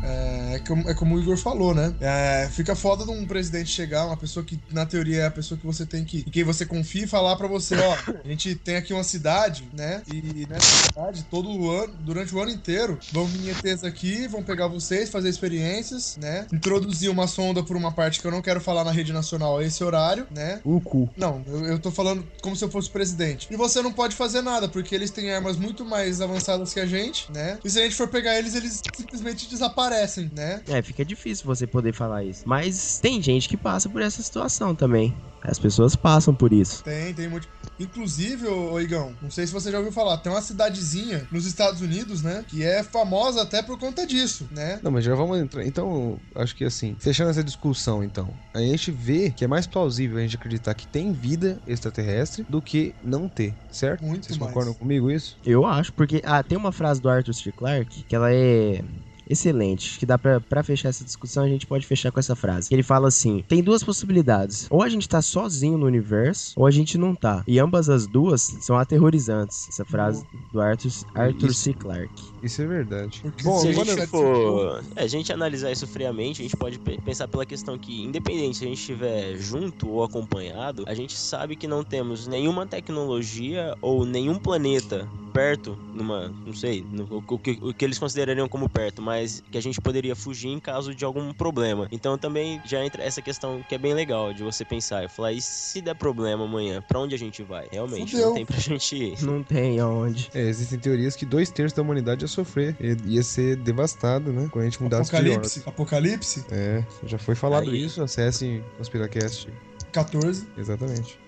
É, 0.03 0.38
é 0.59 0.67
como, 0.67 0.91
é 0.91 0.95
como 0.95 1.17
o 1.17 1.21
Igor 1.21 1.37
falou, 1.37 1.75
né? 1.75 1.95
É, 2.01 2.49
fica 2.51 2.75
foda 2.75 3.05
de 3.05 3.11
um 3.11 3.27
presidente 3.27 3.71
chegar, 3.71 4.07
uma 4.07 4.17
pessoa 4.17 4.45
que, 4.45 4.59
na 4.71 4.85
teoria, 4.85 5.23
é 5.23 5.27
a 5.27 5.31
pessoa 5.31 5.59
que 5.59 5.67
você 5.67 5.87
tem 5.87 6.05
que. 6.05 6.25
em 6.27 6.31
quem 6.31 6.45
você 6.45 6.67
confia 6.67 7.05
e 7.05 7.07
falar 7.07 7.37
pra 7.37 7.47
você, 7.47 7.77
ó, 7.77 7.97
a 8.25 8.29
gente 8.29 8.55
tem 8.55 8.77
aqui 8.77 8.93
uma 8.93 9.05
cidade, 9.05 9.69
né? 9.73 10.03
E 10.13 10.47
nessa 10.49 10.87
cidade, 10.87 11.25
todo 11.31 11.49
o 11.49 11.71
ano, 11.71 11.95
durante 12.01 12.35
o 12.35 12.41
ano 12.41 12.51
inteiro, 12.51 12.99
vão 13.13 13.25
vir 13.25 13.51
ETs 13.51 13.85
aqui, 13.85 14.27
vão 14.27 14.43
pegar 14.43 14.67
vocês, 14.67 15.11
fazer 15.11 15.29
experiências, 15.29 16.17
né? 16.21 16.47
Introduzir 16.53 17.11
uma 17.11 17.27
sonda 17.27 17.63
por 17.63 17.77
uma 17.77 17.93
parte 17.93 18.21
que 18.21 18.27
eu 18.27 18.31
não 18.31 18.43
quero 18.43 18.61
falar 18.61 18.85
na 18.85 18.91
rede 18.91 19.13
nacional 19.13 19.59
a 19.59 19.65
esse 19.65 19.83
horário, 19.85 20.27
né? 20.35 20.61
O 20.65 20.81
cu. 20.81 21.09
Não, 21.17 21.43
eu, 21.47 21.65
eu 21.67 21.79
tô 21.79 21.91
falando 21.91 22.27
como 22.43 22.57
se 22.57 22.65
eu 22.65 22.71
fosse 22.71 22.91
presidente. 22.91 23.49
E 23.51 23.57
você 23.57 23.81
não 23.83 23.93
pode 23.93 24.17
fazer 24.17 24.43
nada, 24.43 24.69
porque 24.69 24.95
eles 24.95 25.11
têm 25.11 25.33
armas 25.33 25.57
muito 25.57 25.85
mais 25.85 26.21
avançadas 26.21 26.73
que 26.73 26.81
a 26.81 26.87
gente, 26.87 27.31
né? 27.33 27.59
E 27.65 27.71
se 27.71 27.79
a 27.79 27.83
gente 27.83 27.95
for 27.95 28.09
pegar 28.09 28.37
eles, 28.39 28.55
eles 28.55 28.83
simplesmente 28.95 29.49
desaparecem, 29.49 30.31
né? 30.35 30.48
É, 30.69 30.83
fica 30.83 31.05
difícil 31.05 31.47
você 31.47 31.67
poder 31.67 31.93
falar 31.93 32.25
isso. 32.25 32.43
Mas 32.47 32.99
tem 33.01 33.21
gente 33.23 33.49
que 33.49 33.57
passa 33.57 33.89
por 33.89 34.03
essa 34.03 34.23
situação 34.23 34.75
também. 34.75 35.15
As 35.43 35.59
pessoas 35.59 35.95
passam 35.95 36.35
por 36.35 36.53
isso. 36.53 36.83
Tem, 36.83 37.15
tem 37.15 37.29
muito. 37.29 37.49
Inclusive, 37.79 38.47
ô, 38.47 38.73
ô 38.73 38.81
Igão, 38.81 39.15
não 39.23 39.31
sei 39.31 39.47
se 39.47 39.53
você 39.53 39.71
já 39.71 39.79
ouviu 39.79 39.93
falar, 39.93 40.19
tem 40.19 40.33
uma 40.33 40.43
cidadezinha 40.43 41.27
nos 41.31 41.47
Estados 41.47 41.81
Unidos, 41.81 42.23
né? 42.23 42.45
Que 42.49 42.65
é 42.65 42.83
famosa 42.83 43.43
até 43.43 43.63
por 43.63 43.79
conta 43.79 44.05
disso, 44.07 44.49
né? 44.51 44.81
Não, 44.83 44.91
mas 44.91 45.05
já 45.05 45.15
vamos 45.15 45.39
entrar. 45.39 45.65
Então, 45.65 46.19
acho 46.35 46.57
que 46.57 46.65
assim, 46.65 46.97
fechando 46.99 47.31
essa 47.31 47.45
discussão, 47.45 48.03
então, 48.03 48.29
a 48.53 48.59
gente 48.59 48.91
vê 48.91 49.31
que 49.31 49.45
é 49.45 49.47
mais 49.47 49.67
plausível 49.67 50.19
a 50.19 50.21
gente 50.21 50.37
acreditar 50.37 50.75
que 50.75 50.87
tem 50.87 51.13
vida 51.13 51.61
extraterrestre 51.67 52.45
do 52.49 52.61
que 52.61 52.95
não 53.03 53.29
ter, 53.29 53.55
certo? 53.71 54.05
Muito 54.05 54.27
Vocês 54.27 54.39
mais. 54.39 54.53
concordam 54.53 54.75
comigo 54.75 55.11
isso? 55.11 55.39
Eu 55.45 55.65
acho, 55.65 55.93
porque. 55.93 56.21
Ah, 56.25 56.43
tem 56.43 56.59
uma 56.59 56.73
frase 56.73 57.01
do 57.01 57.09
Arthur 57.09 57.35
C. 57.35 57.53
Clarke 57.53 58.03
que 58.03 58.17
ela 58.17 58.33
é. 58.33 58.83
Excelente, 59.29 59.91
Acho 59.91 59.99
que 59.99 60.07
dá 60.07 60.19
pra, 60.19 60.41
pra 60.41 60.63
fechar 60.63 60.89
essa 60.89 61.05
discussão, 61.05 61.45
a 61.45 61.49
gente 61.49 61.67
pode 61.67 61.87
fechar 61.87 62.11
com 62.11 62.19
essa 62.19 62.35
frase. 62.35 62.69
Ele 62.71 62.83
fala 62.83 63.09
assim: 63.09 63.45
tem 63.47 63.63
duas 63.63 63.83
possibilidades. 63.83 64.67
Ou 64.71 64.83
a 64.83 64.89
gente 64.89 65.09
tá 65.09 65.21
sozinho 65.21 65.79
no 65.79 65.87
universo, 65.87 66.55
ou 66.57 66.67
a 66.67 66.71
gente 66.71 66.97
não 66.97 67.15
tá. 67.15 67.43
E 67.47 67.59
ambas 67.59 67.89
as 67.89 68.07
duas 68.07 68.43
são 68.61 68.77
aterrorizantes. 68.77 69.69
Essa 69.69 69.85
frase 69.85 70.25
do 70.53 70.61
Arthur, 70.61 70.91
Arthur 71.15 71.55
C. 71.55 71.73
Clarke. 71.73 72.23
Isso 72.43 72.63
é 72.63 72.67
verdade. 72.67 73.23
Bom, 73.43 73.59
se 73.59 73.69
a 73.69 73.73
gente 73.73 74.07
for. 74.07 74.83
É, 74.97 75.03
a 75.03 75.07
gente 75.07 75.33
analisar 75.33 75.71
isso 75.73 75.87
friamente, 75.87 76.41
a 76.41 76.45
gente 76.45 76.57
pode 76.57 76.79
pe- 76.79 76.99
pensar 77.05 77.27
pela 77.29 77.45
questão 77.47 77.79
que, 77.79 78.03
independente 78.03 78.59
se 78.59 78.65
a 78.65 78.69
gente 78.69 78.79
estiver 78.79 79.37
junto 79.37 79.89
ou 79.89 80.03
acompanhado, 80.05 80.85
a 80.87 80.95
gente 80.95 81.17
sabe 81.17 81.57
que 81.57 81.67
não 81.67 81.83
temos 81.85 82.27
nenhuma 82.27 82.67
tecnologia 82.67 83.75
ou 83.81 84.05
nenhum 84.05 84.39
planeta 84.39 85.09
perto, 85.33 85.79
numa. 85.95 86.33
não 86.45 86.53
sei, 86.53 86.85
no- 86.91 87.07
o, 87.11 87.35
o 87.35 87.39
que, 87.39 87.59
o 87.63 87.73
que 87.73 87.85
eles 87.85 87.99
considerariam 87.99 88.49
como 88.49 88.69
perto, 88.69 89.01
mas 89.01 89.43
que 89.51 89.57
a 89.59 89.61
gente 89.63 89.81
poderia 89.81 90.17
fugir 90.17 90.49
em 90.49 90.59
caso 90.59 90.95
de 90.95 91.05
algum 91.05 91.33
problema. 91.33 91.87
Então 91.93 92.19
também 92.19 92.61
já 92.65 92.85
entra 92.85 93.03
essa 93.05 93.23
questão 93.23 93.63
que 93.69 93.75
é 93.75 93.79
bem 93.79 93.95
legal 93.95 94.33
de 94.33 94.43
você 94.43 94.65
pensar 94.65 95.05
e 95.05 95.09
falar, 95.09 95.33
e 95.33 95.41
se 95.41 95.81
der 95.81 95.95
problema 95.95 96.45
amanhã, 96.45 96.83
pra 96.83 96.99
onde 96.99 97.15
a 97.15 97.19
gente 97.19 97.43
vai? 97.43 97.69
Realmente, 97.71 98.13
Fudeu. 98.13 98.27
não 98.29 98.35
tem 98.35 98.47
pra 98.47 98.59
gente 98.59 98.97
ir. 98.97 99.23
Não 99.23 99.43
tem 99.43 99.79
aonde. 99.79 100.29
É, 100.35 100.41
existem 100.43 100.79
teorias 100.79 101.15
que 101.15 101.25
dois 101.27 101.51
terços 101.51 101.77
da 101.77 101.83
humanidade 101.83 102.25
ia 102.29 102.35
sofrer. 102.35 102.77
Ia, 103.07 103.23
ser 103.23 103.57
devastado, 103.57 104.33
né? 104.33 104.49
Quando 104.51 104.63
a 104.63 104.65
gente 104.67 104.83
mudasse 104.83 105.11
de 105.11 105.17
Apocalipse. 105.17 105.59
ordem. 105.61 105.73
Apocalipse? 105.75 106.45
É, 106.51 106.85
já 107.05 107.19
foi 107.19 107.35
falado 107.35 107.71
Aí- 107.71 107.85
isso. 107.85 108.03
Acesse 108.03 108.63
Conspiracast. 108.77 109.49
14. 109.93 110.47
Exatamente. 110.57 111.19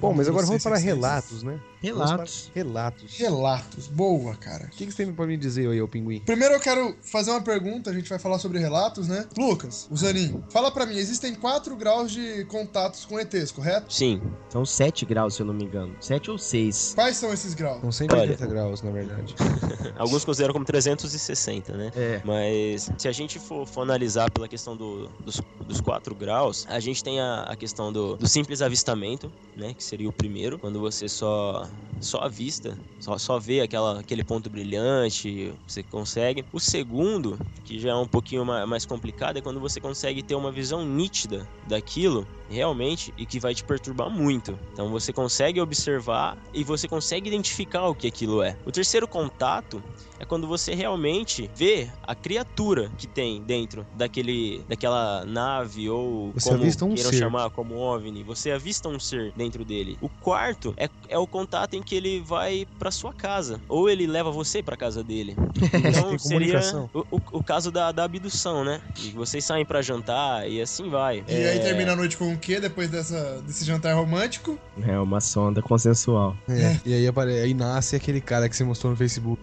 Bom, 0.00 0.12
mas 0.12 0.28
agora 0.28 0.46
vamos 0.46 0.62
para 0.62 0.76
666. 0.76 0.84
relatos, 0.84 1.42
né? 1.42 1.60
Relatos. 1.80 2.50
Para 2.52 2.62
Relatos. 2.62 3.18
Relatos. 3.18 3.86
Boa, 3.88 4.34
cara. 4.36 4.64
O 4.66 4.70
que, 4.70 4.86
que 4.86 4.92
você 4.92 5.04
tem 5.04 5.12
pra 5.14 5.26
me 5.26 5.36
dizer 5.36 5.68
aí, 5.68 5.80
ô 5.82 5.86
pinguim? 5.86 6.20
Primeiro 6.20 6.54
eu 6.54 6.60
quero 6.60 6.96
fazer 7.02 7.30
uma 7.30 7.42
pergunta, 7.42 7.90
a 7.90 7.92
gente 7.92 8.08
vai 8.08 8.18
falar 8.18 8.38
sobre 8.38 8.58
relatos, 8.58 9.06
né? 9.06 9.26
Lucas, 9.36 9.86
o 9.90 9.96
Zanin, 9.96 10.42
fala 10.50 10.70
pra 10.70 10.86
mim, 10.86 10.96
existem 10.96 11.34
quatro 11.34 11.76
graus 11.76 12.10
de 12.10 12.44
contatos 12.46 13.04
com 13.04 13.18
ETs, 13.20 13.52
correto? 13.52 13.92
Sim. 13.92 14.20
São 14.48 14.64
7 14.64 15.04
graus, 15.04 15.34
se 15.34 15.42
eu 15.42 15.46
não 15.46 15.54
me 15.54 15.64
engano. 15.64 15.94
7 16.00 16.30
ou 16.30 16.38
6. 16.38 16.92
Quais 16.94 17.16
são 17.16 17.32
esses 17.32 17.52
graus? 17.54 17.80
São 17.82 17.92
180 17.92 18.46
graus, 18.46 18.82
na 18.82 18.90
verdade. 18.90 19.34
Alguns 19.98 20.24
consideram 20.24 20.52
como 20.54 20.64
360, 20.64 21.76
né? 21.76 21.92
É. 21.94 22.22
Mas 22.24 22.90
se 22.96 23.06
a 23.08 23.12
gente 23.12 23.38
for, 23.38 23.66
for 23.66 23.82
analisar 23.82 24.30
pela 24.30 24.48
questão 24.48 24.76
do- 24.76 25.08
dos, 25.20 25.40
dos 25.66 25.80
4 25.80 26.14
graus, 26.14 26.66
a 26.68 26.80
gente 26.80 27.04
tem 27.04 27.20
a, 27.20 27.42
a 27.42 27.56
questão 27.56 27.92
do, 27.92 28.16
do 28.16 28.26
simples 28.28 28.62
avistamento, 28.62 29.30
né? 29.56 29.74
Que 29.74 29.82
seria 29.84 30.08
o 30.08 30.12
primeiro, 30.12 30.58
quando 30.58 30.80
você 30.80 31.08
só, 31.08 31.68
só 32.00 32.18
avista, 32.18 32.78
só, 32.98 33.16
só 33.18 33.38
vê 33.38 33.60
aquela, 33.60 34.00
aquele 34.00 34.24
ponto 34.24 34.48
brilhante, 34.50 35.52
você 35.66 35.82
consegue. 35.82 36.44
O 36.52 36.60
segundo, 36.60 37.38
que 37.64 37.78
já 37.78 37.90
é 37.90 37.94
um 37.94 38.06
pouquinho 38.06 38.44
ma- 38.44 38.66
mais 38.66 38.84
complicado, 38.84 39.36
é 39.36 39.40
quando 39.40 39.60
você 39.60 39.80
consegue 39.80 40.22
ter 40.22 40.34
uma 40.34 40.50
visão 40.52 40.84
nítida 40.84 41.48
daquilo, 41.66 42.26
realmente, 42.48 43.12
e 43.16 43.24
que 43.24 43.40
vai 43.40 43.54
te 43.54 43.64
perturbar 43.64 44.10
muito. 44.10 44.58
Então 44.72 44.88
você 44.90 45.12
consegue 45.12 45.60
observar 45.60 46.36
e 46.52 46.62
você 46.62 46.86
consegue 46.86 47.28
identificar 47.28 47.86
o 47.88 47.94
que 47.94 48.06
aquilo 48.06 48.42
é. 48.42 48.56
O 48.66 48.72
terceiro 48.72 49.08
contato 49.08 49.82
é 50.18 50.24
quando 50.24 50.46
você 50.46 50.74
realmente 50.74 51.50
vê 51.54 51.90
a 52.02 52.14
criatura 52.14 52.90
que 52.98 53.06
tem 53.06 53.42
dentro 53.42 53.86
daquele, 53.94 54.62
daquela 54.68 55.24
nave 55.24 55.88
ou 55.88 56.32
Você 56.32 56.50
como 56.50 56.62
avista 56.62 56.84
um 56.84 56.94
queiram 56.94 57.10
ser. 57.10 57.18
chamar 57.18 57.50
como 57.50 57.76
OVNI. 57.76 58.22
Você 58.24 58.50
avista 58.50 58.88
um 58.88 58.98
ser 59.00 59.32
dentro 59.32 59.43
dele. 59.50 59.98
O 60.00 60.08
quarto 60.08 60.72
é, 60.76 60.88
é 61.08 61.18
o 61.18 61.26
contato 61.26 61.74
em 61.74 61.82
que 61.82 61.94
ele 61.94 62.20
vai 62.20 62.66
pra 62.78 62.90
sua 62.90 63.12
casa 63.12 63.60
ou 63.68 63.90
ele 63.90 64.06
leva 64.06 64.30
você 64.30 64.62
pra 64.62 64.76
casa 64.76 65.02
dele. 65.04 65.36
Então 65.74 66.08
Tem 66.10 66.18
seria 66.18 66.60
o, 66.94 67.00
o- 67.10 67.20
o 67.32 67.42
caso 67.44 67.70
da, 67.70 67.92
da 67.92 68.04
abdução, 68.04 68.64
né? 68.64 68.80
E 69.02 69.10
vocês 69.10 69.44
saem 69.44 69.64
pra 69.64 69.82
jantar 69.82 70.48
e 70.48 70.60
assim 70.60 70.88
vai. 70.88 71.22
E 71.28 71.32
aí 71.46 71.60
termina 71.60 71.92
a 71.92 71.96
noite 71.96 72.16
com 72.16 72.32
o 72.32 72.38
quê 72.38 72.58
depois 72.60 72.88
dessa, 72.88 73.42
desse 73.46 73.64
jantar 73.64 73.94
romântico? 73.94 74.58
É 74.86 74.98
uma 74.98 75.20
sonda 75.20 75.60
consensual. 75.62 76.36
É, 76.48 76.78
E 76.86 76.94
aí, 76.94 77.06
apare... 77.06 77.32
aí 77.40 77.52
nasce 77.54 77.96
aquele 77.96 78.20
cara 78.20 78.48
que 78.48 78.56
você 78.56 78.64
mostrou 78.64 78.90
no 78.92 78.96
Facebook. 78.96 79.42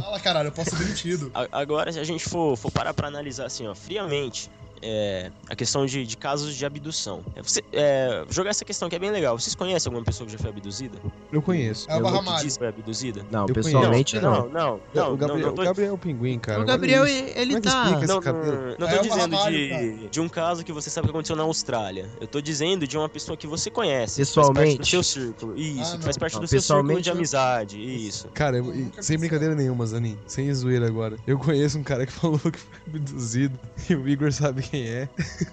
Fala, 0.00 0.20
caralho, 0.20 0.48
eu 0.48 0.52
posso 0.52 0.70
ser 0.70 0.76
demitido. 0.84 1.30
Agora, 1.52 1.92
se 1.92 1.98
a 1.98 2.04
gente 2.04 2.28
for, 2.28 2.56
for 2.56 2.70
parar 2.70 2.92
pra 2.94 3.08
analisar 3.08 3.46
assim, 3.46 3.66
ó, 3.66 3.74
friamente, 3.74 4.50
é, 4.82 5.30
a 5.48 5.54
questão 5.56 5.84
de, 5.86 6.06
de 6.06 6.16
casos 6.16 6.54
de 6.54 6.64
abdução. 6.64 7.22
É, 7.36 7.42
você- 7.42 7.62
é, 7.72 8.24
jogar 8.30 8.50
essa 8.50 8.64
questão 8.64 8.88
que 8.88 8.96
é 8.96 8.98
bem 8.98 9.10
legal. 9.10 9.38
Vocês 9.38 9.54
conhecem 9.54 9.88
alguma 9.90 10.04
pessoa 10.04 10.26
que 10.26 10.32
já 10.32 10.38
foi 10.38 10.50
abduzida? 10.50 10.98
Eu 11.32 11.42
conheço. 11.42 11.90
É 11.90 11.94
o 11.94 11.98
Eu 11.98 12.02
Barra 12.02 12.18
que 12.20 12.24
Mário. 12.24 12.44
diz 12.44 12.52
que 12.54 12.58
foi 12.58 12.68
abduzida? 12.68 13.26
Não, 13.30 13.46
Eu 13.46 13.54
pessoalmente 13.54 14.18
não. 14.20 14.48
não. 14.48 14.48
Não, 14.50 14.80
não, 14.94 15.12
o 15.14 15.16
Gabriel, 15.16 15.38
não, 15.40 15.46
não 15.48 15.54
tô- 15.54 15.62
o 15.62 15.64
Gabriel 15.64 15.90
é 15.90 15.94
o 15.94 15.98
pinguim, 15.98 16.38
cara. 16.38 16.60
O 16.62 16.64
Gabriel, 16.64 17.06
ele 17.06 17.54
é 17.56 17.60
tá- 17.60 17.90
Não, 17.90 18.00
não, 18.02 18.20
cabelo? 18.20 18.76
não 18.78 18.88
É 18.88 18.96
tô 18.96 19.00
o 19.00 19.08
dizendo 19.08 19.36
de, 19.50 20.08
de 20.08 20.20
um 20.20 20.28
caso 20.28 20.64
que 20.64 20.72
você 20.72 20.90
sabe 20.90 21.06
que 21.06 21.10
aconteceu 21.10 21.36
na 21.36 21.42
Austrália. 21.42 22.08
Eu 22.20 22.26
tô 22.26 22.40
dizendo 22.40 22.86
de 22.86 22.96
uma 22.96 23.08
pessoa 23.08 23.36
que 23.36 23.46
você 23.46 23.70
conhece. 23.70 24.16
Que 24.16 24.24
faz 24.24 24.28
Pessoalmente? 24.28 24.76
parte 24.76 24.78
do 24.78 24.86
seu 24.86 25.02
círculo. 25.02 25.58
Isso, 25.58 25.94
Ah, 25.94 25.98
que 25.98 26.04
faz 26.04 26.16
parte 26.18 26.34
Não, 26.34 26.40
do 26.42 26.46
seu 26.48 26.60
círculo 26.60 27.00
de 27.00 27.10
amizade. 27.10 27.78
Isso. 28.06 28.28
Cara, 28.34 28.58
eu- 28.58 28.90
sem 29.00 29.18
brincadeira 29.18 29.54
nenhuma, 29.54 29.86
Zanin. 29.86 30.16
Sem 30.26 30.52
zoeira 30.54 30.86
agora. 30.86 31.16
Eu 31.26 31.38
conheço 31.38 31.78
um 31.78 31.82
cara 31.82 32.06
que 32.06 32.12
falou 32.12 32.38
que 32.38 32.58
foi 32.58 32.78
abduzido. 32.86 33.58
E 33.88 33.94
o 33.94 34.08
Igor 34.08 34.32
sabe 34.32 34.62
quem 34.70 34.86
é. 34.88 35.08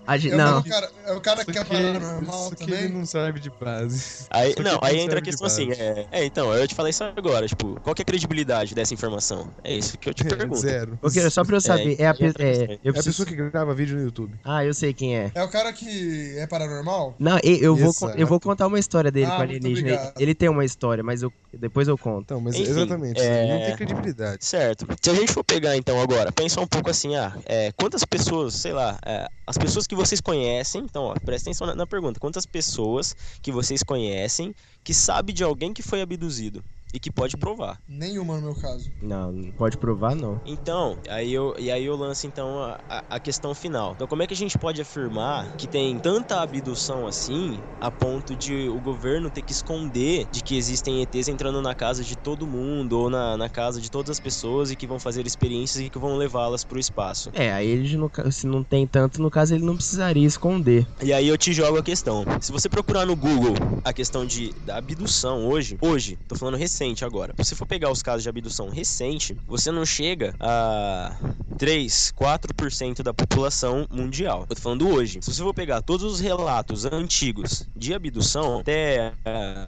A 0.06 0.18
gente, 0.18 0.34
É 0.34 0.36
o, 0.36 0.38
não, 0.38 0.56
mesmo 0.58 0.70
cara, 0.70 0.92
é 1.06 1.12
o 1.14 1.22
cara 1.22 1.46
que 1.46 1.58
é 1.58 1.64
paranormal 1.64 2.50
só 2.50 2.50
que 2.52 2.66
também? 2.66 2.80
ele 2.86 2.94
não 2.94 3.06
serve 3.06 3.40
de 3.40 3.50
base. 3.50 4.26
Aí, 4.30 4.54
Só 4.54 4.64
não, 4.64 4.80
aí 4.82 4.98
não 4.98 5.04
entra 5.04 5.20
a 5.20 5.22
questão 5.22 5.48
assim, 5.48 5.72
é, 5.72 6.08
é, 6.12 6.26
então, 6.26 6.54
eu 6.54 6.68
te 6.68 6.76
falei 6.76 6.92
isso 6.92 7.04
agora, 7.04 7.48
tipo, 7.48 7.80
qual 7.82 7.96
que 7.96 8.02
é 8.02 8.04
a 8.04 8.06
credibilidade 8.06 8.76
dessa 8.76 8.94
informação? 8.94 9.50
É 9.64 9.74
isso 9.74 9.98
que 9.98 10.10
eu 10.10 10.14
te 10.14 10.24
pergunto. 10.26 10.58
Zero. 10.60 11.00
Ok, 11.02 11.30
só 11.30 11.44
pra 11.44 11.58
eu 11.58 11.62
saber, 11.62 12.00
é, 12.00 12.08
a, 12.08 12.14
pe- 12.14 12.34
é, 12.40 12.80
eu 12.84 12.90
É 12.90 12.90
a 12.90 12.94
preciso... 12.94 13.06
pessoa 13.06 13.26
que 13.26 13.36
grava 13.36 13.74
vídeo 13.74 13.98
no 13.98 14.04
YouTube. 14.04 14.38
Ah, 14.44 14.64
eu 14.64 14.74
sei 14.74 14.94
quem 14.94 15.18
é. 15.18 15.32
É 15.34 15.44
o 15.44 15.50
cara 15.50 15.72
que 15.74 16.36
é 16.38 16.46
paranormal? 16.48 17.16
Não, 17.20 17.38
e- 17.44 17.60
eu 17.62 17.76
vou, 17.76 17.90
Exato. 17.90 18.18
eu 18.18 18.28
vou 18.28 18.40
contar 18.40 18.68
uma 18.68 18.80
história 18.80 19.12
dele 19.12 19.26
Ah, 19.28 19.30
com 19.30 19.36
o 19.44 19.48
muito 19.48 19.66
alienígena. 19.66 20.14
Ele, 20.20 20.36
tem 20.36 20.50
uma 20.50 20.64
história, 20.66 21.04
mas 21.04 21.24
eu, 21.24 21.32
depois 21.54 21.88
eu 21.88 21.98
conto. 21.98 22.24
Então, 22.24 22.40
mas 22.42 22.56
Enfim, 22.56 22.70
exatamente. 22.70 23.20
é- 23.20 23.44
Ele 23.44 23.54
não 23.54 23.62
tem 23.66 23.76
credibilidade. 23.76 24.46
Certo. 24.46 24.86
Se 25.02 25.10
a 25.10 25.14
gente 25.14 25.32
for 25.32 25.44
pegar 25.44 25.76
então 25.76 26.00
agora, 26.02 26.32
pensa 26.32 26.60
um 26.62 26.68
pouco 26.68 26.90
assim, 26.90 27.16
ah, 27.16 27.34
é, 27.46 27.72
quantas 27.74 28.04
pessoas, 28.06 28.54
sei 28.54 28.74
lá, 28.74 28.98
é, 29.08 29.26
as 29.48 29.58
pessoas 29.58 29.88
que 29.88 29.96
vocês 29.96 30.20
conhecem, 30.20 30.82
então, 30.84 31.06
ó, 31.06 31.14
presta 31.14 31.50
atenção 31.50 31.66
na, 31.66 31.74
na 31.74 31.88
pergunta, 31.88 32.20
quantas 32.20 32.46
pessoas 32.46 33.16
que 33.42 33.54
vocês 33.54 33.82
conhecem 33.82 34.54
que 34.84 34.94
sabe 34.94 35.32
de 35.32 35.46
alguém 35.46 35.74
que 35.74 35.82
foi 35.82 36.02
abduzido 36.02 36.62
e 36.94 37.00
que 37.00 37.12
pode 37.12 37.38
provar? 37.38 37.80
Nenhuma 37.88 38.36
no 38.38 38.42
meu 38.42 38.56
caso. 38.56 38.90
Não, 39.02 39.32
não 39.32 39.52
pode 39.52 39.78
provar, 39.78 40.16
não. 40.16 40.40
Então, 40.46 40.98
aí 41.10 41.34
eu, 41.34 41.54
e 41.60 41.70
aí 41.70 41.84
eu 41.86 41.96
lanço 41.96 42.26
então 42.28 42.60
a, 42.60 42.78
a- 43.10 43.20
questão 43.20 43.54
final. 43.54 43.94
Então, 43.94 44.08
como 44.08 44.24
é 44.24 44.28
que 44.28 44.34
a 44.34 44.38
gente 44.38 44.58
pode 44.58 44.80
afirmar 44.82 45.56
que 45.58 45.68
tem 45.68 46.00
tanta 46.00 46.42
abdução 46.42 47.06
assim, 47.08 47.62
a 47.80 47.92
ponto 47.92 48.36
de 48.36 48.70
o 48.70 48.80
governo 48.80 49.30
ter 49.30 49.42
que 49.42 49.52
esconder 49.52 50.28
de 50.32 50.42
que 50.42 50.56
existem 50.56 51.02
ETs 51.02 51.28
entrando 51.28 51.62
na 51.62 51.76
casa 51.76 52.04
de 52.04 52.16
todo 52.16 52.48
mundo 52.48 52.94
ou 52.94 53.10
na, 53.10 53.36
na 53.38 53.50
casa 53.50 53.82
de 53.82 53.90
todas 53.90 54.12
as 54.12 54.20
pessoas 54.20 54.72
e 54.72 54.76
que 54.76 54.88
vão 54.88 55.00
fazer 55.00 55.26
experiências 55.28 55.84
e 55.84 55.90
que 55.90 56.00
vão 56.00 56.16
levá-las 56.16 56.64
para 56.64 56.78
o 56.78 56.80
espaço? 56.80 57.30
É, 57.34 57.52
aí 57.52 57.68
ele, 57.68 57.98
no 57.98 58.10
se 58.32 58.48
não 58.48 58.64
tem 58.64 58.88
tanto, 58.88 59.22
no 59.22 59.30
caso 59.30 59.54
ele 59.54 59.66
não 59.66 59.76
precisaria 59.76 60.26
esconder. 60.26 60.88
E 61.04 61.12
aí 61.12 61.28
eu 61.28 61.38
te 61.38 61.52
jogo 61.52 61.78
a 61.78 61.84
questão. 61.84 62.24
Se 62.42 62.52
você 62.52 62.70
procurar 62.70 63.06
no 63.06 63.16
Google 63.16 63.56
a 63.84 63.92
questão 63.94 64.26
de 64.26 64.54
da 64.66 64.78
abdução 64.78 65.46
hoje, 65.48 65.78
hoje, 65.82 66.18
tô 66.28 66.36
falando 66.36 66.56
recente, 66.56 66.77
recente 66.78 67.04
agora. 67.04 67.34
Se 67.44 67.56
for 67.56 67.66
pegar 67.66 67.92
os 67.92 68.04
casos 68.04 68.22
de 68.22 68.30
abdução 68.30 68.70
recente, 68.70 69.36
você 69.48 69.72
não 69.72 69.84
chega 69.84 70.36
a 70.40 71.18
3, 71.58 72.14
4% 72.16 73.02
da 73.02 73.14
população 73.14 73.88
mundial. 73.90 74.46
Eu 74.48 74.56
tô 74.56 74.62
falando 74.62 74.88
hoje. 74.88 75.20
Se 75.22 75.34
você 75.34 75.42
for 75.42 75.54
pegar 75.54 75.82
todos 75.82 76.04
os 76.04 76.20
relatos 76.20 76.86
antigos 76.86 77.68
de 77.76 77.96
abdução 77.96 78.60
até 78.60 79.12
a, 79.26 79.68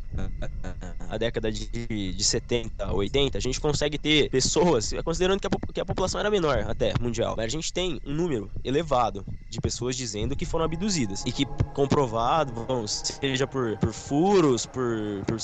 a 1.09 1.17
década 1.17 1.51
de, 1.51 2.13
de 2.13 2.23
70, 2.23 2.93
80, 2.93 3.37
a 3.37 3.41
gente 3.41 3.59
consegue 3.59 3.97
ter 3.97 4.29
pessoas, 4.29 4.93
considerando 5.03 5.39
que 5.39 5.47
a, 5.47 5.49
que 5.73 5.81
a 5.81 5.85
população 5.85 6.19
era 6.19 6.29
menor 6.29 6.65
até 6.67 6.93
mundial, 7.01 7.33
mas 7.35 7.47
a 7.47 7.49
gente 7.49 7.73
tem 7.73 7.99
um 8.05 8.13
número 8.13 8.51
elevado 8.63 9.25
de 9.49 9.59
pessoas 9.59 9.95
dizendo 9.95 10.35
que 10.35 10.45
foram 10.45 10.65
abduzidas 10.65 11.23
e 11.25 11.31
que 11.31 11.45
comprovado, 11.73 12.51
bom, 12.51 12.85
seja 12.85 13.47
por, 13.47 13.77
por 13.79 13.93
furos, 13.93 14.67
por, 14.67 15.23
por 15.25 15.39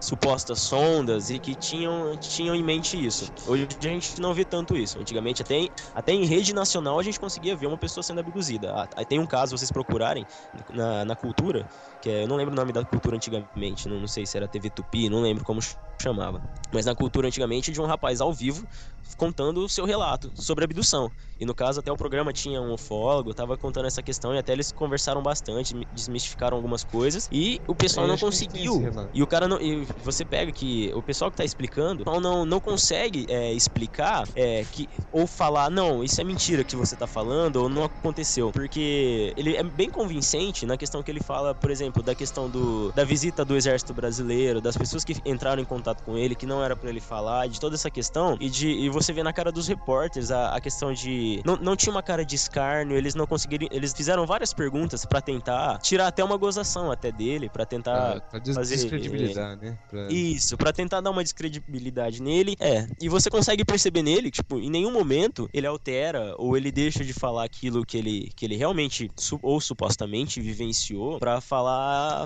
supostas 0.00 0.60
sondas 0.60 1.07
e 1.30 1.38
que 1.38 1.54
tinham, 1.54 2.16
tinham 2.18 2.54
em 2.54 2.62
mente 2.62 3.02
isso. 3.02 3.30
Hoje 3.46 3.66
a 3.78 3.82
gente 3.82 4.20
não 4.20 4.34
vê 4.34 4.44
tanto 4.44 4.76
isso. 4.76 4.98
Antigamente 4.98 5.42
até 5.42 5.54
em, 5.54 5.70
até 5.94 6.12
em 6.12 6.24
rede 6.24 6.52
nacional 6.54 6.98
a 6.98 7.02
gente 7.02 7.18
conseguia 7.18 7.56
ver 7.56 7.66
uma 7.66 7.78
pessoa 7.78 8.02
sendo 8.02 8.20
abduzida. 8.20 8.72
Ah, 8.72 8.88
Aí 8.96 9.04
tem 9.04 9.18
um 9.18 9.26
caso, 9.26 9.56
vocês 9.56 9.70
procurarem 9.70 10.24
na, 10.70 11.04
na 11.04 11.16
cultura, 11.16 11.66
que 12.00 12.08
é, 12.08 12.22
eu 12.24 12.28
não 12.28 12.36
lembro 12.36 12.52
o 12.52 12.56
nome 12.56 12.72
da 12.72 12.84
cultura 12.84 13.16
antigamente, 13.16 13.88
não, 13.88 14.00
não 14.00 14.08
sei 14.08 14.24
se 14.26 14.36
era 14.36 14.46
TV 14.48 14.70
Tupi, 14.70 15.08
não 15.08 15.20
lembro 15.20 15.44
como 15.44 15.60
chamava. 16.00 16.40
Mas 16.72 16.86
na 16.86 16.94
cultura 16.94 17.26
antigamente 17.26 17.72
de 17.72 17.80
um 17.80 17.86
rapaz 17.86 18.20
ao 18.20 18.32
vivo 18.32 18.66
contando 19.16 19.64
o 19.64 19.68
seu 19.68 19.84
relato 19.84 20.30
sobre 20.34 20.64
abdução. 20.64 21.10
E 21.40 21.46
no 21.46 21.54
caso 21.54 21.80
até 21.80 21.90
o 21.90 21.96
programa 21.96 22.32
tinha 22.32 22.60
um 22.60 22.74
ufólogo, 22.74 23.32
tava 23.32 23.56
contando 23.56 23.86
essa 23.86 24.02
questão 24.02 24.34
e 24.34 24.38
até 24.38 24.52
eles 24.52 24.70
conversaram 24.70 25.22
bastante, 25.22 25.74
desmistificaram 25.92 26.56
algumas 26.56 26.84
coisas 26.84 27.28
e 27.32 27.60
o 27.66 27.74
pessoal 27.74 28.06
É, 28.06 28.08
não 28.08 28.16
que 28.16 28.24
conseguiu. 28.24 28.82
E 29.12 29.22
o 29.22 29.26
cara 29.26 29.48
não, 29.48 29.60
e 29.60 29.86
você 30.02 30.24
pega 30.24 30.52
que 30.52 30.92
o 30.94 31.02
pessoal 31.02 31.30
que 31.30 31.36
tá 31.36 31.44
explicando 31.44 32.04
não 32.04 32.20
não, 32.20 32.44
não 32.44 32.60
consegue 32.60 33.26
é, 33.28 33.52
explicar 33.52 34.28
é, 34.34 34.64
que 34.70 34.88
ou 35.10 35.26
falar 35.26 35.70
não, 35.70 36.04
isso 36.04 36.20
é 36.20 36.24
mentira 36.24 36.62
que 36.62 36.76
você 36.76 36.96
tá 36.96 37.06
falando 37.06 37.56
ou 37.56 37.68
não 37.68 37.84
aconteceu, 37.84 38.52
porque 38.52 39.32
ele 39.36 39.56
é 39.56 39.62
bem 39.62 39.90
convincente 39.90 40.66
na 40.66 40.76
questão 40.76 41.02
que 41.02 41.10
ele 41.10 41.20
fala, 41.22 41.54
por 41.54 41.70
exemplo, 41.70 41.87
da 42.02 42.14
questão 42.14 42.48
do 42.48 42.92
da 42.92 43.04
visita 43.04 43.44
do 43.44 43.56
exército 43.56 43.92
brasileiro, 43.94 44.60
das 44.60 44.76
pessoas 44.76 45.04
que 45.04 45.16
entraram 45.24 45.60
em 45.60 45.64
contato 45.64 46.02
com 46.02 46.16
ele 46.16 46.34
que 46.34 46.46
não 46.46 46.62
era 46.62 46.74
pra 46.76 46.88
ele 46.90 47.00
falar, 47.00 47.48
de 47.48 47.58
toda 47.60 47.74
essa 47.74 47.90
questão 47.90 48.36
e 48.40 48.48
de 48.48 48.68
e 48.68 48.88
você 48.88 49.12
vê 49.12 49.22
na 49.22 49.32
cara 49.32 49.50
dos 49.52 49.66
repórteres 49.68 50.30
a, 50.30 50.54
a 50.54 50.60
questão 50.60 50.92
de 50.92 51.40
não, 51.44 51.56
não 51.56 51.76
tinha 51.76 51.92
uma 51.92 52.02
cara 52.02 52.24
de 52.24 52.34
escárnio, 52.36 52.96
eles 52.96 53.14
não 53.14 53.26
conseguiram, 53.26 53.66
eles 53.70 53.92
fizeram 53.92 54.26
várias 54.26 54.52
perguntas 54.52 55.04
pra 55.04 55.20
tentar 55.20 55.78
tirar 55.78 56.06
até 56.08 56.22
uma 56.22 56.36
gozação 56.36 56.90
até 56.90 57.10
dele, 57.12 57.48
pra 57.48 57.64
tentar 57.66 58.12
Pra, 58.12 58.20
pra 58.20 58.38
des- 58.38 58.54
fazer 58.54 58.76
descredibilizar, 58.76 59.56
né? 59.56 59.78
Pra- 59.90 60.08
isso, 60.10 60.56
pra 60.56 60.72
tentar 60.72 61.00
dar 61.00 61.10
uma 61.10 61.22
descredibilidade 61.22 62.20
nele. 62.22 62.56
É, 62.60 62.86
e 63.00 63.08
você 63.08 63.30
consegue 63.30 63.64
perceber 63.64 64.02
nele 64.02 64.30
tipo, 64.30 64.58
em 64.58 64.70
nenhum 64.70 64.92
momento 64.92 65.48
ele 65.52 65.66
altera 65.66 66.34
ou 66.38 66.56
ele 66.56 66.70
deixa 66.70 67.04
de 67.04 67.12
falar 67.12 67.44
aquilo 67.44 67.84
que 67.84 67.96
ele, 67.96 68.30
que 68.36 68.44
ele 68.44 68.56
realmente 68.56 69.10
ou 69.42 69.60
supostamente 69.60 70.40
vivenciou 70.40 71.18
pra 71.18 71.40
falar, 71.40 71.77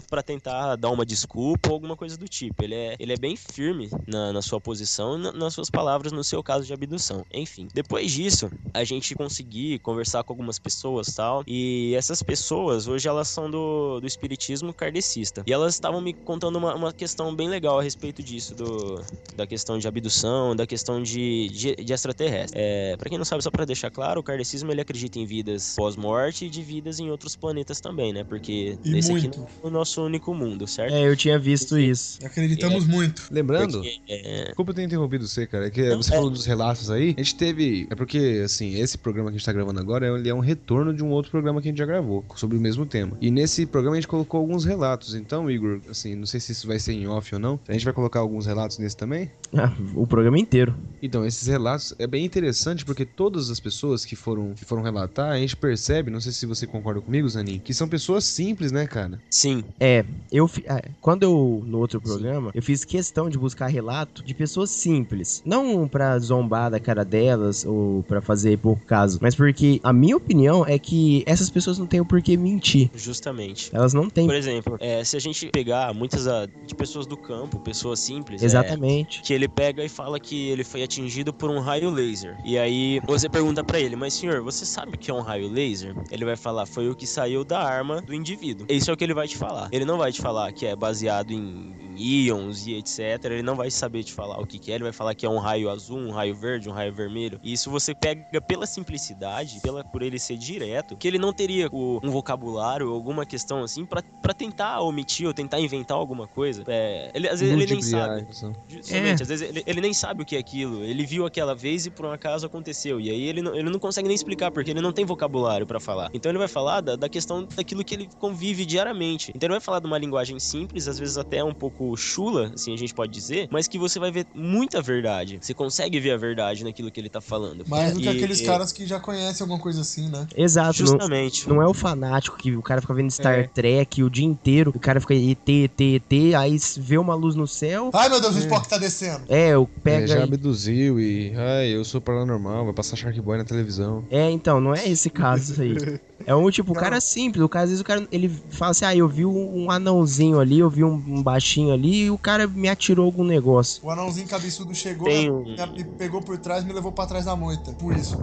pra 0.08 0.22
tentar 0.22 0.76
dar 0.76 0.90
uma 0.90 1.04
desculpa 1.04 1.68
ou 1.68 1.74
alguma 1.74 1.96
coisa 1.96 2.16
do 2.16 2.28
tipo. 2.28 2.62
Ele 2.62 2.74
é, 2.74 2.96
ele 2.98 3.12
é 3.12 3.16
bem 3.16 3.36
firme 3.36 3.88
na, 4.06 4.32
na 4.32 4.42
sua 4.42 4.60
posição, 4.60 5.18
na- 5.18 5.32
nas 5.32 5.54
suas 5.54 5.70
palavras, 5.70 6.12
no 6.12 6.22
seu 6.24 6.42
caso 6.42 6.66
de 6.66 6.72
abdução. 6.72 7.24
Enfim, 7.32 7.68
depois 7.72 8.10
disso, 8.12 8.50
a 8.74 8.84
gente 8.84 9.14
conseguir 9.14 9.78
conversar 9.80 10.22
com 10.24 10.32
algumas 10.32 10.58
pessoas 10.58 11.08
tal, 11.14 11.42
e 11.46 11.94
essas 11.96 12.22
pessoas, 12.22 12.86
hoje 12.86 13.08
elas 13.08 13.28
são 13.28 13.50
do, 13.50 14.00
do 14.00 14.06
espiritismo 14.06 14.72
kardecista. 14.74 15.42
E 15.46 15.52
elas 15.52 15.74
estavam 15.74 16.00
me 16.00 16.14
contando 16.24 16.56
uma, 16.56 16.74
uma 16.74 16.92
questão 16.92 17.34
bem 17.34 17.48
legal 17.48 17.78
a 17.78 17.82
respeito 17.82 18.22
disso, 18.22 18.54
do, 18.54 19.02
da 19.36 19.46
questão 19.46 19.78
de 19.78 19.86
abdução, 19.88 20.54
da 20.54 20.66
questão 20.66 21.02
de, 21.02 21.48
de, 21.48 21.74
de 21.76 21.92
extraterrestre. 21.92 22.58
É, 22.60 22.96
para 22.96 23.08
quem 23.08 23.18
não 23.18 23.24
sabe, 23.24 23.42
só 23.42 23.50
pra 23.50 23.64
deixar 23.64 23.90
claro, 23.90 24.20
o 24.20 24.22
kardecismo 24.22 24.70
ele 24.70 24.80
acredita 24.80 25.18
em 25.18 25.26
vidas 25.26 25.74
pós-morte 25.76 26.46
e 26.46 26.50
de 26.50 26.62
vidas 26.62 26.98
em 26.98 27.10
outros 27.10 27.36
planetas 27.36 27.80
também, 27.80 28.12
né? 28.12 28.24
Porque 28.24 28.78
E 28.84 28.96
esse 28.96 29.10
muito. 29.10 29.28
aqui 29.28 29.41
é 29.62 29.66
o 29.66 29.70
nosso 29.70 30.04
único 30.04 30.34
mundo, 30.34 30.66
certo? 30.66 30.94
É, 30.94 31.08
eu 31.08 31.16
tinha 31.16 31.38
visto 31.38 31.78
isso. 31.78 32.18
Acreditamos 32.24 32.86
muito. 32.86 33.22
Lembrando, 33.30 33.78
Porque, 33.78 34.00
é, 34.08 34.44
desculpa 34.46 34.70
eu 34.70 34.74
ter 34.74 34.82
interrompido 34.82 35.26
você, 35.26 35.46
cara, 35.46 35.66
é 35.66 35.70
que 35.70 35.88
Não, 35.88 36.02
você 36.02 36.12
é. 36.12 36.16
falou 36.16 36.30
dos 36.30 36.46
relatos 36.46 36.90
aí, 36.90 37.14
a 37.16 37.20
gente 37.20 37.34
teve, 37.34 37.86
é 37.90 37.94
porque, 37.94 38.42
assim, 38.44 38.74
esse 38.78 38.98
programa 38.98 39.30
que 39.30 39.36
a 39.36 39.38
gente 39.38 39.46
tá 39.46 39.52
gravando 39.52 39.80
agora, 39.80 40.06
ele 40.18 40.28
é 40.28 40.34
um 40.34 40.40
retorno 40.40 40.92
de 40.94 41.02
um 41.02 41.10
outro 41.10 41.30
programa 41.30 41.60
que 41.60 41.68
a 41.68 41.70
gente 41.70 41.78
já 41.78 41.86
gravou, 41.86 42.24
sobre 42.36 42.56
o 42.56 42.60
mesmo 42.60 42.86
tema. 42.86 43.16
E 43.20 43.30
nesse 43.30 43.66
programa 43.66 43.96
a 43.96 44.00
gente 44.00 44.08
colocou 44.08 44.40
alguns 44.40 44.64
relatos, 44.64 45.14
então, 45.14 45.50
Igor, 45.50 45.80
assim, 45.88 46.14
não 46.14 46.26
sei 46.26 46.40
se 46.40 46.52
isso 46.52 46.66
vai 46.66 46.78
ser 46.78 46.92
em 46.92 47.06
off 47.06 47.34
ou 47.34 47.40
não, 47.40 47.58
a 47.68 47.72
gente 47.72 47.84
vai 47.84 47.94
colocar 47.94 48.20
alguns 48.20 48.46
relatos 48.46 48.78
nesse 48.78 48.96
também? 48.96 49.30
Ah, 49.56 49.72
o 49.94 50.06
programa 50.06 50.38
inteiro. 50.38 50.74
Então, 51.02 51.26
esses 51.26 51.48
relatos 51.48 51.94
é 51.98 52.06
bem 52.06 52.24
interessante 52.24 52.84
porque 52.84 53.04
todas 53.04 53.50
as 53.50 53.58
pessoas 53.58 54.04
que 54.04 54.14
foram, 54.14 54.54
que 54.54 54.64
foram 54.64 54.82
relatar, 54.82 55.30
a 55.30 55.38
gente 55.38 55.56
percebe, 55.56 56.10
não 56.10 56.20
sei 56.20 56.32
se 56.32 56.46
você 56.46 56.66
concorda 56.66 57.00
comigo, 57.00 57.28
Zanin, 57.28 57.58
que 57.58 57.74
são 57.74 57.88
pessoas 57.88 58.24
simples, 58.24 58.70
né, 58.70 58.86
cara? 58.86 59.20
sim, 59.30 59.64
É, 59.80 60.04
eu 60.30 60.48
ah, 60.68 60.82
quando 61.00 61.24
eu 61.24 61.62
no 61.66 61.78
outro 61.78 62.00
programa, 62.00 62.50
eu 62.54 62.62
fiz 62.62 62.84
questão 62.84 63.28
de 63.28 63.36
buscar 63.36 63.66
relato 63.66 64.22
de 64.22 64.32
pessoas 64.34 64.70
simples, 64.70 65.42
não 65.44 65.88
pra 65.88 66.18
zombar 66.18 66.70
da 66.70 66.78
cara 66.78 67.04
delas 67.04 67.64
ou 67.64 68.02
pra 68.04 68.20
fazer 68.20 68.58
pouco 68.58 68.84
caso, 68.86 69.18
mas 69.20 69.34
porque 69.34 69.80
a 69.82 69.92
minha 69.92 70.16
opinião 70.16 70.64
é 70.66 70.78
que 70.78 71.22
essas 71.26 71.50
pessoas 71.50 71.78
não 71.78 71.86
têm 71.86 72.00
o 72.00 72.04
porquê 72.04 72.36
mentir. 72.36 72.90
justamente. 72.94 73.70
Elas 73.74 73.92
não 73.92 74.08
têm. 74.08 74.26
Por 74.26 74.34
exemplo, 74.34 74.76
é, 74.80 75.02
se 75.04 75.16
a 75.16 75.20
gente 75.20 75.48
pegar 75.50 75.92
muitas 75.92 76.26
ah, 76.28 76.46
de 76.66 76.74
pessoas 76.74 77.06
do 77.06 77.16
campo, 77.16 77.58
pessoas 77.60 77.98
simples, 78.00 78.42
é, 78.42 78.44
Exatamente. 78.44 79.20
que 79.22 79.41
ele 79.42 79.48
pega 79.48 79.84
e 79.84 79.88
fala 79.88 80.20
que 80.20 80.48
ele 80.48 80.62
foi 80.62 80.82
atingido 80.82 81.32
por 81.32 81.50
um 81.50 81.58
raio 81.58 81.90
laser. 81.90 82.38
E 82.44 82.56
aí 82.56 83.00
você 83.04 83.28
pergunta 83.28 83.64
pra 83.64 83.80
ele, 83.80 83.96
mas 83.96 84.14
senhor, 84.14 84.40
você 84.42 84.64
sabe 84.64 84.94
o 84.94 84.98
que 84.98 85.10
é 85.10 85.14
um 85.14 85.20
raio 85.20 85.48
laser? 85.48 85.94
Ele 86.10 86.24
vai 86.24 86.36
falar, 86.36 86.64
foi 86.64 86.88
o 86.88 86.94
que 86.94 87.06
saiu 87.06 87.44
da 87.44 87.60
arma 87.60 88.00
do 88.00 88.14
indivíduo. 88.14 88.66
Isso 88.68 88.90
é 88.90 88.94
o 88.94 88.96
que 88.96 89.02
ele 89.02 89.14
vai 89.14 89.26
te 89.26 89.36
falar. 89.36 89.68
Ele 89.72 89.84
não 89.84 89.98
vai 89.98 90.12
te 90.12 90.20
falar 90.20 90.52
que 90.52 90.64
é 90.64 90.76
baseado 90.76 91.32
em 91.32 91.74
íons 91.96 92.66
e 92.66 92.74
etc. 92.74 92.98
Ele 93.24 93.42
não 93.42 93.54
vai 93.56 93.70
saber 93.70 94.02
te 94.04 94.12
falar 94.12 94.38
o 94.40 94.46
que, 94.46 94.58
que 94.58 94.70
é. 94.72 94.74
Ele 94.76 94.84
vai 94.84 94.92
falar 94.92 95.14
que 95.14 95.24
é 95.26 95.28
um 95.28 95.38
raio 95.38 95.70
azul, 95.70 95.98
um 95.98 96.10
raio 96.10 96.34
verde, 96.34 96.68
um 96.68 96.72
raio 96.72 96.92
vermelho. 96.92 97.38
E 97.42 97.52
isso 97.52 97.70
você 97.70 97.94
pega 97.94 98.40
pela 98.40 98.66
simplicidade, 98.66 99.60
pela 99.60 99.82
por 99.84 100.02
ele 100.02 100.18
ser 100.18 100.36
direto, 100.36 100.96
que 100.96 101.06
ele 101.08 101.18
não 101.18 101.32
teria 101.32 101.68
o- 101.72 102.00
um 102.02 102.10
vocabulário 102.10 102.88
ou 102.88 102.94
alguma 102.94 103.24
questão 103.26 103.62
assim 103.62 103.84
pra 103.84 104.02
pra 104.22 104.32
tentar 104.32 104.80
omitir 104.80 105.26
ou 105.26 105.34
tentar 105.34 105.58
inventar 105.60 105.96
alguma 105.96 106.28
coisa. 106.28 106.62
É, 106.68 107.10
ele, 107.12 107.28
às 107.28 107.40
vezes 107.40 107.54
ele 107.54 107.66
nem 107.72 107.82
sabe. 107.82 108.26
Justamente, 108.68 109.20
É. 109.20 109.22
às 109.22 109.28
vezes 109.28 109.48
ele, 109.48 109.62
ele 109.66 109.80
nem 109.80 109.92
sabe 109.92 110.22
o 110.22 110.24
que 110.26 110.36
é 110.36 110.38
aquilo. 110.38 110.84
Ele 110.84 111.04
viu 111.04 111.26
aquela 111.26 111.54
vez 111.56 111.86
e 111.86 111.90
por 111.90 112.06
um 112.06 112.12
acaso 112.12 112.46
aconteceu. 112.46 113.00
E 113.00 113.10
aí 113.10 113.20
ele 113.22 113.42
não, 113.42 113.52
ele 113.54 113.68
não 113.68 113.80
consegue 113.80 114.06
nem 114.06 114.14
explicar, 114.14 114.52
porque 114.52 114.70
ele 114.70 114.80
não 114.80 114.92
tem 114.92 115.04
vocabulário 115.04 115.66
pra 115.66 115.80
falar. 115.80 116.08
Então 116.14 116.30
ele 116.30 116.38
vai 116.38 116.46
falar 116.46 116.80
da, 116.80 116.94
da 116.94 117.08
questão 117.08 117.44
daquilo 117.44 117.84
que 117.84 117.94
ele 117.94 118.08
convive 118.20 118.64
diariamente. 118.64 119.32
Então 119.34 119.48
ele 119.48 119.54
vai 119.54 119.60
falar 119.60 119.80
de 119.80 119.86
uma 119.86 119.98
linguagem 119.98 120.38
simples, 120.38 120.86
às 120.86 120.98
vezes 121.00 121.18
até 121.18 121.42
um 121.42 121.52
pouco 121.54 121.81
chula, 121.96 122.52
assim 122.54 122.72
a 122.72 122.76
gente 122.76 122.94
pode 122.94 123.12
dizer, 123.12 123.48
mas 123.50 123.66
que 123.68 123.78
você 123.78 123.98
vai 123.98 124.10
ver 124.10 124.26
muita 124.34 124.80
verdade. 124.82 125.38
Você 125.40 125.52
consegue 125.54 125.98
ver 126.00 126.12
a 126.12 126.16
verdade 126.16 126.64
naquilo 126.64 126.90
que 126.90 127.00
ele 127.00 127.08
tá 127.08 127.20
falando. 127.20 127.64
Mais 127.68 127.92
do 127.92 128.00
que 128.00 128.06
E- 128.06 128.08
aqueles 128.08 128.40
caras 128.40 128.72
que 128.72 128.86
já 128.86 128.98
conhecem 129.00 129.44
alguma 129.44 129.60
coisa 129.60 129.80
assim, 129.82 130.08
né? 130.08 130.26
Exato. 130.36 130.80
Não, 130.82 130.86
Justamente. 130.92 131.48
não 131.48 131.62
é 131.62 131.66
o 131.66 131.74
fanático 131.74 132.36
que 132.36 132.54
o 132.56 132.62
cara 132.62 132.80
fica 132.80 132.94
vendo 132.94 133.10
Star 133.10 133.40
É. 133.40 133.42
Trek 133.44 134.02
o 134.02 134.10
dia 134.10 134.24
inteiro, 134.26 134.72
o 134.74 134.78
cara 134.80 135.00
fica 135.00 135.14
ET, 135.14 135.48
ET, 135.48 135.80
ET, 135.80 136.34
aí 136.36 136.56
vê 136.78 136.98
uma 136.98 137.14
luz 137.14 137.34
no 137.34 137.46
céu. 137.46 137.90
Ai, 137.92 138.08
meu 138.08 138.20
Deus, 138.20 138.34
o 138.36 138.38
Spock 138.38 138.68
tá 138.68 138.78
descendo. 138.78 139.24
É, 139.28 139.50
eu 139.50 139.68
É, 139.76 139.80
pega 139.80 140.06
já 140.06 140.18
e- 140.20 140.22
abduziu 140.22 141.00
e. 141.00 141.32
Ai, 141.36 141.68
eu 141.68 141.84
sou 141.84 142.00
paranormal, 142.00 142.64
vai 142.64 142.74
passar 142.74 142.96
Shark 142.96 143.20
Boy 143.20 143.38
na 143.38 143.44
televisão. 143.44 144.04
É, 144.10 144.30
então, 144.30 144.60
não 144.60 144.74
é 144.74 144.88
esse 144.88 145.10
caso 145.10 145.60
aí. 145.62 145.76
É 146.24 146.32
um 146.36 146.48
tipo, 146.52 146.70
o 146.70 146.74
cara 146.76 146.98
é 146.98 147.00
simples, 147.00 147.42
o 147.42 147.48
cara, 147.48 147.64
às 147.64 147.70
vezes 147.70 147.80
o 147.80 147.84
cara, 147.84 148.06
ele 148.12 148.28
fala 148.50 148.70
assim, 148.70 148.84
ah, 148.84 148.94
eu 148.94 149.08
vi 149.08 149.26
um, 149.26 149.64
um 149.64 149.70
anãozinho 149.72 150.38
ali, 150.38 150.60
eu 150.60 150.70
vi 150.70 150.84
um, 150.84 150.94
um 150.94 151.20
baixinho 151.20 151.71
ali, 151.72 152.04
e 152.04 152.10
o 152.10 152.18
cara 152.18 152.46
me 152.46 152.68
atirou 152.68 153.04
algum 153.06 153.24
negócio. 153.24 153.80
O 153.84 153.90
anãozinho 153.90 154.26
cabeçudo 154.28 154.74
chegou 154.74 155.06
Tem 155.08 155.30
né, 155.30 155.64
um- 155.64 155.72
me 155.72 155.84
pegou 155.84 156.20
por 156.22 156.38
trás 156.38 156.62
e 156.64 156.66
me 156.66 156.72
levou 156.72 156.92
pra 156.92 157.06
trás 157.06 157.24
da 157.24 157.34
moita. 157.36 157.72
Por 157.72 157.96
isso. 157.96 158.16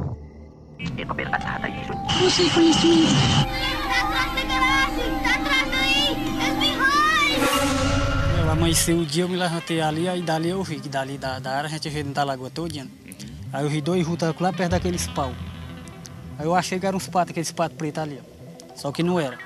Você 2.22 2.50
conhece 2.50 2.88
o 2.88 3.06
Tá 3.90 4.02
atrás 4.06 4.34
da 4.34 4.44
garagem! 4.48 5.20
Tá 5.24 5.36
atrás 5.36 5.68
daí! 5.72 6.12
It's 6.12 6.60
behind! 6.60 8.44
Eu 8.46 8.52
amanheci 8.52 8.94
o 8.94 9.06
dia, 9.06 9.24
eu 9.24 9.30
me 9.30 9.36
levantei 9.36 9.82
ali, 9.82 10.08
aí 10.08 10.22
dali 10.22 10.50
eu 10.50 10.64
vi, 10.64 10.80
que 10.80 10.88
dali 10.90 11.18
da, 11.18 11.40
da 11.40 11.52
área 11.52 11.68
a 11.68 11.70
gente 11.70 11.90
vê 11.90 11.98
dentro 11.98 12.14
da 12.14 12.24
lagoa 12.24 12.50
todinha. 12.50 12.88
Aí 13.52 13.64
eu 13.66 13.70
vi 13.70 13.82
dois 13.82 14.06
rutas 14.06 14.34
lá 14.40 14.54
perto 14.54 14.72
daqueles 14.72 15.08
pau. 15.08 15.34
Aí 16.38 16.46
eu 16.46 16.56
achei 16.56 16.80
que 16.80 16.86
era 16.86 16.96
uns 16.96 17.08
patos, 17.08 17.32
aqueles 17.32 17.52
patos 17.52 17.78
pretos 17.78 18.02
ali, 18.02 18.20
ó. 18.22 18.76
Só 18.76 18.92
que 18.92 19.04
não 19.04 19.20
era. 19.20 19.38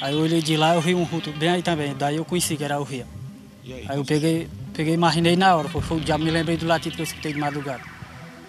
Aí 0.00 0.14
eu 0.14 0.20
olhei 0.20 0.42
de 0.42 0.56
lá, 0.56 0.74
eu 0.74 0.80
vi 0.80 0.94
um 0.94 1.04
ruto 1.04 1.30
bem 1.32 1.48
aí 1.50 1.62
também, 1.62 1.94
daí 1.94 2.16
eu 2.16 2.24
conheci 2.24 2.56
que 2.56 2.64
era 2.64 2.80
o 2.80 2.82
rio. 2.82 3.06
Aí 3.64 3.96
eu 3.96 4.04
peguei, 4.04 4.48
peguei 4.72 4.94
imaginei 4.94 5.36
na 5.36 5.54
hora, 5.54 5.68
foi 5.68 6.00
diabo, 6.00 6.24
me 6.24 6.30
lembrei 6.30 6.56
do 6.56 6.66
latido 6.66 6.96
que 6.96 7.02
eu 7.02 7.04
escutei 7.04 7.32
de 7.32 7.38
madrugada. 7.38 7.82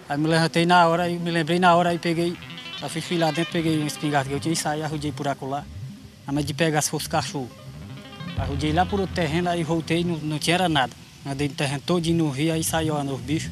Aí 0.09 0.18
me 0.18 0.28
levantei 0.28 0.66
na 0.66 0.88
hora, 0.88 1.03
aí 1.03 1.20
me 1.20 1.30
lembrei 1.30 1.59
na 1.59 1.76
hora, 1.76 1.89
aí 1.89 1.99
peguei, 1.99 2.36
aí 2.82 2.89
fui, 2.89 3.01
fui 3.01 3.18
lá 3.18 3.30
dentro, 3.30 3.53
peguei 3.53 3.80
um 3.80 3.86
espingarda 3.86 4.30
que 4.30 4.36
eu 4.36 4.39
tinha 4.39 4.53
e 4.53 4.55
saí, 4.55 4.82
arrudei 4.82 5.11
por 5.11 5.28
acolá. 5.28 5.64
A 6.26 6.32
menos 6.32 6.45
de 6.45 6.53
pegar 6.53 6.82
se 6.82 6.89
fosse 6.89 7.07
cachorro. 7.07 7.49
Arrudei 8.38 8.74
lá 8.74 8.86
por 8.86 8.99
outro 8.99 9.14
terreno, 9.14 9.49
aí 9.49 9.64
voltei, 9.64 10.03
não, 10.03 10.18
não 10.18 10.39
tinha 10.39 10.68
nada. 10.68 10.93
Andei 11.26 11.47
no 11.47 11.53
terreno 11.53 11.84
todinho 11.86 12.18
no 12.18 12.30
rio, 12.32 12.51
aí 12.51 12.64
saiu 12.64 12.95
ó, 12.95 13.03
nos 13.03 13.22
bichos. 13.22 13.51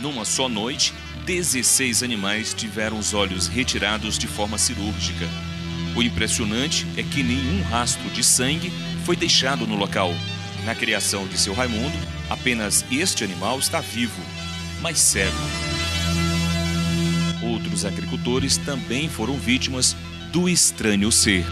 Numa 0.00 0.24
só 0.24 0.48
noite, 0.48 0.92
16 1.24 2.02
animais 2.02 2.52
tiveram 2.52 2.98
os 2.98 3.14
olhos 3.14 3.46
retirados 3.46 4.18
de 4.18 4.26
forma 4.26 4.58
cirúrgica. 4.58 5.26
O 5.96 6.02
impressionante 6.02 6.86
é 6.96 7.02
que 7.02 7.22
nenhum 7.22 7.62
rastro 7.62 8.08
de 8.10 8.22
sangue 8.24 8.70
foi 9.04 9.14
deixado 9.16 9.66
no 9.66 9.76
local. 9.76 10.12
Na 10.64 10.74
criação 10.74 11.26
de 11.26 11.38
seu 11.38 11.54
Raimundo, 11.54 11.96
apenas 12.28 12.84
este 12.90 13.22
animal 13.22 13.58
está 13.58 13.80
vivo, 13.80 14.20
mas 14.80 14.98
cego. 14.98 15.36
Outros 17.42 17.84
agricultores 17.84 18.56
também 18.56 19.08
foram 19.08 19.34
vítimas 19.36 19.94
do 20.32 20.48
estranho 20.48 21.12
ser. 21.12 21.44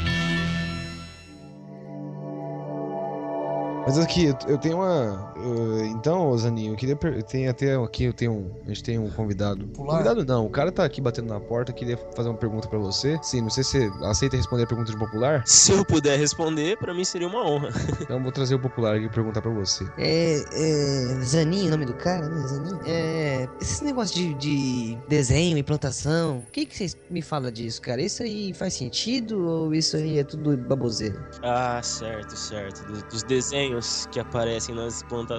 Mas 3.86 3.98
aqui, 3.98 4.24
eu- 4.48 4.58
tenho 4.58 4.76
uma. 4.76 5.31
Eu- 5.42 5.84
então, 5.86 6.36
Zaninho, 6.38 6.72
eu 6.72 6.76
queria. 6.76 6.96
per- 6.96 7.22
Tem 7.22 7.48
até 7.48 7.74
aqui, 7.76 8.04
eu 8.04 8.12
tenho 8.12 8.32
um. 8.32 8.50
A 8.64 8.68
gente 8.68 8.82
tem 8.82 8.98
um 8.98 9.08
convidado. 9.10 9.66
Pular? 9.68 9.92
Convidado 9.98 10.24
não, 10.24 10.46
o 10.46 10.50
cara 10.50 10.70
tá 10.72 10.84
aqui 10.84 11.00
batendo 11.00 11.28
na 11.28 11.40
porta, 11.40 11.72
queria 11.72 11.96
fazer 12.16 12.28
uma 12.28 12.38
pergunta 12.38 12.68
pra 12.68 12.78
você. 12.78 13.18
Sim, 13.22 13.42
não 13.42 13.50
sei 13.50 13.64
se 13.64 13.88
você 13.88 14.04
aceita 14.04 14.36
responder 14.36 14.64
a 14.64 14.66
pergunta 14.66 14.90
de 14.90 14.98
popular. 14.98 15.42
Se 15.46 15.72
eu 15.72 15.84
puder 15.84 16.18
responder, 16.18 16.76
pra 16.78 16.92
mim 16.94 17.04
seria 17.04 17.26
uma 17.28 17.44
honra. 17.46 17.70
Então 18.02 18.22
vou 18.22 18.32
trazer 18.32 18.54
o 18.54 18.58
popular 18.58 18.96
aqui 18.96 19.06
e 19.06 19.08
perguntar 19.10 19.40
pra 19.40 19.50
você. 19.50 19.84
É, 19.96 20.42
é. 20.52 21.20
Zanin, 21.24 21.68
o 21.68 21.70
nome 21.70 21.86
do 21.86 21.94
cara, 21.94 22.28
né? 22.28 22.46
Zanin. 22.46 22.78
É. 22.86 23.48
Esse 23.60 23.84
negócio 23.84 24.14
de, 24.14 24.34
de 24.34 24.98
desenho 25.08 25.56
e 25.56 25.62
plantação, 25.62 26.38
o 26.46 26.50
que, 26.52 26.66
que 26.66 26.76
vocês 26.76 26.96
me 27.10 27.22
falam 27.22 27.50
disso, 27.50 27.80
cara? 27.80 28.02
Isso 28.02 28.22
aí 28.22 28.52
faz 28.52 28.74
sentido 28.74 29.46
ou 29.46 29.74
isso 29.74 29.96
aí 29.96 30.18
é 30.18 30.24
tudo 30.24 30.56
baboseira? 30.56 31.24
Ah, 31.42 31.80
certo, 31.82 32.36
certo. 32.36 32.84
Dos, 32.86 33.02
dos 33.04 33.22
desenhos 33.22 34.06
que 34.10 34.18
aparecem 34.20 34.74
nas 34.74 35.02
plantações. 35.04 35.31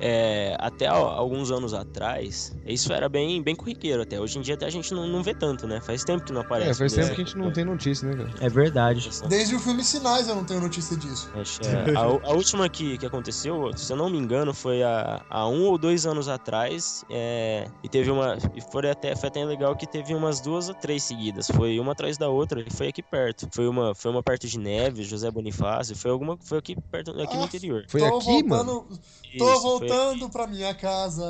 É, 0.00 0.56
até 0.58 0.86
al- 0.86 1.08
alguns 1.08 1.50
anos 1.50 1.72
atrás, 1.74 2.52
isso 2.66 2.92
era 2.92 3.08
bem, 3.08 3.42
bem 3.42 3.54
corriqueiro 3.54 4.02
até. 4.02 4.20
Hoje 4.20 4.38
em 4.38 4.42
dia 4.42 4.54
até 4.54 4.66
a 4.66 4.70
gente 4.70 4.92
não, 4.92 5.06
não 5.06 5.22
vê 5.22 5.34
tanto, 5.34 5.66
né? 5.66 5.80
Faz 5.80 6.04
tempo 6.04 6.24
que 6.24 6.32
não 6.32 6.40
aparece. 6.40 6.70
É, 6.70 6.74
faz 6.74 6.92
tempo 6.92 7.06
que 7.14 7.20
a 7.22 7.24
gente 7.24 7.36
não 7.38 7.52
tem 7.52 7.64
notícia, 7.64 8.08
né, 8.08 8.16
cara? 8.16 8.30
É 8.40 8.48
verdade. 8.48 9.08
Desde 9.28 9.54
o 9.54 9.60
filme 9.60 9.82
Sinais 9.84 10.28
eu 10.28 10.34
não 10.34 10.44
tenho 10.44 10.60
notícia 10.60 10.96
disso. 10.96 11.30
É, 11.34 11.96
a, 11.96 12.02
a 12.02 12.32
última 12.34 12.68
que, 12.68 12.98
que 12.98 13.06
aconteceu, 13.06 13.70
se 13.76 13.92
eu 13.92 13.96
não 13.96 14.10
me 14.10 14.18
engano, 14.18 14.52
foi 14.52 14.82
há, 14.82 15.24
há 15.28 15.48
um 15.48 15.64
ou 15.66 15.78
dois 15.78 16.06
anos 16.06 16.28
atrás. 16.28 17.04
é, 17.10 17.68
e 17.82 17.88
teve 17.88 18.10
uma. 18.10 18.36
E 18.54 18.60
foi 18.60 18.90
até, 18.90 19.14
foi 19.16 19.28
até 19.28 19.44
legal 19.44 19.74
que 19.76 19.86
teve 19.86 20.14
umas 20.14 20.40
duas 20.40 20.68
ou 20.68 20.74
três 20.74 21.02
seguidas. 21.02 21.46
Foi 21.54 21.78
uma 21.78 21.92
atrás 21.92 22.16
da 22.18 22.28
outra 22.28 22.60
e 22.66 22.70
foi 22.72 22.88
aqui 22.88 23.02
perto. 23.02 23.48
Foi 23.52 23.66
uma, 23.68 23.94
foi 23.94 24.10
uma 24.10 24.22
perto 24.22 24.46
de 24.46 24.58
Neves, 24.58 25.06
José 25.06 25.30
Bonifácio. 25.30 25.96
Foi 25.96 26.10
alguma. 26.10 26.36
Foi 26.42 26.58
aqui 26.58 26.76
perto, 26.90 27.10
aqui 27.20 27.36
no 27.36 27.44
interior. 27.44 27.84
Foi 27.88 28.02
aqui, 28.04 28.42
voltando, 28.42 28.86
Isso, 28.90 29.00
Tô 29.38 29.46
foi 29.46 29.62
voltando 29.62 30.30
pra 30.30 30.46
minha 30.46 30.74
casa. 30.74 31.22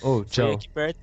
Foi 0.00 0.24
tchau. 0.26 0.52
aqui 0.52 0.68
perto. 0.72 0.98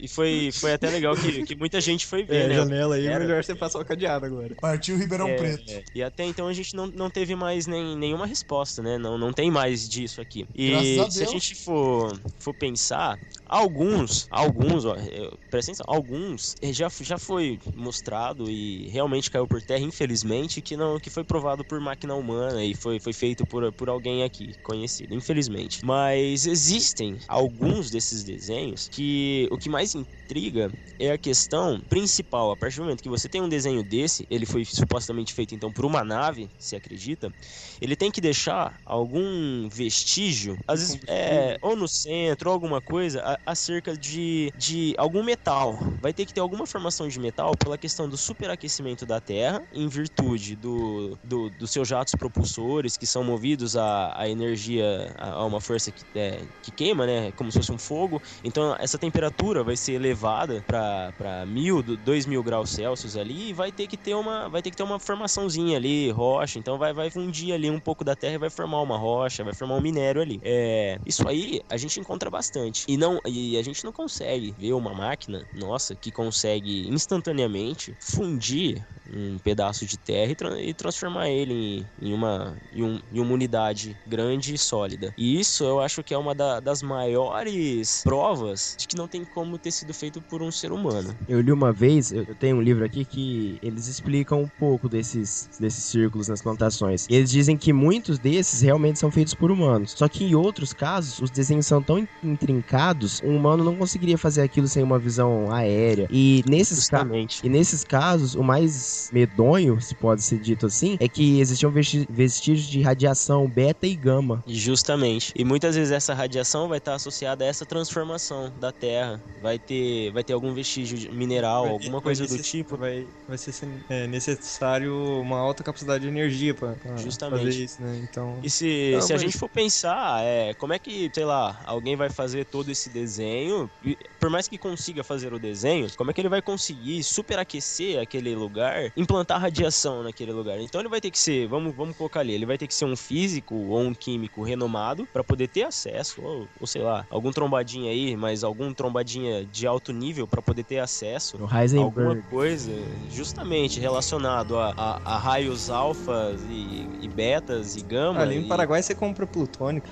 E 0.00 0.08
foi, 0.08 0.50
foi 0.52 0.72
até 0.72 0.90
legal 0.90 1.14
que, 1.16 1.44
que 1.44 1.54
muita 1.56 1.80
gente 1.80 2.04
foi 2.06 2.24
ver, 2.24 2.44
É, 2.44 2.48
né? 2.48 2.54
janela 2.56 2.96
aí, 2.96 3.06
Era- 3.06 3.20
melhor 3.20 3.42
você 3.44 3.54
passar 3.54 3.78
o 3.80 3.84
cadeado 3.84 4.26
agora. 4.26 4.54
Partiu 4.60 4.96
Ribeirão 4.98 5.28
É, 5.28 5.36
Preto. 5.36 5.70
é. 5.70 5.82
E 5.94 6.02
até 6.02 6.24
então 6.24 6.48
a 6.48 6.52
gente 6.52 6.74
não, 6.74 6.86
não 6.88 7.08
teve 7.10 7.34
mais 7.36 7.66
nem, 7.66 7.96
nenhuma 7.96 8.26
resposta, 8.26 8.82
né? 8.82 8.98
Não, 8.98 9.16
não 9.16 9.32
tem 9.32 9.50
mais 9.50 9.88
disso 9.88 10.20
aqui. 10.20 10.46
E 10.54 10.74
a 10.98 11.10
se 11.10 11.22
a 11.22 11.26
gente 11.26 11.54
for, 11.54 12.18
for 12.38 12.52
pensar, 12.54 13.18
alguns, 13.48 14.26
alguns, 14.30 14.84
ó, 14.84 14.94
eu- 14.96 15.38
presta 15.50 15.70
atenção, 15.72 15.84
alguns 15.88 16.54
eh, 16.60 16.72
já, 16.72 16.88
já 17.00 17.18
foi 17.18 17.58
mostrado 17.74 18.50
e 18.50 18.88
realmente 18.88 19.30
caiu 19.30 19.46
por 19.46 19.62
terra, 19.62 19.80
infelizmente, 19.84 20.60
que 20.62 20.76
não 20.76 20.98
que 20.98 21.10
foi 21.10 21.24
provado 21.24 21.64
por 21.64 21.80
máquina 21.80 22.14
humana 22.14 22.64
e 22.64 22.74
foi, 22.74 22.98
foi 23.00 23.12
feito 23.12 23.46
por, 23.46 23.72
por 23.72 23.88
alguém 23.88 24.22
aqui, 24.24 24.54
conhecido, 24.62 25.14
infelizmente. 25.14 25.78
Mas 25.84 26.46
existem 26.46 27.18
alguns 27.28 27.90
desses 27.90 28.24
desenhos 28.24 28.88
que 28.88 29.48
o 29.50 29.58
que 29.58 29.68
mais 29.68 29.94
intriga 29.94 30.70
é 30.98 31.12
a 31.12 31.18
questão 31.18 31.80
principal. 31.88 32.50
A 32.50 32.56
partir 32.56 32.76
do 32.78 32.82
momento 32.84 33.02
que 33.02 33.08
você 33.08 33.28
tem 33.28 33.40
um 33.40 33.48
desenho 33.48 33.82
desse, 33.82 34.26
ele 34.28 34.44
foi 34.46 34.64
supostamente 34.64 35.32
feito 35.32 35.54
então 35.54 35.72
por 35.72 35.84
uma 35.84 36.02
nave, 36.04 36.50
se 36.58 36.74
acredita, 36.76 37.32
ele 37.80 37.96
tem 37.96 38.10
que 38.10 38.20
deixar 38.20 38.76
algum 38.84 39.68
vestígio, 39.68 40.58
às 40.66 40.80
vezes 40.80 40.98
é, 41.08 41.56
ou 41.60 41.76
no 41.76 41.88
centro, 41.88 42.50
ou 42.50 42.54
alguma 42.54 42.80
coisa, 42.80 43.22
a- 43.22 43.38
acerca 43.52 43.96
de, 43.96 44.50
de 44.54 44.94
algum 44.98 45.22
metal. 45.22 45.78
Vai 46.00 46.12
ter 46.12 46.26
que 46.26 46.32
ter 46.32 46.40
alguma 46.40 46.66
formação 46.66 47.08
de 47.08 47.18
metal 47.18 47.56
pela 47.56 47.78
questão 47.78 48.08
do 48.08 48.16
superaquecimento 48.16 49.04
da 49.06 49.20
Terra, 49.20 49.62
em 49.72 49.88
virtude 49.88 50.56
do, 50.56 51.18
do, 51.22 51.50
dos 51.50 51.70
seus 51.70 51.88
jatos 51.88 52.14
propulsores, 52.16 52.96
que 52.96 53.06
são 53.06 53.22
movidos 53.24 53.76
a, 53.76 54.12
a 54.20 54.28
energia, 54.28 55.12
a, 55.18 55.30
a 55.32 55.44
uma 55.46 55.60
força 55.60 55.90
que, 55.92 56.04
é, 56.14 56.46
que 56.62 56.70
queima, 56.72 57.06
né? 57.06 57.32
Como 57.32 57.50
se 57.50 57.58
fosse 57.58 57.72
um 57.72 57.78
fogo. 57.78 58.20
Então 58.42 58.74
essa 58.78 58.98
temperatura 58.98 59.62
vai 59.64 59.76
ser 59.76 59.92
elevada 59.92 60.62
para 60.66 61.44
mil, 61.46 61.82
do- 61.82 61.96
dois 61.96 62.26
mil 62.26 62.42
graus 62.42 62.70
Celsius 62.70 63.16
ali 63.16 63.50
e 63.50 63.52
vai 63.52 63.72
ter 63.72 63.86
que 63.86 63.96
ter 63.96 64.14
uma, 64.14 64.48
vai 64.48 64.62
ter 64.62 64.70
que 64.70 64.76
ter 64.76 64.82
uma 64.82 64.98
formaçãozinha 65.00 65.76
ali, 65.76 66.10
rocha. 66.10 66.58
Então 66.58 66.78
vai, 66.78 66.92
vai 66.92 67.10
fundir 67.10 67.52
ali 67.54 67.65
um 67.70 67.80
pouco 67.80 68.04
da 68.04 68.16
terra 68.16 68.34
e 68.34 68.38
vai 68.38 68.50
formar 68.50 68.80
uma 68.82 68.96
rocha, 68.96 69.44
vai 69.44 69.54
formar 69.54 69.76
um 69.76 69.80
minério 69.80 70.20
ali. 70.22 70.38
É, 70.42 70.96
isso 71.04 71.26
aí 71.28 71.60
a 71.68 71.76
gente 71.76 71.98
encontra 72.00 72.30
bastante. 72.30 72.84
E 72.88 72.96
não, 72.96 73.18
e 73.26 73.56
a 73.56 73.62
gente 73.62 73.84
não 73.84 73.92
consegue 73.92 74.54
ver 74.58 74.72
uma 74.72 74.94
máquina, 74.94 75.44
nossa, 75.52 75.96
que 75.96 76.10
consegue 76.12 76.86
instantaneamente 76.88 77.94
fundir 78.00 78.84
um 79.08 79.38
pedaço 79.38 79.86
de 79.86 79.96
terra 79.98 80.32
e, 80.32 80.34
tra- 80.36 80.60
e 80.60 80.74
transformar 80.74 81.28
ele 81.30 81.54
em, 81.54 81.86
em 82.08 82.12
uma, 82.12 82.58
em, 82.72 82.82
um- 82.82 83.00
em 83.10 83.20
uma 83.20 83.32
unidade 83.32 83.96
grande 84.04 84.54
e 84.54 84.58
sólida. 84.58 85.12
E 85.16 85.38
isso 85.38 85.64
eu 85.64 85.80
acho 85.80 86.02
que 86.02 86.12
é 86.12 86.18
uma 86.18 86.34
da- 86.34 86.58
das 86.60 86.82
maiores 86.82 88.00
provas 88.02 88.74
de 88.78 88.86
que 88.86 88.96
não 88.96 89.08
tem 89.08 89.24
como 89.24 89.58
ter 89.58 89.72
sido 89.72 89.92
feito 89.94 90.20
por 90.22 90.42
um 90.42 90.50
ser 90.50 90.72
humano. 90.72 91.16
Eu 91.26 91.40
li 91.40 91.52
uma 91.52 91.72
vez, 91.72 92.12
eu 92.12 92.24
eu 92.26 92.34
tenho 92.34 92.56
um 92.56 92.60
livro 92.62 92.84
aqui 92.84 93.04
que 93.04 93.56
eles 93.62 93.86
explicam 93.86 94.42
um 94.42 94.48
pouco 94.58 94.88
desses, 94.88 95.48
desses 95.60 95.84
círculos 95.84 96.26
nas 96.28 96.42
plantações. 96.42 97.06
E 97.08 97.14
eles 97.14 97.30
dizem 97.30 97.55
que 97.56 97.72
muitos 97.72 98.18
desses 98.18 98.60
realmente 98.60 98.98
são 98.98 99.10
feitos 99.10 99.34
por 99.34 99.50
humanos. 99.50 99.92
Só 99.96 100.08
que 100.08 100.24
em 100.24 100.34
outros 100.34 100.72
casos, 100.72 101.20
os 101.20 101.30
desenhos 101.30 101.66
são 101.66 101.82
tão 101.82 101.98
in- 101.98 102.08
intrincados, 102.22 103.20
um 103.24 103.36
humano 103.36 103.64
não 103.64 103.76
conseguiria 103.76 104.16
fazer 104.18 104.42
aquilo 104.42 104.66
sem 104.68 104.82
uma 104.82 104.98
visão 104.98 105.52
aérea. 105.52 106.06
E 106.10 106.42
nesses, 106.48 106.88
ca- 106.88 107.06
e 107.42 107.48
nesses 107.48 107.84
casos, 107.84 108.34
o 108.34 108.42
mais 108.42 109.10
medonho, 109.12 109.80
se 109.80 109.94
pode 109.94 110.22
ser 110.22 110.38
dito 110.38 110.66
assim, 110.66 110.96
é 111.00 111.08
que 111.08 111.40
existiam 111.40 111.70
vestígios 111.70 112.66
de 112.66 112.80
radiação 112.82 113.46
beta 113.48 113.86
e 113.86 113.94
gama. 113.94 114.42
Justamente. 114.46 115.32
E 115.36 115.44
muitas 115.44 115.74
vezes 115.76 115.92
essa 115.92 116.14
radiação 116.14 116.68
vai 116.68 116.78
estar 116.78 116.94
associada 116.94 117.44
a 117.44 117.46
essa 117.46 117.64
transformação 117.64 118.52
da 118.60 118.72
Terra. 118.72 119.20
Vai 119.42 119.58
ter, 119.58 120.10
vai 120.12 120.22
ter 120.24 120.32
algum 120.32 120.52
vestígio 120.54 120.96
de 120.98 121.10
mineral, 121.10 121.64
Vai- 121.64 121.72
alguma 121.72 122.00
coisa 122.00 122.26
do 122.26 122.38
tipo. 122.38 122.76
Vai, 122.76 123.06
vai 123.28 123.38
ser 123.38 123.54
é, 123.88 124.06
necessário 124.06 124.94
uma 125.20 125.38
alta 125.38 125.62
capacidade 125.62 126.02
de 126.02 126.08
energia 126.08 126.54
pra, 126.54 126.72
pra 126.72 126.96
Justamente. 126.96 127.40
Fazer 127.50 127.64
isso, 127.64 127.82
né? 127.82 127.98
Então. 128.02 128.40
E 128.42 128.50
se, 128.50 128.90
Não, 128.94 129.00
se 129.02 129.12
a 129.12 129.16
mas- 129.16 129.22
gente 129.22 129.38
for 129.38 129.48
pensar, 129.48 130.22
é, 130.24 130.54
como 130.54 130.72
é 130.72 130.78
que, 130.78 131.10
sei 131.14 131.24
lá, 131.24 131.60
alguém 131.64 131.96
vai 131.96 132.10
fazer 132.10 132.44
todo 132.46 132.70
esse 132.70 132.88
desenho, 132.90 133.70
e 133.82 133.96
por 134.18 134.30
mais 134.30 134.48
que 134.48 134.58
consiga 134.58 135.02
fazer 135.04 135.32
o 135.32 135.38
desenho, 135.38 135.86
como 135.96 136.10
é 136.10 136.14
que 136.14 136.20
ele 136.20 136.28
vai 136.28 136.42
conseguir 136.42 137.02
superaquecer 137.04 137.98
aquele 138.00 138.34
lugar, 138.34 138.90
implantar 138.96 139.40
radiação 139.40 140.02
naquele 140.02 140.32
lugar? 140.32 140.58
Então 140.60 140.80
ele 140.80 140.88
vai 140.88 141.00
ter 141.00 141.10
que 141.10 141.18
ser, 141.18 141.46
vamos, 141.48 141.74
vamos 141.74 141.96
colocar 141.96 142.20
ali, 142.20 142.32
ele 142.32 142.46
vai 142.46 142.56
ter 142.58 142.66
que 142.66 142.74
ser 142.74 142.84
um 142.84 142.96
físico 142.96 143.54
ou 143.54 143.80
um 143.80 143.94
químico 143.94 144.42
renomado 144.42 145.06
para 145.12 145.24
poder 145.24 145.48
ter 145.48 145.62
acesso, 145.64 146.22
ou, 146.22 146.50
ou 146.58 146.66
sei 146.66 146.82
lá, 146.82 147.06
algum 147.10 147.30
trombadinha 147.30 147.90
aí, 147.90 148.16
mas 148.16 148.42
algum 148.44 148.72
trombadinha 148.72 149.44
de 149.46 149.66
alto 149.66 149.92
nível 149.92 150.26
para 150.26 150.42
poder 150.42 150.64
ter 150.64 150.78
acesso 150.78 151.36
a 151.44 151.48
alguma 151.84 152.14
coisa 152.28 152.72
justamente 153.08 153.80
relacionado 153.80 154.56
a, 154.58 154.72
a- 154.76 155.00
a 155.04 155.18
raios 155.18 155.70
alfas 155.70 156.42
e, 156.44 156.88
e 157.00 157.08
betas 157.36 157.76
e 157.76 157.82
gama. 157.82 158.20
Ali 158.20 158.36
e- 158.36 158.40
no 158.40 158.48
Paraguai 158.48 158.82
você 158.82 158.94
compra 158.94 159.26
plutônico. 159.26 159.86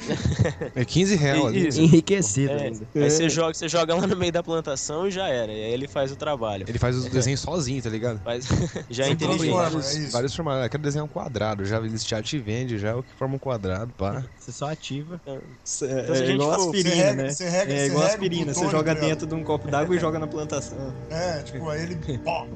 É 0.75 0.85
15 0.85 1.17
reais 1.17 1.45
ali. 1.45 1.69
Isso. 1.69 1.81
Enriquecido 1.81 2.53
É, 2.53 2.63
ainda. 2.65 2.89
Aí 2.95 3.11
você 3.11 3.29
joga, 3.29 3.55
você 3.55 3.69
joga 3.69 3.95
lá 3.95 4.07
no 4.07 4.17
meio 4.17 4.33
da 4.33 4.43
plantação 4.43 5.07
e 5.07 5.11
já 5.11 5.29
era. 5.29 5.53
E 5.53 5.65
aí 5.65 5.73
ele 5.73 5.87
faz 5.87 6.11
o 6.11 6.17
trabalho. 6.17 6.65
Ele 6.69 6.79
faz 6.79 6.97
os 6.97 7.05
desenhos 7.07 7.41
sozinho, 7.41 7.83
tá 7.83 7.91
ligado? 7.91 8.21
Faz, 8.23 8.47
já 8.91 9.07
é 9.07 9.11
inteligente. 9.11 9.51
vários, 9.51 10.13
vários 10.13 10.35
formatos. 10.35 10.65
Eu 10.65 10.71
quero 10.71 10.83
desenhar 10.83 11.05
um 11.05 11.09
quadrado. 11.09 11.65
Já 11.65 11.79
eles 11.79 12.05
já 12.07 12.23
te 12.23 12.39
vende 12.39 12.79
já 12.79 12.97
o 12.97 13.03
que 13.03 13.13
forma 13.15 13.35
um 13.37 13.39
quadrado, 13.39 13.93
pá. 13.97 14.25
Você 14.39 14.53
só 14.53 14.71
ativa. 14.71 15.21
É, 15.27 15.31
Então, 15.35 15.43
se 15.65 15.85
a 15.85 15.89
é 15.89 16.31
igual 16.31 16.55
for- 16.59 16.65
aspirina, 16.75 16.95
rega- 16.95 17.23
né? 17.23 17.31
você 17.31 17.49
rega- 17.49 17.73
é 17.75 17.87
igual 17.87 18.05
aspirina. 18.07 18.55
Você 18.55 18.69
joga 18.71 18.95
dentro 18.95 19.27
de 19.27 19.35
um 19.35 19.43
copo 19.45 19.69
d'água 19.71 19.95
e 19.95 19.99
joga 19.99 20.19
na 20.19 20.27
plantação. 20.27 20.95
É, 21.11 21.43
tipo, 21.43 21.69
aí 21.69 21.83
ele. 21.83 22.19
Pó. 22.19 22.47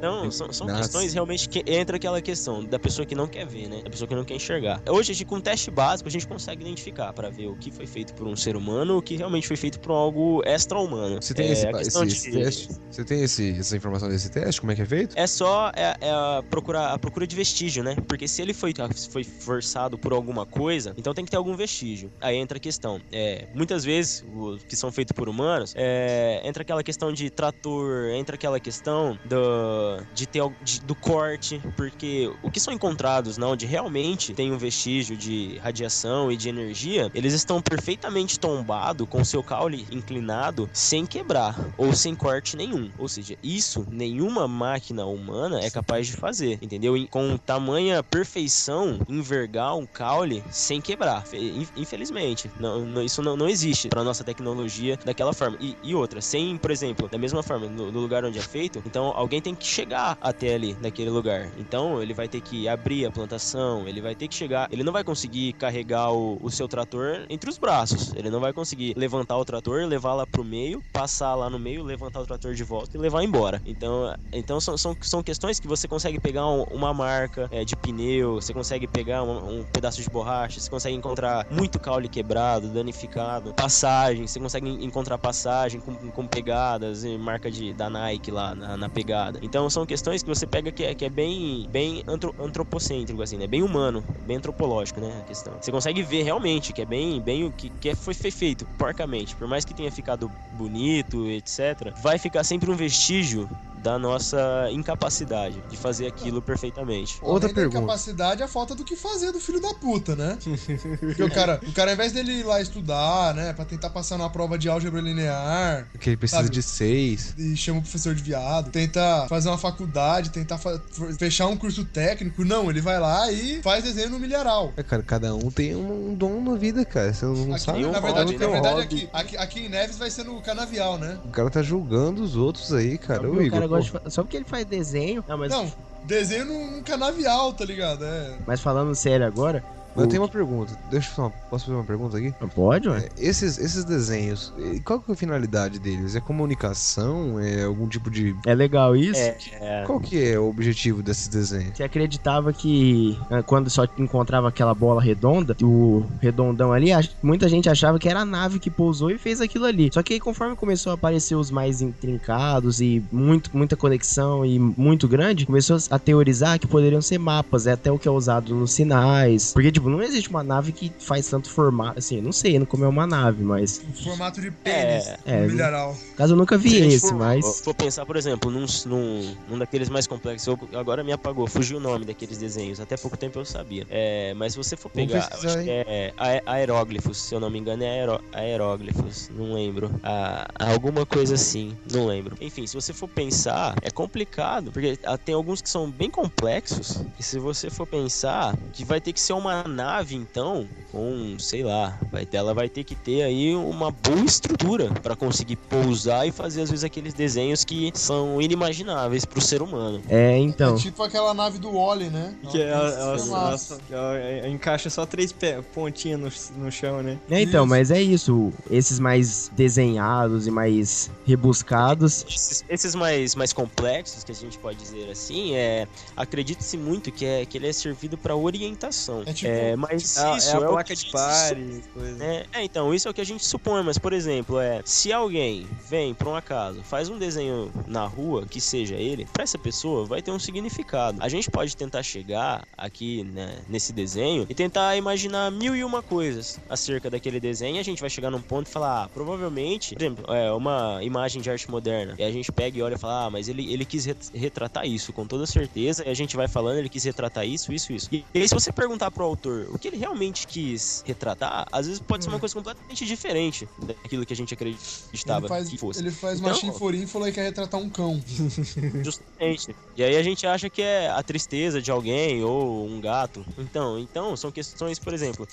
Não, 0.00 0.30
são, 0.30 0.52
são 0.52 0.66
questões 0.66 1.12
realmente 1.14 1.48
que 1.48 1.62
entra 1.66 1.96
aquela 1.96 2.20
questão 2.20 2.64
da 2.64 2.78
pessoa 2.78 3.06
que 3.06 3.14
não 3.14 3.26
quer 3.26 3.46
ver, 3.46 3.68
né? 3.68 3.80
Da 3.82 3.90
pessoa 3.90 4.08
que 4.08 4.14
não 4.14 4.24
quer 4.26 4.34
enxergar. 4.34 4.82
Hoje, 4.88 5.12
gente, 5.14 5.24
com 5.26 5.36
um 5.36 5.40
teste 5.40 5.70
básico, 5.70 6.08
a 6.08 6.12
gente 6.12 6.26
consegue 6.26 6.62
identificar 6.62 7.12
pra 7.12 7.30
ver 7.30 7.46
o 7.48 7.56
que 7.56 7.70
foi 7.70 7.86
feito 7.86 8.12
por 8.14 8.26
um 8.26 8.36
ser 8.36 8.56
humano, 8.56 8.98
o 8.98 9.02
que 9.02 9.16
realmente 9.16 9.46
foi 9.46 9.56
feito 9.56 9.80
para 9.80 9.92
algo 9.94 10.42
extra-humano. 10.44 11.16
Você 11.22 11.32
tem 11.34 11.48
É, 11.48 11.52
esse, 11.52 11.66
esse, 11.68 11.78
questão 11.78 12.04
esse 12.04 12.30
de- 12.30 12.38
teste? 12.38 12.68
Você 12.90 13.04
tem 13.04 13.22
esse, 13.22 13.50
essa 13.58 13.76
informação 13.76 14.08
desse 14.08 14.30
teste? 14.30 14.60
Como 14.60 14.72
é 14.72 14.74
que 14.74 14.82
é 14.82 14.86
feito? 14.86 15.16
É 15.18 15.26
só 15.26 15.70
é, 15.74 15.96
é 16.00 16.10
a, 16.10 16.42
procura, 16.50 16.88
a 16.92 16.98
procura 16.98 17.26
de 17.26 17.36
vestígio, 17.36 17.82
né? 17.84 17.94
Porque 18.08 18.26
se 18.26 18.42
ele 18.42 18.52
foi, 18.52 18.72
foi 19.10 19.22
forçado 19.24 19.98
por 19.98 20.12
alguma 20.12 20.44
coisa, 20.44 20.92
então 20.96 21.14
tem 21.14 21.24
que 21.24 21.30
ter 21.30 21.36
algum 21.36 21.54
vestígio. 21.56 22.10
Aí 22.20 22.36
entra 22.36 22.58
a 22.58 22.60
questão. 22.60 23.00
É, 23.12 23.46
muitas 23.54 23.84
vezes, 23.84 24.24
os 24.34 24.62
que 24.64 24.74
são 24.76 24.90
feitos 24.90 25.12
por 25.14 25.28
humanos, 25.28 25.72
é, 25.76 26.40
entra 26.44 26.62
aquela 26.62 26.82
questão 26.82 27.12
de 27.12 27.30
trator, 27.30 28.10
entra 28.14 28.34
aquela 28.36 28.58
questão 28.58 29.18
do, 29.24 30.02
de 30.14 30.26
ter, 30.26 30.42
de- 30.62 30.80
do 30.80 30.94
corte, 30.94 31.60
porque 31.76 32.30
o 32.42 32.50
que 32.50 32.58
são 32.60 32.72
encontrados 32.72 33.36
na 33.38 33.46
onde 33.48 33.66
realmente 33.66 34.15
tem 34.16 34.52
um 34.52 34.58
vestígio 34.58 35.16
de 35.16 35.58
radiação 35.58 36.30
e 36.30 36.36
de 36.36 36.48
energia, 36.48 37.10
eles 37.14 37.32
estão 37.34 37.60
perfeitamente 37.60 38.38
tombados 38.38 39.06
com 39.08 39.24
seu 39.24 39.42
caule 39.42 39.86
inclinado 39.90 40.68
sem 40.72 41.04
quebrar 41.06 41.56
ou 41.76 41.92
sem 41.92 42.14
corte 42.14 42.56
nenhum. 42.56 42.90
Ou 42.98 43.08
seja, 43.08 43.36
isso 43.42 43.86
nenhuma 43.90 44.46
máquina 44.48 45.04
humana 45.06 45.60
é 45.60 45.70
capaz 45.70 46.06
de 46.06 46.14
fazer, 46.14 46.58
entendeu? 46.62 46.96
E 46.96 47.06
Com 47.08 47.36
tamanha 47.36 48.02
perfeição, 48.02 48.98
envergar 49.08 49.76
um 49.76 49.86
caule 49.86 50.42
sem 50.50 50.80
quebrar. 50.80 51.26
Fe- 51.26 51.38
in- 51.38 51.66
Infelizmente, 51.76 52.50
não, 52.58 52.84
não- 52.84 53.02
isso 53.02 53.22
não, 53.22 53.36
não 53.36 53.48
existe 53.48 53.88
para 53.88 54.04
nossa 54.04 54.24
tecnologia 54.24 54.98
daquela 55.04 55.32
forma. 55.32 55.56
E, 55.60 55.76
e 55.82 55.94
outra, 55.94 56.20
sem, 56.20 56.56
por 56.58 56.70
exemplo, 56.70 57.08
da 57.08 57.18
mesma 57.18 57.42
forma, 57.42 57.66
no, 57.68 57.90
no 57.90 58.00
lugar 58.00 58.24
onde 58.24 58.38
é 58.38 58.42
feito, 58.42 58.82
então 58.84 59.06
alguém 59.14 59.40
tem 59.40 59.54
que 59.54 59.66
chegar 59.66 60.16
até 60.20 60.54
ali, 60.54 60.76
naquele 60.80 61.10
lugar. 61.10 61.50
Então 61.56 62.02
ele 62.02 62.14
vai 62.14 62.28
ter 62.28 62.40
que 62.40 62.68
abrir 62.68 63.06
a 63.06 63.10
plantação, 63.10 63.88
ele 63.88 64.00
vai 64.00 64.05
ter 64.14 64.28
que 64.28 64.34
chegar, 64.34 64.68
ele 64.70 64.82
não 64.84 64.92
vai 64.92 65.02
conseguir 65.04 65.52
carregar 65.54 66.12
o, 66.12 66.38
o 66.40 66.50
seu 66.50 66.68
trator 66.68 67.24
entre 67.28 67.50
os 67.50 67.58
braços, 67.58 68.12
ele 68.14 68.30
não 68.30 68.40
vai 68.40 68.52
conseguir 68.52 68.94
levantar 68.96 69.36
o 69.36 69.44
trator, 69.44 69.84
levar 69.86 70.14
lá 70.14 70.26
pro 70.26 70.44
meio, 70.44 70.82
passar 70.92 71.34
lá 71.34 71.48
no 71.50 71.58
meio, 71.58 71.82
levantar 71.82 72.20
o 72.20 72.26
trator 72.26 72.54
de 72.54 72.64
volta 72.64 72.96
e 72.96 73.00
levar 73.00 73.22
embora. 73.22 73.60
Então, 73.64 74.14
então 74.32 74.60
são, 74.60 74.76
são, 74.76 74.96
são 75.02 75.22
questões 75.22 75.58
que 75.58 75.66
você 75.68 75.88
consegue 75.88 76.20
pegar 76.20 76.46
um- 76.46 76.64
uma 76.70 76.92
marca 76.94 77.48
é, 77.50 77.64
de 77.64 77.76
pneu, 77.76 78.34
você 78.34 78.52
consegue 78.52 78.86
pegar 78.86 79.22
um, 79.22 79.60
um 79.60 79.64
pedaço 79.64 80.02
de 80.02 80.08
borracha, 80.08 80.60
você 80.60 80.68
consegue 80.70 80.96
encontrar 80.96 81.46
muito 81.50 81.80
caule 81.80 82.08
quebrado, 82.08 82.72
danificado, 82.72 83.52
passagem, 83.54 84.26
você 84.26 84.38
consegue 84.38 84.68
en- 84.68 84.84
encontrar 84.84 85.18
passagem 85.18 85.80
com, 85.80 85.96
com 86.10 86.26
pegadas 86.28 87.04
marca 87.18 87.50
de, 87.50 87.72
da 87.72 87.88
Nike 87.90 88.30
lá 88.30 88.54
na, 88.54 88.76
na 88.76 88.88
pegada. 88.88 89.38
Então 89.42 89.68
são 89.70 89.86
questões 89.86 90.22
que 90.22 90.28
você 90.28 90.46
pega 90.46 90.72
que 90.72 90.84
é, 90.84 90.94
que 90.94 91.04
é 91.04 91.10
bem, 91.10 91.66
bem 91.68 92.02
antro- 92.06 92.34
antropocêntrico, 92.38 93.22
assim, 93.22 93.36
né? 93.38 93.46
Bem 93.46 93.62
humano, 93.62 93.85
bem 94.26 94.36
antropológico, 94.36 95.00
né? 95.00 95.20
A 95.20 95.24
questão. 95.24 95.54
Você 95.60 95.70
consegue 95.70 96.02
ver 96.02 96.22
realmente 96.22 96.72
que 96.72 96.82
é 96.82 96.84
bem, 96.86 97.20
bem 97.20 97.44
o 97.44 97.52
que, 97.52 97.70
que 97.70 97.90
é- 97.90 97.94
foi 97.94 98.14
fe- 98.14 98.30
feito 98.30 98.66
porcamente. 98.78 99.34
Por 99.36 99.46
mais 99.46 99.64
que 99.64 99.74
tenha 99.74 99.90
ficado 99.90 100.30
bonito, 100.52 101.26
etc., 101.28 101.92
vai 101.96 102.18
ficar 102.18 102.44
sempre 102.44 102.70
um 102.70 102.74
vestígio 102.74 103.48
da 103.82 103.98
nossa 103.98 104.68
incapacidade 104.70 105.62
de 105.68 105.76
fazer 105.76 106.06
aquilo 106.06 106.40
perfeitamente. 106.42 107.18
Outra 107.22 107.46
Além 107.48 107.54
da 107.54 107.54
pergunta. 107.54 107.78
incapacidade, 107.78 108.42
a 108.42 108.48
falta 108.48 108.74
do 108.74 108.84
que 108.84 108.96
fazer 108.96 109.32
do 109.32 109.40
filho 109.40 109.60
da 109.60 109.74
puta, 109.74 110.16
né? 110.16 110.38
Porque 111.00 111.22
o 111.22 111.30
cara, 111.30 111.60
o 111.66 111.72
cara, 111.72 111.90
ao 111.90 111.94
invés 111.94 112.12
dele 112.12 112.32
ir 112.40 112.42
lá 112.44 112.60
estudar, 112.60 113.34
né, 113.34 113.52
pra 113.52 113.64
tentar 113.64 113.90
passar 113.90 114.16
numa 114.18 114.30
prova 114.30 114.58
de 114.58 114.68
álgebra 114.68 115.00
linear, 115.00 115.86
Que 116.00 116.10
ele 116.10 116.16
precisa 116.16 116.42
Sabe? 116.42 116.50
de 116.54 116.62
seis. 116.62 117.34
e 117.38 117.56
chama 117.56 117.78
o 117.78 117.82
professor 117.82 118.14
de 118.14 118.22
viado, 118.22 118.70
tenta 118.70 119.26
fazer 119.28 119.48
uma 119.48 119.58
faculdade, 119.58 120.30
tentar 120.30 120.58
fa- 120.58 120.80
fechar 121.18 121.46
um 121.46 121.56
curso 121.56 121.84
técnico, 121.84 122.44
não, 122.44 122.70
ele 122.70 122.80
vai 122.80 122.98
lá 122.98 123.30
e 123.30 123.62
faz 123.62 123.84
desenho 123.84 124.10
no 124.10 124.18
milharal. 124.18 124.72
É, 124.76 124.82
cara, 124.82 125.02
cada 125.02 125.34
um 125.34 125.50
tem 125.50 125.74
um, 125.76 126.14
dom 126.14 126.40
na 126.42 126.56
vida, 126.56 126.84
cara. 126.84 127.12
Você 127.12 127.24
não 127.24 127.52
Aqui, 127.54 127.64
sabe. 127.64 127.86
na 127.86 128.00
verdade, 128.00 128.34
é 128.34 128.36
o 128.36 128.40
na 128.40 128.46
verdade 128.48 128.74
hobby. 128.74 128.94
aqui, 129.04 129.08
aqui, 129.12 129.36
aqui 129.36 129.60
em 129.60 129.68
Neves 129.68 129.96
vai 129.98 130.10
ser 130.10 130.24
no 130.24 130.40
canavial, 130.40 130.98
né? 130.98 131.18
O 131.24 131.28
cara 131.28 131.50
tá 131.50 131.62
julgando 131.62 132.22
os 132.22 132.36
outros 132.36 132.72
aí, 132.72 132.98
cara. 132.98 133.28
Ô, 133.30 133.34
o 133.34 133.42
Igor. 133.42 133.75
Gosta 133.76 134.00
de 134.00 134.12
Só 134.12 134.22
porque 134.22 134.36
ele 134.36 134.44
faz 134.44 134.64
desenho. 134.64 135.24
Não, 135.26 135.38
mas, 135.38 135.50
Não, 135.50 135.72
desenho 136.04 136.44
num, 136.46 136.70
num 136.72 136.82
canavial, 136.82 137.52
tá 137.52 137.64
ligado? 137.64 138.04
É. 138.04 138.36
mas 138.46 138.60
falando 138.60 138.94
sério 138.94 139.26
agora. 139.26 139.62
Eu 139.96 140.04
o- 140.04 140.06
tenho 140.06 140.22
uma 140.22 140.28
pergunta. 140.28 140.72
Deixa 140.90 141.08
eu 141.10 141.14
falar. 141.14 141.30
Posso 141.50 141.66
fazer 141.66 141.76
uma 141.76 141.84
pergunta 141.84 142.16
aqui? 142.18 142.32
Pode, 142.54 142.88
ué? 142.88 142.98
É, 142.98 143.08
esses, 143.18 143.58
esses 143.58 143.84
desenhos, 143.84 144.52
qual 144.84 145.00
que 145.00 145.10
é 145.10 145.14
a 145.14 145.16
finalidade 145.16 145.78
deles? 145.78 146.14
É 146.14 146.20
comunicação? 146.20 147.38
É 147.40 147.64
algum 147.64 147.86
tipo 147.88 148.10
de. 148.10 148.34
É 148.46 148.54
legal 148.54 148.96
isso? 148.96 149.20
É, 149.20 149.84
Qual 149.86 150.00
que 150.00 150.22
é 150.22 150.38
o 150.38 150.48
objetivo 150.48 151.02
desses 151.02 151.28
desenhos? 151.28 151.76
Você 151.76 151.82
acreditava 151.82 152.52
que 152.52 153.18
ah, 153.30 153.42
quando 153.42 153.70
só 153.70 153.84
encontrava 153.98 154.48
aquela 154.48 154.74
bola 154.74 155.00
redonda, 155.00 155.56
o 155.62 156.04
redondão 156.20 156.72
ali, 156.72 156.90
muita 157.22 157.48
gente 157.48 157.68
achava 157.68 157.98
que 157.98 158.08
era 158.08 158.20
a 158.20 158.24
nave 158.24 158.58
que 158.58 158.70
pousou 158.70 159.10
e 159.10 159.18
fez 159.18 159.40
aquilo 159.40 159.64
ali. 159.64 159.90
Só 159.92 160.02
que 160.02 160.14
aí, 160.14 160.20
conforme 160.20 160.56
começou 160.56 160.90
a 160.92 160.94
aparecer 160.94 161.34
os 161.34 161.50
mais 161.50 161.80
intrincados 161.80 162.80
e 162.80 163.02
muito, 163.12 163.50
muita 163.56 163.76
conexão 163.76 164.44
e 164.44 164.58
muito 164.58 165.06
grande, 165.08 165.46
começou 165.46 165.76
a 165.90 165.98
teorizar 165.98 166.58
que 166.58 166.66
poderiam 166.66 167.00
ser 167.02 167.18
mapas, 167.18 167.66
é 167.66 167.72
até 167.72 167.90
o 167.90 167.98
que 167.98 168.08
é 168.08 168.10
usado 168.10 168.54
nos 168.54 168.72
sinais. 168.72 169.52
Porque, 169.52 169.70
tipo, 169.70 169.85
não 169.90 170.02
existe 170.02 170.28
uma 170.30 170.42
nave 170.42 170.72
que 170.72 170.92
faz 170.98 171.26
tanto 171.28 171.50
formato. 171.50 171.98
Assim, 171.98 172.16
eu 172.16 172.22
não 172.22 172.32
sei 172.32 172.56
como 172.66 172.84
é 172.84 172.88
uma 172.88 173.06
nave, 173.06 173.42
mas. 173.42 173.80
Em 173.82 173.92
formato 173.92 174.40
de 174.40 174.50
pênis, 174.50 175.06
É, 175.24 175.42
no 175.42 175.48
milharal. 175.52 175.96
Caso 176.16 176.32
eu 176.32 176.36
nunca 176.36 176.56
vi 176.56 176.70
Se 176.70 176.76
esse, 176.86 177.00
for, 177.08 177.14
mas. 177.16 177.60
for 177.60 177.74
pensar, 177.74 178.06
por 178.06 178.16
exemplo, 178.16 178.50
num, 178.50 178.64
num, 178.86 179.36
num 179.48 179.58
daqueles 179.58 179.88
mais 179.88 180.06
complexos, 180.06 180.46
eu- 180.46 180.78
agora 180.78 181.04
me 181.04 181.12
apagou, 181.12 181.46
fugiu 181.46 181.76
o 181.78 181.80
nome 181.80 182.04
daqueles 182.04 182.38
desenhos, 182.38 182.80
até 182.80 182.96
pouco 182.96 183.16
tempo 183.16 183.38
eu 183.38 183.44
sabia. 183.44 183.86
É, 183.90 184.32
mas 184.34 184.52
se 184.52 184.58
você 184.58 184.76
for 184.76 184.88
pegar, 184.90 185.16
eu 185.16 185.20
pesquisar, 185.28 185.48
acho 185.48 185.64
que 185.64 185.70
é 185.70 186.12
ae- 186.16 186.42
aeróglifos, 186.46 187.18
se 187.18 187.34
eu 187.34 187.40
não 187.40 187.50
me 187.50 187.58
engano 187.58 187.82
é 187.82 187.88
aeró, 187.90 188.20
aeróglifos, 188.32 189.28
não 189.30 189.52
lembro. 189.52 189.90
Ah, 190.02 190.46
alguma 190.58 191.04
coisa 191.04 191.34
assim, 191.34 191.76
não 191.92 192.06
lembro. 192.06 192.36
Enfim, 192.40 192.66
se 192.66 192.74
você 192.74 192.92
for 192.92 193.08
pensar, 193.08 193.74
é 193.82 193.90
complicado, 193.90 194.72
porque 194.72 194.98
ah, 195.04 195.18
tem 195.18 195.34
alguns 195.34 195.60
que 195.60 195.68
são 195.70 195.90
bem 195.90 196.10
complexos, 196.10 197.04
e 197.18 197.22
se 197.22 197.38
você 197.38 197.68
for 197.70 197.86
pensar, 197.86 198.56
que 198.72 198.84
vai 198.84 199.00
ter 199.00 199.12
que 199.12 199.20
ser 199.20 199.34
uma 199.34 199.62
nave, 199.76 200.16
então, 200.16 200.66
com, 200.90 201.36
sei 201.38 201.62
lá, 201.62 201.98
vai 202.10 202.26
ela 202.32 202.52
vai 202.52 202.68
ter 202.68 202.84
que 202.84 202.94
ter 202.94 203.22
aí 203.22 203.54
uma 203.54 203.90
boa 203.90 204.24
estrutura 204.24 204.90
para 205.02 205.14
conseguir 205.16 205.56
pousar 205.56 206.26
e 206.26 206.32
fazer 206.32 206.62
às 206.62 206.70
vezes 206.70 206.84
aqueles 206.84 207.14
desenhos 207.14 207.64
que 207.64 207.90
são 207.94 208.40
inimagináveis 208.42 209.24
pro 209.24 209.40
ser 209.40 209.62
humano. 209.62 210.02
É, 210.08 210.36
então. 210.38 210.74
É 210.74 210.78
tipo 210.78 211.02
aquela 211.02 211.32
nave 211.32 211.58
do 211.58 211.72
Wally, 211.72 212.10
né? 212.10 212.34
Que 212.50 212.60
ela, 212.60 212.88
ela, 212.90 213.16
ela, 213.16 213.26
Nossa. 213.26 213.78
ela- 213.90 214.16
ela 214.18 214.48
encaixa 214.48 214.90
só 214.90 215.06
três 215.06 215.34
pontinhas 215.74 216.50
no, 216.56 216.64
no 216.64 216.70
chão, 216.72 217.02
né? 217.02 217.18
É, 217.30 217.40
então, 217.40 217.64
mas 217.66 217.90
é 217.90 218.00
isso. 218.02 218.52
Esses 218.70 218.98
mais 218.98 219.50
desenhados 219.56 220.46
e 220.46 220.50
mais 220.50 221.10
rebuscados. 221.26 222.24
Esses, 222.28 222.64
esses 222.68 222.94
mais, 222.94 223.34
mais 223.34 223.52
complexos, 223.52 224.24
que 224.24 224.32
a 224.32 224.34
gente 224.34 224.58
pode 224.58 224.78
dizer 224.78 225.10
assim, 225.10 225.54
é 225.54 225.86
acredita-se 226.16 226.76
muito 226.76 227.10
que, 227.10 227.24
é, 227.24 227.44
que 227.46 227.56
ele 227.58 227.68
é 227.68 227.72
servido 227.72 228.18
para 228.18 228.34
orientação. 228.36 229.22
É 229.26 229.32
tipo- 229.32 229.50
É, 229.50 229.65
mas 229.74 230.16
É, 230.16 230.36
isso 230.36 230.50
é 230.50 230.54
a 230.54 230.58
o 230.60 230.68
placa 230.72 230.94
que 230.94 231.04
de 231.04 231.10
pare. 231.10 231.82
É, 232.20 232.46
é, 232.52 232.64
então, 232.64 232.92
isso 232.94 233.08
é 233.08 233.10
o 233.10 233.14
que 233.14 233.20
a 233.20 233.24
gente 233.24 233.44
supõe, 233.44 233.82
mas, 233.82 233.98
por 233.98 234.12
exemplo, 234.12 234.60
é 234.60 234.82
se 234.84 235.12
alguém 235.12 235.66
vem, 235.88 236.14
por 236.14 236.28
um 236.28 236.36
acaso, 236.36 236.82
faz 236.84 237.08
um 237.08 237.18
desenho 237.18 237.72
na 237.86 238.06
rua, 238.06 238.46
que 238.46 238.60
seja 238.60 238.94
ele, 238.96 239.26
pra 239.32 239.42
essa 239.42 239.58
pessoa 239.58 240.04
vai 240.04 240.20
ter 240.22 240.30
um 240.30 240.38
significado. 240.38 241.18
A 241.20 241.28
gente 241.28 241.50
pode 241.50 241.76
tentar 241.76 242.02
chegar 242.02 242.62
aqui, 242.76 243.24
né, 243.24 243.58
nesse 243.68 243.92
desenho 243.92 244.46
e 244.48 244.54
tentar 244.54 244.96
imaginar 244.96 245.50
mil 245.50 245.74
e 245.74 245.82
uma 245.82 246.02
coisas 246.02 246.58
acerca 246.68 247.08
daquele 247.10 247.40
desenho 247.40 247.76
e 247.76 247.78
a 247.78 247.82
gente 247.82 248.00
vai 248.00 248.10
chegar 248.10 248.30
num 248.30 248.42
ponto 248.42 248.66
e 248.68 248.70
falar, 248.70 249.04
ah, 249.04 249.08
provavelmente, 249.08 249.94
por 249.94 250.02
exemplo, 250.02 250.24
é 250.34 250.52
uma 250.52 250.98
imagem 251.02 251.40
de 251.40 251.50
arte 251.50 251.70
moderna, 251.70 252.14
e 252.18 252.22
a 252.22 252.30
gente 252.30 252.52
pega 252.52 252.78
e 252.78 252.82
olha 252.82 252.94
e 252.94 252.98
fala, 252.98 253.26
ah, 253.26 253.30
mas 253.30 253.48
ele, 253.48 253.72
ele 253.72 253.84
quis 253.84 254.04
ret- 254.04 254.30
retratar 254.34 254.86
isso, 254.86 255.12
com 255.12 255.26
toda 255.26 255.46
certeza, 255.46 256.04
e 256.06 256.10
a 256.10 256.14
gente 256.14 256.36
vai 256.36 256.48
falando, 256.48 256.78
ele 256.78 256.88
quis 256.88 257.04
retratar 257.04 257.46
isso, 257.46 257.72
isso, 257.72 257.92
isso. 257.92 258.08
E, 258.12 258.24
e 258.34 258.40
aí, 258.40 258.48
se 258.48 258.54
você 258.54 258.72
perguntar 258.72 259.10
pro 259.10 259.24
autor 259.24 259.45
o 259.48 259.78
que 259.78 259.88
ele 259.88 259.96
realmente 259.96 260.46
quis 260.46 261.02
retratar, 261.06 261.66
às 261.70 261.86
vezes 261.86 262.00
pode 262.00 262.24
ser 262.24 262.30
uma 262.30 262.38
coisa 262.38 262.54
completamente 262.54 263.04
diferente 263.04 263.68
daquilo 263.78 264.24
que 264.24 264.32
a 264.32 264.36
gente 264.36 264.54
acreditava 264.54 265.46
Ele 265.46 265.48
faz, 265.48 265.68
que 265.68 265.78
fosse. 265.78 266.00
ele 266.00 266.10
faz 266.10 266.40
uma 266.40 266.50
Então, 266.50 266.60
chinforínfula 266.60 267.28
e 267.28 267.32
quer 267.32 267.44
retratar 267.44 267.80
um 267.80 267.88
cão. 267.88 268.22
Justamente. 269.04 269.74
E 269.96 270.02
aí 270.02 270.16
a 270.16 270.22
gente 270.22 270.46
acha 270.46 270.68
que 270.68 270.82
é 270.82 271.08
a 271.08 271.22
tristeza 271.22 271.80
de 271.80 271.90
alguém 271.90 272.42
ou 272.42 272.86
um 272.86 273.00
gato. 273.00 273.44
Então, 273.58 273.98
então 273.98 274.36
são 274.36 274.50
questões, 274.50 274.98
por 274.98 275.14
exemplo, 275.14 275.46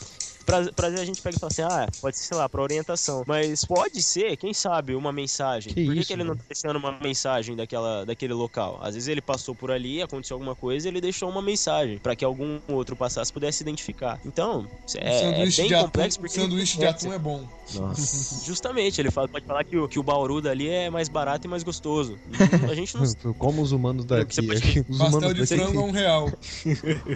pra, 0.45 0.71
pra 0.71 0.87
a 0.87 1.05
gente 1.05 1.21
pega 1.21 1.35
e 1.35 1.39
fala 1.39 1.51
assim, 1.51 1.61
ah, 1.61 1.87
pode 2.01 2.17
ser, 2.17 2.25
sei 2.25 2.37
lá, 2.37 2.47
pra 2.47 2.61
orientação. 2.61 3.23
Mas 3.27 3.65
pode 3.65 4.01
ser, 4.01 4.37
quem 4.37 4.53
sabe, 4.53 4.95
uma 4.95 5.11
mensagem. 5.11 5.73
Que 5.73 5.85
por 5.85 5.93
que, 5.93 5.99
isso, 5.99 6.07
que 6.07 6.13
ele 6.13 6.23
não 6.23 6.35
tá 6.35 6.43
deixando 6.47 6.77
uma 6.77 6.99
mensagem 6.99 7.55
daquela, 7.55 8.05
daquele 8.05 8.33
local? 8.33 8.79
Às 8.81 8.95
vezes 8.95 9.07
ele 9.07 9.21
passou 9.21 9.55
por 9.55 9.71
ali, 9.71 10.01
aconteceu 10.01 10.35
alguma 10.35 10.55
coisa 10.55 10.87
e 10.87 10.91
ele 10.91 11.01
deixou 11.01 11.29
uma 11.29 11.41
mensagem 11.41 11.97
pra 11.97 12.15
que 12.15 12.25
algum 12.25 12.59
outro 12.67 12.95
passasse 12.95 13.31
e 13.31 13.33
pudesse 13.33 13.63
identificar. 13.63 13.82
Então, 14.25 14.65
é, 14.95 15.09
é, 15.09 15.19
sanduíche 15.31 15.61
bem 15.61 15.67
de 15.67 15.75
atum, 15.75 15.85
complexo 15.85 16.19
porque 16.19 16.39
sanduíche 16.39 16.77
de 16.77 16.85
atum 16.85 17.13
é 17.13 17.19
bom. 17.19 17.43
Nossa. 17.75 18.43
Justamente, 18.45 18.99
ele 19.01 19.09
fala, 19.11 19.27
pode 19.27 19.45
falar 19.45 19.63
que 19.63 19.77
o, 19.77 19.87
que 19.87 19.97
o 19.99 20.03
bauru 20.03 20.41
dali 20.41 20.67
é 20.69 20.89
mais 20.89 21.07
barato 21.09 21.47
e 21.47 21.49
mais 21.49 21.63
gostoso. 21.63 22.17
A 22.69 22.75
gente 22.75 22.95
não 22.95 23.33
Como 23.35 23.61
os 23.61 23.71
humanos 23.71 24.05
daqui. 24.05 24.45
Pode- 24.45 24.85
Os 24.89 24.97
Pastel 24.97 25.07
humanos 25.19 25.33
de 25.33 25.39
daqui- 25.41 25.55
frango 25.63 25.79
é 25.79 25.83
um 25.83 25.91
real. 25.91 26.29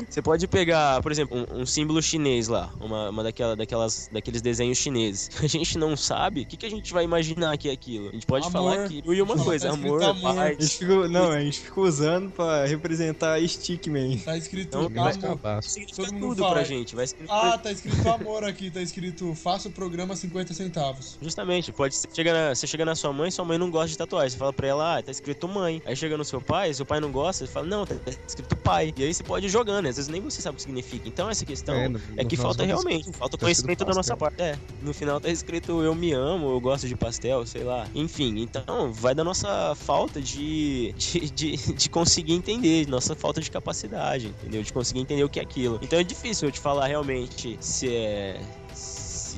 Você 0.09 0.21
pode 0.21 0.47
pegar, 0.47 1.01
por 1.01 1.11
exemplo, 1.11 1.37
um, 1.53 1.61
um 1.61 1.65
símbolo 1.65 2.01
chinês 2.01 2.47
lá, 2.47 2.71
uma, 2.79 3.09
uma 3.09 3.23
daquela, 3.23 3.55
daquelas, 3.55 4.09
daqueles 4.11 4.41
desenhos 4.41 4.77
chineses. 4.77 5.29
A 5.41 5.47
gente 5.47 5.77
não 5.77 5.95
sabe, 5.95 6.41
o 6.41 6.45
que, 6.45 6.57
que 6.57 6.65
a 6.65 6.69
gente 6.69 6.91
vai 6.93 7.03
imaginar 7.03 7.57
que 7.57 7.69
é 7.69 7.71
aquilo? 7.71 8.09
A 8.09 8.11
gente 8.13 8.25
pode 8.25 8.47
Amor. 8.47 8.51
falar 8.73 8.87
que 8.87 9.03
e 9.05 9.21
uma 9.21 9.37
coisa, 9.37 9.67
tá 9.69 9.73
amor, 9.73 10.01
amor. 10.03 10.35
paz. 10.35 10.57
A 10.57 10.61
gente 10.61 10.77
ficou, 10.77 11.09
não, 11.09 11.31
a 11.31 11.39
gente 11.39 11.59
ficou 11.59 11.83
usando 11.85 12.31
pra 12.31 12.65
representar 12.65 13.39
Stickman. 13.47 14.17
Tá 14.19 14.37
escrito 14.37 14.67
Então, 14.67 14.85
amor. 14.85 15.63
Significa 15.63 16.03
Todo 16.03 16.13
mundo 16.13 16.27
tudo 16.29 16.43
fala. 16.43 16.55
Pra 16.57 16.63
gente. 16.67 16.95
Vai 16.95 17.07
significar 17.07 17.53
Ah, 17.53 17.57
tá 17.57 17.71
escrito 17.71 18.07
amor 18.09 18.43
aqui, 18.43 18.69
tá 18.71 18.81
escrito 18.81 19.33
faça 19.35 19.69
o 19.69 19.71
programa 19.71 20.15
50 20.15 20.53
centavos. 20.53 21.17
Justamente, 21.21 21.71
pode 21.71 21.95
ser, 21.95 22.07
chega 22.13 22.33
na- 22.33 22.55
você 22.55 22.67
chega 22.67 22.85
na 22.85 22.95
sua 22.95 23.11
mãe, 23.13 23.29
sua 23.31 23.45
mãe 23.45 23.57
não 23.57 23.69
gosta 23.71 23.89
de 23.89 23.97
tatuagem. 23.97 24.29
Você 24.31 24.37
fala 24.37 24.53
pra 24.53 24.67
ela, 24.67 24.97
ah, 24.97 25.03
tá 25.03 25.11
escrito 25.11 25.47
mãe. 25.47 25.81
Aí 25.85 25.95
chega 25.95 26.17
no 26.17 26.25
seu 26.25 26.41
pai, 26.41 26.73
seu 26.73 26.85
pai 26.85 26.99
não 26.99 27.11
gosta, 27.11 27.45
você 27.45 27.51
fala, 27.51 27.65
não, 27.65 27.85
tá, 27.85 27.95
escrito 28.27 28.55
pai. 28.57 28.93
E 28.97 29.03
aí 29.03 29.13
você 29.13 29.23
pode 29.23 29.45
ir 29.45 29.49
jogando, 29.49 29.87
às 29.87 29.95
vezes 29.95 30.09
nem 30.09 30.21
você 30.21 30.41
sabe 30.41 30.55
o 30.55 30.57
que 30.57 30.63
significa. 30.63 31.07
Então 31.07 31.29
essa 31.29 31.45
questão 31.45 31.75
É, 31.75 31.85
é, 31.85 31.87
no- 31.89 31.99
no 31.99 32.25
que 32.27 32.35
falta 32.37 32.65
realmente, 32.65 33.11
falta 33.13 33.37
tá 33.37 33.45
conhecimento 33.45 33.71
escrito 33.81 33.85
da 33.89 33.93
nossa 33.95 34.15
pastel. 34.15 34.17
parte. 34.17 34.41
É, 34.41 34.59
no 34.81 34.93
final 34.93 35.19
tá 35.19 35.29
escrito 35.29 35.81
eu 35.81 35.93
me 35.95 36.11
amo, 36.13 36.49
eu 36.51 36.59
gosto 36.59 36.87
de 36.87 36.95
pastel, 36.95 37.45
sei 37.45 37.63
lá. 37.63 37.87
Enfim, 37.95 38.39
então 38.39 38.91
vai 38.91 39.13
da 39.15 39.23
nossa 39.23 39.73
falta 39.75 40.21
de, 40.21 40.93
de, 40.97 41.29
de, 41.29 41.73
de 41.73 41.89
conseguir 41.89 42.33
entender, 42.33 42.87
nossa 42.87 43.15
falta 43.15 43.41
de 43.41 43.49
capacidade, 43.51 44.27
entendeu? 44.27 44.61
De 44.63 44.71
conseguir 44.73 44.99
entender 45.01 45.23
o 45.23 45.29
que 45.29 45.39
é 45.39 45.43
aquilo. 45.43 45.79
Então 45.81 45.99
é 45.99 46.03
difícil 46.03 46.46
eu 46.47 46.51
te 46.51 46.59
falar 46.59 46.87
realmente 46.87 47.57
se 47.59 47.93
é 47.93 48.41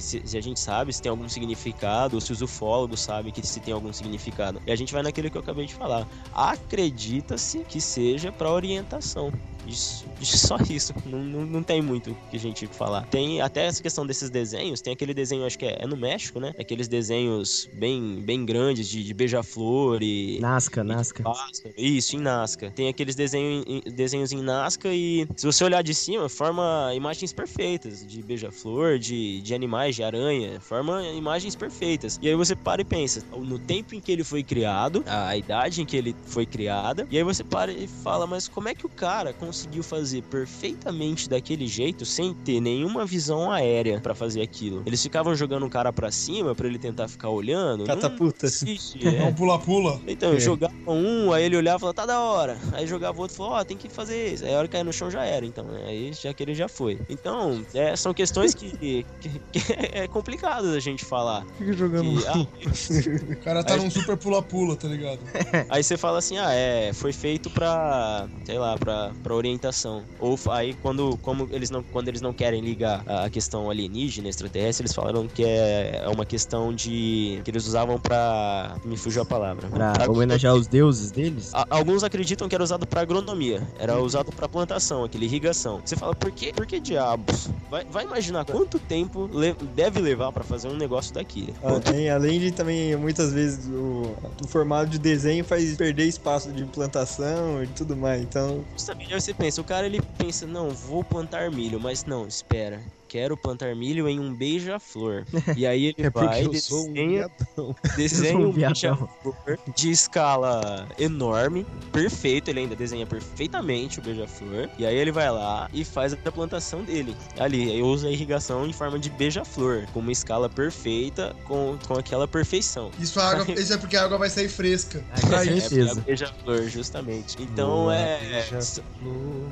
se, 0.01 0.19
se- 0.19 0.21
se 0.25 0.37
a 0.37 0.41
gente 0.41 0.59
sabe 0.59 0.91
se 0.93 1.01
tem 1.01 1.09
algum 1.09 1.27
significado, 1.29 2.15
ou 2.15 2.21
se 2.21 2.31
os 2.31 2.41
ufólogos 2.41 2.99
sabem 3.01 3.31
que 3.31 3.45
se 3.45 3.59
tem 3.59 3.73
algum 3.73 3.91
significado. 3.93 4.61
E 4.65 4.71
a 4.71 4.75
gente 4.75 4.93
vai 4.93 5.03
naquilo 5.03 5.29
que 5.29 5.37
eu 5.37 5.41
acabei 5.41 5.65
de 5.65 5.73
falar. 5.73 6.07
Acredita-se 6.33 7.59
que 7.67 7.81
seja 7.81 8.31
para 8.31 8.51
orientação. 8.51 9.31
Isso, 9.67 10.05
só 10.21 10.57
isso. 10.69 10.93
Não, 11.05 11.19
não, 11.19 11.45
não 11.45 11.63
tem 11.63 11.81
muito 11.81 12.15
que 12.31 12.37
a 12.37 12.39
gente 12.39 12.65
falar. 12.67 13.05
Tem 13.07 13.41
até 13.41 13.65
essa 13.65 13.81
questão 13.83 14.05
desses 14.05 14.29
desenhos. 14.29 14.81
Tem 14.81 14.93
aquele 14.93 15.13
desenho, 15.13 15.45
acho 15.45 15.57
que 15.59 15.65
é, 15.65 15.79
é 15.83 15.87
no 15.87 15.97
México, 15.97 16.39
né? 16.39 16.53
Aqueles 16.57 16.87
desenhos 16.87 17.69
bem, 17.73 18.21
bem 18.21 18.45
grandes 18.45 18.87
de, 18.87 19.03
de 19.03 19.13
beija-flor 19.13 20.01
e. 20.01 20.39
Nazca, 20.39 20.83
Nazca. 20.83 21.23
Nazca. 21.23 21.73
Isso, 21.77 22.15
em 22.15 22.19
Nazca. 22.19 22.71
Tem 22.71 22.87
aqueles 22.87 23.15
desenho, 23.15 23.63
em- 23.67 23.81
desenhos 23.91 24.31
em 24.31 24.41
Nazca 24.41 24.89
e 24.93 25.27
se 25.35 25.45
você 25.45 25.63
olhar 25.63 25.81
de 25.83 25.93
cima, 25.93 26.27
forma 26.29 26.91
imagens 26.95 27.31
perfeitas 27.33 28.05
de 28.07 28.21
beija-flor, 28.23 28.97
de, 28.97 29.41
de 29.41 29.53
animais, 29.53 29.88
de 29.95 30.03
aranha, 30.03 30.59
forma 30.61 31.03
imagens 31.09 31.55
perfeitas. 31.55 32.17
E 32.21 32.27
aí 32.27 32.35
você 32.35 32.55
para 32.55 32.81
e 32.81 32.85
pensa, 32.85 33.23
no 33.35 33.57
tempo 33.59 33.95
em 33.95 33.99
que 34.01 34.11
ele 34.11 34.23
foi 34.23 34.43
criado, 34.43 35.03
a 35.05 35.35
idade 35.35 35.81
em 35.81 35.85
que 35.85 35.95
ele 35.97 36.15
foi 36.25 36.45
criada, 36.45 37.07
e 37.09 37.17
aí 37.17 37.23
você 37.23 37.43
para 37.43 37.71
e 37.71 37.87
fala, 37.87 38.25
mas 38.27 38.47
como 38.47 38.67
é 38.69 38.75
que 38.75 38.85
o 38.85 38.89
cara 38.89 39.33
conseguiu 39.33 39.83
fazer 39.83 40.21
perfeitamente 40.23 41.29
daquele 41.29 41.67
jeito 41.67 42.05
sem 42.05 42.33
ter 42.33 42.59
nenhuma 42.59 43.05
visão 43.05 43.51
aérea 43.51 43.99
pra 44.01 44.13
fazer 44.15 44.41
aquilo? 44.41 44.83
Eles 44.85 45.01
ficavam 45.01 45.33
jogando 45.35 45.65
o 45.65 45.69
cara 45.69 45.91
pra 45.93 46.11
cima 46.11 46.53
pra 46.55 46.67
ele 46.67 46.79
tentar 46.79 47.07
ficar 47.07 47.29
olhando? 47.29 47.79
Não 47.79 47.85
Catapultas. 47.85 48.61
existe, 48.61 48.99
É 49.07 49.17
é. 49.17 49.23
um 49.23 49.33
pula-pula. 49.33 50.01
Então, 50.07 50.33
É. 50.33 50.39
jogava 50.39 50.73
um, 50.87 51.31
aí 51.31 51.43
ele 51.45 51.57
olhava 51.57 51.77
e 51.77 51.79
falava, 51.81 51.93
tá 51.95 52.05
da 52.05 52.19
hora. 52.21 52.57
Aí 52.73 52.85
jogava 52.87 53.19
outro 53.21 53.33
e 53.33 53.37
falou, 53.37 53.53
ó, 53.53 53.63
tem 53.63 53.77
que 53.77 53.89
fazer 53.89 54.33
isso. 54.33 54.45
Aí 54.45 54.53
a 54.53 54.57
hora 54.57 54.67
que 54.67 54.73
cair 54.73 54.83
no 54.83 54.93
chão 54.93 55.09
já 55.09 55.23
era, 55.23 55.45
então, 55.45 55.65
né? 55.65 55.83
Aí 55.87 56.11
já 56.13 56.33
que 56.33 56.43
ele 56.43 56.53
já 56.53 56.67
foi. 56.67 56.99
Então, 57.09 57.65
é, 57.73 57.95
são 57.95 58.13
questões 58.13 58.53
que, 58.53 58.71
que- 58.77 59.05
que 59.51 59.59
é 59.93 60.07
complicado 60.07 60.71
da 60.71 60.79
gente 60.79 61.03
falar. 61.05 61.45
Fica 61.57 61.73
jogando. 61.73 62.21
Que, 62.21 62.27
ah, 62.27 63.33
O 63.33 63.35
cara 63.43 63.63
tá 63.63 63.75
Aí- 63.75 63.79
num 63.81 63.89
super 63.89 64.17
pula-pula, 64.17 64.75
tá 64.75 64.87
ligado? 64.87 65.19
Aí 65.69 65.83
você 65.83 65.97
fala 65.97 66.17
assim, 66.19 66.37
ah, 66.37 66.51
é, 66.51 66.91
foi 66.93 67.11
feito 67.13 67.49
pra, 67.49 68.27
sei 68.45 68.57
lá, 68.57 68.77
pra, 68.77 69.11
pra 69.23 69.33
orientação. 69.35 70.03
Ou 70.19 70.37
aí 70.51 70.73
quando, 70.81 71.17
como 71.21 71.47
eles 71.51 71.69
não, 71.69 71.83
quando 71.83 72.07
eles 72.07 72.21
não 72.21 72.33
querem 72.33 72.61
ligar 72.61 73.03
a 73.07 73.29
questão 73.29 73.69
alienígena, 73.69 74.27
extraterrestre, 74.29 74.83
eles 74.85 74.93
falaram 74.95 75.27
que 75.27 75.43
é, 75.43 76.01
é 76.03 76.09
uma 76.09 76.25
questão 76.25 76.73
de... 76.73 77.41
que 77.43 77.51
eles 77.51 77.65
usavam 77.67 77.99
pra... 77.99 78.75
me 78.85 78.97
fugiu 78.97 79.21
a 79.21 79.25
palavra. 79.25 79.67
Pra 79.69 80.09
homenagear 80.09 80.53
os 80.55 80.67
deuses 80.67 81.11
deles? 81.11 81.53
A- 81.53 81.65
Alguns 81.69 82.03
acreditam 82.03 82.47
que 82.49 82.55
era 82.55 82.63
usado 82.63 82.85
pra 82.87 83.01
agronomia, 83.01 83.65
era 83.79 83.99
usado 84.01 84.31
pra 84.31 84.47
plantação, 84.49 85.03
aquele 85.03 85.25
irrigação. 85.25 85.81
Você 85.83 85.95
fala, 85.95 86.13
por 86.15 86.31
que, 86.31 86.51
por 86.53 86.65
que 86.65 86.79
diabos? 86.79 87.49
Vai, 87.69 87.85
vai 87.85 88.03
imaginar 88.05 88.45
quanto 88.45 88.79
tempo 88.79 89.27
deve 89.69 89.99
levar 90.01 90.31
pra 90.31 90.43
fazer 90.43 90.67
um 90.67 90.75
negócio 90.75 91.13
daquele. 91.13 91.53
Ah, 91.61 91.79
tem, 91.79 92.09
além 92.09 92.39
de 92.39 92.51
também, 92.51 92.95
muitas 92.95 93.31
vezes, 93.33 93.67
o, 93.67 94.15
o 94.43 94.47
formato 94.47 94.89
de 94.89 94.99
desenho 94.99 95.43
faz 95.43 95.75
perder 95.77 96.05
espaço 96.05 96.51
de 96.51 96.63
implantação 96.63 97.63
e 97.63 97.67
tudo 97.67 97.95
mais. 97.95 98.21
Então, 98.21 98.65
Justamente, 98.73 99.13
aí 99.13 99.21
você 99.21 99.33
pensa, 99.33 99.61
o 99.61 99.63
cara 99.63 99.85
ele 99.85 100.01
pensa, 100.17 100.45
não, 100.45 100.69
vou 100.69 101.03
plantar 101.03 101.51
milho, 101.51 101.79
mas 101.79 102.05
não, 102.05 102.27
espera. 102.27 102.81
Quero 103.09 103.35
plantar 103.35 103.75
milho 103.75 104.07
em 104.07 104.19
um 104.19 104.33
beija-flor. 104.33 105.25
E 105.57 105.65
aí 105.65 105.87
ele 105.87 105.95
É 106.07 106.09
vai 106.11 106.45
eu 106.45 106.53
sou 106.53 106.87
um 106.87 106.93
desenha, 106.93 107.29
desenha 107.97 108.37
um 108.37 108.49
um 108.49 108.53
beija-flor 108.53 109.35
de 109.75 109.89
escala 109.89 110.87
enorme, 110.97 111.65
perfeito, 111.91 112.49
ele 112.49 112.59
ainda 112.61 112.75
desenha 112.75 113.05
perfeitamente 113.05 113.99
o 113.99 114.01
beija-flor. 114.01 114.69
E 114.77 114.85
aí 114.85 114.95
ele 114.95 115.11
vai 115.11 115.29
lá 115.31 115.67
e 115.73 115.83
faz 115.83 116.13
a 116.13 116.31
plantação 116.31 116.83
dele. 116.83 117.15
Ali, 117.37 117.71
aí 117.71 117.81
usa 117.81 118.07
a 118.07 118.11
irrigação 118.11 118.65
em 118.67 118.71
forma 118.71 118.99
de 118.99 119.09
beija-flor, 119.09 119.87
com 119.91 119.99
uma 119.99 120.11
escala 120.11 120.47
perfeita, 120.47 121.35
com, 121.45 121.77
com 121.87 121.95
aquela 121.95 122.27
perfeição. 122.27 122.91
Isso, 122.99 123.19
a 123.19 123.29
água, 123.31 123.45
isso 123.59 123.73
é 123.73 123.77
porque 123.77 123.97
a 123.97 124.03
água 124.03 124.17
vai 124.19 124.29
sair 124.29 124.49
fresca. 124.49 125.03
Ah, 125.11 125.19
Pra 125.27 125.43
É, 125.45 125.51
isso. 125.51 125.69
certeza. 125.69 125.99
é 125.99 126.03
beija-flor, 126.03 126.67
justamente. 126.69 127.35
Então 127.41 127.69
Boa, 127.85 127.95
é. 127.95 128.45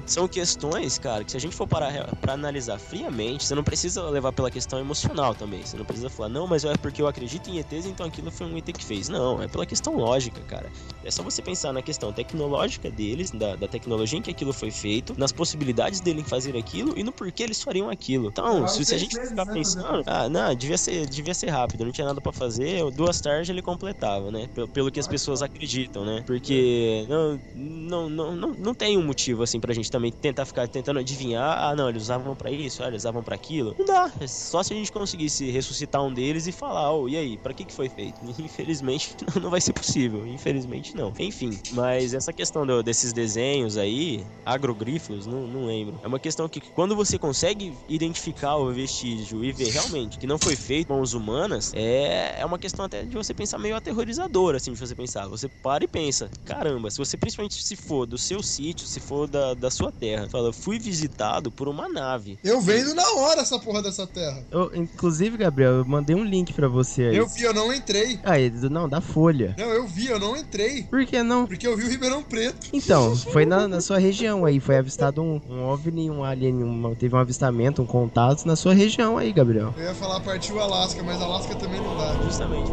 São 0.05 0.27
questões, 0.27 0.97
cara, 0.99 1.23
que 1.23 1.31
se 1.31 1.37
a 1.37 1.39
gente 1.39 1.55
for 1.55 1.67
parar 1.67 2.15
pra 2.21 2.33
analisar 2.33 2.77
friamente, 2.77 3.46
você 3.47 3.55
não 3.55 3.63
precisa 3.63 4.03
levar 4.09 4.33
pela 4.33 4.51
questão 4.51 4.79
emocional 4.79 5.33
também. 5.33 5.65
Você 5.65 5.77
não 5.77 5.85
precisa 5.85 6.09
falar, 6.09 6.29
não, 6.29 6.45
mas 6.45 6.65
é 6.65 6.75
porque 6.75 7.01
eu 7.01 7.07
acredito 7.07 7.49
em 7.49 7.59
ETs, 7.59 7.85
então 7.85 8.05
aquilo 8.05 8.29
foi 8.29 8.45
um 8.45 8.57
ET 8.57 8.65
que 8.65 8.83
fez. 8.83 9.07
Não, 9.07 9.41
é 9.41 9.47
pela 9.47 9.65
questão 9.65 9.95
lógica, 9.95 10.41
cara. 10.41 10.69
É 11.03 11.09
só 11.09 11.23
você 11.23 11.41
pensar 11.41 11.71
na 11.71 11.81
questão 11.81 12.11
tecnológica 12.11 12.91
deles, 12.91 13.31
da, 13.31 13.55
da 13.55 13.67
tecnologia 13.67 14.19
em 14.19 14.21
que 14.21 14.29
aquilo 14.29 14.51
foi 14.51 14.69
feito, 14.69 15.17
nas 15.17 15.31
possibilidades 15.31 16.01
dele 16.01 16.23
fazer 16.23 16.57
aquilo 16.57 16.97
e 16.97 17.03
no 17.03 17.11
porquê 17.11 17.43
eles 17.43 17.63
fariam 17.63 17.89
aquilo. 17.89 18.27
Então, 18.27 18.67
se, 18.67 18.83
se 18.83 18.93
a 18.93 18.97
gente 18.97 19.17
ficar 19.17 19.45
né, 19.45 19.53
pensando, 19.53 20.03
ah, 20.05 20.27
não, 20.27 20.53
devia 20.53 20.77
ser, 20.77 21.07
devia 21.07 21.33
ser 21.33 21.49
rápido, 21.49 21.85
não 21.85 21.91
tinha 21.91 22.07
nada 22.07 22.19
pra 22.19 22.33
fazer, 22.33 22.83
duas 22.91 23.21
tardes 23.21 23.49
ele 23.49 23.61
completava, 23.61 24.29
né? 24.29 24.49
Pelo, 24.53 24.67
pelo 24.67 24.91
que 24.91 24.99
as 24.99 25.07
pessoas 25.07 25.41
acreditam, 25.41 26.03
né? 26.03 26.23
Porque 26.25 27.05
não, 27.07 27.39
não, 27.53 28.09
não, 28.09 28.35
não, 28.35 28.53
não 28.53 28.75
tem 28.75 28.97
um 28.97 29.05
motivo 29.05 29.43
assim 29.43 29.59
pra 29.59 29.73
gente 29.73 29.89
também 29.89 30.11
tentar 30.11 30.45
ficar 30.45 30.67
tentando 30.67 30.99
adivinhar, 30.99 31.57
ah, 31.57 31.75
não, 31.75 31.87
eles 31.89 32.03
usavam 32.03 32.35
pra 32.35 32.51
isso, 32.51 32.83
ah, 32.83 32.87
eles 32.87 33.03
usavam 33.03 33.23
pra 33.23 33.36
aquilo. 33.37 33.75
Não 33.77 33.85
dá, 33.85 34.11
é 34.19 34.27
só 34.27 34.61
se 34.63 34.73
a 34.73 34.77
gente 34.77 34.91
conseguisse 34.91 35.49
ressuscitar 35.49 36.03
um 36.03 36.13
deles 36.13 36.47
e 36.47 36.51
falar, 36.51 36.91
oh, 36.93 37.07
e 37.07 37.15
aí, 37.15 37.37
pra 37.37 37.53
que 37.53 37.65
que 37.65 37.73
foi 37.73 37.89
feito? 37.89 38.19
Infelizmente 38.39 39.15
não 39.41 39.49
vai 39.49 39.61
ser 39.61 39.73
possível, 39.73 40.25
infelizmente 40.27 40.95
não. 40.95 41.13
Enfim, 41.19 41.59
mas 41.69 42.13
essa 42.13 42.33
questão 42.33 42.65
do- 42.65 42.83
desses 42.83 43.13
desenhos 43.13 43.77
aí, 43.77 44.25
agrogrífolos, 44.45 45.25
não, 45.25 45.47
não 45.47 45.65
lembro. 45.65 45.99
É 46.03 46.07
uma 46.07 46.19
questão 46.19 46.49
que 46.49 46.59
quando 46.73 46.95
você 46.95 47.17
consegue 47.19 47.73
identificar 47.87 48.57
o 48.57 48.71
vestígio 48.73 49.43
e 49.43 49.51
ver 49.51 49.71
realmente 49.71 50.17
que 50.17 50.27
não 50.27 50.37
foi 50.37 50.55
feito 50.55 50.87
com 50.87 50.95
mãos 50.95 51.13
humanas, 51.13 51.71
é, 51.75 52.39
é 52.39 52.45
uma 52.45 52.57
questão 52.59 52.85
até 52.85 53.03
de 53.05 53.15
você 53.15 53.33
pensar 53.33 53.57
meio 53.59 53.75
aterrorizadora, 53.75 54.57
assim, 54.57 54.73
de 54.73 54.79
você 54.79 54.95
pensar. 54.95 55.27
Você 55.27 55.47
para 55.61 55.83
e 55.83 55.87
pensa, 55.87 56.29
caramba, 56.45 56.89
se 56.89 56.97
você 56.97 57.17
principalmente 57.17 57.61
se 57.63 57.75
for 57.75 58.05
do 58.05 58.17
seu 58.17 58.41
sítio, 58.41 58.87
se 58.87 58.99
for 58.99 59.27
da, 59.27 59.53
da 59.53 59.69
sua 59.69 59.91
terra, 59.91 60.27
fala, 60.29 60.51
fui 60.53 60.79
visitado 60.79 61.51
por 61.51 61.67
uma 61.67 61.87
nave. 61.89 62.39
Eu 62.43 62.59
vendo 62.61 62.93
na 62.95 63.07
hora 63.13 63.26
essa 63.33 63.59
porra 63.59 63.81
dessa 63.81 64.05
terra. 64.07 64.43
Eu, 64.51 64.71
inclusive, 64.75 65.37
Gabriel, 65.37 65.71
eu 65.73 65.85
mandei 65.85 66.15
um 66.15 66.23
link 66.23 66.53
pra 66.53 66.67
você 66.67 67.03
aí. 67.03 67.17
Eu 67.17 67.27
vi, 67.27 67.43
eu 67.43 67.53
não 67.53 67.73
entrei. 67.73 68.19
Ah, 68.23 68.39
ele- 68.39 68.69
não, 68.69 68.87
da 68.89 69.01
Folha. 69.01 69.55
Não, 69.57 69.67
eu 69.67 69.85
vi, 69.87 70.07
eu 70.07 70.19
não 70.19 70.35
entrei. 70.35 70.83
Por 70.83 71.05
que 71.05 71.21
não? 71.23 71.45
Porque 71.45 71.67
eu 71.67 71.75
vi 71.77 71.83
o 71.83 71.89
Ribeirão 71.89 72.21
Preto. 72.23 72.67
Então, 72.73 73.15
foi 73.15 73.45
na, 73.45 73.67
na 73.67 73.81
sua 73.81 73.97
região 73.97 74.45
aí, 74.45 74.59
foi 74.59 74.77
avistado 74.77 75.21
um, 75.21 75.41
um 75.49 75.63
OVNI, 75.65 76.09
um 76.09 76.23
alien, 76.23 76.63
uma- 76.63 76.95
teve 76.95 77.15
um 77.15 77.19
avistamento, 77.19 77.81
um 77.81 77.85
contato 77.85 78.45
na 78.45 78.55
sua 78.55 78.73
região 78.73 79.17
aí, 79.17 79.31
Gabriel. 79.31 79.73
Eu 79.77 79.83
ia 79.85 79.95
falar 79.95 80.19
partiu 80.21 80.59
Alasca, 80.59 81.01
mas 81.03 81.21
Alasca 81.21 81.55
também 81.55 81.81
não 81.81 81.97
dá. 81.97 82.13
Justamente. 82.23 82.71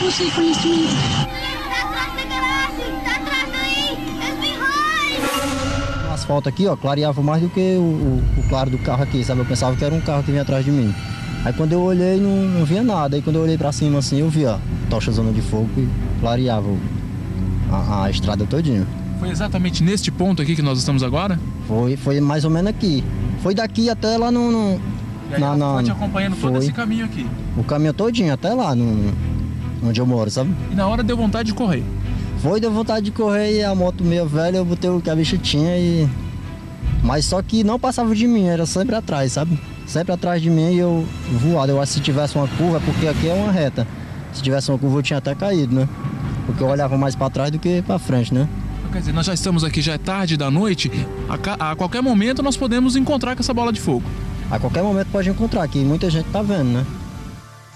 Busquem 0.00 0.30
conhecimento. 0.30 0.94
Tá 1.68 1.82
atrás 1.82 2.14
da 2.14 2.24
garagem! 2.24 3.00
Tá 3.04 3.16
atrás 3.16 3.48
daí! 3.52 3.78
O 5.74 5.77
asfalto 6.18 6.48
aqui, 6.48 6.66
ó, 6.66 6.76
clareava 6.76 7.22
mais 7.22 7.40
do 7.42 7.48
que 7.48 7.60
o, 7.76 7.80
o- 7.80 8.22
o 8.40 8.48
claro 8.48 8.70
do 8.70 8.78
carro 8.78 9.02
aqui, 9.02 9.22
sabe? 9.24 9.40
Eu 9.40 9.46
pensava 9.46 9.74
que 9.76 9.84
era 9.84 9.94
um 9.94 10.00
carro 10.00 10.22
que 10.22 10.30
vinha 10.30 10.42
atrás 10.42 10.64
de 10.64 10.70
mim. 10.70 10.92
Aí 11.44 11.52
quando 11.52 11.72
eu 11.72 11.80
olhei, 11.80 12.18
não, 12.20 12.58
não 12.58 12.64
via 12.64 12.82
nada. 12.82 13.16
Aí 13.16 13.22
quando 13.22 13.36
eu 13.36 13.42
olhei 13.42 13.56
pra 13.56 13.70
cima 13.72 13.98
assim, 14.00 14.18
eu 14.20 14.28
vi, 14.28 14.44
ó, 14.44 14.58
tocha 14.90 15.10
zona 15.12 15.32
de 15.32 15.40
fogo 15.40 15.68
e 15.76 15.88
clareava 16.20 16.68
a, 17.70 18.04
a 18.04 18.10
estrada 18.10 18.44
todinha. 18.44 18.86
Foi 19.20 19.30
exatamente 19.30 19.82
neste 19.82 20.10
ponto 20.10 20.42
aqui 20.42 20.54
que 20.54 20.62
nós 20.62 20.78
estamos 20.78 21.02
agora? 21.02 21.38
Foi, 21.66 21.96
foi 21.96 22.20
mais 22.20 22.44
ou 22.44 22.50
menos 22.50 22.70
aqui. 22.70 23.02
Foi 23.42 23.54
daqui 23.54 23.88
até 23.90 24.16
lá 24.16 24.30
no. 24.30 24.50
no 24.50 24.80
E 25.30 25.34
aí 25.34 25.40
na, 25.40 25.56
na- 25.56 25.74
foi 25.74 25.84
te 25.84 25.90
acompanhando 25.90 26.36
todo 26.40 26.52
foi. 26.52 26.58
esse 26.60 26.72
caminho 26.72 27.04
aqui. 27.04 27.26
O 27.56 27.62
caminho 27.64 27.92
todinho, 27.92 28.32
até 28.32 28.52
lá, 28.54 28.74
no, 28.74 29.12
onde 29.84 30.00
eu 30.00 30.06
moro, 30.06 30.30
sabe? 30.30 30.50
E 30.70 30.74
na 30.74 30.86
hora 30.86 31.02
deu 31.02 31.16
vontade 31.16 31.48
de 31.48 31.54
correr. 31.54 31.82
Foi, 32.42 32.60
deu 32.60 32.70
vontade 32.70 33.06
de 33.06 33.10
correr 33.10 33.58
e 33.58 33.64
a 33.64 33.74
moto 33.74 34.04
meio 34.04 34.26
velha, 34.26 34.58
eu 34.58 34.64
botei 34.64 34.88
o 34.88 35.00
que 35.00 35.10
a 35.10 35.16
bicha 35.16 35.36
tinha 35.36 35.76
e. 35.76 36.08
Mas 37.02 37.24
só 37.24 37.42
que 37.42 37.64
não 37.64 37.78
passava 37.78 38.14
de 38.14 38.26
mim, 38.26 38.46
era 38.46 38.64
sempre 38.64 38.94
atrás, 38.94 39.32
sabe? 39.32 39.58
Sempre 39.86 40.12
atrás 40.12 40.40
de 40.40 40.48
mim 40.48 40.72
e 40.72 40.78
eu 40.78 41.04
voado. 41.32 41.72
Eu 41.72 41.80
acho 41.80 41.92
que 41.92 41.98
se 41.98 42.04
tivesse 42.04 42.36
uma 42.36 42.46
curva, 42.46 42.80
porque 42.80 43.06
aqui 43.06 43.28
é 43.28 43.34
uma 43.34 43.50
reta. 43.50 43.86
Se 44.32 44.42
tivesse 44.42 44.70
uma 44.70 44.78
curva 44.78 44.98
eu 44.98 45.02
tinha 45.02 45.18
até 45.18 45.34
caído, 45.34 45.74
né? 45.74 45.88
Porque 46.46 46.62
eu 46.62 46.68
olhava 46.68 46.96
mais 46.96 47.16
pra 47.16 47.28
trás 47.28 47.50
do 47.50 47.58
que 47.58 47.82
pra 47.82 47.98
frente, 47.98 48.32
né? 48.32 48.48
Quer 48.92 49.00
dizer, 49.00 49.12
nós 49.12 49.26
já 49.26 49.34
estamos 49.34 49.64
aqui, 49.64 49.82
já 49.82 49.94
é 49.94 49.98
tarde 49.98 50.36
da 50.36 50.50
noite. 50.50 50.90
A, 51.28 51.72
a 51.72 51.76
qualquer 51.76 52.02
momento 52.02 52.42
nós 52.42 52.56
podemos 52.56 52.96
encontrar 52.96 53.34
com 53.34 53.40
essa 53.40 53.52
bola 53.52 53.72
de 53.72 53.80
fogo. 53.80 54.04
A 54.50 54.58
qualquer 54.58 54.82
momento 54.82 55.08
pode 55.12 55.28
encontrar 55.28 55.62
aqui, 55.62 55.80
muita 55.80 56.08
gente 56.08 56.26
tá 56.26 56.40
vendo, 56.40 56.70
né? 56.70 56.86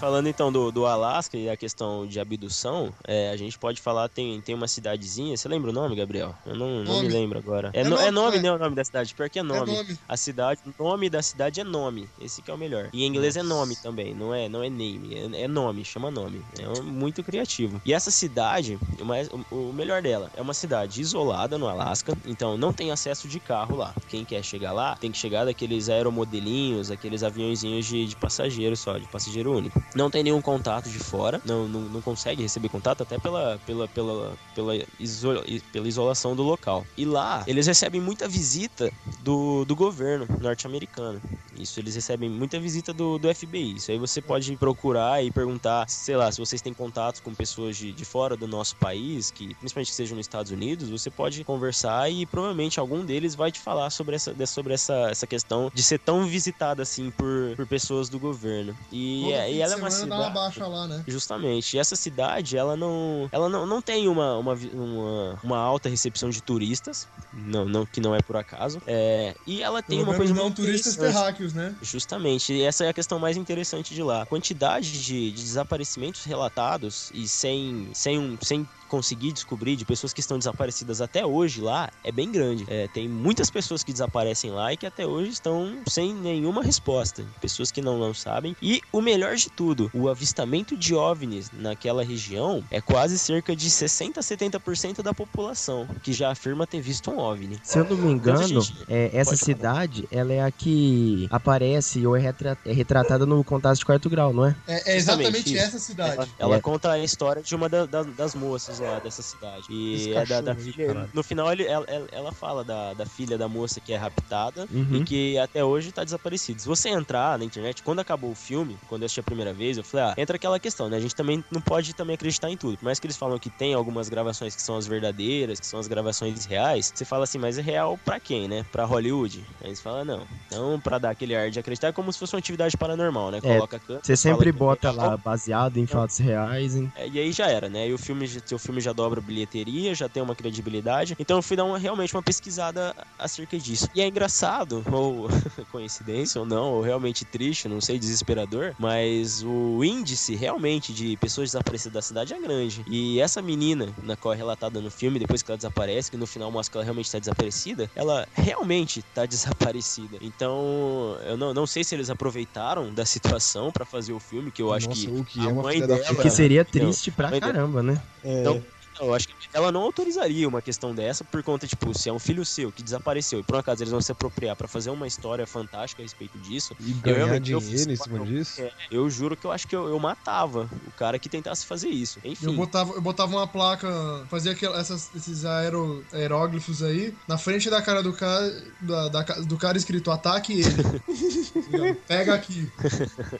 Falando 0.03 0.27
então 0.27 0.51
do, 0.51 0.69
do 0.69 0.85
Alasca 0.85 1.37
e 1.37 1.49
a 1.49 1.55
questão 1.55 2.05
de 2.05 2.19
abdução, 2.19 2.93
é, 3.07 3.29
a 3.29 3.37
gente 3.37 3.57
pode 3.57 3.79
falar, 3.79 4.09
tem, 4.09 4.41
tem 4.41 4.53
uma 4.53 4.67
cidadezinha, 4.67 5.37
você 5.37 5.47
lembra 5.47 5.69
o 5.69 5.73
nome, 5.73 5.95
Gabriel? 5.95 6.35
Eu 6.45 6.57
não, 6.57 6.83
não 6.83 7.01
me 7.01 7.07
lembro 7.07 7.39
agora. 7.39 7.71
É, 7.73 7.79
É 7.79 7.83
no- 7.85 7.91
nome, 7.91 8.03
é 8.07 8.11
nome, 8.11 8.37
é. 8.37 8.41
né, 8.41 8.51
o 8.51 8.57
nome 8.59 8.75
da 8.75 8.83
cidade, 8.83 9.15
pior 9.15 9.29
que 9.29 9.39
é 9.39 9.43
nome. 9.43 9.71
nome. 9.73 9.97
A 10.05 10.17
cidade, 10.17 10.59
o 10.77 10.83
nome 10.83 11.09
da 11.09 11.21
cidade 11.21 11.61
é 11.61 11.63
nome, 11.63 12.09
esse 12.19 12.41
que 12.41 12.51
é 12.51 12.53
o 12.53 12.57
melhor. 12.57 12.89
E 12.91 13.05
em 13.05 13.07
inglês 13.07 13.37
é 13.37 13.43
nome 13.43 13.77
também, 13.77 14.13
não 14.13 14.33
é, 14.35 14.49
não 14.49 14.61
é 14.61 14.69
name, 14.69 15.15
é, 15.15 15.43
é 15.43 15.47
nome, 15.47 15.85
chama 15.85 16.11
nome. 16.11 16.43
É 16.59 16.67
um- 16.67 16.83
muito 16.83 17.23
criativo. 17.23 17.81
E 17.85 17.93
essa 17.93 18.11
cidade, 18.11 18.77
o, 18.99 19.05
mais- 19.05 19.29
o- 19.29 19.69
o 19.69 19.71
melhor 19.73 20.01
dela, 20.01 20.29
é 20.35 20.41
uma 20.41 20.53
cidade 20.53 20.99
isolada 20.99 21.57
no 21.57 21.65
Alasca, 21.65 22.11
então 22.25 22.57
não 22.57 22.73
tem 22.73 22.91
acesso 22.91 23.25
de 23.25 23.39
carro 23.39 23.77
lá. 23.77 23.95
Quem 24.09 24.25
quer 24.25 24.43
chegar 24.43 24.73
lá, 24.73 24.97
tem 24.97 25.13
que 25.13 25.17
chegar 25.17 25.45
daqueles 25.45 25.87
aeromodelinhos, 25.87 26.91
aqueles 26.91 27.23
aviãozinhos 27.23 27.85
de, 27.85 28.05
de 28.05 28.17
passageiro 28.17 28.75
só, 28.75 28.97
de 28.97 29.07
passageiro 29.07 29.49
único. 29.55 29.81
Não 29.95 30.09
tem 30.09 30.23
nenhum 30.23 30.41
contato 30.41 30.89
de 30.89 30.99
fora, 30.99 31.41
não, 31.45 31.67
não, 31.67 31.81
não 31.81 32.01
consegue 32.01 32.41
receber 32.41 32.69
contato 32.69 33.01
até 33.01 33.17
pela, 33.17 33.59
pela, 33.65 33.87
pela, 33.87 34.37
pela, 34.55 34.73
iso- 34.99 35.43
pela 35.71 35.87
isolação 35.87 36.35
do 36.35 36.43
local. 36.43 36.85
E 36.97 37.05
lá, 37.05 37.43
eles 37.47 37.67
recebem 37.67 38.01
muita 38.01 38.27
visita 38.27 38.91
do, 39.21 39.63
do 39.65 39.75
governo 39.75 40.27
norte-americano. 40.39 41.21
Isso, 41.55 41.79
eles 41.79 41.93
recebem 41.93 42.29
muita 42.29 42.59
visita 42.59 42.91
do, 42.91 43.19
do 43.19 43.33
FBI. 43.33 43.75
Isso 43.75 43.91
aí 43.91 43.97
você 43.99 44.19
pode 44.21 44.55
procurar 44.57 45.23
e 45.23 45.29
perguntar, 45.29 45.87
sei 45.87 46.17
lá, 46.17 46.31
se 46.31 46.39
vocês 46.39 46.61
têm 46.63 46.73
contatos 46.73 47.21
com 47.21 47.31
pessoas 47.33 47.77
de, 47.77 47.93
de 47.93 48.03
fora 48.05 48.35
do 48.35 48.47
nosso 48.47 48.75
país, 48.77 49.29
que 49.29 49.53
principalmente 49.55 49.89
que 49.89 49.95
sejam 49.95 50.17
nos 50.17 50.23
Estados 50.25 50.51
Unidos, 50.51 50.89
você 50.89 51.11
pode 51.11 51.43
conversar 51.43 52.09
e 52.11 52.25
provavelmente 52.25 52.79
algum 52.79 53.05
deles 53.05 53.35
vai 53.35 53.51
te 53.51 53.59
falar 53.59 53.91
sobre 53.91 54.15
essa, 54.15 54.33
de- 54.33 54.47
sobre 54.47 54.73
essa, 54.73 54.95
essa 55.11 55.27
questão 55.27 55.69
de 55.71 55.83
ser 55.83 55.99
tão 55.99 56.25
visitada 56.25 56.81
assim 56.81 57.11
por, 57.11 57.55
por 57.55 57.67
pessoas 57.67 58.09
do 58.09 58.19
governo. 58.19 58.75
E, 58.91 59.31
é- 59.31 59.51
e 59.53 59.61
ela 59.61 59.73
é 59.73 59.82
uma 59.83 59.89
dá 59.89 60.15
uma 60.15 60.23
cidade. 60.23 60.33
baixa 60.33 60.67
lá, 60.67 60.87
né? 60.87 61.03
Justamente. 61.07 61.75
E 61.75 61.79
essa 61.79 61.95
cidade, 61.95 62.57
ela 62.57 62.75
não, 62.75 63.29
ela 63.31 63.49
não, 63.49 63.65
não 63.65 63.81
tem 63.81 64.07
uma, 64.07 64.37
uma, 64.37 64.53
uma, 64.53 65.39
uma 65.43 65.57
alta 65.57 65.89
recepção 65.89 66.29
de 66.29 66.41
turistas, 66.41 67.07
não, 67.31 67.65
não 67.65 67.85
que 67.85 68.01
não 68.01 68.15
é 68.15 68.21
por 68.21 68.35
acaso. 68.37 68.81
É, 68.85 69.35
e 69.45 69.61
ela 69.61 69.81
tem 69.81 69.99
Pelo 69.99 70.11
uma 70.11 70.17
coisa 70.17 70.33
não 70.33 70.51
turistas 70.51 70.95
terráqueos, 70.95 71.53
né? 71.53 71.75
Justamente, 71.81 72.53
e 72.53 72.61
essa 72.61 72.85
é 72.85 72.89
a 72.89 72.93
questão 72.93 73.19
mais 73.19 73.37
interessante 73.37 73.93
de 73.93 74.03
lá. 74.03 74.23
A 74.23 74.25
quantidade 74.25 74.91
de, 74.91 75.31
de 75.31 75.43
desaparecimentos 75.43 76.23
relatados 76.23 77.09
e 77.13 77.27
sem, 77.27 77.89
sem, 77.93 78.19
um, 78.19 78.37
sem 78.41 78.67
conseguir 78.93 79.31
descobrir 79.31 79.75
de 79.75 79.83
pessoas 79.85 80.13
que 80.13 80.19
estão 80.19 80.37
desaparecidas 80.37 81.01
até 81.01 81.25
hoje 81.25 81.59
lá 81.59 81.89
é 82.03 82.11
bem 82.11 82.31
grande. 82.31 82.63
É, 82.67 82.87
tem 82.87 83.09
muitas 83.09 83.49
pessoas 83.49 83.83
que 83.83 83.91
desaparecem 83.91 84.51
lá 84.51 84.71
e 84.71 84.77
que 84.77 84.85
até 84.85 85.03
hoje 85.03 85.31
estão 85.31 85.79
sem 85.89 86.13
nenhuma 86.13 86.61
resposta. 86.61 87.25
Pessoas 87.41 87.71
que 87.71 87.81
não, 87.81 87.97
não 87.97 88.13
sabem. 88.13 88.55
E 88.61 88.81
o 88.91 89.01
melhor 89.01 89.35
de 89.35 89.49
tudo, 89.49 89.89
o 89.95 90.07
avistamento 90.09 90.77
de 90.77 90.93
OVNIs 90.93 91.49
naquela 91.51 92.03
região 92.03 92.63
é 92.69 92.79
quase 92.81 93.17
cerca 93.17 93.55
de 93.55 93.67
60 93.67 94.19
a 94.19 94.23
70% 94.23 95.01
da 95.01 95.11
população 95.11 95.87
que 96.03 96.13
já 96.13 96.29
afirma 96.29 96.67
ter 96.67 96.79
visto 96.79 97.09
um 97.09 97.17
OVNI. 97.17 97.59
Se 97.63 97.79
eu 97.79 97.85
não 97.85 97.97
me 97.97 98.11
engano, 98.11 98.43
gente, 98.47 98.75
é, 98.87 99.09
essa 99.11 99.31
pode 99.31 99.39
falar. 99.39 99.55
cidade, 99.55 100.07
ela 100.11 100.31
é 100.33 100.43
a 100.43 100.51
que 100.51 101.27
aparece 101.31 102.05
ou 102.05 102.15
é, 102.15 102.19
retra- 102.19 102.57
é 102.63 102.71
retratada 102.71 103.25
no 103.25 103.43
Contato 103.43 103.79
de 103.79 103.85
Quarto 103.85 104.07
Grau, 104.07 104.31
não 104.31 104.45
é? 104.45 104.55
É, 104.67 104.93
é 104.93 104.97
exatamente 104.97 105.51
isso. 105.55 105.63
essa 105.65 105.79
cidade. 105.79 106.13
Ela, 106.13 106.27
ela 106.37 106.55
É. 106.57 106.61
conta 106.61 106.91
a 106.91 106.99
história 106.99 107.41
de 107.41 107.55
uma 107.55 107.67
da- 107.67 107.87
da- 107.87 108.03
das 108.03 108.35
moças 108.35 108.79
lá 108.83 108.99
dessa 108.99 109.21
cidade. 109.21 109.67
E 109.69 109.93
Esse 109.95 110.13
é 110.13 110.25
da, 110.25 110.41
da 110.41 110.55
filha. 110.55 111.09
No 111.13 111.23
final, 111.23 111.51
ele, 111.51 111.63
ela, 111.65 111.85
ela- 112.11 112.33
fala 112.33 112.63
da, 112.63 112.93
da 112.95 113.05
filha 113.05 113.37
da 113.37 113.47
moça 113.47 113.79
que 113.79 113.93
é 113.93 113.95
raptada 113.95 114.65
Uhum. 114.71 114.95
e 114.95 115.03
que 115.03 115.37
até 115.37 115.63
hoje 115.63 115.91
tá 115.91 116.03
desaparecida. 116.03 116.59
Se 116.59 116.67
você 116.67 116.89
entrar 116.89 117.37
na 117.37 117.45
internet, 117.45 117.83
quando 117.83 117.99
acabou 117.99 118.31
o 118.31 118.35
filme, 118.35 118.79
quando 118.87 119.03
eu 119.03 119.05
assisti 119.05 119.19
a 119.19 119.23
primeira 119.23 119.53
vez, 119.53 119.77
eu 119.77 119.83
falei, 119.83 120.05
ah, 120.07 120.13
entra 120.17 120.35
aquela 120.35 120.59
questão, 120.59 120.89
né? 120.89 120.97
A 120.97 120.99
gente 120.99 121.15
também 121.15 121.43
não 121.51 121.61
pode 121.61 121.93
também 121.93 122.15
acreditar 122.15 122.49
em 122.49 122.57
tudo. 122.57 122.77
Por 122.77 122.85
mais 122.85 122.99
que 122.99 123.05
eles 123.05 123.17
falam 123.17 123.37
que 123.37 123.49
tem 123.51 123.73
algumas 123.73 124.09
gravações 124.09 124.55
que 124.55 124.61
são 124.63 124.75
as 124.75 124.87
verdadeiras, 124.87 125.59
que 125.59 125.67
são 125.67 125.79
as 125.79 125.87
gravações 125.87 126.45
reais, 126.45 126.91
você 126.93 127.05
fala 127.05 127.23
assim, 127.25 127.37
mas 127.37 127.57
é 127.57 127.61
real 127.61 127.97
pra 128.03 128.19
quem, 128.19 128.47
né? 128.47 128.63
Pra 128.71 128.85
Hollywood? 128.85 129.45
Aí 129.61 129.67
eles 129.69 129.81
falam, 129.81 130.03
não. 130.03 130.27
Então, 130.47 130.81
pra 130.81 130.97
dar 130.97 131.11
aquele 131.11 131.35
ar 131.35 131.49
de 131.51 131.59
acreditar, 131.59 131.87
é 131.89 131.93
como 131.93 132.11
se 132.11 132.17
fosse 132.19 132.33
uma 132.35 132.39
atividade 132.39 132.75
paranormal, 132.77 133.29
né? 133.31 133.37
É, 133.37 133.41
Coloca 133.41 133.77
a 133.77 133.79
câmera, 133.79 134.01
Você 134.03 134.15
sempre 134.17 134.49
é 134.49 134.51
bota 134.51 134.91
lá 134.91 135.15
baseado 135.17 135.77
em 135.77 135.85
fatos 135.85 136.17
reais. 136.17 136.75
Em... 136.75 136.91
é, 136.95 137.07
e 137.07 137.19
aí 137.19 137.31
já 137.31 137.47
era, 137.47 137.69
né? 137.69 137.87
E 137.87 137.93
o 137.93 137.97
filme, 137.97 138.27
seu 138.45 138.57
filme 138.63 138.81
já 138.81 138.93
dobra 138.93 139.21
bilheteria, 139.21 139.93
já 139.93 140.07
tem 140.09 140.23
uma 140.23 140.35
credibilidade. 140.35 141.15
Então 141.19 141.37
eu 141.37 141.41
fui 141.43 141.55
dar 141.57 141.65
uma, 141.65 141.77
realmente 141.77 142.13
uma 142.15 142.23
pesquisada 142.23 142.93
acerca 143.17 143.57
disso. 143.57 143.87
E 143.93 144.01
é 144.01 144.07
engraçado, 144.07 144.83
ou 144.91 145.27
coincidência 145.71 146.39
ou 146.39 146.47
não, 146.47 146.73
ou 146.73 146.81
realmente 146.81 147.25
triste, 147.25 147.67
não 147.67 147.81
sei, 147.81 147.99
desesperador, 147.99 148.73
mas 148.79 149.43
o 149.43 149.83
índice 149.83 150.35
realmente 150.35 150.93
de 150.93 151.15
pessoas 151.17 151.49
desaparecidas 151.49 151.93
da 151.93 152.01
cidade 152.01 152.33
é 152.33 152.39
grande. 152.39 152.83
E 152.87 153.19
essa 153.19 153.41
menina, 153.41 153.93
na 154.01 154.15
qual 154.15 154.33
é 154.33 154.37
relatada 154.37 154.79
no 154.81 154.89
filme, 154.89 155.19
depois 155.19 155.41
que 155.43 155.51
ela 155.51 155.57
desaparece, 155.57 156.09
que 156.09 156.17
no 156.17 156.25
final 156.25 156.51
mostra 156.51 156.71
que 156.71 156.77
ela 156.77 156.85
realmente 156.85 157.05
está 157.05 157.19
desaparecida, 157.19 157.89
ela 157.95 158.25
realmente 158.33 158.99
está 158.99 159.25
desaparecida. 159.27 160.17
Então, 160.21 161.17
eu 161.25 161.37
não, 161.37 161.53
não 161.53 161.67
sei 161.67 161.83
se 161.83 161.93
eles 161.95 162.09
aproveitaram 162.09 162.93
da 162.93 163.05
situação 163.05 163.71
pra 163.71 163.85
fazer 163.85 164.13
o 164.13 164.19
filme, 164.19 164.51
que 164.51 164.61
eu 164.61 164.71
acho 164.73 164.87
Nossa, 164.89 165.01
que, 165.01 165.07
o 165.11 165.23
que 165.23 165.39
a 165.39 165.43
é 165.43 165.47
uma 165.47 165.63
mãe 165.63 165.79
dela. 165.79 166.15
Que 166.21 166.29
seria 166.29 166.63
triste 166.65 167.11
pra 167.11 167.29
Mãe 167.29 167.39
dela- 167.39 167.53
caramba, 167.53 167.83
né? 167.83 168.01
então, 168.23 168.52
não, 168.52 168.52
eu 168.99 169.13
acho 169.13 169.27
que 169.27 169.33
ela 169.53 169.71
não 169.71 169.81
autorizaria 169.81 170.47
uma 170.47 170.61
questão 170.61 170.93
dessa 170.93 171.23
por 171.23 171.41
conta, 171.43 171.67
tipo, 171.67 171.97
se 171.97 172.09
é 172.09 172.13
um 172.13 172.19
filho 172.19 172.45
seu 172.45 172.71
que 172.71 172.83
desapareceu 172.83 173.39
e 173.39 173.43
por 173.43 173.55
um 173.55 173.59
acaso 173.59 173.83
eles 173.83 173.91
vão 173.91 174.01
se 174.01 174.11
apropriar 174.11 174.55
pra 174.55 174.67
fazer 174.67 174.89
uma 174.89 175.07
história 175.07 175.45
fantástica 175.47 176.01
a 176.01 176.05
respeito 176.05 176.37
disso. 176.39 176.75
E 176.79 176.91
eu 176.91 176.97
ganhar 177.01 177.35
eu 177.35 177.39
dinheiro 177.39 177.65
em 177.65 177.95
fiz- 177.95 178.01
cima 178.01 178.25
disso? 178.25 178.61
é, 178.61 178.71
eu 178.91 179.09
juro 179.09 179.35
que 179.37 179.45
eu 179.45 179.51
acho 179.51 179.67
que 179.67 179.75
eu, 179.75 179.87
eu 179.87 179.99
matava 179.99 180.69
o 180.87 180.91
cara 180.91 181.17
que 181.19 181.29
tentasse 181.29 181.65
fazer 181.65 181.89
isso. 181.89 182.19
Enfim. 182.23 182.45
Eu 182.47 182.53
botava, 182.53 182.93
eu 182.93 183.01
botava 183.01 183.31
uma 183.35 183.47
placa, 183.47 183.87
fazia 184.29 184.51
aquela- 184.51 184.79
essas- 184.79 185.13
esses 185.15 185.45
aero, 185.45 186.03
aeróglifos 186.11 186.81
aí, 186.83 187.13
na 187.27 187.37
frente 187.37 187.69
da 187.69 187.81
cara 187.81 188.01
do 188.03 188.13
cara, 188.13 188.63
da, 188.81 189.07
da 189.09 189.21
do 189.41 189.57
cara 189.57 189.77
escrito 189.77 190.11
ataque 190.11 190.61
ele. 190.61 190.63
Pega 192.07 192.33
aqui. 192.35 192.71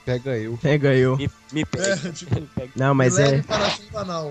Pega 0.04 0.36
eu. 0.38 0.56
Pega 0.58 0.94
eu. 0.94 1.16
Me, 1.16 1.28
me 1.52 1.60
É, 1.78 2.12
tipo, 2.12 2.34
Não, 2.76 2.94
mas 2.94 3.18
é. 3.18 3.42
para. 3.42 3.74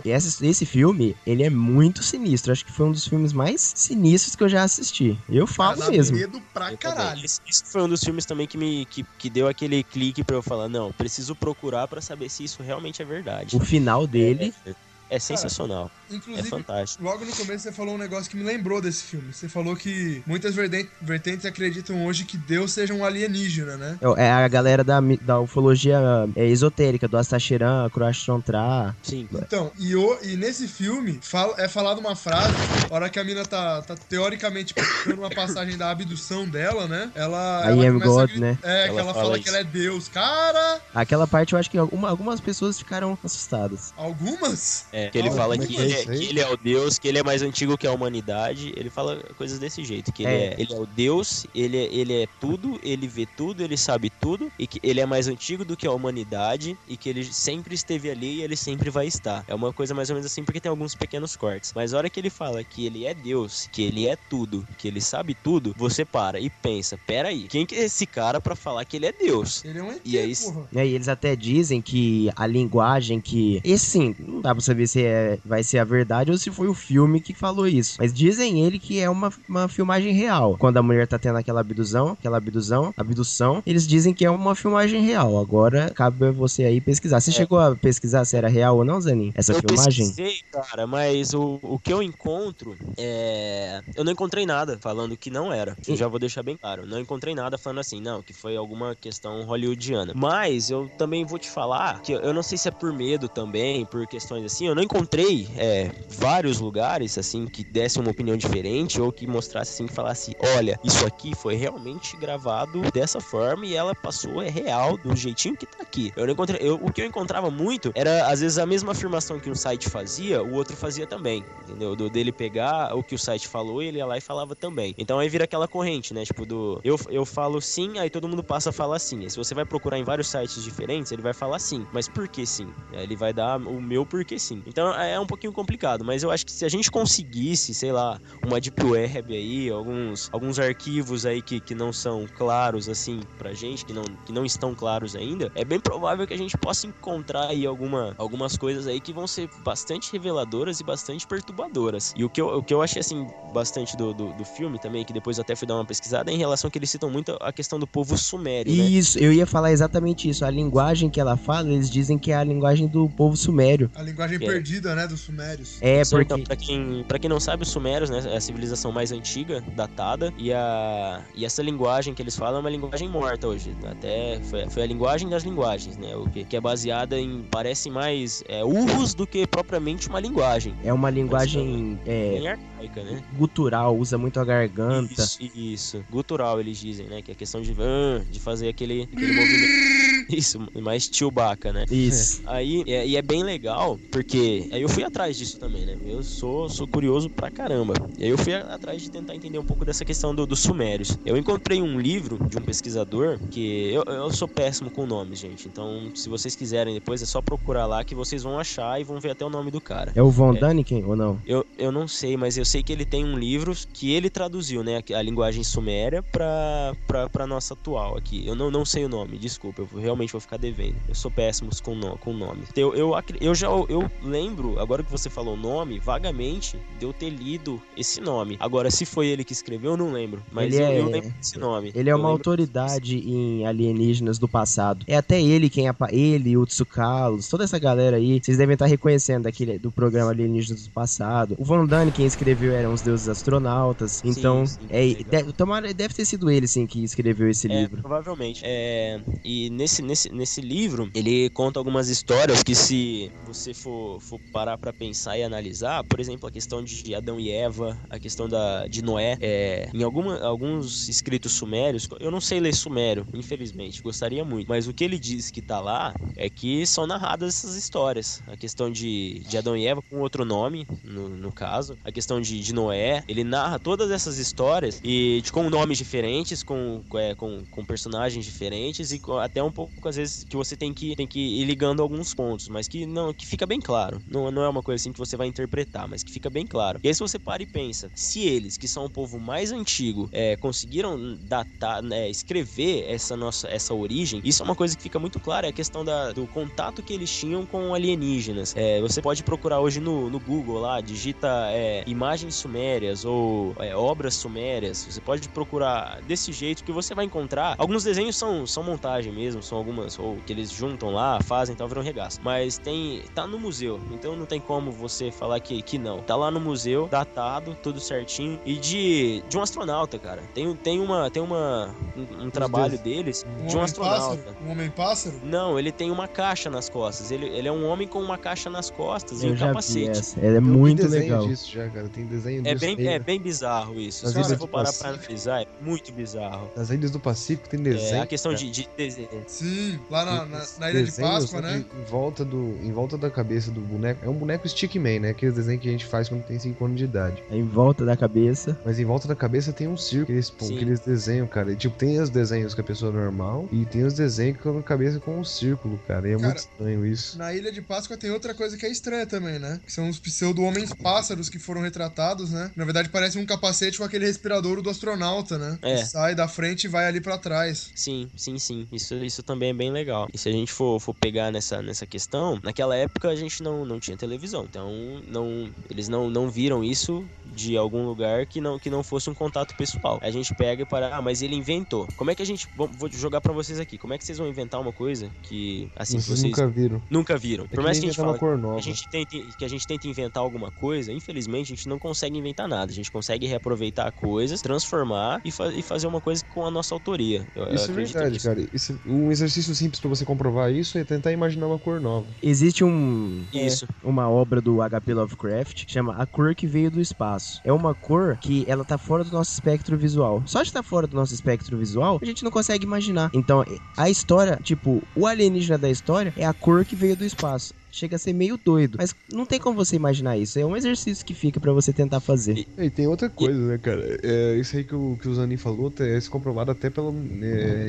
E 0.04 0.10
esse, 0.10 0.46
esse 0.46 0.66
filme, 1.14 1.18
ele 1.26 1.44
é 1.44 1.50
muito 1.50 2.04
sinistro. 2.04 2.52
Acho 2.52 2.66
que 2.66 2.72
foi 2.72 2.86
um 2.86 2.92
dos 2.92 3.08
filmes 3.08 3.34
mais 3.34 3.74
sinistros 3.76 4.36
que 4.36 4.44
eu 4.44 4.50
já 4.50 4.64
assisti. 4.64 5.18
Eu 5.30 5.48
falo 5.48 5.80
Dá 5.80 5.90
mesmo. 5.90 6.18
medo 6.18 6.42
pra 6.54 6.76
caralho. 6.78 7.24
Isso 7.26 7.64
foi 7.72 7.82
um 7.82 7.90
dos 7.90 8.04
filmes 8.04 8.26
também 8.26 8.48
que 8.48 8.58
me 8.58 8.86
que, 8.86 9.04
que 9.18 9.30
deu 9.30 9.48
aquele 9.48 9.84
clique 9.84 10.24
pra 10.24 10.36
eu 10.36 10.42
falar, 10.42 10.70
não, 10.70 10.92
preciso 10.92 11.36
procurar 11.36 11.88
pra 11.88 12.02
saber 12.02 12.30
se 12.30 12.44
isso 12.44 12.62
realmente 12.62 13.02
é 13.02 13.06
verdade. 13.06 13.56
O 13.56 13.60
final 13.60 14.08
dele. 14.08 14.54
É, 14.66 14.72
é 14.72 14.76
sensacional. 15.20 15.90
Inclusive, 16.10 16.48
é 16.48 16.50
fantástico. 16.50 17.04
logo 17.04 17.26
no 17.26 17.32
começo 17.36 17.64
você 17.64 17.72
falou 17.72 17.96
um 17.96 17.98
negócio 17.98 18.30
que 18.30 18.38
me 18.38 18.44
lembrou 18.44 18.82
desse 18.82 19.04
filme. 19.04 19.34
Você 19.34 19.48
falou 19.50 19.76
que 19.76 20.22
muitas 20.28 20.54
vertentes 21.02 21.46
acreditam 21.46 22.06
hoje 22.06 22.24
que 22.26 22.38
Deus 22.38 22.72
seja 22.72 22.94
um 22.94 23.04
alienígena, 23.04 23.78
né? 23.78 23.98
É 24.18 24.32
a 24.32 24.48
galera 24.48 24.84
da, 24.84 25.00
da 25.22 25.40
ufologia 25.40 26.00
é, 26.36 26.46
esotérica, 26.48 27.08
do 27.08 27.18
Astacheran, 27.18 27.90
Croastrontra. 27.90 28.96
Sim. 29.02 29.28
Então, 29.34 29.72
e, 29.80 29.96
o, 29.96 30.18
e 30.24 30.36
nesse 30.36 30.68
filme 30.68 31.20
fala- 31.22 31.56
é 31.58 31.68
falada 31.68 32.00
uma 32.00 32.16
frase, 32.16 32.54
a 32.90 32.94
hora 32.94 33.10
que 33.10 33.20
a 33.20 33.24
mina 33.24 33.44
tá, 33.46 33.82
tá 33.82 33.96
teoricamente 33.96 34.74
procurando 34.74 35.20
uma 35.20 35.30
passagem 35.30 35.78
da 35.78 35.90
abdução 35.90 36.48
dela, 36.48 36.88
né? 36.88 37.12
Ela. 37.16 37.64
I 37.66 37.72
ela 37.80 37.88
am 37.88 37.94
começa 38.00 38.06
a 38.12 38.16
God, 38.16 38.30
gri- 38.30 38.40
né? 38.40 38.58
É, 38.64 38.84
que 38.84 38.90
Ela 38.90 39.02
ela 39.02 39.14
fala 39.14 39.26
fala 39.26 39.40
que 39.40 39.50
ela 39.50 39.58
é 39.60 39.64
Deus. 39.64 40.08
Cara! 40.08 40.80
Aquela 40.94 41.26
parte 41.28 41.54
eu 41.54 41.60
acho 41.60 41.70
que 41.72 41.78
alguma- 41.78 42.10
algumas 42.10 42.40
pessoas 42.40 42.78
ficaram 42.78 43.18
assustadas. 43.24 43.94
Algumas? 43.98 44.86
É, 44.94 45.10
que 45.10 45.18
ele 45.18 45.30
Ah, 45.30 45.32
fala 45.32 45.56
é 45.56 45.58
que, 45.58 45.68
que 45.68 45.78
é 45.78 45.82
ele 45.82 45.94
é, 45.94 45.98
aí? 45.98 46.20
que 46.20 46.26
ele 46.30 46.40
é 46.40 46.50
o 46.52 46.56
Deus, 46.56 47.00
que 47.00 47.08
ele 47.08 47.18
é 47.18 47.24
mais 47.24 47.42
antigo 47.42 47.78
que 47.78 47.88
a 47.88 47.92
humanidade. 47.92 48.72
Ele 48.76 48.90
fala 48.90 49.18
coisas 49.38 49.58
desse 49.60 49.84
jeito. 49.84 50.14
Que 50.14 50.24
ele 50.24 50.32
É. 50.32 50.46
é, 50.46 50.56
ele 50.60 50.74
é 50.74 50.78
o 50.80 50.86
Deus, 50.86 51.46
ele 51.56 51.78
é, 51.78 51.86
ele 51.94 52.14
é 52.24 52.28
tudo, 52.40 52.80
ele 52.84 53.08
vê 53.08 53.26
tudo, 53.26 53.64
ele 53.64 53.76
sabe 53.76 54.10
tudo. 54.22 54.52
E 54.60 54.68
que 54.68 54.80
ele 54.84 55.02
é 55.02 55.06
mais 55.06 55.28
antigo 55.28 55.66
do 55.66 55.76
que 55.76 55.88
a 55.88 55.92
humanidade. 55.92 56.78
E 56.88 56.96
que 56.96 57.10
ele 57.10 57.24
sempre 57.26 57.74
esteve 57.76 58.10
ali 58.10 58.36
e 58.36 58.42
ele 58.44 58.56
sempre 58.56 58.90
vai 58.90 59.08
estar. 59.08 59.44
É 59.48 59.56
uma 59.56 59.74
coisa 59.74 59.94
mais 59.94 60.10
ou 60.10 60.16
menos 60.16 60.32
assim, 60.32 60.44
porque 60.44 60.60
tem 60.62 60.70
alguns 60.70 60.94
pequenos 60.96 61.36
cortes. 61.36 61.72
Mas 61.76 61.94
a 61.94 61.98
hora 61.98 62.10
que 62.10 62.20
ele 62.20 62.30
fala 62.30 62.64
que 62.64 62.86
ele 62.86 63.06
é 63.06 63.14
Deus, 63.14 63.68
que 63.72 63.82
ele 63.82 64.08
é 64.08 64.16
tudo, 64.30 64.66
que 64.78 64.88
ele 64.88 65.02
sabe 65.02 65.34
tudo, 65.34 65.74
você 65.78 66.06
para 66.06 66.40
e 66.40 66.50
pensa: 66.50 67.00
peraí, 67.08 67.48
quem 67.48 67.66
que 67.66 67.76
é 67.76 67.86
esse 67.86 68.06
cara 68.06 68.40
pra 68.40 68.56
falar 68.56 68.86
que 68.86 68.98
ele 68.98 69.08
é 69.08 69.12
Deus? 69.12 69.64
Ele 69.66 69.80
é 69.80 69.84
um 69.84 69.92
ET, 69.92 70.02
E 70.06 70.18
aí, 70.20 70.36
porra. 70.36 70.68
É, 70.76 70.86
e 70.86 70.94
eles 70.94 71.08
até 71.08 71.36
dizem 71.36 71.82
que 71.82 72.30
a 72.36 72.46
linguagem 72.46 73.20
que. 73.20 73.60
Esse 73.64 73.86
sim, 73.86 74.16
não 74.20 74.42
dá 74.42 74.54
pra 74.54 74.64
saber 74.84 74.88
se 74.88 75.04
é, 75.04 75.40
vai 75.44 75.64
ser 75.64 75.80
a 75.80 75.84
verdade 75.84 76.32
ou 76.32 76.38
se 76.38 76.52
foi 76.52 76.68
o 76.68 76.74
filme 76.74 77.20
que 77.20 77.34
falou 77.34 77.68
isso. 77.68 77.96
Mas 78.00 78.14
dizem 78.14 78.66
ele 78.66 78.80
que 78.80 79.00
é 79.00 79.10
uma, 79.10 79.32
uma 79.48 79.68
filmagem 79.68 80.14
real. 80.14 80.58
Quando 80.58 80.78
a 80.78 80.84
mulher 80.84 81.08
tá 81.08 81.18
tendo 81.18 81.38
aquela 81.38 81.62
abdução, 81.62 82.10
aquela 82.10 82.38
abdução, 82.38 82.94
abdução, 82.98 83.64
eles 83.66 83.88
dizem 83.88 84.14
que 84.14 84.26
é 84.26 84.30
uma 84.30 84.56
filmagem 84.56 85.02
real. 85.02 85.40
Agora 85.40 85.92
cabe 85.92 86.32
você 86.32 86.64
aí 86.64 86.82
pesquisar. 86.82 87.20
Você 87.20 87.32
chegou 87.32 87.60
a 87.60 87.76
pesquisar 87.76 88.26
se 88.26 88.36
era 88.36 88.48
real 88.48 88.78
ou 88.78 88.86
não, 88.86 89.00
Zanin? 89.00 89.32
Essa 89.36 89.54
eu 89.54 89.60
filmagem? 89.60 90.08
pesquisei, 90.08 90.42
cara, 90.52 90.86
mas 90.86 91.34
o, 91.34 91.60
o 91.62 91.80
que 91.80 91.94
eu 91.94 92.02
encontro 92.02 92.76
é. 92.98 93.82
Eu 93.96 94.04
não 94.04 94.12
encontrei 94.12 94.46
nada 94.46 94.78
falando 94.80 95.16
que 95.16 95.30
não 95.30 95.52
era. 95.52 95.76
Eu 95.88 95.96
já 95.96 96.08
vou 96.08 96.20
deixar 96.20 96.44
bem 96.44 96.58
claro. 96.58 96.86
Não 96.86 97.00
encontrei 97.00 97.36
nada 97.36 97.58
falando 97.58 97.80
assim, 97.80 98.02
não, 98.02 98.22
que 98.22 98.34
foi 98.34 98.56
alguma 98.56 98.96
questão 98.96 99.44
hollywoodiana. 99.44 100.14
Mas 100.16 100.70
eu 100.70 100.90
também 100.98 101.26
vou 101.26 101.40
te 101.40 101.50
falar 101.50 102.02
que 102.02 102.14
eu 102.14 102.34
não 102.34 102.44
sei 102.44 102.58
se 102.58 102.68
é 102.68 102.72
por 102.72 102.92
medo 102.94 103.28
também, 103.28 103.86
por 103.86 104.06
questões 104.08 104.44
assim. 104.46 104.73
Eu 104.74 104.76
não 104.76 104.82
encontrei 104.82 105.48
é, 105.56 105.92
vários 106.10 106.60
lugares, 106.60 107.16
assim, 107.20 107.46
que 107.46 107.64
dessem 107.64 108.02
uma 108.02 108.10
opinião 108.10 108.36
diferente 108.36 109.00
ou 109.00 109.12
que 109.12 109.28
mostrasse 109.28 109.72
assim, 109.72 109.86
que 109.86 109.94
falasse: 109.94 110.36
olha, 110.58 110.80
isso 110.84 111.06
aqui 111.06 111.32
foi 111.36 111.54
realmente 111.54 112.18
gravado 112.18 112.82
dessa 112.92 113.22
forma 113.22 113.68
e 113.68 113.76
ela 113.76 113.94
passou, 113.94 114.42
é 114.42 114.50
real, 114.50 114.98
do 114.98 115.16
jeitinho 115.16 115.56
que 115.56 115.68
tá 115.68 115.78
aqui. 115.84 116.12
Eu 116.16 116.26
não 116.26 116.34
encontrei. 116.34 116.60
Eu, 116.60 116.80
o 116.82 116.92
que 116.92 117.02
eu 117.02 117.06
encontrava 117.06 117.52
muito 117.52 117.92
era, 117.94 118.26
às 118.26 118.40
vezes, 118.40 118.58
a 118.58 118.66
mesma 118.66 118.94
afirmação 118.94 119.40
que 119.40 119.48
um 119.48 119.54
site 119.54 119.88
fazia, 119.90 120.42
o 120.42 120.54
outro 120.54 120.76
fazia 120.76 121.06
também. 121.06 121.46
Entendeu? 121.62 121.96
Do 121.96 122.10
dele 122.10 122.32
pegar 122.32 122.96
o 122.96 123.04
que 123.04 123.14
o 123.14 123.20
site 123.20 123.48
falou 123.48 123.84
e 123.84 123.90
ele 123.90 124.00
ia 124.00 124.08
lá 124.08 124.18
e 124.18 124.22
falava 124.22 124.56
também. 124.56 124.96
Então 124.98 125.20
aí 125.20 125.30
vira 125.30 125.44
aquela 125.44 125.68
corrente, 125.68 126.16
né? 126.16 126.26
Tipo, 126.26 126.48
do. 126.48 126.82
Eu, 126.84 127.00
eu 127.12 127.28
falo 127.28 127.62
sim, 127.62 128.00
aí 128.00 128.10
todo 128.10 128.28
mundo 128.28 128.44
passa 128.44 128.72
a 128.72 128.74
falar 128.74 128.98
sim. 128.98 129.22
Aí, 129.22 129.30
se 129.30 129.38
você 129.38 129.54
vai 129.54 129.66
procurar 129.66 130.00
em 130.00 130.04
vários 130.04 130.30
sites 130.30 130.64
diferentes, 130.64 131.12
ele 131.12 131.22
vai 131.22 131.34
falar 131.34 131.60
sim. 131.60 131.86
Mas 131.94 132.08
por 132.08 132.28
que 132.28 132.44
sim? 132.44 132.68
Ele 132.92 133.16
vai 133.16 133.32
dar 133.32 133.60
o 133.60 133.80
meu 133.80 134.04
porquê 134.04 134.40
sim. 134.40 134.63
Então 134.66 134.94
é 134.94 135.20
um 135.20 135.26
pouquinho 135.26 135.54
complicado, 135.54 136.04
mas 136.04 136.24
eu 136.24 136.32
acho 136.32 136.46
que 136.46 136.52
se 136.52 136.66
a 136.66 136.70
gente 136.70 136.90
conseguisse, 136.90 137.74
sei 137.74 137.92
lá, 137.92 138.20
uma 138.46 138.60
deep 138.60 138.84
web 138.84 139.34
aí, 139.34 139.70
alguns, 139.70 140.30
alguns 140.32 140.60
arquivos 140.60 141.26
aí 141.26 141.42
que, 141.42 141.60
que 141.60 141.76
não 141.76 141.92
são 141.92 142.26
claros 142.38 142.88
assim 142.90 143.20
pra 143.38 143.54
gente, 143.54 143.86
que 143.86 143.94
não, 143.94 144.04
que 144.26 144.32
não 144.32 144.46
estão 144.46 144.74
claros 144.74 145.16
ainda, 145.16 145.52
é 145.56 145.66
bem 145.66 145.80
provável 145.80 146.26
que 146.26 146.34
a 146.34 146.38
gente 146.38 146.58
possa 146.58 146.88
encontrar 146.88 147.48
aí 147.48 147.66
alguma, 147.66 148.14
algumas 148.18 148.58
coisas 148.58 148.88
aí 148.88 149.00
que 149.00 149.14
vão 149.14 149.28
ser 149.28 149.50
bastante 149.64 150.12
reveladoras 150.12 150.80
e 150.80 150.84
bastante 150.84 151.28
perturbadoras. 151.28 152.14
E 152.16 152.24
o 152.24 152.30
que 152.30 152.42
eu, 152.42 152.58
o 152.58 152.64
que 152.64 152.74
eu 152.74 152.82
achei 152.82 153.00
assim 153.00 153.28
bastante 153.54 153.96
do, 153.98 154.14
do, 154.14 154.34
do 154.34 154.46
filme 154.46 154.80
também, 154.80 155.06
que 155.06 155.14
depois 155.14 155.40
até 155.40 155.56
fui 155.56 155.68
dar 155.68 155.76
uma 155.76 155.86
pesquisada, 155.86 156.32
é 156.32 156.34
em 156.34 156.38
relação 156.38 156.70
que 156.70 156.78
eles 156.78 156.90
citam 156.90 157.10
muito 157.10 157.38
a 157.40 157.52
questão 157.52 157.80
do 157.80 157.88
povo 157.88 158.18
sumério, 158.18 158.74
né? 158.74 158.84
Isso, 158.84 159.20
eu 159.20 159.32
ia 159.32 159.46
falar 159.46 159.72
exatamente 159.72 160.30
isso. 160.30 160.46
A 160.46 160.50
linguagem 160.50 161.10
que 161.10 161.20
ela 161.20 161.38
fala, 161.38 161.70
eles 161.70 161.90
dizem 161.90 162.18
que 162.18 162.32
é 162.32 162.36
a 162.36 162.44
linguagem 162.44 162.88
do 162.88 163.10
povo 163.10 163.36
sumério. 163.36 163.92
A 163.96 164.02
linguagem 164.02 164.38
É. 164.42 164.53
perdida, 164.54 164.96
né, 164.96 165.08
dos 165.08 165.22
sumérios. 165.22 165.78
É, 165.82 166.04
porque- 166.06 166.24
então, 166.24 166.42
pra, 166.42 166.56
quem, 166.56 167.04
pra 167.08 167.20
quem 167.20 167.30
não 167.30 167.40
sabe, 167.40 167.64
os 167.64 167.70
sumérios, 167.70 168.10
né, 168.10 168.22
é 168.26 168.38
a 168.38 168.42
civilização 168.42 168.92
mais 168.92 169.12
antiga, 169.12 169.62
datada, 169.76 170.34
e, 170.38 170.52
a, 170.54 171.22
e 171.36 171.46
essa 171.46 171.62
linguagem 171.62 172.14
que 172.14 172.22
eles 172.22 172.36
falam 172.36 172.58
é 172.58 172.60
uma 172.62 172.70
linguagem 172.70 173.08
morta 173.10 173.48
hoje. 173.48 173.76
Até 173.86 174.40
foi, 174.50 174.70
foi 174.70 174.84
a 174.84 174.86
linguagem 174.86 175.30
das 175.30 175.44
linguagens, 175.44 175.98
né? 175.98 176.16
O 176.16 176.30
que, 176.30 176.44
que 176.44 176.56
é 176.56 176.62
baseada 176.62 177.20
em, 177.20 177.44
parece 177.50 177.90
mais 177.90 178.44
é, 178.48 178.64
urros 178.64 179.14
do 179.14 179.26
que 179.28 179.46
propriamente 179.48 180.08
uma 180.10 180.20
linguagem. 180.20 180.74
É 180.84 180.94
uma 180.94 181.10
linguagem 181.10 181.98
Bem 182.06 182.48
é, 182.48 182.52
arcaica, 182.52 183.04
né? 183.04 183.22
gutural, 183.38 183.98
usa 183.98 184.18
muito 184.18 184.40
a 184.40 184.46
garganta. 184.46 185.14
Isso, 185.24 185.40
isso. 185.56 186.06
Gutural, 186.10 186.60
eles 186.60 186.78
dizem, 186.78 187.08
né? 187.08 187.22
Que 187.22 187.32
é 187.32 187.36
questão 187.36 187.62
de, 187.62 187.74
ah, 187.80 188.22
de 188.30 188.40
fazer 188.40 188.68
aquele, 188.70 189.04
aquele 189.14 189.34
movimento. 189.34 189.94
Isso, 190.30 190.58
mais 190.82 191.10
Chewbacca, 191.12 191.74
né? 191.74 191.86
Isso. 191.92 192.42
Aí, 192.46 192.84
é- 192.88 193.06
e 193.06 193.18
é 193.18 193.22
bem 193.22 193.44
legal, 193.44 194.00
porque 194.10 194.38
aí 194.72 194.82
eu 194.82 194.90
fui 194.90 195.04
atrás 195.04 195.38
disso 195.38 195.58
também, 195.60 195.86
né? 195.86 195.96
Eu 196.06 196.24
sou, 196.24 196.70
sou 196.70 196.88
curioso 196.88 197.30
pra 197.30 197.50
caramba. 197.52 197.94
E 198.18 198.24
aí 198.24 198.30
eu 198.30 198.38
fui 198.38 198.54
a- 198.54 198.62
atrás 198.74 199.02
de 199.02 199.10
tentar 199.10 199.36
entender 199.36 199.58
um 199.60 199.64
pouco 199.64 199.86
dessa 199.86 200.04
questão 200.06 200.34
do- 200.34 200.46
dos 200.46 200.60
sumérios. 200.60 201.18
Eu 201.26 201.38
encontrei 201.38 201.82
um 201.82 202.00
livro 202.00 202.38
de 202.48 202.58
um 202.58 202.62
pesquisador 202.62 203.40
que 203.50 203.92
eu, 203.94 204.04
eu 204.14 204.32
sou 204.32 204.48
péssimo 204.48 204.90
com 204.92 205.06
nomes, 205.06 205.40
gente. 205.40 205.68
Então, 205.68 206.10
se 206.14 206.30
vocês 206.30 206.56
quiserem 206.56 206.94
depois, 206.94 207.22
é 207.22 207.26
só 207.26 207.42
procurar 207.42 207.86
lá 207.86 208.04
que 208.04 208.16
vocês 208.16 208.44
vão 208.44 208.58
achar 208.60 209.00
e 209.00 209.04
vão 209.04 209.20
ver 209.20 209.32
até 209.32 209.46
o 209.46 209.50
nome 209.50 209.72
do 209.72 209.82
cara. 209.82 210.12
É 210.16 210.22
o 210.22 210.30
Von 210.30 210.54
Daniken 210.54 211.04
ou 211.06 211.16
não? 211.16 211.40
Eu, 211.46 211.66
eu 211.78 211.92
não 211.92 212.08
sei, 212.08 212.38
mas 212.38 212.58
eu 212.58 212.66
sei 212.66 212.84
que 212.84 212.92
ele 212.94 213.06
tem 213.06 213.24
um 213.26 213.38
livro 213.38 213.74
que 213.94 214.12
ele 214.12 214.30
traduziu, 214.30 214.84
né? 214.84 215.02
A 215.16 215.22
linguagem 215.22 215.64
suméria 215.64 216.24
pra, 216.32 216.94
pra, 217.08 217.30
pra 217.30 217.48
nossa 217.48 217.74
atual 217.74 218.18
aqui. 218.18 218.46
Eu 218.46 218.56
não, 218.56 218.70
não 218.72 218.86
sei 218.86 219.06
o 219.06 219.10
nome, 219.10 219.38
desculpa, 219.38 219.82
eu 219.82 220.00
realmente 220.00 220.32
vou 220.32 220.42
ficar 220.42 220.58
devendo. 220.58 220.96
Eu 221.08 221.16
sou 221.16 221.32
péssimo 221.32 221.70
com, 221.82 221.96
no, 221.96 222.18
com 222.18 222.34
nome. 222.34 222.64
Eu, 222.76 222.94
eu, 222.96 223.12
eu 223.42 223.56
já 223.56 223.68
eu 223.68 224.10
lembro, 224.34 224.80
agora 224.80 225.04
que 225.04 225.12
você 225.12 225.30
falou 225.30 225.54
o 225.54 225.58
nome, 225.58 226.00
vagamente, 226.00 226.78
de 226.98 227.06
eu 227.06 227.14
ter 227.14 227.30
lido 227.30 227.80
esse 227.96 228.20
nome. 228.20 228.58
Agora, 228.60 228.90
se 228.90 229.06
foi 229.06 229.28
ele 229.28 229.44
que 229.44 229.54
escreveu, 229.54 229.92
eu 229.92 229.98
não 229.98 230.12
lembro. 230.12 230.42
Mas 230.52 230.74
Ele 230.74 230.84
eu, 230.84 230.88
é- 230.88 231.00
eu 231.00 231.06
lembro 231.06 231.30
desse 231.40 231.58
nome. 231.60 231.92
Ele 231.94 232.10
é 232.10 232.14
Eu 232.14 232.18
uma 232.18 232.30
autoridade 232.30 233.18
em 233.18 233.66
alienígenas 233.66 234.40
do 234.40 234.48
passado. 234.48 235.06
É 235.08 235.16
até 235.16 235.40
ele 235.42 235.70
quem 235.70 235.88
apa 235.88 236.08
ele, 236.12 236.58
o 236.58 236.66
Tsukalos, 236.66 237.48
toda 237.48 237.64
essa 237.64 237.78
galera 237.78 238.18
aí, 238.18 238.42
vocês 238.42 238.58
devem 238.58 238.74
estar 238.74 238.88
reconhecendo 238.88 239.44
daquele 239.44 239.78
do 239.78 239.92
programa 239.92 240.32
Alienígenas 240.32 240.84
do 240.86 240.90
passado. 240.92 241.56
O 241.60 241.64
Von 241.66 241.86
Dani 241.86 242.12
quem 242.12 242.26
escreveu 242.26 242.74
eram 242.74 242.92
os 242.94 243.02
deuses 243.02 243.28
astronautas. 243.28 244.22
Então, 244.24 244.66
sim, 244.66 244.88
é, 244.90 245.14
deve, 245.24 245.54
tomara, 245.54 245.94
deve 245.94 246.14
ter 246.14 246.26
sido 246.26 246.50
ele 246.50 246.68
sim 246.68 246.88
que 246.88 247.04
escreveu 247.04 247.50
esse 247.50 247.68
É, 247.68 247.82
livro. 247.82 248.02
provavelmente. 248.02 248.62
É, 248.64 249.22
e 249.44 249.70
nesse, 249.70 250.02
nesse, 250.02 250.32
nesse 250.34 250.62
livro, 250.62 251.10
ele 251.14 251.50
conta 251.52 251.80
algumas 251.80 252.10
histórias 252.10 252.64
que 252.64 252.74
se 252.76 253.32
você 253.46 253.74
for, 253.74 254.20
for 254.24 254.40
parar 254.52 254.78
pra 254.78 254.94
pensar 254.94 255.38
e 255.38 255.44
analisar, 255.44 256.04
por 256.04 256.20
exemplo, 256.20 256.48
a 256.48 256.52
questão 256.52 256.84
de 256.84 257.14
Adão 257.16 257.40
e 257.40 257.50
Eva, 257.52 258.00
a 258.10 258.20
questão 258.20 258.48
da, 258.48 258.88
de 258.88 259.02
Noé, 259.02 259.38
é, 259.42 259.90
em 259.94 260.04
alguma, 260.04 260.40
alguns 260.44 261.08
escritos 261.08 261.54
sumérios, 261.54 262.08
eu 262.20 262.32
não 262.32 262.42
sei 262.42 262.60
ler 262.60 262.74
sumério, 262.74 263.26
infelizmente, 263.34 264.02
gostaria 264.02 264.44
muito, 264.44 264.68
mas 264.68 264.88
o 264.88 264.94
que 264.94 265.04
ele 265.04 265.20
diz 265.20 265.52
que 265.52 265.62
tá 265.62 265.80
lá 265.80 266.14
é 266.36 266.50
que 266.50 266.86
são 266.86 267.06
narradas 267.08 267.50
essas 267.56 267.76
histórias. 267.76 268.42
A 268.48 268.56
questão 268.58 268.90
de, 268.92 269.44
de 269.48 269.58
Adão 269.58 269.76
e 269.76 269.86
Eva 269.86 270.02
com 270.02 270.20
outro 270.20 270.46
nome, 270.46 270.86
no, 271.04 271.30
no 271.30 271.52
caso, 271.52 271.98
a 272.04 272.12
questão 272.12 272.40
de, 272.42 272.60
de 272.60 272.74
Noé, 272.74 273.24
ele 273.28 273.44
narra 273.44 273.80
todas 273.80 274.12
essas 274.12 274.38
histórias 274.38 275.00
e 275.04 275.42
de, 275.44 275.52
com 275.52 275.70
nomes 275.70 275.98
diferentes, 275.98 276.64
com, 276.64 277.04
é, 277.16 277.36
com, 277.36 277.64
com 277.70 277.86
personagens 277.86 278.44
diferentes 278.46 279.12
e 279.12 279.20
com- 279.20 279.38
até 279.38 279.62
um 279.64 279.72
pouco, 279.72 280.08
às 280.08 280.16
vezes, 280.16 280.44
que 280.48 280.56
você 280.56 280.76
tem 280.78 280.94
que, 280.94 281.16
tem 281.16 281.28
que 281.28 281.40
ir 281.40 281.66
ligando 281.66 282.02
alguns 282.02 282.34
pontos, 282.34 282.68
mas 282.68 282.88
que 282.88 283.06
não 283.06 283.34
que 283.34 283.46
fica 283.46 283.66
bem 283.66 283.80
claro. 283.80 284.03
Não, 284.28 284.52
não 284.52 284.64
é 284.64 284.70
uma 284.70 284.84
coisa 284.84 285.02
assim 285.02 285.12
que 285.12 285.20
você 285.20 285.38
vai 285.38 285.48
interpretar, 285.48 286.08
mas 286.08 286.24
que 286.24 286.32
fica 286.32 286.50
bem 286.50 286.66
claro. 286.66 287.00
E 287.04 287.08
aí, 287.08 287.14
se 287.14 287.20
você 287.20 287.40
para 287.40 287.64
e 287.64 287.68
pensa, 287.68 288.12
se 288.14 288.42
eles, 288.42 288.78
que 288.78 288.88
são 288.88 289.06
o 289.06 289.10
povo 289.10 289.40
mais 289.40 289.72
antigo, 289.72 290.30
é, 290.32 290.56
conseguiram 290.58 291.38
datar, 291.42 292.02
né, 292.02 292.30
escrever 292.30 293.06
essa 293.08 293.36
nossa 293.36 293.68
essa 293.68 293.94
origem, 293.94 294.42
isso 294.44 294.62
é 294.62 294.66
uma 294.66 294.76
coisa 294.76 294.96
que 294.96 295.04
fica 295.04 295.20
muito 295.20 295.40
clara, 295.40 295.68
é 295.68 295.70
a 295.70 295.74
questão 295.74 296.04
da, 296.04 296.32
do 296.32 296.48
contato 296.48 297.02
que 297.02 297.14
eles 297.14 297.32
tinham 297.32 297.66
com 297.66 297.94
alienígenas. 297.94 298.74
É, 298.76 299.00
você 299.02 299.22
pode 299.22 299.44
procurar 299.44 299.80
hoje 299.80 300.00
no, 300.00 300.30
no 300.30 300.40
Google 300.40 300.80
lá, 300.80 301.02
digita 301.02 301.48
é, 301.72 302.04
imagens 302.08 302.56
sumérias 302.56 303.26
ou 303.26 303.76
é, 303.80 303.96
obras 303.96 304.36
sumérias. 304.36 305.06
Você 305.10 305.22
pode 305.22 305.48
procurar 305.50 306.22
desse 306.22 306.52
jeito 306.52 306.84
que 306.84 306.92
você 306.92 307.14
vai 307.16 307.26
encontrar. 307.26 307.76
Alguns 307.78 308.04
desenhos 308.04 308.36
são, 308.36 308.66
são 308.66 308.84
montagem 308.84 309.32
mesmo, 309.32 309.62
são 309.62 309.78
algumas, 309.78 310.18
ou 310.18 310.38
que 310.46 310.54
eles 310.54 310.72
juntam 310.72 311.12
lá, 311.12 311.40
fazem, 311.42 311.76
tal, 311.76 311.88
viram 311.88 312.02
regaço. 312.02 312.40
Mas 312.44 312.78
tem. 312.78 313.24
tá 313.34 313.48
no 313.48 313.60
museu, 313.60 313.93
então 314.12 314.36
não 314.36 314.46
tem 314.46 314.60
como 314.60 314.92
você 314.92 315.32
falar 315.32 315.60
que, 315.60 315.82
que 315.82 315.98
não. 315.98 316.22
Tá 316.22 316.36
lá 316.36 316.50
no 316.52 316.60
museu, 316.60 317.08
datado, 317.10 317.76
tudo 317.82 318.00
certinho. 318.00 318.60
E 318.66 318.76
de, 318.76 319.44
de 319.50 319.58
um 319.58 319.62
astronauta, 319.62 320.18
cara. 320.20 320.42
Tem, 320.54 320.74
tem 320.76 321.00
uma. 321.00 321.30
Tem 321.30 321.42
uma. 321.42 321.94
Um, 322.16 322.46
um 322.46 322.50
trabalho 322.50 322.98
deles 323.00 323.46
Um 323.62 323.66
de 323.68 323.74
um 323.74 323.80
homem 323.80 323.84
astronauta. 323.86 324.38
pássaro? 324.38 324.58
Um 324.66 324.72
homem 324.72 324.90
pássaro? 324.90 325.36
Não, 325.44 325.80
ele 325.80 325.92
tem 325.92 326.12
uma 326.12 326.28
caixa 326.28 326.70
nas 326.70 326.90
costas. 326.90 327.32
Ele, 327.32 327.48
ele 327.48 327.68
é 327.68 327.72
um 327.72 327.86
homem 327.88 328.08
com 328.08 328.20
uma 328.22 328.38
caixa 328.38 328.70
nas 328.70 328.90
costas 328.90 329.42
e 329.44 329.48
Eu 329.48 329.54
um 329.54 329.56
já 329.56 329.66
vi 329.68 329.72
capacete. 329.72 330.10
essa. 330.10 330.40
Ela 330.40 330.58
é 330.58 330.60
muito 330.60 331.02
desenho 331.04 331.24
legal. 331.24 331.48
disso 331.48 331.72
já, 331.72 331.88
cara. 331.90 332.08
Tem 332.10 332.26
desenho 332.26 332.62
É 332.68 332.76
bem, 332.76 332.96
é 333.00 333.04
né? 333.04 333.20
bem 333.20 333.40
bizarro 333.40 334.00
isso. 334.00 334.24
Nas 334.26 334.34
Se 334.34 334.40
você 334.44 334.58
for 334.58 334.68
parar 334.68 334.94
pra 334.94 335.10
analisar, 335.10 335.62
é 335.64 335.68
muito 335.82 336.12
bizarro. 336.12 336.70
Nas 336.76 336.90
Ilhas 336.90 337.12
do 337.12 337.20
Pacífico 337.20 337.68
tem 337.70 337.80
É, 337.80 337.84
desenho. 337.84 338.22
a 338.24 338.28
questão 338.28 338.52
cara. 338.52 338.64
de, 338.64 338.70
de 338.72 338.90
desenho. 338.96 339.30
Sim, 339.48 340.00
lá 340.10 340.24
na, 340.26 340.46
na, 340.46 340.66
na 340.80 340.92
Ilha 340.92 341.04
de 341.04 341.12
Páscoa, 341.12 341.62
né? 341.62 341.84
que 341.90 341.98
Em 342.02 342.04
volta, 342.06 342.44
do, 342.46 342.78
em 342.84 342.92
volta 342.92 343.18
da 343.18 343.30
cabeça 343.30 343.72
do 343.72 343.82
boneco. 343.84 344.26
É 344.26 344.30
um 344.30 344.34
boneco 344.34 344.68
Stickman, 344.68 345.20
né? 345.20 345.30
Aqueles 345.30 345.56
desenhos 345.56 345.82
que 345.82 345.90
a 345.90 345.92
gente 345.92 346.06
faz 346.06 346.30
quando 346.30 346.44
tem 346.44 346.58
5 346.60 346.86
anos 346.86 346.98
de 346.98 347.04
idade. 347.06 347.44
Em 347.52 347.64
volta 347.64 348.06
da 348.06 348.16
cabeça. 348.18 348.78
Mas 348.86 349.00
em 349.00 349.06
volta 349.06 349.28
da 349.28 349.36
cabeça 349.36 349.72
tem 349.74 349.88
um 349.88 349.98
círculo 349.98 350.26
que 350.28 350.32
eles, 350.34 350.50
pô- 350.50 350.66
Sim. 350.66 350.78
que 350.78 350.84
eles 350.84 351.00
desenham, 351.00 351.48
cara. 351.48 351.72
E, 351.72 351.76
tipo, 351.76 351.96
tem 351.98 352.20
os 352.20 352.30
desenhos 352.30 352.74
com 352.74 352.82
a 352.82 352.84
pessoa 352.84 353.12
normal 353.12 353.68
e 353.72 353.86
tem 353.86 354.04
os 354.04 354.14
desenhos 354.14 354.60
com 354.60 354.78
a 354.78 354.84
cabeça 354.84 355.20
com 355.20 355.40
um 355.40 355.44
círculo, 355.44 356.00
cara. 356.08 356.28
E 356.28 356.32
é 356.32 356.36
Cara, 356.36 356.48
muito 356.48 356.58
estranho 356.60 357.06
isso. 357.06 357.38
Na 357.38 357.54
Ilha 357.54 357.72
de 357.72 357.82
Páscoa 357.82 358.18
tem 358.18 358.32
outra 358.32 358.54
coisa 358.54 358.78
que 358.78 358.86
é 358.86 358.90
estranha 358.92 359.26
também, 359.26 359.60
né? 359.60 359.80
Que 359.86 359.92
são 359.92 360.10
os 360.10 360.20
pseudo-homens-pássaros 360.20 361.50
que 361.50 361.60
foram 361.60 361.82
retratados, 361.82 362.52
né? 362.52 362.72
Na 362.76 362.86
verdade, 362.86 363.10
parece 363.10 363.38
um 363.38 363.46
capacete 363.46 363.98
com 363.98 364.04
aquele 364.04 364.26
respirador 364.26 364.82
do 364.82 364.90
astronauta, 364.90 365.58
né? 365.58 365.78
É. 365.82 365.96
Que 365.98 366.06
sai 366.06 366.36
da 366.36 366.48
frente 366.48 366.86
e 366.86 366.88
vai 366.88 367.06
ali 367.06 367.22
pra 367.22 367.38
trás. 367.38 367.92
Sim, 367.96 368.30
sim, 368.36 368.58
sim. 368.58 368.88
Isso, 368.92 369.16
isso 369.16 369.44
também 369.44 369.70
é 369.70 369.74
bem 369.74 369.92
legal. 369.92 370.28
E 370.34 370.38
se 370.38 370.50
a 370.50 370.52
gente 370.52 370.72
for, 370.72 371.00
for 371.00 371.14
pegar 371.14 371.52
nessa, 371.52 371.82
nessa 371.82 372.06
questão, 372.06 372.60
naquela 372.64 372.96
época 372.96 373.30
a 373.30 373.36
gente 373.36 373.62
não, 373.64 373.73
não 373.86 374.00
tinha 374.00 374.16
televisão. 374.18 374.66
Então, 374.70 374.92
não, 375.28 375.70
eles 375.90 376.08
não, 376.08 376.30
não 376.30 376.50
viram 376.50 376.84
isso 376.84 377.26
de 377.46 377.76
algum 377.78 378.06
lugar 378.06 378.46
que 378.46 378.60
não, 378.62 378.78
que 378.80 378.90
não 378.90 379.04
fosse 379.04 379.30
um 379.30 379.34
contato 379.34 379.76
pessoal. 379.76 380.20
A 380.22 380.32
gente 380.32 380.54
pega 380.54 380.84
e 380.84 380.86
para, 380.86 381.16
ah, 381.18 381.22
mas 381.22 381.42
ele 381.42 381.56
inventou. 381.56 382.08
Como 382.16 382.30
é 382.32 382.36
que 382.36 382.42
a 382.42 382.46
gente. 382.46 382.68
Vou, 382.76 382.88
vou 382.88 383.10
jogar 383.12 383.42
pra 383.42 383.54
vocês 383.54 383.80
aqui. 383.80 383.98
Como 383.98 384.14
é 384.14 384.18
que 384.18 384.24
vocês 384.26 384.38
vão 384.38 384.48
inventar 384.48 384.80
uma 384.80 384.92
coisa 384.94 385.30
que. 385.44 385.90
Assim, 385.96 386.20
Vocês 386.20 386.40
vocês 386.40 386.44
nunca 386.52 386.68
viram. 386.68 387.02
Nunca 387.10 387.38
viram. 387.38 387.64
É 387.66 387.68
Por 387.68 387.78
que 387.78 387.84
mais 387.84 388.00
que 388.00 388.06
a 388.06 388.10
gente 388.10 388.18
fala 388.18 388.38
cor 388.38 388.58
nova. 388.58 388.76
que 388.76 388.80
a 388.80 388.84
gente 388.84 389.08
tenta, 389.10 389.38
que 389.58 389.66
a 389.66 389.68
gente 389.68 389.86
tenta 389.88 390.08
inventar 390.08 390.42
alguma 390.44 390.72
coisa, 390.72 391.12
infelizmente 391.12 391.74
a 391.74 391.76
gente 391.76 391.88
não 391.88 391.98
consegue 392.00 392.38
inventar 392.38 392.68
nada. 392.68 392.92
A 392.92 392.96
gente 392.96 393.12
consegue 393.12 393.46
reaproveitar 393.48 394.12
coisas, 394.12 394.62
transformar 394.62 395.42
e, 395.46 395.52
fa- 395.52 395.72
e 395.74 395.82
fazer 395.82 396.08
uma 396.08 396.20
coisa 396.22 396.44
com 396.54 396.66
a 396.66 396.72
nossa 396.72 396.94
autoria. 396.94 397.48
Eu- 397.56 397.64
eu 397.66 397.76
Isso 397.76 397.86
é 397.88 397.92
acredito 397.92 398.14
verdade, 398.14 398.34
nisso. 398.34 398.48
cara. 398.48 398.68
Isso- 398.74 399.00
um 399.06 399.32
exercício 399.32 399.74
simples 399.76 400.00
pra 400.00 400.10
você 400.10 400.26
comprovar 400.26 400.72
isso 400.72 400.98
é 400.98 401.04
tentar 401.04 401.32
imaginar 401.32 401.68
uma 401.68 401.80
cor 401.80 402.00
nova. 402.02 402.26
Existe 402.42 402.84
um 402.84 403.46
Isso. 403.66 403.86
é, 403.86 404.08
uma 404.08 404.30
obra 404.30 404.62
do 404.62 404.78
HP 404.78 405.14
Lovecraft 405.14 405.86
chama 405.88 406.16
A 406.16 406.26
Cor 406.26 406.56
que 406.56 406.68
Veio 406.68 406.92
do 406.92 407.02
Espaço. 407.02 407.62
É 407.64 407.72
uma 407.72 407.94
cor 407.94 408.38
que 408.38 408.66
ela 408.68 408.84
tá 408.84 408.98
fora 408.98 409.24
do 409.24 409.32
nosso 409.32 409.52
espectro 409.52 409.98
visual. 409.98 410.44
Só 410.46 410.62
de 410.62 410.70
estar 410.70 410.84
fora 410.84 411.08
do 411.08 411.16
nosso 411.16 411.34
espectro 411.34 411.78
visual, 411.78 412.20
a 412.22 412.26
gente 412.26 412.44
não 412.44 412.52
consegue 412.52 412.86
imaginar. 412.86 413.30
Então, 413.34 413.66
a 413.98 414.10
história, 414.10 414.60
tipo, 414.64 415.02
o 415.16 415.28
alienígena 415.28 415.78
da 415.78 415.90
história 415.90 416.34
é 416.38 416.46
a 416.46 416.54
cor 416.54 416.86
que 416.86 416.96
veio 416.96 417.16
do 417.16 417.26
espaço. 417.26 417.74
Chega 417.96 418.16
a 418.16 418.20
ser 418.20 418.34
meio 418.34 418.58
doido, 418.58 418.98
mas 419.00 419.14
não 419.32 419.46
tem 419.46 419.60
como 419.60 419.76
você 419.78 419.96
imaginar 419.96 420.36
isso. 420.36 420.58
É 420.58 420.66
um 420.66 420.76
exercício 420.76 421.24
que 421.24 421.36
fica 421.36 421.60
pra 421.60 421.72
você 421.72 421.94
tentar 421.94 422.20
fazer. 422.20 422.66
E 422.76 422.90
tem 422.90 423.06
outra 423.06 423.30
coisa, 423.30 423.60
né, 423.60 423.78
cara? 423.78 424.18
É, 424.24 424.56
isso 424.56 424.76
aí 424.76 424.84
que 424.84 424.96
o, 424.96 425.16
que 425.22 425.28
o 425.30 425.36
Zanin 425.36 425.58
falou 425.58 425.94
é 426.00 426.18
isso 426.18 426.32
comprovado 426.32 426.72
até 426.72 426.90
pelos 426.90 427.14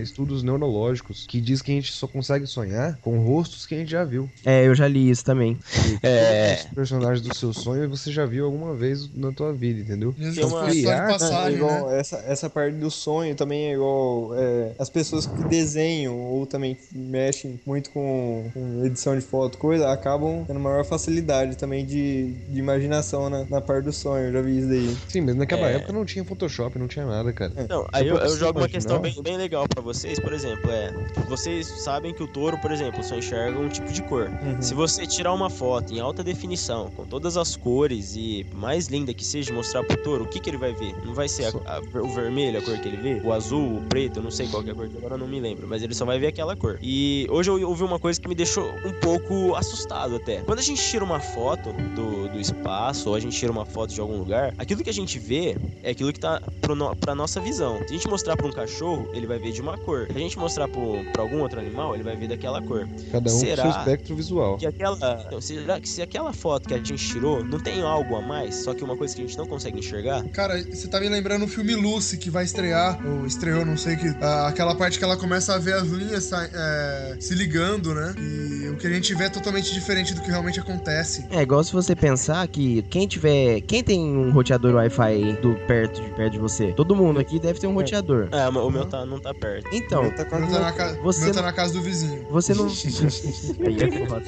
estudos 0.02 0.43
neurológicos, 0.43 1.24
que 1.26 1.40
diz 1.40 1.62
que 1.62 1.72
a 1.72 1.74
gente 1.74 1.90
só 1.90 2.06
consegue 2.06 2.47
sonhar 2.47 2.98
com 3.01 3.18
rostos 3.18 3.64
que 3.64 3.74
a 3.74 3.78
gente 3.78 3.90
já 3.90 4.05
viu. 4.05 4.28
É, 4.44 4.66
eu 4.66 4.74
já 4.74 4.86
li 4.86 5.09
isso 5.09 5.24
também. 5.24 5.59
É. 6.02 6.55
Os 6.68 6.74
personagens 6.74 7.20
do 7.26 7.35
seu 7.35 7.55
sonho 7.55 7.89
você 7.89 8.12
já 8.12 8.26
viu 8.26 8.44
alguma 8.44 8.74
vez 8.74 9.09
na 9.14 9.32
tua 9.32 9.55
vida, 9.55 9.81
entendeu? 9.81 10.12
Tem 10.12 10.32
se 10.32 10.40
uma- 10.43 10.51
for 10.51 10.66
só 10.66 10.70
de 10.74 10.82
passagem, 11.12 11.52
É 11.55 11.56
igual 11.56 11.86
né? 11.89 11.98
essa, 11.98 12.16
essa 12.26 12.51
parte 12.51 12.76
do 12.76 12.90
sonho 12.90 13.35
também 13.35 13.70
é 13.70 13.72
igual 13.74 14.35
é, 14.35 14.72
as 14.78 14.90
pessoas 14.90 15.26
que 15.26 15.44
desenham 15.44 16.14
ou 16.20 16.44
também 16.47 16.76
mexem 16.93 17.59
muito 17.66 17.89
com, 17.90 18.51
com 18.52 18.85
edição 18.85 19.14
de 19.16 19.22
foto, 19.24 19.56
coisa, 19.56 19.94
acabam 19.95 20.45
tendo 20.47 20.61
maior 20.61 20.85
facilidade 20.85 21.57
também 21.57 21.85
de, 21.85 22.33
de 22.49 22.59
imaginação 22.59 23.29
na, 23.31 23.45
na 23.45 23.61
parte 23.61 23.85
do 23.85 23.93
sonho. 23.93 24.27
Eu 24.27 24.33
já 24.33 24.43
vi 24.43 24.59
isso 24.59 24.69
daí. 24.69 24.97
Sim, 25.09 25.21
mas 25.23 25.35
naquela 25.37 25.69
É. 25.71 25.77
época 25.77 25.93
não 25.93 26.05
tinha 26.05 26.25
Photoshop, 26.25 26.79
não 26.79 26.87
tinha 26.87 27.07
nada, 27.07 27.33
cara. 27.33 27.53
Não, 27.69 27.83
Só 27.83 27.89
aí 27.93 28.07
eu, 28.09 28.16
eu 28.16 28.37
jogo 28.37 28.59
uma 28.61 28.69
questão 28.69 28.99
bem, 29.01 29.15
bem 29.23 29.37
legal 29.37 29.66
pra 29.69 29.83
vocês, 29.83 30.19
por 30.21 30.33
exemplo, 30.33 30.71
é. 30.71 30.93
Vocês 31.29 31.66
sabem 31.83 32.12
que 32.12 32.23
o 32.23 32.29
touro, 32.29 32.59
por 32.59 32.71
exemplo, 32.71 33.03
só 33.03 33.15
enxerga 33.16 33.59
um 33.59 33.69
tipo 33.69 33.93
de 33.93 34.03
cor. 34.03 34.29
Uhum. 34.43 34.61
Se 34.61 34.75
você 34.75 35.07
tirar 35.07 35.33
uma 35.33 35.49
foto 35.51 35.93
em 35.95 36.01
alta 36.01 36.23
definição, 36.23 36.91
com 36.91 37.05
todas 37.05 37.37
as 37.37 37.57
cores 37.57 38.15
e 38.16 38.47
mais 38.55 38.89
linda 38.89 39.12
que 39.15 39.25
seja, 39.25 39.53
mostrar 39.53 39.83
pro 39.85 39.97
touro, 40.03 40.25
o 40.25 40.29
que, 40.29 40.41
que 40.41 40.51
ele 40.51 40.59
vai 40.59 40.73
ver? 40.75 40.95
Não 41.05 41.15
vai 41.15 41.29
ser 41.29 41.47
a- 41.47 41.51
a- 41.77 42.01
o 42.03 42.09
vermelho, 42.09 42.59
a 42.59 42.62
cor 42.62 42.77
que 42.79 42.89
ele 42.89 42.97
vê? 42.97 43.21
O 43.25 43.33
azul, 43.33 43.79
o 43.79 43.83
preto, 43.83 44.19
eu 44.19 44.23
não 44.23 44.31
sei 44.31 44.47
qual 44.49 44.62
que 44.62 44.69
é 44.71 44.73
a 44.73 44.75
cor, 44.75 44.89
agora 44.97 45.15
eu 45.15 45.19
não 45.19 45.29
me 45.29 45.41
lembro, 45.41 45.66
mas 45.69 45.83
ele 45.83 45.95
só 45.95 46.05
vai 46.05 46.19
ver 46.19 46.29
aquela 46.29 46.57
cor. 46.57 46.79
E 46.83 47.27
hoje 47.31 47.51
eu 47.51 47.69
ouvi 47.69 47.83
uma 47.83 47.99
coisa 47.99 48.21
que 48.21 48.29
me 48.29 48.35
deixou 48.35 48.75
um 48.85 48.93
pouco 49.01 49.55
assustado 49.55 49.84
até. 49.90 50.43
Quando 50.43 50.59
a 50.59 50.62
gente 50.62 50.82
tira 50.82 51.05
uma 51.05 51.20
foto 51.20 51.73
do, 51.94 52.28
do 52.28 52.40
espaço, 52.40 53.09
ou 53.09 53.15
a 53.15 53.20
gente 53.20 53.36
tira 53.36 53.51
uma 53.51 53.65
foto 53.65 53.93
de 53.93 54.01
algum 54.01 54.16
lugar, 54.16 54.55
aquilo 54.59 54.82
que 54.82 54.90
a 54.90 54.94
gente 54.94 55.19
vê 55.19 55.56
é 55.82 55.90
aquilo 55.90 56.12
que 56.12 56.20
tá 56.20 56.40
pro 56.61 56.74
no, 56.74 56.94
pra 56.97 57.15
nossa 57.15 57.40
visão. 57.40 57.78
Se 57.78 57.85
a 57.85 57.97
gente 57.97 58.09
mostrar 58.09 58.36
pra 58.36 58.47
um 58.47 58.52
cachorro, 58.52 59.09
ele 59.12 59.27
vai 59.27 59.39
ver 59.39 59.52
de 59.52 59.61
uma 59.61 59.77
cor. 59.78 60.06
Se 60.06 60.16
a 60.16 60.20
gente 60.20 60.39
mostrar 60.39 60.69
pro, 60.69 61.05
pra 61.12 61.23
algum 61.23 61.40
outro 61.40 61.59
animal, 61.59 61.94
ele 61.94 62.02
vai 62.02 62.16
ver 62.16 62.28
daquela 62.28 62.62
cor. 62.62 62.89
Cada 63.11 63.31
um 63.31 63.39
Será 63.39 63.62
com 63.62 63.73
seu 63.73 63.81
espectro 63.81 64.16
visual. 64.16 64.56
que 64.59 64.66
aquela. 64.66 65.24
Então, 65.27 65.40
será 65.40 65.81
que 65.81 65.89
se 65.89 66.02
aquela 66.02 66.32
foto 66.32 66.69
que 66.69 66.74
a 66.74 66.78
gente 66.78 66.97
tirou 66.97 67.44
não 67.44 67.61
tem 67.61 67.82
algo 67.82 68.16
a 68.16 68.23
mais, 68.23 68.56
só 68.56 68.74
que 68.74 68.82
uma 68.82 68.97
coisa 68.97 69.15
que 69.15 69.23
a 69.23 69.27
gente 69.27 69.36
não 69.36 69.47
consegue 69.47 69.78
enxergar? 69.78 70.23
Cara, 70.28 70.62
você 70.62 70.89
tá 70.89 71.01
me 71.01 71.09
lembrando 71.09 71.44
o 71.44 71.48
filme 71.48 71.74
Lucy, 71.74 72.16
que 72.16 72.31
vai 72.31 72.44
estrear, 72.44 72.98
ou 73.06 73.27
estreou, 73.27 73.65
não 73.65 73.77
sei, 73.77 73.97
que 73.97 74.09
ah, 74.20 74.48
aquela 74.48 74.74
parte 74.74 74.98
que 74.98 75.05
ela 75.05 75.16
começa 75.16 75.55
a 75.55 75.59
ver 75.59 75.74
as 75.74 75.89
linhas 75.89 76.31
é, 76.32 77.16
se 77.20 77.35
ligando, 77.35 77.94
né? 77.94 78.15
E 78.19 78.69
o 78.69 78.77
que 78.77 78.86
a 78.86 78.90
gente 78.90 79.15
vê 79.15 79.24
é 79.24 79.28
totalmente 79.28 79.74
diferente 79.75 80.15
do 80.15 80.21
que 80.23 80.31
realmente 80.31 80.59
acontece. 80.61 81.27
É 81.31 81.43
igual 81.43 81.63
se 81.63 81.73
você 81.73 81.95
pensar 81.95 82.47
que 82.49 82.83
quem 82.83 83.07
tiver. 83.07 83.61
Quem 83.63 83.83
tem 83.83 84.01
um 84.01 84.31
roteador 84.33 84.75
Wi-Fi 84.75 85.39
do 85.43 85.55
perto 85.67 86.01
de 86.03 86.09
perto 86.11 86.33
de 86.33 86.39
você? 86.39 86.73
Todo 86.73 86.95
mundo 86.97 87.19
aqui 87.21 87.39
deve 87.39 87.59
ter 87.61 87.67
um 87.67 87.75
roteador. 87.75 88.29
É, 88.33 88.49
o 88.49 88.71
meu 88.71 88.87
tá, 88.87 89.05
não 89.05 89.19
tá 89.21 89.33
perto. 89.35 89.69
Então, 89.73 90.03
O 90.03 90.05
meu 90.05 90.15
tá 90.17 90.25
na, 90.61 90.73
ca- 90.73 90.93
você 91.03 91.25
meu 91.27 91.35
tá 91.35 91.41
não- 91.41 91.47
na 91.49 91.53
casa 91.53 91.73
do 91.75 91.83
vizinho. 91.83 92.27
Você 92.31 92.55
não. 92.55 92.67
Aí 93.67 93.77
é 93.83 94.07
foda. 94.07 94.25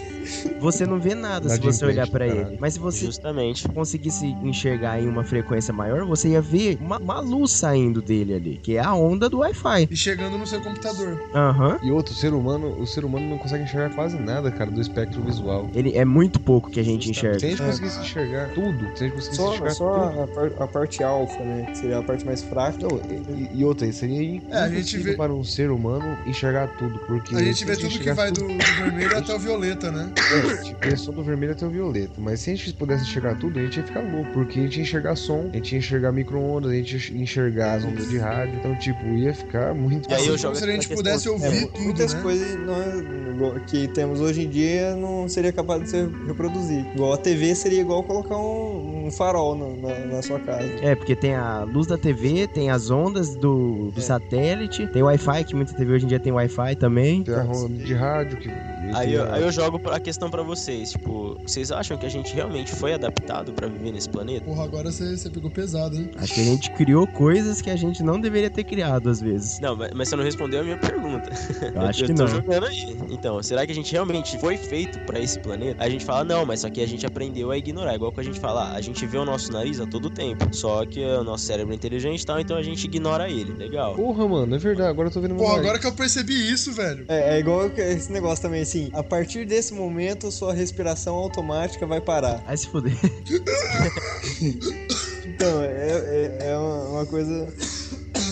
Você 0.60 0.86
não 0.86 0.98
vê 0.98 1.14
nada 1.14 1.48
se 1.48 1.60
você 1.60 1.84
olhar 1.84 2.08
pra 2.08 2.26
ele. 2.26 2.56
Mas 2.60 2.74
se 2.74 2.80
você 2.80 3.06
Justamente. 3.06 3.68
conseguisse 3.68 4.26
enxergar 4.42 5.00
em 5.00 5.08
uma 5.08 5.24
frequência 5.24 5.72
maior, 5.72 6.04
você 6.04 6.28
ia 6.30 6.40
ver 6.42 6.78
uma, 6.80 6.98
uma 6.98 7.20
luz 7.20 7.52
saindo 7.52 8.02
dele 8.02 8.34
ali, 8.34 8.60
que 8.62 8.76
é 8.76 8.80
a 8.80 8.94
onda 8.94 9.28
do 9.28 9.38
Wi-Fi. 9.38 9.88
E 9.90 9.96
chegando 9.96 10.36
no 10.38 10.46
seu 10.46 10.60
computador. 10.60 11.20
Aham. 11.34 11.78
E 11.82 11.90
outro, 11.90 12.14
ser 12.14 12.32
humano, 12.32 12.80
o 12.80 12.86
ser 12.86 13.04
humano 13.04 13.28
não 13.28 13.38
consegue 13.38 13.64
enxergar 13.64 13.94
quase 13.94 14.16
nada, 14.18 14.50
cara, 14.50 14.70
do 14.70 14.80
espectro 14.80 15.22
visual. 15.22 15.35
Ele 15.74 15.96
é 15.96 16.04
muito 16.04 16.38
pouco 16.40 16.70
que 16.70 16.80
a 16.80 16.82
gente 16.82 17.04
Se 17.04 17.08
a 17.08 17.12
enxerga. 17.12 17.38
gente 17.38 17.62
conseguisse 17.62 17.98
enxergar 18.00 18.48
tudo, 18.54 18.86
se 18.96 19.04
a 19.04 19.06
gente 19.06 19.14
conseguisse 19.16 19.36
Só, 19.36 19.50
enxergar 19.54 19.70
só 19.74 20.08
tudo. 20.10 20.60
a, 20.60 20.64
a 20.64 20.68
parte 20.68 21.02
alfa, 21.02 21.42
né? 21.44 21.66
Que 21.70 21.78
seria 21.78 21.98
a 21.98 22.02
parte 22.02 22.24
mais 22.24 22.42
fraca. 22.42 22.78
Não, 22.80 23.00
e, 23.36 23.60
e 23.60 23.64
outra, 23.64 23.90
seria 23.92 24.40
É, 24.50 24.56
a 24.58 24.68
gente 24.68 24.96
vê- 24.98 25.14
para 25.14 25.32
um 25.32 25.44
ser 25.44 25.70
humano 25.70 26.16
enxergar 26.26 26.68
tudo, 26.78 26.98
porque... 27.06 27.34
A 27.34 27.42
gente 27.42 27.64
vê 27.64 27.76
tudo 27.76 27.98
que 27.98 28.12
vai 28.12 28.30
do, 28.30 28.40
tudo- 28.40 28.56
do 28.56 28.64
vermelho 28.84 29.16
até 29.18 29.34
o 29.34 29.38
violeta, 29.38 29.90
né? 29.90 30.12
É, 30.16 30.56
tipo, 30.62 30.84
é 30.86 30.96
só 30.96 31.12
do 31.12 31.22
vermelho 31.22 31.52
até 31.52 31.66
o 31.66 31.70
violeta. 31.70 32.12
Mas 32.18 32.40
se 32.40 32.50
a 32.50 32.54
gente 32.54 32.72
pudesse 32.74 33.04
enxergar 33.04 33.36
tudo, 33.38 33.58
a 33.58 33.62
gente 33.62 33.76
ia 33.78 33.82
ficar 33.84 34.00
louco. 34.00 34.30
Porque 34.32 34.58
a 34.58 34.62
gente 34.62 34.76
ia 34.76 34.82
enxergar 34.82 35.16
som, 35.16 35.48
a 35.52 35.56
gente 35.56 35.72
ia 35.72 35.78
enxergar 35.78 36.12
micro-ondas, 36.12 36.70
a 36.70 36.74
gente 36.74 37.12
ia 37.14 37.22
enxergar 37.22 37.74
as 37.74 37.84
ondas 37.84 38.08
de 38.08 38.18
rádio. 38.18 38.56
Então, 38.58 38.74
tipo, 38.78 39.04
ia 39.06 39.34
ficar 39.34 39.74
muito 39.74 40.10
E 40.10 40.14
aí 40.14 40.26
eu 40.26 40.34
Assim, 40.34 40.42
jogo 40.42 40.56
se 40.56 40.64
a 40.64 40.66
gente 40.66 40.88
pudesse 40.88 41.28
questão- 41.28 41.32
ouvir 41.34 41.62
É, 41.64 41.66
tudo, 41.66 41.80
muitas 41.82 42.14
né? 42.14 42.22
coisas 42.22 42.48
é- 42.52 43.30
igual 43.34 43.54
que 43.66 43.88
temos 43.88 44.20
hoje 44.20 44.42
em 44.44 44.48
dia 44.48 44.94
não 44.96 45.15
seria 45.28 45.52
capaz 45.52 45.82
de 45.82 45.90
ser 45.90 46.08
reproduzido. 46.26 46.86
Igual 46.94 47.12
a 47.14 47.16
TV 47.16 47.54
seria 47.54 47.80
igual 47.80 48.02
colocar 48.02 48.36
um, 48.36 49.06
um 49.06 49.10
farol 49.10 49.54
no- 49.54 49.76
na, 49.80 49.98
na 50.16 50.22
sua 50.22 50.38
casa. 50.40 50.68
É, 50.82 50.94
porque 50.94 51.14
tem 51.16 51.34
a 51.34 51.62
luz 51.64 51.86
da 51.86 51.96
TV, 51.98 52.46
tem 52.46 52.70
as 52.70 52.90
ondas 52.90 53.34
do, 53.36 53.90
do 53.94 54.00
satélite, 54.00 54.86
tem 54.88 55.02
o 55.02 55.06
Wi-Fi, 55.06 55.44
que 55.44 55.54
muita 55.54 55.74
TV 55.74 55.92
hoje 55.94 56.04
em 56.04 56.08
dia 56.08 56.20
tem 56.20 56.32
Wi-Fi 56.32 56.76
também. 56.76 57.22
Tem 57.22 57.34
a 57.34 57.42
onda 57.44 57.68
de 57.84 57.94
rádio 57.94 58.38
que. 58.38 58.48
Aí 58.94 59.14
eu, 59.14 59.32
aí 59.32 59.42
eu 59.42 59.50
jogo 59.52 59.80
a 59.90 59.98
questão 60.00 60.30
pra 60.30 60.42
vocês, 60.42 60.92
tipo, 60.92 61.36
vocês 61.42 61.70
acham 61.70 61.96
que 61.96 62.06
a 62.06 62.08
gente 62.08 62.34
realmente 62.34 62.72
foi 62.74 62.92
adaptado 62.94 63.52
pra 63.52 63.66
viver 63.68 63.92
nesse 63.92 64.08
planeta? 64.08 64.44
Porra, 64.44 64.64
agora 64.64 64.90
você, 64.90 65.16
você 65.16 65.30
pegou 65.30 65.50
pesado, 65.50 65.96
hein? 65.96 66.10
Acho 66.16 66.34
que 66.34 66.40
a 66.40 66.44
gente 66.44 66.70
criou 66.72 67.06
coisas 67.06 67.60
que 67.60 67.70
a 67.70 67.76
gente 67.76 68.02
não 68.02 68.20
deveria 68.20 68.50
ter 68.50 68.64
criado 68.64 69.08
às 69.10 69.20
vezes. 69.20 69.60
Não, 69.60 69.76
mas 69.76 69.90
mas 69.94 70.08
você 70.08 70.16
não 70.16 70.24
respondeu 70.24 70.60
a 70.60 70.62
minha 70.62 70.78
pergunta. 70.78 71.30
Eu 71.74 71.82
acho 71.82 72.04
que 72.06 72.14
tô 72.14 72.22
não. 72.22 72.28
jogando 72.28 72.66
aí. 72.66 72.96
Então, 73.10 73.42
será 73.42 73.64
que 73.66 73.72
a 73.72 73.74
gente 73.74 73.92
realmente 73.92 74.38
foi 74.38 74.56
feito 74.56 74.98
pra 75.00 75.18
esse 75.18 75.38
planeta? 75.40 75.82
A 75.82 75.88
gente 75.88 76.04
fala, 76.04 76.24
não, 76.24 76.44
mas 76.46 76.60
só 76.60 76.70
que 76.70 76.80
a 76.80 76.86
gente 76.86 77.04
aprendeu 77.06 77.50
a 77.50 77.56
ignorar. 77.58 77.94
Igual 77.94 78.12
que 78.12 78.20
a 78.20 78.22
gente 78.22 78.38
fala, 78.38 78.70
ah, 78.70 78.76
a 78.76 78.80
gente 78.80 79.04
vê 79.06 79.18
o 79.18 79.24
nosso 79.24 79.52
nariz 79.52 79.80
a 79.80 79.86
todo 79.86 80.10
tempo. 80.10 80.48
Só 80.54 80.84
que 80.84 81.04
o 81.04 81.24
nosso 81.24 81.44
cérebro 81.44 81.72
é 81.72 81.76
inteligente 81.76 82.22
e 82.22 82.26
tal, 82.26 82.38
então 82.40 82.56
a 82.56 82.62
gente 82.62 82.84
ignora 82.84 83.28
ele. 83.28 83.52
Legal. 83.52 83.94
Porra, 83.94 84.28
mano, 84.28 84.54
é 84.54 84.58
verdade. 84.58 84.90
Agora 84.90 85.08
eu 85.08 85.12
tô 85.12 85.20
vendo 85.20 85.34
Porra, 85.34 85.52
nariz. 85.54 85.64
agora 85.64 85.78
que 85.78 85.86
eu 85.86 85.92
percebi 85.92 86.52
isso, 86.52 86.72
velho. 86.72 87.04
É, 87.08 87.36
é 87.36 87.40
igual 87.40 87.68
que 87.70 87.80
esse 87.80 88.12
negócio 88.12 88.42
também, 88.42 88.62
assim. 88.76 88.90
A 88.92 89.02
partir 89.02 89.46
desse 89.46 89.72
momento, 89.72 90.30
sua 90.30 90.52
respiração 90.52 91.14
automática 91.14 91.86
vai 91.86 92.00
parar. 92.00 92.42
Vai 92.46 92.56
se 92.56 92.68
fuder. 92.68 92.96
Então, 95.26 95.62
é, 95.62 96.38
é, 96.40 96.50
é 96.50 96.56
uma 96.56 97.04
coisa. 97.04 97.52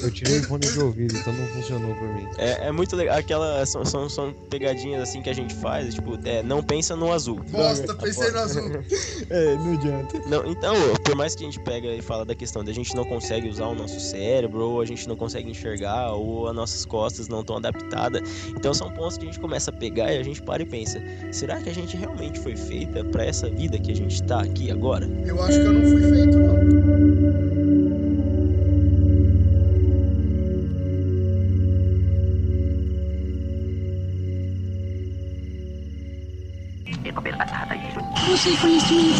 Eu 0.04 0.10
tirei 0.10 0.38
o 0.38 0.42
fone 0.42 0.66
de 0.66 0.78
ouvido, 0.80 1.16
então 1.16 1.32
não 1.32 1.46
funcionou 1.48 1.94
pra 1.94 2.08
mim. 2.08 2.28
É, 2.36 2.66
é 2.68 2.72
muito 2.72 2.94
legal. 2.94 3.16
Aquela. 3.16 3.64
São, 3.64 3.84
são, 3.86 4.08
são 4.08 4.34
pegadinhas 4.50 5.02
assim 5.02 5.22
que 5.22 5.30
a 5.30 5.32
gente 5.32 5.54
faz, 5.54 5.94
tipo, 5.94 6.18
é, 6.24 6.42
não 6.42 6.62
pensa 6.62 6.94
no 6.94 7.10
azul. 7.10 7.40
Bosta, 7.50 7.94
pensei 7.94 8.30
no 8.30 8.38
azul. 8.38 8.70
é, 9.30 9.54
não 9.56 9.72
adianta. 9.72 10.20
Não, 10.26 10.46
então, 10.46 10.74
por 11.02 11.14
mais 11.16 11.34
que 11.34 11.42
a 11.42 11.46
gente 11.46 11.58
pega 11.60 11.88
e 11.88 12.02
fala 12.02 12.24
da 12.24 12.34
questão 12.34 12.62
de 12.62 12.70
a 12.70 12.74
gente 12.74 12.94
não 12.94 13.04
consegue 13.04 13.48
usar 13.48 13.66
o 13.66 13.74
nosso 13.74 13.98
cérebro, 13.98 14.60
ou 14.62 14.80
a 14.82 14.84
gente 14.84 15.08
não 15.08 15.16
consegue 15.16 15.50
enxergar, 15.50 16.12
ou 16.12 16.48
as 16.48 16.54
nossas 16.54 16.84
costas 16.84 17.26
não 17.26 17.40
estão 17.40 17.56
adaptadas. 17.56 18.22
Então 18.50 18.74
são 18.74 18.92
pontos 18.92 19.16
que 19.16 19.24
a 19.24 19.26
gente 19.26 19.40
começa 19.40 19.70
a 19.70 19.74
pegar 19.74 20.12
e 20.12 20.18
a 20.18 20.22
gente 20.22 20.42
para 20.42 20.62
e 20.62 20.66
pensa: 20.66 21.02
será 21.32 21.60
que 21.62 21.70
a 21.70 21.74
gente 21.74 21.96
realmente 21.96 22.38
foi 22.40 22.56
feita 22.56 23.02
para 23.04 23.24
essa 23.24 23.48
vida 23.48 23.78
que 23.78 23.90
a 23.90 23.96
gente 23.96 24.22
tá 24.22 24.42
aqui 24.42 24.70
agora? 24.70 25.08
Eu 25.24 25.42
acho 25.42 25.60
que 25.60 25.66
eu 25.66 25.72
não 25.72 25.82
fui 25.82 26.10
feito, 26.10 26.38
não. 26.38 27.83
It's 38.46 38.52
behind! 38.52 39.14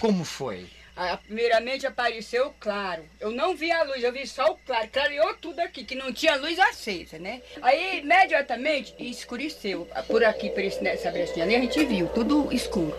Como 0.00 0.24
foi? 0.24 0.66
Ah, 0.96 1.16
Primeiramente 1.24 1.86
apareceu 1.86 2.48
o 2.48 2.54
claro. 2.58 3.04
Eu 3.20 3.30
não 3.30 3.54
vi 3.54 3.70
a 3.70 3.84
luz, 3.84 4.02
eu 4.02 4.12
vi 4.12 4.26
só 4.26 4.50
o 4.50 4.56
claro. 4.66 4.88
Clareou 4.92 5.32
tudo 5.34 5.60
aqui, 5.60 5.84
que 5.84 5.94
não 5.94 6.12
tinha 6.12 6.34
luz 6.34 6.58
acesa, 6.58 7.20
né? 7.20 7.40
Aí, 7.62 8.00
imediatamente, 8.00 8.96
escureceu. 8.98 9.86
Por 10.08 10.24
aqui, 10.24 10.50
por 10.50 10.64
esse, 10.64 10.82
nessa 10.82 11.12
brechinha 11.12 11.44
ali, 11.44 11.54
a 11.54 11.60
gente 11.60 11.84
viu, 11.84 12.08
tudo 12.08 12.52
escuro. 12.52 12.96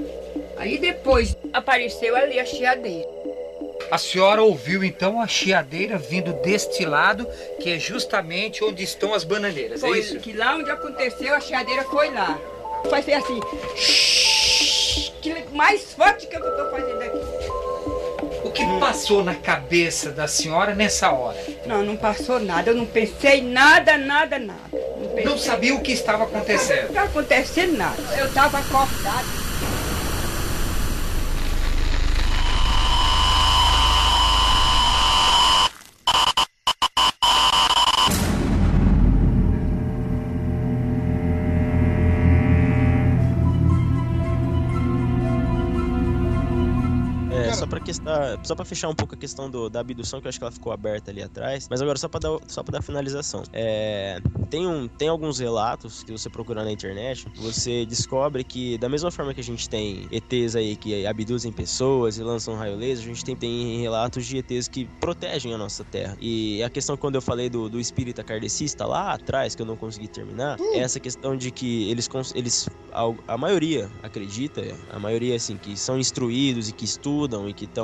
Aí 0.55 0.77
depois 0.77 1.35
apareceu 1.51 2.15
ali 2.15 2.39
a 2.39 2.45
chiadeira. 2.45 3.18
A 3.91 3.97
senhora 3.97 4.41
ouviu 4.43 4.83
então 4.83 5.19
a 5.21 5.27
chiadeira 5.27 5.97
vindo 5.97 6.33
deste 6.41 6.85
lado, 6.85 7.27
que 7.59 7.71
é 7.71 7.79
justamente 7.79 8.63
onde 8.63 8.83
estão 8.83 9.13
as 9.13 9.23
bananeiras, 9.23 9.81
Foi 9.81 9.97
é 9.97 10.01
isso? 10.01 10.19
que 10.19 10.33
lá 10.33 10.55
onde 10.55 10.69
aconteceu, 10.69 11.33
a 11.33 11.39
chiadeira 11.39 11.83
foi 11.83 12.11
lá. 12.11 12.37
Vai 12.89 13.01
ser 13.01 13.13
assim. 13.13 13.39
Que 15.21 15.43
mais 15.51 15.93
forte 15.93 16.27
que 16.27 16.35
eu 16.35 16.41
tô 16.41 16.71
fazendo 16.71 17.01
aqui. 17.01 17.19
O 18.43 18.51
que 18.51 18.63
passou 18.79 19.23
na 19.23 19.35
cabeça 19.35 20.11
da 20.11 20.27
senhora 20.27 20.73
nessa 20.73 21.11
hora? 21.11 21.37
Não, 21.65 21.83
não 21.83 21.97
passou 21.97 22.39
nada. 22.39 22.71
Eu 22.71 22.75
não 22.75 22.85
pensei 22.85 23.41
nada, 23.41 23.97
nada, 23.97 24.39
nada. 24.39 24.59
Não, 24.71 25.31
Não 25.31 25.37
sabia 25.37 25.73
o 25.75 25.81
que 25.81 25.91
estava 25.91 26.19
Não 26.19 26.25
acontecendo. 26.27 26.93
tá 26.93 27.03
acontecendo 27.03 27.77
nada. 27.77 28.01
Eu 28.17 28.31
tava 28.33 28.59
acordado. 28.59 29.48
Questão, 47.89 48.13
só 48.43 48.55
pra 48.55 48.63
fechar 48.65 48.87
um 48.89 48.93
pouco 48.95 49.15
a 49.15 49.17
questão 49.17 49.49
do- 49.49 49.69
da 49.69 49.79
abdução, 49.79 50.21
que 50.21 50.27
eu 50.27 50.29
acho 50.29 50.37
que 50.37 50.43
ela 50.43 50.51
ficou 50.51 50.71
aberta 50.71 51.09
ali 51.11 51.21
atrás. 51.23 51.67
Mas 51.69 51.81
agora, 51.81 51.97
só 51.97 52.07
pra 52.07 52.19
dar, 52.19 52.37
só 52.47 52.61
pra 52.63 52.73
dar 52.73 52.81
finalização. 52.83 53.43
É, 53.51 54.19
tem, 54.49 54.67
um, 54.67 54.87
tem 54.87 55.07
alguns 55.07 55.39
relatos 55.39 56.03
que 56.03 56.11
você 56.11 56.29
procurar 56.29 56.63
na 56.63 56.71
internet, 56.71 57.25
você 57.35 57.85
descobre 57.85 58.43
que, 58.43 58.77
da 58.77 58.87
mesma 58.87 59.09
forma 59.11 59.33
que 59.33 59.41
a 59.41 59.43
gente 59.43 59.67
tem 59.67 60.07
ETs 60.11 60.55
aí 60.55 60.75
que 60.75 61.05
abduzem 61.05 61.51
pessoas 61.51 62.17
e 62.17 62.23
lançam 62.23 62.55
raio 62.55 62.75
laser, 62.77 63.05
a 63.05 63.07
gente 63.07 63.25
tem, 63.25 63.35
tem 63.35 63.81
relatos 63.81 64.25
de 64.25 64.37
ETs 64.37 64.67
que 64.67 64.85
protegem 64.99 65.53
a 65.53 65.57
nossa 65.57 65.83
Terra. 65.83 66.15
E 66.21 66.61
a 66.61 66.69
questão, 66.69 66.95
quando 66.95 67.15
eu 67.15 67.21
falei 67.21 67.49
do, 67.49 67.69
do 67.69 67.79
espírita 67.79 68.23
kardecista 68.23 68.85
lá 68.85 69.13
atrás, 69.13 69.55
que 69.55 69.61
eu 69.61 69.65
não 69.65 69.75
consegui 69.77 70.07
terminar, 70.07 70.57
é 70.73 70.79
essa 70.79 70.99
questão 70.99 71.35
de 71.35 71.49
que 71.51 71.89
eles, 71.89 72.07
eles 72.35 72.69
a, 72.91 73.33
a 73.33 73.37
maioria 73.37 73.89
acredita, 74.03 74.61
a 74.91 74.99
maioria 74.99 75.35
assim, 75.35 75.57
que 75.57 75.75
são 75.77 75.97
instruídos 75.97 76.69
e 76.69 76.73
que 76.73 76.85
estudam 76.85 77.47
e 77.49 77.53
que 77.53 77.65
estão 77.65 77.78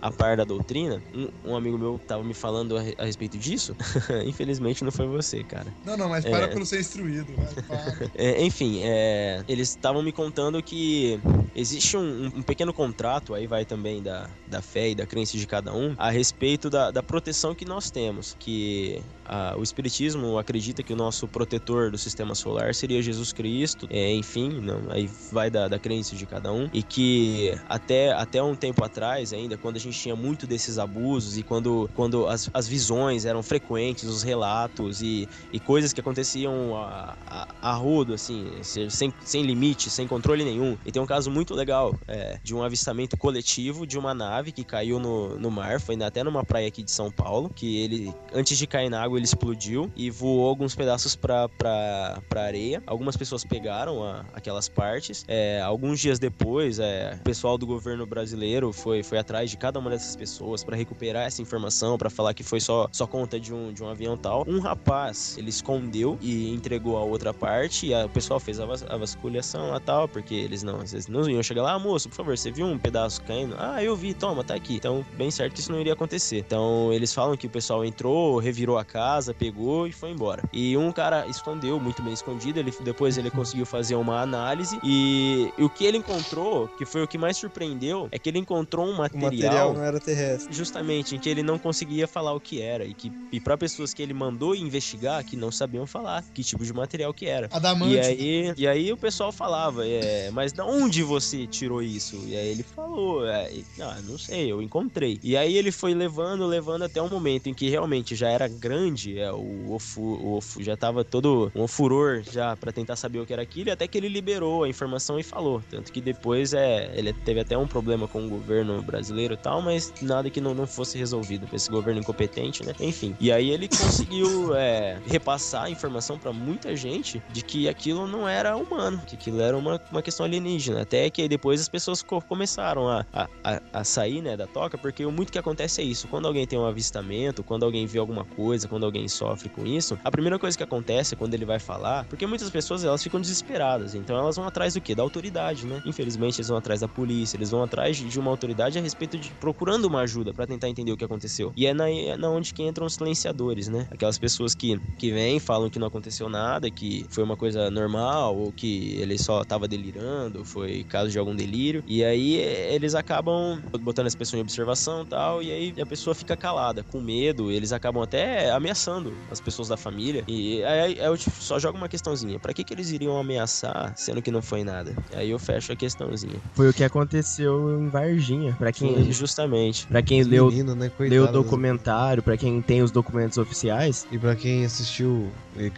a 0.00 0.10
par 0.10 0.36
da 0.36 0.44
doutrina. 0.44 1.02
Um, 1.14 1.52
um 1.52 1.56
amigo 1.56 1.78
meu 1.78 2.00
tava 2.06 2.22
me 2.22 2.34
falando 2.34 2.76
a, 2.76 2.82
a 2.98 3.04
respeito 3.04 3.38
disso. 3.38 3.76
Infelizmente 4.26 4.84
não 4.84 4.92
foi 4.92 5.06
você, 5.06 5.42
cara. 5.42 5.66
Não, 5.84 5.96
não, 5.96 6.08
mas 6.08 6.24
para 6.24 6.44
É. 6.44 6.48
pelo 6.48 6.66
ser 6.66 6.80
instruído. 6.80 7.32
vai. 7.68 8.10
É, 8.14 8.44
enfim, 8.44 8.80
é, 8.84 9.42
eles 9.48 9.70
estavam 9.70 10.02
me 10.02 10.12
contando 10.12 10.62
que 10.62 11.18
existe 11.54 11.96
um, 11.96 12.26
um 12.26 12.42
pequeno 12.42 12.72
contrato, 12.72 13.34
aí 13.34 13.46
vai 13.46 13.64
também 13.64 14.02
da, 14.02 14.28
da 14.46 14.60
fé 14.60 14.90
e 14.90 14.94
da 14.94 15.06
crença 15.06 15.36
de 15.36 15.46
cada 15.46 15.74
um, 15.74 15.94
a 15.96 16.10
respeito 16.10 16.68
da, 16.70 16.90
da 16.90 17.02
proteção 17.02 17.54
que 17.54 17.64
nós 17.64 17.90
temos. 17.90 18.36
Que 18.38 19.02
ah, 19.24 19.54
o 19.56 19.62
Espiritismo 19.62 20.38
acredita 20.38 20.82
que 20.82 20.92
o 20.92 20.96
nosso 20.96 21.26
protetor 21.26 21.90
do 21.90 21.98
sistema 21.98 22.34
solar 22.34 22.74
seria 22.74 23.00
Jesus 23.02 23.32
Cristo, 23.32 23.86
é, 23.90 24.12
enfim, 24.12 24.60
não, 24.60 24.90
aí 24.90 25.08
vai 25.30 25.50
da, 25.50 25.68
da 25.68 25.78
crença 25.78 26.14
de 26.14 26.26
cada 26.26 26.52
um, 26.52 26.68
e 26.72 26.82
que 26.82 27.54
até, 27.68 28.12
até 28.12 28.42
um 28.42 28.54
tempo 28.54 28.84
atrás, 28.84 29.31
ainda, 29.32 29.56
quando 29.56 29.76
a 29.76 29.80
gente 29.80 29.98
tinha 29.98 30.14
muito 30.16 30.46
desses 30.46 30.78
abusos 30.78 31.36
e 31.38 31.42
quando, 31.42 31.88
quando 31.94 32.26
as, 32.26 32.48
as 32.52 32.66
visões 32.68 33.24
eram 33.24 33.42
frequentes, 33.42 34.04
os 34.08 34.22
relatos 34.22 35.02
e, 35.02 35.28
e 35.52 35.58
coisas 35.60 35.92
que 35.92 36.00
aconteciam 36.00 36.76
a, 36.76 37.16
a, 37.26 37.48
a 37.60 37.74
rodo, 37.74 38.14
assim, 38.14 38.46
se- 38.62 38.90
sem, 38.90 39.12
sem 39.24 39.42
limite, 39.42 39.90
sem 39.90 40.06
controle 40.06 40.44
nenhum. 40.44 40.76
E 40.84 40.92
tem 40.92 41.00
um 41.02 41.06
caso 41.06 41.30
muito 41.30 41.54
legal 41.54 41.94
é, 42.06 42.38
de 42.42 42.54
um 42.54 42.62
avistamento 42.62 43.16
coletivo 43.16 43.86
de 43.86 43.98
uma 43.98 44.14
nave 44.14 44.52
que 44.52 44.64
caiu 44.64 44.98
no, 44.98 45.38
no 45.38 45.50
mar, 45.50 45.80
foi 45.80 45.96
até 46.02 46.22
numa 46.24 46.44
praia 46.44 46.68
aqui 46.68 46.82
de 46.82 46.90
São 46.90 47.10
Paulo, 47.10 47.48
que 47.50 47.78
ele, 47.78 48.12
antes 48.32 48.58
de 48.58 48.66
cair 48.66 48.88
na 48.90 49.02
água, 49.02 49.18
ele 49.18 49.24
explodiu 49.24 49.90
e 49.96 50.10
voou 50.10 50.48
alguns 50.48 50.74
pedaços 50.74 51.14
pra, 51.16 51.48
pra, 51.48 52.20
pra 52.28 52.42
areia. 52.44 52.82
Algumas 52.86 53.16
pessoas 53.16 53.44
pegaram 53.44 54.02
a- 54.02 54.24
aquelas 54.32 54.68
partes. 54.68 55.24
É, 55.28 55.60
alguns 55.62 56.00
dias 56.00 56.18
depois, 56.18 56.78
é, 56.78 57.16
o 57.20 57.22
pessoal 57.24 57.56
do 57.56 57.66
governo 57.66 58.06
brasileiro 58.06 58.72
foi, 58.72 59.02
foi 59.02 59.18
atrás 59.22 59.50
de 59.50 59.56
cada 59.56 59.78
uma 59.78 59.88
dessas 59.90 60.14
pessoas 60.14 60.62
pra 60.62 60.76
recuperar 60.76 61.24
essa 61.26 61.40
informação, 61.40 61.96
pra 61.96 62.10
falar 62.10 62.34
que 62.34 62.42
foi 62.42 62.60
só, 62.60 62.88
só 62.92 63.06
conta 63.06 63.40
de 63.40 63.52
um, 63.54 63.72
de 63.72 63.82
um 63.82 63.88
avião 63.88 64.16
tal. 64.16 64.44
Um 64.46 64.60
rapaz, 64.60 65.36
ele 65.38 65.48
escondeu 65.50 66.18
e 66.20 66.52
entregou 66.52 66.96
a 66.98 67.02
outra 67.02 67.32
parte 67.32 67.86
e 67.86 67.94
a- 67.94 68.04
o 68.06 68.08
pessoal 68.08 68.38
fez 68.38 68.60
a, 68.60 68.66
vas- 68.66 68.84
a 68.88 68.96
vasculhação 68.96 69.70
lá 69.70 69.80
tal, 69.80 70.06
porque 70.08 70.34
eles 70.34 70.62
não, 70.62 70.80
eles 70.80 71.06
não 71.08 71.28
iam 71.28 71.42
chegar 71.42 71.62
lá, 71.62 71.72
ah, 71.72 71.78
moço, 71.78 72.08
por 72.08 72.16
favor, 72.16 72.36
você 72.36 72.50
viu 72.50 72.66
um 72.66 72.78
pedaço 72.78 73.22
caindo? 73.22 73.54
Ah, 73.58 73.82
eu 73.82 73.96
vi, 73.96 74.12
toma, 74.14 74.44
tá 74.44 74.54
aqui. 74.54 74.74
Então, 74.76 75.04
bem 75.16 75.30
certo 75.30 75.54
que 75.54 75.60
isso 75.60 75.72
não 75.72 75.80
iria 75.80 75.92
acontecer. 75.94 76.38
Então, 76.38 76.92
eles 76.92 77.12
falam 77.14 77.36
que 77.36 77.46
o 77.46 77.50
pessoal 77.50 77.84
entrou, 77.84 78.38
revirou 78.38 78.76
a 78.78 78.84
casa, 78.84 79.32
pegou 79.32 79.86
e 79.86 79.92
foi 79.92 80.10
embora. 80.10 80.42
E 80.52 80.76
um 80.76 80.92
cara 80.92 81.26
escondeu, 81.26 81.78
muito 81.80 82.02
bem 82.02 82.12
escondido, 82.12 82.58
ele 82.58 82.72
depois 82.82 83.16
ele 83.16 83.30
conseguiu 83.30 83.64
fazer 83.64 83.94
uma 83.94 84.20
análise 84.20 84.78
e, 84.82 85.52
e 85.56 85.62
o 85.62 85.70
que 85.70 85.84
ele 85.84 85.98
encontrou, 85.98 86.68
que 86.76 86.84
foi 86.84 87.02
o 87.02 87.08
que 87.08 87.16
mais 87.18 87.36
surpreendeu, 87.36 88.08
é 88.10 88.18
que 88.18 88.28
ele 88.28 88.38
encontrou 88.38 88.86
um 88.86 88.96
material, 89.14 89.52
material 89.52 89.74
não 89.74 89.82
era 89.84 90.00
terrestre. 90.00 90.54
justamente 90.54 91.14
em 91.14 91.18
que 91.18 91.28
ele 91.28 91.42
não 91.42 91.58
conseguia 91.58 92.06
falar 92.06 92.32
o 92.34 92.40
que 92.40 92.60
era 92.60 92.84
e 92.84 92.94
que 92.94 93.10
e 93.32 93.40
para 93.40 93.56
pessoas 93.56 93.92
que 93.94 94.02
ele 94.02 94.12
mandou 94.14 94.54
investigar 94.54 95.24
que 95.24 95.36
não 95.36 95.50
sabiam 95.50 95.86
falar 95.86 96.24
que 96.34 96.42
tipo 96.42 96.64
de 96.64 96.72
material 96.72 97.12
que 97.14 97.26
era. 97.26 97.48
Adamante. 97.50 97.92
E 97.94 97.98
aí, 97.98 98.54
e 98.56 98.66
aí 98.66 98.92
o 98.92 98.96
pessoal 98.96 99.32
falava, 99.32 99.86
é, 99.86 100.30
mas 100.30 100.52
da 100.52 100.64
onde 100.64 101.02
você 101.02 101.46
tirou 101.46 101.82
isso? 101.82 102.16
E 102.26 102.36
aí 102.36 102.48
ele 102.48 102.62
falou, 102.62 103.26
é, 103.26 103.52
e- 103.52 103.66
ah, 103.80 104.00
não 104.02 104.18
sei, 104.18 104.50
eu 104.52 104.60
encontrei. 104.62 105.18
E 105.22 105.36
aí 105.36 105.56
ele 105.56 105.72
foi 105.72 105.94
levando, 105.94 106.46
levando 106.46 106.82
até 106.82 107.00
um 107.02 107.08
momento 107.08 107.48
em 107.48 107.54
que 107.54 107.68
realmente 107.68 108.14
já 108.14 108.28
era 108.30 108.48
grande, 108.48 109.18
é, 109.18 109.32
o, 109.32 109.72
ofu, 109.72 110.00
o 110.02 110.36
ofu 110.36 110.62
já 110.62 110.76
tava 110.76 111.04
todo 111.04 111.50
um 111.54 111.66
furor 111.66 112.22
já 112.30 112.56
para 112.56 112.72
tentar 112.72 112.96
saber 112.96 113.18
o 113.20 113.26
que 113.26 113.32
era 113.32 113.42
aquilo, 113.42 113.68
e 113.68 113.72
até 113.72 113.86
que 113.88 113.96
ele 113.98 114.08
liberou 114.08 114.64
a 114.64 114.68
informação 114.68 115.18
e 115.18 115.22
falou. 115.22 115.62
Tanto 115.68 115.92
que 115.92 116.00
depois 116.00 116.52
é, 116.52 116.90
ele 116.94 117.12
teve 117.12 117.40
até 117.40 117.56
um 117.56 117.66
problema 117.66 118.06
com 118.08 118.24
o 118.26 118.28
governo 118.28 118.82
brasileiro 118.82 119.01
e 119.10 119.36
tal, 119.36 119.60
mas 119.62 119.92
nada 120.00 120.30
que 120.30 120.40
não, 120.40 120.54
não 120.54 120.66
fosse 120.66 120.96
resolvido 120.98 121.46
por 121.46 121.56
esse 121.56 121.70
governo 121.70 122.00
incompetente, 122.00 122.64
né? 122.64 122.72
Enfim. 122.80 123.16
E 123.18 123.32
aí 123.32 123.50
ele 123.50 123.68
conseguiu 123.68 124.54
é, 124.56 125.00
repassar 125.06 125.64
a 125.64 125.70
informação 125.70 126.18
para 126.18 126.32
muita 126.32 126.74
gente 126.76 127.22
de 127.30 127.42
que 127.42 127.68
aquilo 127.68 128.06
não 128.06 128.28
era 128.28 128.56
humano, 128.56 129.02
que 129.06 129.14
aquilo 129.16 129.40
era 129.40 129.56
uma, 129.56 129.80
uma 129.90 130.02
questão 130.02 130.24
alienígena. 130.26 130.82
Até 130.82 131.10
que 131.10 131.22
aí 131.22 131.28
depois 131.28 131.60
as 131.60 131.68
pessoas 131.68 132.02
co- 132.02 132.20
começaram 132.22 132.88
a, 132.88 133.04
a, 133.12 133.60
a- 133.72 133.84
sair 133.84 134.22
né, 134.22 134.36
da 134.36 134.46
toca, 134.46 134.78
porque 134.78 135.04
muito 135.06 135.32
que 135.32 135.38
acontece 135.38 135.80
é 135.80 135.84
isso. 135.84 136.06
Quando 136.08 136.26
alguém 136.26 136.46
tem 136.46 136.58
um 136.58 136.66
avistamento, 136.66 137.42
quando 137.42 137.64
alguém 137.64 137.86
vê 137.86 137.98
alguma 137.98 138.24
coisa, 138.24 138.68
quando 138.68 138.84
alguém 138.84 139.08
sofre 139.08 139.48
com 139.48 139.66
isso, 139.66 139.98
a 140.04 140.10
primeira 140.10 140.38
coisa 140.38 140.56
que 140.56 140.62
acontece 140.62 141.14
é 141.14 141.16
quando 141.16 141.34
ele 141.34 141.44
vai 141.44 141.58
falar, 141.58 142.04
porque 142.04 142.26
muitas 142.26 142.50
pessoas 142.50 142.84
elas 142.84 143.02
ficam 143.02 143.20
desesperadas, 143.20 143.94
então 143.94 144.16
elas 144.16 144.36
vão 144.36 144.46
atrás 144.46 144.74
do 144.74 144.80
quê? 144.80 144.94
Da 144.94 145.02
autoridade, 145.02 145.66
né? 145.66 145.82
Infelizmente 145.84 146.36
eles 146.38 146.48
vão 146.48 146.56
atrás 146.58 146.80
da 146.80 146.88
polícia, 146.88 147.36
eles 147.36 147.50
vão 147.50 147.62
atrás 147.62 147.96
de 147.96 148.18
uma 148.18 148.30
autoridade 148.30 148.42
autoridade 148.42 148.76
a 148.76 148.82
respeito 148.92 149.18
de 149.18 149.30
procurando 149.34 149.86
uma 149.86 150.00
ajuda 150.00 150.32
pra 150.32 150.46
tentar 150.46 150.68
entender 150.68 150.92
o 150.92 150.96
que 150.96 151.04
aconteceu. 151.04 151.52
E 151.56 151.66
é 151.66 151.74
na, 151.74 151.90
é 151.90 152.16
na 152.16 152.28
onde 152.28 152.52
que 152.52 152.62
entram 152.62 152.86
os 152.86 152.94
silenciadores, 152.94 153.68
né? 153.68 153.86
Aquelas 153.90 154.18
pessoas 154.18 154.54
que, 154.54 154.78
que 154.98 155.10
vêm, 155.10 155.40
falam 155.40 155.70
que 155.70 155.78
não 155.78 155.86
aconteceu 155.86 156.28
nada, 156.28 156.70
que 156.70 157.06
foi 157.10 157.24
uma 157.24 157.36
coisa 157.36 157.70
normal, 157.70 158.36
ou 158.36 158.52
que 158.52 158.96
ele 159.00 159.18
só 159.18 159.44
tava 159.44 159.66
delirando, 159.66 160.44
foi 160.44 160.84
caso 160.84 161.10
de 161.10 161.18
algum 161.18 161.34
delírio. 161.34 161.82
E 161.86 162.04
aí 162.04 162.36
eles 162.36 162.94
acabam 162.94 163.62
botando 163.80 164.06
essa 164.06 164.16
pessoa 164.16 164.38
em 164.38 164.42
observação 164.42 165.06
tal, 165.06 165.42
e 165.42 165.50
aí 165.50 165.74
a 165.80 165.86
pessoa 165.86 166.14
fica 166.14 166.36
calada, 166.36 166.82
com 166.84 167.00
medo, 167.00 167.50
eles 167.50 167.72
acabam 167.72 168.02
até 168.02 168.50
ameaçando 168.50 169.14
as 169.30 169.40
pessoas 169.40 169.68
da 169.68 169.76
família. 169.76 170.24
E 170.28 170.62
aí 170.64 170.98
eu 170.98 171.16
só 171.16 171.58
jogo 171.58 171.78
uma 171.78 171.88
questãozinha: 171.88 172.38
pra 172.38 172.52
que, 172.52 172.64
que 172.64 172.74
eles 172.74 172.90
iriam 172.90 173.16
ameaçar, 173.18 173.94
sendo 173.96 174.20
que 174.20 174.30
não 174.30 174.42
foi 174.42 174.64
nada? 174.64 174.94
Aí 175.14 175.30
eu 175.30 175.38
fecho 175.38 175.72
a 175.72 175.76
questãozinha. 175.76 176.40
Foi 176.54 176.68
o 176.68 176.74
que 176.74 176.84
aconteceu 176.84 177.80
em 177.80 177.88
Varginha. 177.88 178.54
Pra 178.58 178.71
quem, 178.72 179.12
Justamente. 179.12 179.86
pra 179.86 180.02
quem 180.02 180.22
leu, 180.22 180.48
meninos, 180.48 180.74
né? 180.76 180.90
leu 180.98 181.22
o 181.22 181.26
Coitados. 181.26 181.32
documentário, 181.32 182.22
pra 182.22 182.36
quem 182.36 182.60
tem 182.60 182.82
os 182.82 182.90
documentos 182.90 183.38
oficiais, 183.38 184.06
E 184.10 184.18
pra 184.18 184.34
quem 184.34 184.64
assistiu, 184.64 185.30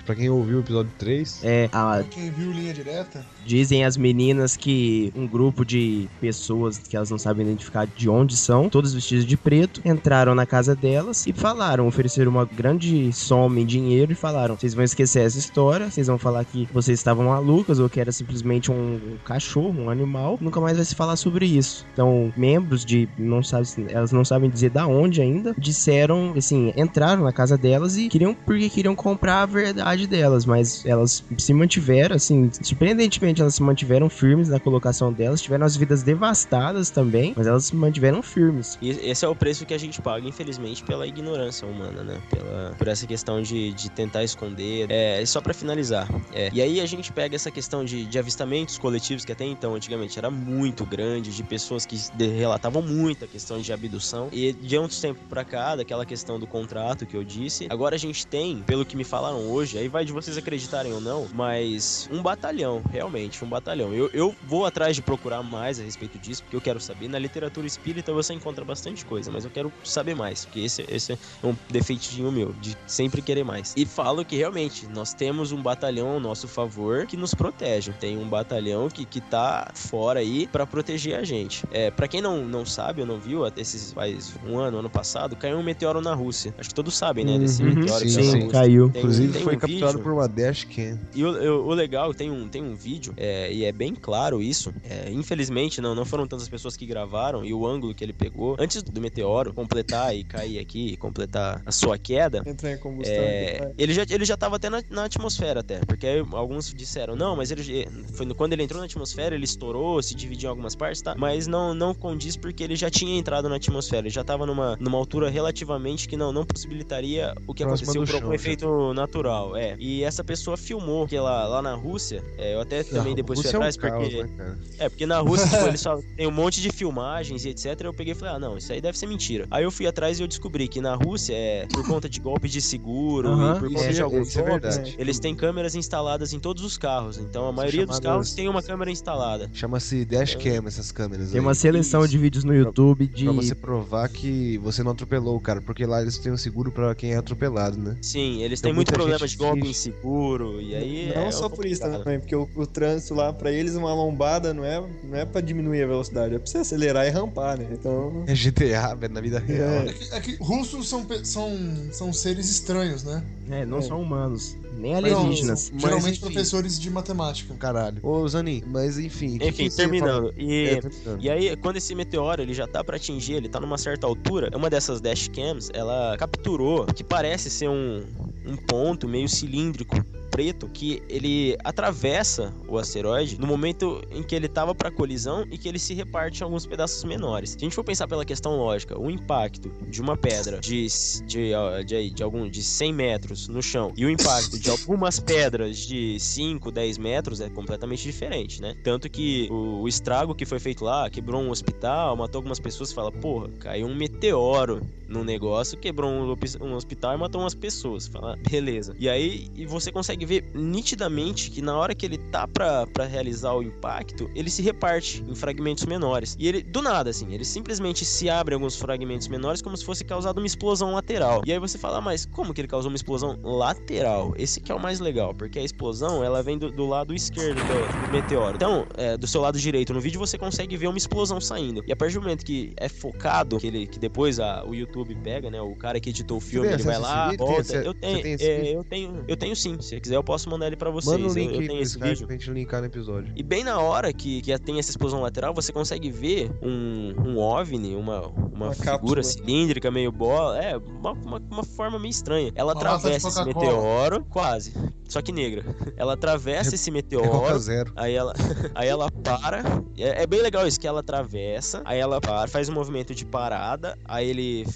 pra 0.07 0.15
quem 0.15 0.31
ouviu 0.31 0.59
o 0.59 0.61
episódio 0.61 0.91
3, 0.99 1.41
é 1.43 1.69
a 1.73 2.03
Quem 2.11 2.31
viu 2.31 2.53
linha 2.53 2.73
direta? 2.73 3.25
Dizem 3.45 3.85
as 3.85 3.97
meninas 3.97 4.57
que 4.57 5.13
um 5.15 5.27
grupo 5.27 5.65
de 5.65 6.09
pessoas 6.21 6.79
que 6.79 6.97
elas 6.97 7.11
não 7.11 7.19
sabem 7.19 7.45
identificar 7.47 7.87
de 7.87 8.09
onde 8.09 8.37
são, 8.37 8.69
todas 8.71 8.95
vestidas 8.95 9.27
de 9.27 9.37
preto, 9.37 9.83
entraram 9.85 10.35
na 10.35 10.47
casa 10.47 10.75
delas 10.75 11.27
e 11.27 11.33
falaram, 11.33 11.87
ofereceram 11.87 12.31
uma 12.31 12.45
grande 12.47 13.13
soma 13.13 13.61
em 13.61 13.67
dinheiro 13.67 14.13
e 14.13 14.15
falaram: 14.15 14.57
vocês 14.57 14.73
vão 14.75 14.85
esquecer 14.85 15.21
essa 15.27 15.39
história, 15.39 15.91
vocês 15.91 16.07
vão 16.07 16.19
falar 16.19 16.45
que 16.45 16.69
vocês 16.73 16.99
estavam 16.99 17.27
malucas 17.27 17.79
ou 17.79 17.89
que 17.89 18.01
era 18.01 18.13
simplesmente 18.13 18.71
um 18.71 19.17
cachorro, 19.25 19.75
um 19.79 19.91
animal, 19.91 20.39
nunca 20.41 20.61
mais 20.61 20.77
vai 20.77 20.85
se 20.85 20.95
falar 20.95 21.17
sobre 21.17 21.47
isso. 21.47 21.85
Então, 21.93 22.33
membros 22.37 22.84
de 22.85 23.09
não 23.19 23.43
sabe, 23.43 23.67
elas 23.89 24.13
não 24.13 24.25
sabem 24.25 24.51
dizer 24.51 24.71
da 24.71 24.87
onde 24.87 25.21
ainda, 25.21 25.55
disseram, 25.59 26.35
assim, 26.37 26.73
entraram 26.77 27.25
na 27.25 27.33
casa 27.33 27.57
delas 27.57 27.97
e 27.97 28.09
queriam 28.09 28.35
porque 28.35 28.69
queriam 28.69 28.95
comprar 28.95 29.43
a 29.43 29.47
verdade 29.47 30.07
delas, 30.07 30.45
mas 30.45 30.85
elas 30.85 31.25
se 31.39 31.53
mantiveram, 31.53 32.17
assim, 32.17 32.51
surpreendentemente 32.63 33.41
elas 33.41 33.55
se 33.55 33.63
mantiveram 33.63 34.09
firmes 34.09 34.49
na 34.49 34.61
colocação 34.61 35.13
delas, 35.13 35.41
tiveram 35.41 35.65
as 35.67 35.77
vidas 35.77 36.03
devastadas 36.03 36.91
também, 36.91 37.33
mas 37.37 37.47
elas 37.47 37.67
se 37.67 37.77
mantiveram 37.77 38.23
firmes. 38.23 38.77
E 38.81 38.91
esse 38.91 39.25
é 39.25 39.29
o 39.29 39.35
preço 39.35 39.65
que 39.67 39.75
a 39.75 39.79
gente 39.79 40.01
paga, 40.03 40.27
infelizmente, 40.27 40.83
pela 40.85 41.07
ignorância 41.07 41.67
humana, 41.67 42.03
né? 42.03 42.21
Pela, 42.31 42.75
por 42.77 42.89
essa 42.89 43.07
questão 43.07 43.43
de, 43.43 43.73
de 43.73 43.91
tentar 43.91 44.25
esconder. 44.25 44.87
É, 44.91 45.25
só 45.27 45.41
pra 45.41 45.55
finalizar. 45.55 46.09
É, 46.33 46.51
e 46.53 46.61
aí 46.61 46.81
a 46.81 46.87
gente 46.87 47.13
pega 47.13 47.37
essa 47.37 47.51
questão 47.51 47.85
de, 47.85 48.05
de 48.05 48.19
avistamentos 48.19 48.79
coletivos, 48.79 49.25
que 49.25 49.33
até 49.33 49.45
então, 49.45 49.75
antigamente, 49.75 50.19
era 50.19 50.31
muito 50.31 50.85
grande, 50.85 51.35
de 51.35 51.43
pessoas 51.43 51.85
que 51.87 51.97
de- 52.15 52.27
relatavam 52.75 52.83
muito 52.83 53.25
a 53.25 53.29
questão 53.29 53.61
de 53.61 53.73
abdução. 53.73 54.29
E 54.33 54.53
de 54.53 54.79
uns 54.79 55.01
tempos 55.01 55.23
pra 55.29 55.45
cá, 55.45 55.77
daquela 55.77 56.05
questão 56.05 56.39
do 56.39 56.47
contrato 56.47 57.07
que 57.07 57.17
eu 57.17 57.23
disse, 57.23 57.67
agora 57.71 57.95
a 57.95 57.99
gente 57.99 58.27
tem, 58.27 58.63
pelo 58.63 58.85
que 58.85 58.97
me 58.97 59.05
falaram 59.05 59.39
hoje, 59.51 59.79
aí 59.79 59.89
vai 59.89 60.05
de 60.05 60.13
vocês 60.13 60.37
acreditarem 60.37 60.93
ou 60.93 61.01
não, 61.01 61.27
mas 61.33 62.09
um 62.11 62.23
batalhão, 62.23 62.83
realmente, 62.91 63.45
um 63.45 63.49
batalhão. 63.49 63.93
Eu, 63.93 64.11
eu 64.13 64.35
vou 64.47 64.67
atrás 64.67 64.97
de 64.97 65.03
procurar 65.03 65.43
mais 65.43 65.79
a 65.79 65.83
respeito 65.83 66.19
disso, 66.19 66.43
porque 66.43 66.57
eu 66.57 66.61
quero 66.61 66.81
saber. 66.81 67.09
Na 67.09 67.19
literatura 67.19 67.67
espírita 67.67 68.13
você 68.13 68.33
encontra 68.35 68.65
bastante 68.65 69.05
coisa, 69.05 69.31
mas 69.31 69.45
eu 69.45 69.51
quero 69.51 69.73
saber 69.85 70.15
mais, 70.15 70.45
porque 70.45 70.61
esse, 70.61 70.85
esse 70.89 71.13
é 71.13 71.19
um 71.45 71.55
defeitinho 71.71 72.33
meu, 72.33 72.53
de 72.61 72.77
sempre 72.87 73.23
querer 73.23 73.45
mais. 73.45 73.73
E 73.77 73.85
falo 73.85 74.25
que 74.25 74.37
realmente 74.37 74.87
nós 74.87 75.13
temos 75.13 75.53
um 75.53 75.63
batalhão 75.63 76.09
ao 76.09 76.21
nosso 76.21 76.49
favor 76.49 77.07
que 77.07 77.17
nos 77.17 77.35
protege. 77.35 77.93
Tem 77.93 78.17
um 78.19 78.29
batalhão 78.29 78.89
que, 78.89 79.05
que 79.05 79.21
tá 79.21 79.71
fora 79.75 80.21
aí 80.21 80.47
pra 80.47 80.67
proteger 80.67 81.19
a 81.19 81.25
gente. 81.25 81.65
É, 81.71 81.91
para 81.91 82.09
quem 82.09 82.21
não, 82.21 82.45
não 82.45 82.64
sabe 82.67 83.01
ou 83.01 83.07
não 83.07 83.21
viu, 83.21 83.45
até 83.45 83.61
esses 83.63 83.93
faz 83.93 84.35
um 84.45 84.59
ano, 84.59 84.79
ano 84.79 84.91
passado, 84.91 85.37
caiu 85.37 85.57
um 85.59 85.63
meteoro 85.63 86.01
na 86.01 86.15
Rússia. 86.15 86.55
Acho 86.59 86.69
que 86.71 86.75
todos 86.75 86.97
sabem, 86.97 87.25
né? 87.25 87.39
Desse 87.39 87.63
Uhum, 87.63 87.71
meteoro 87.75 88.05
que 88.05 88.11
sim, 88.11 88.17
caiu 88.17 88.33
na 88.35 88.41
sim, 88.41 88.49
caiu. 88.49 88.91
Tem- 88.91 89.03
inclusive 89.03 89.33
tem 89.33 89.43
foi 89.43 89.57
um 89.57 89.59
capturado 89.59 89.93
vídeo. 89.93 90.03
por 90.03 90.13
uma 90.13 90.29
dashcam. 90.29 91.01
E 91.15 91.25
o, 91.25 91.29
o- 91.31 91.67
o 91.69 91.75
legal, 91.75 92.13
tem 92.15 92.31
um, 92.31 92.49
tem 92.49 92.63
um 92.63 92.75
vídeo, 92.75 93.13
é, 93.17 93.53
e 93.53 93.65
é 93.65 93.73
bem 93.73 93.95
claro 93.95 94.41
isso. 94.43 94.73
é, 94.89 95.11
infelizmente, 95.11 95.81
não, 95.81 95.95
não 95.95 96.05
foram 96.05 96.27
tantas 96.27 96.49
pessoas 96.49 96.77
que 96.77 96.87
gravaram, 96.87 97.45
e 97.45 97.53
o 97.55 97.67
ângulo 97.67 97.95
que 97.95 98.05
ele 98.05 98.13
pegou, 98.13 98.57
antes 98.59 98.83
do 98.83 99.01
meteoro 99.01 99.53
completar 99.55 100.15
e 100.15 100.23
cair 100.25 100.59
aqui, 100.59 100.89
e 100.93 100.97
completar 100.97 101.63
a 101.65 101.73
sua 101.73 101.99
queda, 101.99 102.43
Entrar 102.47 102.73
em 102.73 102.79
combustão. 102.79 103.15
é, 103.25 103.73
ele, 103.79 103.93
já, 103.95 104.05
ele 104.09 104.25
já 104.25 104.37
tava 104.37 104.57
até 104.57 104.69
na, 104.71 104.83
na 104.91 105.05
atmosfera, 105.05 105.61
até. 105.61 105.81
Porque 105.87 106.07
aí 106.07 106.23
alguns 106.33 106.73
disseram, 106.75 107.17
não, 107.17 107.35
mas 107.37 107.51
ele 107.51 107.87
foi 108.13 108.27
no- 108.27 108.35
quando 108.35 108.53
ele 108.53 108.63
entrou 108.63 108.79
na 108.81 108.87
atmosfera, 108.87 109.35
ele 109.35 109.45
estourou, 109.45 110.03
se 110.03 110.15
dividiu 110.15 110.49
em 110.49 110.51
algumas 110.51 110.75
partes, 110.77 111.01
tá? 111.03 111.15
Mas 111.17 111.47
não, 111.47 111.75
não 111.75 111.95
condiz 111.95 112.37
porque 112.37 112.54
ele 112.63 112.77
já 112.77 112.91
tinha 112.91 113.17
entrado 113.19 113.49
na 113.49 113.57
atmosfera. 113.57 114.03
Ele 114.07 114.11
já 114.11 114.23
tava 114.25 114.47
numa, 114.47 114.77
numa 114.81 114.99
altura 114.99 115.29
relativamente 115.31 116.09
que 116.09 116.17
não, 116.17 116.33
não 116.33 116.45
possibilitaria 116.45 117.35
o 117.47 117.55
que 117.55 117.65
Próxima 117.65 117.93
aconteceu 117.93 118.19
por 118.19 118.23
algum 118.23 118.35
efeito 118.35 118.95
natural. 118.95 119.57
É. 119.57 119.77
E 119.79 120.03
essa 120.05 120.23
pessoa 120.23 120.57
filmou 120.57 121.07
que 121.07 121.19
lá, 121.19 121.47
lá 121.47 121.63
na 121.63 121.75
Rússia, 121.75 122.23
é, 122.39 122.55
eu 122.55 122.61
até 122.61 122.83
também 122.85 123.13
A 123.13 123.17
depois 123.17 123.41
fui 123.41 123.51
Rússia 123.51 123.57
é 123.57 123.59
um 123.59 123.63
atrás, 123.63 123.77
caos, 123.77 124.09
porque. 124.09 124.23
né? 124.43 124.59
É, 124.79 124.89
porque 124.89 125.07
na 125.07 125.19
Rússia, 125.21 125.49
tipo, 125.49 125.69
eles 125.69 125.81
só 125.83 125.99
tem 126.17 126.27
um 126.27 126.31
monte 126.31 126.61
de 126.61 126.71
filmagens 126.71 127.45
e 127.45 127.49
etc. 127.51 127.81
Eu 127.83 127.95
peguei 127.95 128.13
e 128.13 128.17
falei, 128.17 128.35
ah, 128.35 128.39
não, 128.39 128.57
isso 128.57 128.73
aí 128.73 128.81
deve 128.81 128.99
ser 128.99 129.07
mentira. 129.07 129.47
Aí 129.51 129.65
eu 129.65 129.71
fui 129.71 129.87
atrás 129.87 130.19
e 130.19 130.23
eu 130.23 130.29
descobri 130.29 130.69
que 130.69 130.81
na 130.81 130.95
Rússia, 130.95 131.35
é 131.35 131.67
por 131.73 131.87
conta 131.87 132.09
de 132.09 132.21
golpes 132.21 132.51
de 132.53 132.61
seguro 132.61 133.31
e 133.33 133.59
por 133.59 133.67
isso 133.71 133.75
conta 133.77 133.87
é- 133.91 133.93
de 133.93 134.03
alguns 134.03 134.29
isso 134.29 134.41
é 134.41 134.43
golpes, 134.43 134.77
verdade. 134.77 134.95
eles 134.99 135.19
têm 135.19 135.35
câmeras 135.35 135.75
instaladas 135.75 136.33
em 136.33 136.39
todos 136.39 136.63
os 136.63 136.77
carros. 136.79 137.19
Então 137.19 137.49
a 137.49 137.53
maioria 137.53 137.87
dos 137.87 137.99
carros 138.01 138.33
tem 138.35 138.49
uma 138.49 138.63
câmera 138.63 138.91
instalada. 138.91 139.49
Chama-se 139.53 140.05
dashcam 140.05 140.67
essas 140.67 140.93
câmeras 140.93 141.31
Tem 141.31 141.41
aí. 141.41 141.45
uma 141.45 141.55
seleção 141.55 142.07
de 142.07 142.19
vídeos 142.19 142.44
no 142.45 142.55
YouTube 142.55 143.07
de 143.07 143.25
Pra 143.25 143.33
você 143.33 143.55
provar 143.55 144.09
que 144.09 144.59
você 144.59 144.83
não 144.83 144.93
atropelou 144.93 145.37
o 145.37 145.41
cara, 145.41 145.61
porque 145.61 145.85
lá 145.87 146.01
eles 146.03 146.19
têm 146.19 146.33
um 146.33 146.37
seguro 146.37 146.71
pra 146.71 146.95
quem 146.95 147.13
é 147.13 147.17
atropelado, 147.17 147.79
né? 147.79 147.97
Sim, 148.03 148.43
eles 148.43 148.61
Então, 148.61 148.69
têm 148.71 148.75
muito 148.75 148.93
problema 148.93 149.27
de 149.27 149.37
golpe 149.37 149.67
inseguro 149.69 150.61
e 150.61 150.75
aí 150.75 151.13
Não 151.15 151.23
é 151.23 151.31
só 151.31 151.49
por 151.49 151.65
isso 151.67 151.81
complicado. 151.81 152.05
também, 152.05 152.21
porque 152.21 152.37
o, 152.37 152.49
o 152.55 152.67
trânsito 152.67 153.15
lá, 153.15 153.33
pra 153.33 153.51
eles, 153.51 153.75
uma 153.75 153.95
lombada 153.95 154.53
não 154.55 154.65
é, 154.65 154.81
não 155.05 155.17
é 155.19 155.25
pra 155.25 155.41
diminuir 155.41 155.83
a 155.83 155.87
velocidade, 155.87 156.35
é 156.35 156.39
pra 156.39 156.47
você 156.47 156.59
acelerar 156.59 157.07
e 157.07 157.11
rampar, 157.11 157.59
né? 157.59 157.67
Então. 157.73 158.25
É 158.27 158.35
GTA, 158.35 158.95
velho, 158.95 159.15
na 159.15 159.21
vida 159.21 159.39
real. 159.39 159.69
É. 159.71 159.87
É 159.89 159.93
que, 159.93 160.15
é 160.15 160.21
que 160.21 160.37
russos 160.41 160.89
são, 160.89 161.07
são, 161.25 161.51
são 161.93 162.13
seres 162.13 162.49
estranhos, 162.51 163.03
né? 163.05 163.23
É, 163.51 163.65
não 163.67 163.79
É. 163.79 163.83
são 163.83 164.01
humanos, 164.01 164.57
nem 164.77 164.93
Não, 164.93 164.99
alienígenas. 164.99 165.61
são 165.61 165.79
geralmente 165.79 166.19
enfim. 166.19 166.21
professores 166.21 166.79
de 166.81 166.91
matemática. 166.91 167.55
Caralho. 167.55 167.99
Ô, 168.03 168.27
Zanin, 168.29 168.63
mas 168.67 168.99
enfim. 168.99 169.39
Enfim, 169.41 169.69
terminando. 169.71 170.33
E, 170.37 170.67
É, 170.67 170.81
terminando. 170.81 171.23
e 171.23 171.31
aí, 171.31 171.57
quando 171.57 171.77
esse 171.77 171.95
meteoro 171.95 172.43
ele 172.43 172.55
já 172.55 172.67
tá 172.67 172.83
pra 172.83 172.97
atingir, 172.97 173.35
ele 173.35 173.49
tá 173.49 173.61
numa 173.61 173.79
certa 173.79 174.07
altura, 174.07 174.51
uma 174.57 174.69
dessas 174.69 175.01
dashcams, 175.01 175.71
ela 175.73 176.17
capturou 176.19 176.87
que 176.87 177.03
parece 177.05 177.49
ser 177.51 177.69
um, 177.69 178.05
um 178.47 178.57
ponto 178.57 179.09
meio 179.09 179.29
cilíndrico 179.29 179.97
preto 180.35 180.69
que 180.69 181.01
ele 181.09 181.57
atravessa 181.63 182.53
o 182.67 182.77
asteroide 182.77 183.41
no 183.41 183.47
momento 183.47 184.03
em 184.11 184.21
que 184.21 184.35
ele 184.35 184.49
tava 184.49 184.75
pra 184.75 184.91
colisão 184.91 185.47
e 185.49 185.57
que 185.57 185.69
ele 185.69 185.79
se 185.79 185.95
reparte 185.95 186.41
em 186.41 186.45
alguns 186.45 186.67
pedaços 186.67 187.05
menores. 187.05 187.51
Se 187.51 187.57
a 187.59 187.61
gente 187.61 187.75
for 187.75 187.85
pensar 187.85 188.09
pela 188.09 188.25
questão 188.25 188.57
lógica, 188.57 188.99
o 188.99 189.09
impacto 189.09 189.71
de 189.89 190.03
uma 190.03 190.17
pedra 190.17 190.59
de, 190.59 190.89
de, 191.25 191.53
de, 191.87 192.11
de 192.11 192.23
algum 192.25 192.51
de 192.51 192.65
100 192.65 192.93
metros 192.93 193.47
no 193.47 193.63
chão 193.63 193.93
e 193.97 194.05
o 194.05 194.11
impacto 194.11 194.59
de 194.59 194.69
algumas 194.71 195.21
pedras 195.21 195.79
de 195.79 196.19
5, 196.19 196.73
10 196.73 196.99
metros 196.99 197.41
é 197.41 197.49
completamente 197.49 198.03
diferente, 198.03 198.61
né? 198.61 198.75
Tanto 198.83 199.09
que 199.09 199.47
o, 199.53 199.83
o 199.83 199.89
estrago 199.89 200.35
que 200.35 200.45
foi 200.45 200.59
feito 200.59 200.85
lá, 200.85 201.09
quebrou 201.09 201.41
um 201.41 201.51
hospital, 201.51 202.17
matou 202.17 202.41
algumas 202.41 202.59
pessoas, 202.59 202.93
fala, 202.93 203.13
porra, 203.13 203.51
caiu 203.61 203.87
um 203.87 203.95
meteoro 203.95 204.85
num 205.09 205.23
negócio, 205.23 205.79
quebrou 205.79 206.11
um, 206.11 206.35
um 206.61 206.75
hospital 206.75 207.15
e 207.15 207.19
matou 207.19 207.41
umas 207.41 207.55
pessoas. 207.55 208.09
Fala, 208.09 208.37
beleza. 208.51 208.97
E 208.99 209.09
aí 209.09 209.49
e 209.55 209.67
você 209.67 209.93
consegue 209.93 210.24
ver 210.25 210.51
nitidamente 210.55 211.51
que 211.51 211.63
na 211.63 211.77
hora 211.77 211.95
que 211.95 212.05
ele 212.05 212.19
tá 212.19 212.47
pra, 212.47 212.87
pra 212.87 213.05
realizar 213.07 213.53
o 213.55 213.63
impacto, 213.63 214.31
ele 214.35 214.51
se 214.51 214.63
reparte 214.63 215.25
em 215.27 215.35
fragmentos 215.35 215.85
menores. 215.87 216.37
E 216.39 216.47
ele, 216.49 216.63
do 216.63 216.83
nada, 216.83 217.11
assim, 217.11 217.33
ele 217.33 217.45
simplesmente 217.45 218.05
se 218.05 218.29
abre 218.29 218.55
alguns 218.55 218.77
fragmentos 218.77 219.29
menores 219.29 219.63
como 219.63 219.77
se 219.77 219.85
fosse 219.85 220.05
causado 220.05 220.39
uma 220.39 220.47
explosão 220.47 220.93
lateral. 220.95 221.43
E 221.47 221.53
aí 221.53 221.59
você 221.59 221.79
fala, 221.79 221.99
"Ah, 221.99 222.01
mas 222.01 222.27
como 222.27 222.53
que 222.53 222.61
ele 222.61 222.69
causou 222.69 222.91
uma 222.91 222.97
explosão 222.97 223.39
lateral? 223.43 224.35
Esse 224.37 224.61
que 224.61 224.71
é 224.71 224.75
o 224.75 224.81
mais 224.81 225.01
legal, 225.01 225.35
porque 225.35 225.59
a 225.59 225.63
explosão, 225.63 226.23
ela 226.23 226.43
vem 226.43 226.59
do, 226.59 226.71
do 226.71 226.87
lado 226.87 227.15
esquerdo 227.15 227.63
do, 227.65 227.89
do 227.89 228.09
meteoro. 228.11 228.57
Então, 228.57 228.87
é, 228.97 229.17
do 229.17 229.27
seu 229.27 229.41
lado 229.41 229.59
direito 229.59 229.93
no 229.93 230.01
vídeo, 230.01 230.19
você 230.19 230.37
consegue 230.39 230.77
ver 230.77 230.87
uma 230.89 230.99
explosão 230.99 231.41
saindo. 231.41 231.83
E 231.87 231.93
a 231.93 231.97
partir 231.97 232.15
do 232.15 232.23
momento 232.23 232.45
que 232.45 232.73
é 232.77 232.89
focado, 232.89 233.59
que, 233.59 233.67
ele, 233.67 233.87
que 233.87 233.99
depois 233.99 234.39
a, 234.41 234.65
o 234.65 234.75
YouTube 234.75 235.15
pega, 235.23 235.51
né, 235.51 235.61
o 235.61 235.75
cara 235.77 235.99
que 236.01 236.11
editou 236.11 236.39
o 236.39 236.41
filme, 236.41 236.69
ele 236.75 236.83
vai 236.83 236.99
lá, 236.99 237.31
volta. 237.37 237.61
esse- 237.61 237.77
eu 237.87 237.93
você 237.93 237.99
tenho, 238.01 238.23
é, 238.45 238.77
eu 238.77 238.85
tenho, 238.85 239.25
eu 239.29 239.37
tenho 239.37 239.57
sim. 239.57 239.77
Se 239.81 240.01
quiser, 240.01 240.14
eu 240.15 240.25
posso 240.25 240.49
mandar 240.49 240.67
ele 240.67 240.77
pra 240.77 240.91
vocês. 240.91 241.17
Manda 241.21 241.31
um 241.33 241.35
link 241.35 241.55
eu, 241.55 241.63
eu 241.63 241.69
tenho 241.69 241.83
esse 241.83 241.99
vídeo. 241.99 242.27
pra 242.27 242.37
gente 242.37 242.51
linkar 242.51 242.81
no 242.81 242.87
episódio. 242.87 243.33
E 243.37 243.43
bem 243.43 243.65
na 243.65 243.79
hora 243.81 244.13
que, 244.13 244.41
que 244.43 244.59
tem 244.59 244.79
essa 244.79 244.91
explosão 244.91 245.21
lateral, 245.21 245.53
você 245.55 245.73
consegue 245.73 246.11
ver 246.11 246.51
um, 246.63 247.15
um 247.27 247.39
OVNI, 247.39 247.95
uma, 247.95 248.27
uma, 248.29 248.67
Uma 248.67 248.73
figura 248.75 249.23
cápsula. 249.23 249.23
cilíndrica, 249.23 249.91
meio 249.91 250.11
bola. 250.13 250.59
É, 250.63 250.77
uma, 250.77 251.13
uma, 251.13 251.39
uma 251.51 251.63
forma 251.65 251.99
meio 251.99 252.11
estranha. 252.11 252.53
Ela 252.55 252.73
Uma 252.73 252.81
atravessa 252.81 253.29
esse 253.29 253.45
meteoro, 253.45 254.25
quase. 254.31 254.73
só 255.09 255.21
que 255.21 255.33
negra. 255.33 255.65
Ela 255.97 256.15
atravessa 256.15 256.75
esse 256.77 256.91
meteoro. 256.91 257.29
Rota 257.31 257.59
Zero. 257.59 257.93
Aí 257.97 258.15
ela, 258.15 258.33
aí 258.75 258.89
ela 258.89 259.11
para. 259.11 259.63
É, 259.97 260.23
é 260.23 260.27
bem 260.27 260.41
legal 260.41 260.67
isso, 260.67 260.79
que 260.79 260.87
ela 260.87 261.01
atravessa, 261.01 261.83
aí 261.85 261.99
ela 261.99 262.21
para, 262.21 262.49
faz 262.49 262.69
um 262.69 262.73
movimento 262.73 263.15
de 263.15 263.25
parada, 263.25 263.99
aí 264.05 264.29
ele 264.29 264.67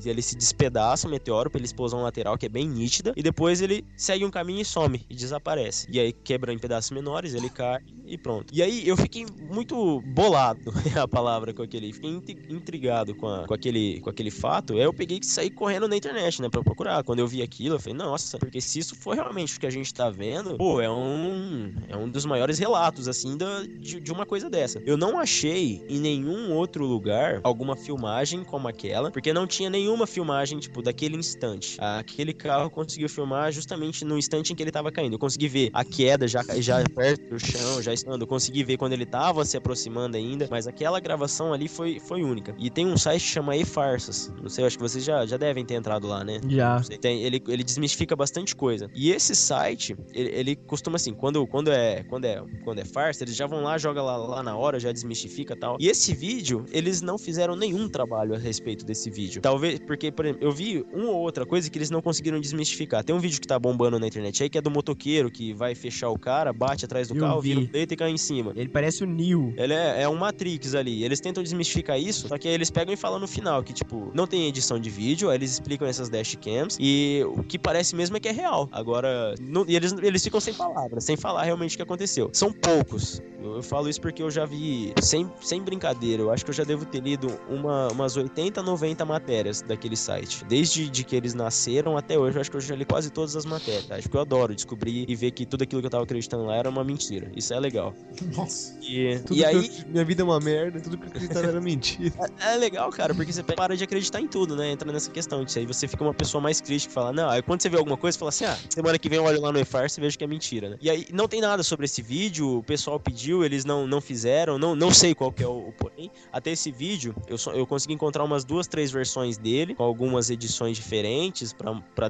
f- 0.00 0.08
ele 0.08 0.22
se 0.22 0.36
despedaça 0.36 1.06
o 1.06 1.10
meteoro 1.10 1.50
pela 1.50 1.64
explosão 1.64 2.02
lateral, 2.02 2.36
que 2.38 2.46
é 2.46 2.48
bem 2.48 2.68
nítida, 2.68 3.12
e 3.16 3.22
depois 3.22 3.60
ele 3.60 3.84
segue 3.96 4.24
um 4.24 4.30
caminho 4.30 4.60
e 4.60 4.64
some, 4.64 5.04
e 5.08 5.14
desaparece. 5.14 5.86
E 5.90 5.98
aí 6.00 6.12
quebra 6.12 6.52
em 6.52 6.58
pedaços 6.58 6.90
menores, 6.90 7.34
ele 7.34 7.48
cai 7.50 7.78
e 8.04 8.18
pronto. 8.18 8.52
E 8.52 8.62
aí 8.62 8.86
eu 8.88 8.96
fiquei 8.96 9.24
muito 9.38 10.00
bolado, 10.02 10.60
é 10.96 10.98
a 10.98 11.06
palavra 11.08 11.52
com 11.54 11.62
aquele, 11.62 11.92
fiquei 11.92 12.10
intri- 12.10 12.38
intrigado 12.48 13.14
com, 13.14 13.26
a- 13.28 13.46
com 13.46 13.54
aquele, 13.54 14.00
com 14.00 14.10
aquele 14.10 14.30
fato. 14.30 14.72
Aí 14.74 14.80
eu 14.80 14.92
peguei 14.92 15.20
que 15.20 15.26
saí 15.26 15.50
correndo 15.50 15.86
na 15.88 15.96
internet, 15.96 16.40
né, 16.42 16.48
pra 16.48 16.62
procurar. 16.62 17.02
Quando 17.04 17.18
eu 17.20 17.26
vi 17.28 17.42
aquilo, 17.42 17.76
eu 17.76 17.80
falei, 17.80 17.96
nossa, 17.96 18.38
porque 18.38 18.60
se 18.60 18.78
isso 18.78 18.94
for 18.96 19.14
realmente 19.14 19.56
o 19.56 19.60
que 19.60 19.66
a 19.66 19.70
gente 19.70 19.92
tá 19.92 20.10
vendo, 20.10 20.56
pô, 20.56 20.80
é 20.80 20.90
um, 20.90 21.72
é 21.88 21.96
um 21.96 22.08
dos 22.08 22.24
maiores 22.24 22.58
relatos, 22.58 23.08
assim, 23.08 23.36
da, 23.36 23.62
de, 23.78 24.00
de 24.00 24.12
uma 24.12 24.26
coisa 24.26 24.48
dessa. 24.50 24.82
Eu 24.84 24.96
não 24.96 25.18
achei 25.18 25.82
em 25.88 25.98
nenhum 26.00 26.52
outro 26.52 26.84
lugar 26.84 27.40
alguma 27.42 27.76
filmagem 27.76 28.44
como 28.44 28.68
aquela, 28.68 29.10
porque 29.10 29.32
não 29.32 29.46
tinha 29.46 29.70
nenhuma 29.90 30.06
filmagem, 30.06 30.58
tipo, 30.58 30.80
daquele 30.82 31.16
instante. 31.16 31.76
Aquele 31.80 32.32
carro 32.32 32.70
conseguiu 32.70 33.08
filmar 33.08 33.52
justamente 33.52 34.04
no 34.04 34.16
instante 34.16 34.52
em 34.52 34.56
que 34.56 34.62
ele 34.62 34.70
tava 34.70 34.90
caindo. 34.92 35.14
Eu 35.14 35.18
consegui 35.18 35.48
ver 35.48 35.70
a 35.72 35.84
queda 35.84 36.28
já, 36.28 36.42
já 36.58 36.88
perto 36.88 37.28
do 37.28 37.38
chão, 37.38 37.82
já 37.82 37.92
estando. 37.92 38.22
Eu 38.22 38.26
consegui 38.26 38.62
ver 38.62 38.76
quando 38.76 38.92
ele 38.92 39.04
tava 39.04 39.44
se 39.44 39.56
aproximando 39.56 40.16
ainda, 40.16 40.46
mas 40.50 40.66
aquela 40.66 41.00
gravação 41.00 41.52
ali 41.52 41.68
foi, 41.68 41.98
foi 41.98 42.22
única. 42.22 42.54
E 42.58 42.70
tem 42.70 42.86
um 42.86 42.96
site 42.96 43.22
que 43.22 43.28
chama 43.28 43.56
E-Farsas. 43.56 44.32
Não 44.40 44.48
sei, 44.48 44.64
acho 44.64 44.76
que 44.76 44.82
vocês 44.82 45.04
já, 45.04 45.26
já 45.26 45.36
devem 45.36 45.64
ter 45.64 45.74
entrado 45.74 46.06
lá, 46.06 46.22
né? 46.24 46.40
Já. 46.48 46.80
Tem- 47.00 47.22
ele, 47.22 47.42
ele 47.48 47.64
desmistifica 47.64 48.14
bastante 48.14 48.54
coisa. 48.54 48.90
E 48.94 49.10
esse 49.10 49.34
site, 49.34 49.96
ele, 50.14 50.30
ele 50.30 50.56
costuma 50.56 50.96
assim, 50.96 51.12
quando, 51.12 51.46
quando, 51.46 51.70
é, 51.72 52.04
quando, 52.04 52.24
é, 52.24 52.42
quando 52.62 52.78
é 52.78 52.84
farsa, 52.84 53.24
eles 53.24 53.34
já 53.34 53.46
vão 53.46 53.62
lá, 53.62 53.76
joga 53.78 54.02
lá, 54.02 54.16
lá 54.16 54.42
na 54.42 54.56
hora, 54.56 54.78
já 54.78 54.92
desmistifica 54.92 55.54
e 55.54 55.56
tal. 55.56 55.76
E 55.80 55.88
esse 55.88 56.14
vídeo, 56.14 56.64
eles 56.70 57.00
não 57.02 57.18
fizeram 57.18 57.56
nenhum 57.56 57.88
trabalho 57.88 58.34
a 58.34 58.38
respeito 58.38 58.84
desse 58.84 59.10
vídeo. 59.10 59.40
Talvez, 59.40 59.79
porque, 59.86 60.10
por 60.12 60.24
exemplo, 60.24 60.44
eu 60.46 60.52
vi 60.52 60.84
uma 60.92 61.08
ou 61.10 61.16
outra 61.20 61.44
coisa 61.46 61.68
que 61.70 61.76
eles 61.78 61.90
não 61.90 62.00
conseguiram 62.02 62.40
desmistificar. 62.40 63.02
Tem 63.04 63.14
um 63.14 63.18
vídeo 63.18 63.40
que 63.40 63.46
tá 63.46 63.58
bombando 63.58 63.98
na 63.98 64.06
internet 64.06 64.42
aí, 64.42 64.48
que 64.50 64.58
é 64.58 64.60
do 64.60 64.70
motoqueiro 64.70 65.30
que 65.30 65.52
vai 65.52 65.74
fechar 65.74 66.08
o 66.10 66.18
cara, 66.18 66.52
bate 66.52 66.84
atrás 66.84 67.08
do 67.08 67.16
Eu 67.16 67.20
carro, 67.20 67.40
vi. 67.40 67.48
vira 67.54 67.60
o 67.60 67.66
deita 67.66 67.94
e 67.94 67.96
cai 67.96 68.10
em 68.10 68.18
cima. 68.18 68.52
Ele 68.56 68.68
parece 68.68 69.02
o 69.02 69.06
Neo. 69.06 69.52
Ele 69.56 69.72
é, 69.74 70.02
é 70.02 70.08
um 70.08 70.16
Matrix 70.16 70.74
ali. 70.74 71.02
Eles 71.04 71.20
tentam 71.20 71.42
desmistificar 71.42 71.98
isso, 72.00 72.28
só 72.28 72.38
que 72.38 72.46
aí 72.48 72.54
eles 72.54 72.70
pegam 72.70 72.92
e 72.92 72.96
falam 72.96 73.18
no 73.18 73.26
final 73.28 73.62
que, 73.62 73.72
tipo, 73.72 74.10
não 74.14 74.26
tem 74.26 74.46
edição 74.46 74.78
de 74.78 74.90
vídeo, 74.90 75.28
aí 75.30 75.36
eles 75.36 75.52
explicam 75.52 75.86
essas 75.88 76.08
dashcams 76.08 76.76
e 76.80 77.22
o 77.36 77.42
que 77.42 77.58
parece 77.58 77.94
mesmo 77.96 78.16
é 78.16 78.20
que 78.20 78.28
é 78.28 78.32
real. 78.32 78.68
Agora, 78.72 79.34
não- 79.40 79.64
e 79.66 79.76
eles, 79.76 79.92
eles 80.02 80.22
ficam 80.22 80.40
sem 80.40 80.54
palavras, 80.54 81.04
sem 81.04 81.16
falar 81.16 81.42
realmente 81.44 81.74
o 81.74 81.76
que 81.76 81.82
aconteceu. 81.82 82.30
São 82.32 82.52
poucos. 82.52 83.20
Eu, 83.42 83.56
eu 83.56 83.62
falo 83.62 83.88
isso 83.88 84.00
porque 84.00 84.22
eu 84.22 84.30
já 84.30 84.44
vi, 84.44 84.92
sem, 85.00 85.28
sem 85.40 85.62
brincadeira, 85.62 86.22
eu 86.22 86.30
acho 86.30 86.44
que 86.44 86.50
eu 86.50 86.54
já 86.54 86.64
devo 86.64 86.84
ter 86.84 87.00
lido 87.02 87.28
uma- 87.48 87.88
umas 87.88 88.16
80, 88.16 88.62
90 88.62 89.04
matérias 89.04 89.62
daquele 89.70 89.96
site. 89.96 90.44
Desde 90.44 90.88
de 90.90 91.04
que 91.04 91.16
eles 91.16 91.34
nasceram 91.34 91.96
até 91.96 92.18
hoje, 92.18 92.36
eu 92.36 92.40
acho 92.40 92.50
que 92.50 92.56
eu 92.56 92.60
já 92.60 92.74
li 92.74 92.84
quase 92.84 93.10
todas 93.10 93.34
as 93.36 93.44
matérias. 93.44 93.90
Acho 93.90 94.08
que 94.08 94.16
eu 94.16 94.20
adoro 94.20 94.54
descobrir 94.54 95.04
e 95.08 95.14
ver 95.16 95.30
que 95.30 95.46
tudo 95.46 95.62
aquilo 95.62 95.80
que 95.80 95.86
eu 95.86 95.90
tava 95.90 96.04
acreditando 96.04 96.44
lá 96.44 96.56
era 96.56 96.68
uma 96.68 96.84
mentira. 96.84 97.30
Isso 97.34 97.52
é 97.54 97.60
legal. 97.60 97.94
Nossa. 98.36 98.78
E, 98.82 99.18
Tudo 99.20 99.38
e 99.38 99.44
aí. 99.44 99.54
eu- 99.56 99.88
minha 99.90 100.04
vida 100.04 100.22
é 100.22 100.24
uma 100.24 100.40
merda, 100.40 100.80
tudo 100.80 100.96
que 100.98 101.04
eu 101.04 101.08
acreditava 101.08 101.46
era 101.46 101.60
mentira. 101.60 102.10
É 102.40 102.56
legal, 102.56 102.90
cara, 102.90 103.14
porque 103.14 103.32
você 103.32 103.42
para 103.42 103.76
de 103.76 103.84
acreditar 103.84 104.20
em 104.20 104.26
tudo, 104.26 104.56
né? 104.56 104.70
Entra 104.72 104.90
nessa 104.90 105.10
questão 105.10 105.44
disso 105.44 105.58
aí. 105.58 105.66
Você 105.66 105.86
fica 105.86 106.02
uma 106.02 106.14
pessoa 106.14 106.40
mais 106.40 106.60
crítica 106.60 106.90
e 106.90 106.94
fala, 106.94 107.12
não, 107.12 107.28
aí 107.28 107.42
quando 107.42 107.60
você 107.62 107.68
vê 107.68 107.76
alguma 107.76 107.96
coisa, 107.96 108.14
você 108.14 108.18
fala 108.18 108.28
assim, 108.30 108.44
ah, 108.44 108.58
semana 108.68 108.98
que 108.98 109.08
vem 109.08 109.18
eu 109.18 109.24
olho 109.24 109.40
lá 109.40 109.52
no 109.52 109.58
EFAR 109.58 109.86
e 109.96 110.00
vejo 110.00 110.16
que 110.18 110.24
é 110.24 110.26
mentira, 110.26 110.70
né? 110.70 110.76
E 110.80 110.90
aí 110.90 111.06
não 111.12 111.28
tem 111.28 111.40
nada 111.40 111.62
sobre 111.62 111.84
esse 111.84 112.02
vídeo, 112.02 112.58
o 112.58 112.62
pessoal 112.62 112.98
pediu, 112.98 113.44
eles 113.44 113.64
não, 113.64 113.86
não 113.86 114.00
fizeram, 114.00 114.58
não, 114.58 114.74
não 114.74 114.92
sei 114.92 115.14
qual 115.14 115.30
que 115.32 115.42
é 115.42 115.46
o, 115.46 115.68
o 115.68 115.72
porém. 115.72 116.10
Até 116.32 116.50
esse 116.50 116.70
vídeo, 116.72 117.14
eu, 117.28 117.36
só, 117.38 117.52
eu 117.52 117.66
consegui 117.66 117.94
encontrar 117.94 118.24
umas 118.24 118.44
duas, 118.44 118.66
três 118.66 118.90
versões 118.90 119.36
dele, 119.36 119.49
com 119.76 119.82
algumas 119.82 120.30
edições 120.30 120.76
diferentes, 120.76 121.54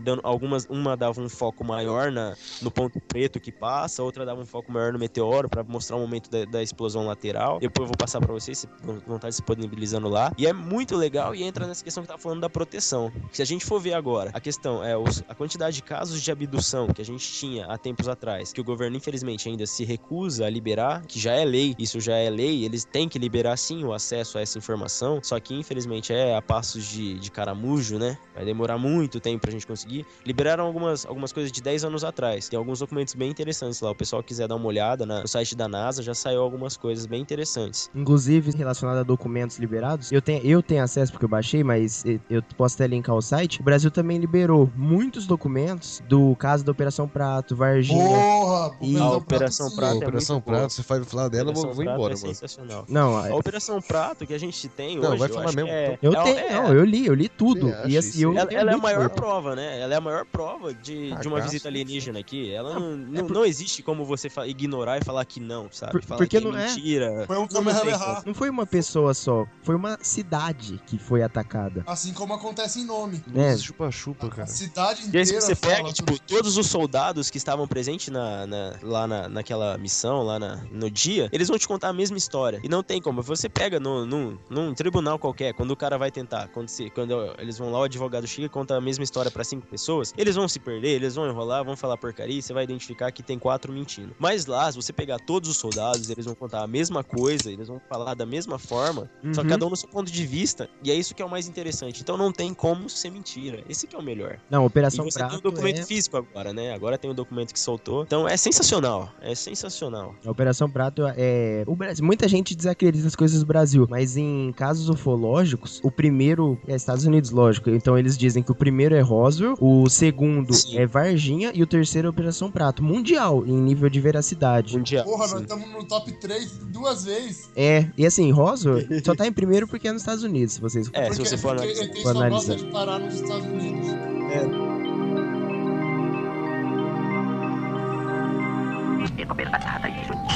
dando 0.03 0.21
algumas, 0.25 0.67
uma 0.69 0.97
dava 0.97 1.21
um 1.21 1.29
foco 1.29 1.65
maior 1.65 2.11
na, 2.11 2.35
no 2.61 2.71
ponto 2.71 3.01
preto 3.01 3.41
que 3.41 3.53
passa, 3.53 4.03
outra 4.03 4.25
dava 4.25 4.41
um 4.41 4.47
foco 4.47 4.71
maior 4.73 4.93
no 4.93 4.99
meteoro, 4.99 5.49
pra 5.49 5.63
mostrar 5.63 5.97
o 5.97 6.01
momento 6.01 6.31
da, 6.31 6.45
da 6.45 6.63
explosão 6.63 7.07
lateral. 7.07 7.59
Depois 7.61 7.85
eu 7.85 7.89
vou 7.89 7.97
passar 7.97 8.21
pra 8.21 8.33
vocês, 8.33 8.67
vão 9.07 9.17
estar 9.17 9.29
disponibilizando 9.29 10.09
lá. 10.09 10.33
E 10.39 10.47
é 10.47 10.53
muito 10.53 10.97
legal 10.97 11.35
e 11.35 11.43
entra 11.43 11.67
nessa 11.67 11.83
questão 11.85 12.03
que 12.03 12.09
tá 12.09 12.19
falando 12.19 12.41
da 12.41 12.51
proteção. 12.51 13.13
Se 13.33 13.43
a 13.43 13.45
gente 13.45 13.65
for 13.65 13.81
ver 13.81 13.95
agora, 13.95 14.31
a 14.33 14.41
questão 14.41 14.83
é 14.85 14.97
os- 14.97 15.23
a 15.29 15.35
quantidade 15.35 15.77
de 15.77 15.83
casos 15.83 16.21
de 16.23 16.31
abdução 16.31 16.89
que 16.89 17.01
a 17.01 17.05
gente 17.05 17.31
tinha 17.33 17.67
há 17.67 17.79
tempos 17.79 18.09
atrás, 18.09 18.53
que 18.53 18.61
o 18.61 18.65
governo 18.65 18.97
infelizmente 18.97 19.49
ainda 19.49 19.67
se 19.67 19.85
recusa 19.85 20.47
a 20.47 20.51
liberar, 20.51 21.05
que 21.07 21.19
já 21.19 21.33
é 21.35 21.45
lei, 21.45 21.75
isso 21.79 22.01
já 22.01 22.17
é 22.17 22.29
lei, 22.31 22.65
eles 22.65 22.85
têm 22.85 23.09
que 23.09 23.19
liberar 23.19 23.57
sim 23.57 23.85
o 23.85 23.93
acesso 23.93 24.39
a 24.39 24.41
essa 24.41 24.59
informação, 24.59 25.21
só 25.23 25.39
que 25.41 25.55
infelizmente 25.55 26.13
é 26.13 26.35
a 26.37 26.43
passos 26.43 26.85
de, 26.87 27.19
de 27.19 27.30
caramujo, 27.31 27.99
né? 27.99 28.17
Vai 28.35 28.45
demorar 28.45 28.79
muito 28.79 29.21
tempo 29.21 29.41
pra 29.43 29.51
gente 29.51 29.67
conseguir. 29.67 30.07
Liberaram 30.25 30.65
algumas, 30.65 31.05
algumas 31.07 31.33
coisas 31.33 31.51
de 31.53 31.61
10 31.63 31.85
anos 31.85 32.05
atrás. 32.05 32.49
Tem 32.49 32.59
alguns 32.59 32.79
documentos 32.81 33.15
bem 33.15 33.31
interessantes 33.31 33.81
lá. 33.81 33.91
O 33.91 33.95
pessoal 33.95 34.23
quiser 34.23 34.49
dar 34.49 34.57
uma 34.57 34.67
olhada 34.67 35.05
na- 35.07 35.23
no 35.23 35.29
site 35.29 35.55
da 35.55 35.69
NASA, 35.69 36.03
já 36.03 36.15
saiu 36.15 36.41
algumas 36.43 36.77
coisas 36.77 37.07
bem 37.07 37.21
interessantes. 37.21 37.91
Inclusive, 37.95 38.51
relacionado 38.53 38.99
a 38.99 39.03
documentos 39.03 39.59
liberados, 39.59 40.11
eu 40.13 40.21
tenho, 40.23 40.45
eu 40.45 40.63
tenho 40.63 40.83
acesso 40.83 41.13
porque 41.13 41.25
eu 41.25 41.29
baixei, 41.29 41.63
mas 41.65 42.05
eu 42.29 42.43
posso 42.57 42.75
até 42.77 42.87
linkar 42.87 43.15
o 43.15 43.23
site. 43.23 43.61
O 43.61 43.65
Brasil 43.65 43.91
também 43.91 44.19
liberou 44.19 44.71
muitos 44.77 45.27
documentos 45.27 46.03
do 46.09 46.35
caso 46.37 46.65
da 46.65 46.73
Operação 46.73 47.09
Prato, 47.09 47.55
Varginha. 47.57 48.03
Porra! 48.05 48.77
E- 48.81 48.97
A 48.99 49.11
Operação 49.13 49.71
Prato 49.71 49.95
é 49.95 50.07
Operação 50.07 50.37
muito 50.37 50.45
boa. 50.47 50.59
Prato, 50.59 50.73
você 50.73 50.83
vai 50.83 51.05
falar 51.05 51.29
dela, 51.29 51.51
eu 51.51 51.55
vou, 51.55 51.63
Operação 51.65 51.75
vou 51.77 51.85
Prato 51.85 51.97
embora, 51.99 52.15
é 52.15 52.17
mano. 52.17 52.35
sensacional. 52.35 52.85
Não, 52.89 53.19
A 53.19 53.29
é- 53.29 53.35
Operação 53.35 53.81
Prato 53.81 54.27
que 54.27 54.35
a 54.35 54.39
gente 54.39 54.69
tem 54.69 54.99
Não, 54.99 55.11
hoje, 55.11 55.19
vai 55.19 55.29
falar 55.29 55.53
mesmo, 55.53 55.71
é, 55.71 55.99
Eu 56.03 56.13
é- 56.13 56.23
tenho, 56.23 56.39
é- 56.39 56.55
não, 56.55 56.75
eu 56.75 56.85
li, 56.85 57.07
eu 57.07 57.15
li 57.15 57.20
tudo. 57.29 57.69
Você 57.69 57.89
E 57.89 57.99
assim, 57.99 58.23
eu 58.23 58.37
ela, 58.37 58.53
ela 58.53 58.71
é 58.73 58.75
a 58.75 58.79
maior 58.79 59.09
prova, 59.11 59.55
né? 59.55 59.81
Ela 59.81 59.95
é 59.95 59.97
a 59.97 60.01
maior 60.01 60.25
prova 60.25 60.73
de, 60.75 61.09
de 61.09 61.29
uma 61.29 61.37
Cagaço. 61.37 61.43
visita 61.51 61.69
alienígena 61.69 62.19
aqui. 62.19 62.51
Ela 62.53 62.75
não, 62.79 62.97
não, 62.97 63.29
não 63.29 63.45
existe 63.45 63.83
como 63.83 64.05
você 64.05 64.29
ignorar 64.47 64.99
e 64.99 65.05
falar 65.05 65.25
que 65.25 65.41
não, 65.41 65.69
sabe? 65.71 65.93
Por- 65.93 66.03
falar 66.05 66.19
porque 66.19 66.39
que 66.41 66.47
é 66.47 66.51
não 66.51 66.57
é. 66.59 66.67
mentira. 66.67 67.25
Foi 67.27 67.37
um 67.37 67.47
Não. 67.51 68.23
Não 68.27 68.35
foi 68.35 68.49
uma 68.51 68.67
pessoa 68.67 69.15
só, 69.15 69.47
foi 69.63 69.75
uma 69.75 69.99
cidade 70.03 70.81
que 70.87 70.99
foi 70.99 71.23
atacada. 71.23 71.83
Assim 71.87 72.13
como 72.13 72.35
acontece 72.35 72.81
em 72.81 72.85
nome. 72.85 73.23
É, 73.35 73.57
Chupa-chupa, 73.57 74.27
A 74.27 74.31
cara. 74.31 74.47
cidade 74.47 75.03
E 75.13 75.17
aí, 75.17 75.23
inteira 75.23 75.41
você 75.41 75.55
pega, 75.55 75.77
fala 75.79 75.93
tipo, 75.93 76.19
todos 76.21 76.57
os 76.57 76.67
soldados 76.67 77.31
que 77.31 77.39
estavam 77.39 77.67
presentes 77.67 78.09
na, 78.09 78.47
na- 78.47 78.75
lá 78.83 79.07
na, 79.07 79.29
naquela 79.29 79.77
missão, 79.79 80.23
lá 80.23 80.39
na- 80.39 80.65
no 80.71 80.91
dia, 80.91 81.29
eles 81.33 81.49
vão 81.49 81.59
te 81.59 81.67
contar 81.69 81.89
a 81.89 81.93
mesma 81.93 82.17
história. 82.17 82.61
E 82.63 82.69
não 82.69 82.83
tem 82.83 83.01
como. 83.01 83.23
Você 83.23 83.49
pega 83.49 83.79
no, 83.81 84.05
num, 84.07 84.39
num 84.49 84.75
tribunal 84.75 85.19
qualquer, 85.19 85.53
quando 85.55 85.71
o 85.73 85.77
cara 85.77 85.97
vai 85.99 86.11
tentar, 86.11 86.49
quando, 86.49 86.69
se- 86.69 86.91
quando 86.91 87.10
eles 87.39 87.59
vão 87.59 87.71
lá, 87.71 87.81
o 87.81 87.83
advogado 87.85 88.27
chega 88.27 88.47
e 88.47 88.49
conta 88.49 88.77
a 88.77 88.81
mesma 88.81 89.05
história 89.05 89.31
pra 89.31 89.45
cinco 89.45 89.67
pessoas, 89.67 90.13
eles 90.17 90.37
vão 90.37 90.49
se 90.49 90.59
perder, 90.61 90.91
eles 90.91 91.15
vão 91.15 91.29
enrolar, 91.29 91.65
vão 91.65 91.77
falar 91.77 91.97
porcaria, 91.97 92.41
você 92.41 92.53
vai 92.53 92.65
identificar 92.65 93.11
que 93.13 93.23
tem 93.23 93.39
quatro 93.39 93.73
mentindo. 93.73 94.15
Mas 94.19 94.47
lá, 94.47 94.71
se 94.71 94.77
você 94.77 94.93
pegar 94.93 95.19
todos 95.19 95.49
os 95.51 95.57
soldados, 95.57 96.11
eles 96.11 96.25
vão 96.25 96.35
contar 96.35 96.63
a 96.63 96.67
mesma 96.67 97.03
coisa, 97.03 97.51
eles 97.51 97.69
vão 97.69 97.81
falar 97.89 98.15
da 98.15 98.27
mesma 98.27 98.59
forma, 98.59 99.11
só 99.33 99.43
Uhum. 99.43 99.49
cada 99.49 99.67
um 99.67 99.71
no 99.71 99.77
seu 99.77 99.89
ponto 99.89 100.11
de 100.11 100.27
vista, 100.27 100.69
e 100.83 100.91
é 100.91 100.95
isso 100.95 101.15
que 101.15 101.23
é 101.23 101.25
o 101.25 101.31
mais 101.31 101.49
interessante. 101.49 102.01
Então 102.03 102.17
não 102.17 102.33
tem 102.33 102.53
como 102.55 102.89
ser 102.89 103.11
mentira. 103.11 103.63
Esse 103.69 103.87
que 103.87 103.97
é 103.97 103.99
o 103.99 104.03
melhor. 104.03 104.39
Não, 104.51 104.65
Operação 104.65 105.07
e 105.07 105.11
você 105.11 105.19
Prato 105.19 105.31
tem 105.31 105.39
o 105.39 105.43
documento 105.43 105.81
é- 105.81 105.85
físico 105.85 106.17
agora, 106.17 106.53
né? 106.53 106.73
Agora 106.73 106.97
tem 106.99 107.11
o 107.11 107.15
documento 107.15 107.53
que 107.53 107.59
soltou. 107.61 108.03
Então 108.03 108.29
é 108.29 108.37
sensacional. 108.37 109.11
É 109.21 109.35
sensacional. 109.35 110.15
A 110.25 110.31
Operação 110.31 110.71
Prato 110.71 111.03
é. 111.17 111.65
O 111.67 111.75
Brasil, 111.77 112.05
muita 112.05 112.27
gente 112.29 112.55
desacredita 112.55 113.07
as 113.07 113.17
coisas 113.17 113.41
do 113.41 113.47
Brasil, 113.47 113.87
mas 113.89 114.17
em 114.17 114.53
casos 114.53 114.89
ufológicos, 114.89 115.81
o 115.83 115.91
primeiro 115.91 116.59
é 116.67 116.75
Estados 116.75 117.00
Unidos, 117.05 117.31
lógico. 117.31 117.71
Então 117.71 117.99
eles 117.99 118.17
dizem 118.17 118.43
que 118.43 118.51
o 118.53 118.55
primeiro 118.55 118.95
é 118.95 119.01
Roswell, 119.01 119.55
o 119.61 119.89
segundo 119.89 120.53
Sim. 120.53 120.79
é 120.79 120.87
Varginha 120.87 121.51
e 121.55 121.63
o 121.63 121.67
terceiro 121.67 122.09
é 122.09 122.11
Operação 122.11 122.51
Prato. 122.51 122.83
Mundial, 122.83 123.45
em 123.47 123.57
nível 123.61 123.89
de 123.89 124.01
veracidade. 124.01 124.77
Mundial. 124.77 125.05
Porra, 125.05 125.27
sim. 125.27 125.35
nós 125.35 125.43
estamos 125.43 125.71
no 125.71 125.85
top 125.85 126.13
3 126.13 126.59
duas 126.73 127.05
vezes. 127.05 127.51
É, 127.57 127.87
e 127.97 128.07
assim, 128.07 128.31
Roswell 128.31 128.85
só 129.05 129.15
tá 129.15 129.27
em 129.27 129.33
primeiro 129.33 129.67
porque 129.69 129.89
é 129.89 129.93
nos 129.93 130.03
Estados 130.03 130.25
Unidos, 130.25 130.55
se 130.55 130.61
vocês 130.61 130.91
É, 130.93 131.13
se 131.13 131.19
você 131.19 131.37
for 131.37 131.57
porque 131.57 131.73
analisar. 131.73 131.85
ET 131.85 132.03
for 132.03 132.15
só 132.15 132.29
gosta 132.29 132.53
analisar. 132.53 132.57
de 132.57 132.65
parar 132.73 132.99
nos 132.99 133.15
Estados 133.15 133.47
Unidos. 133.47 133.91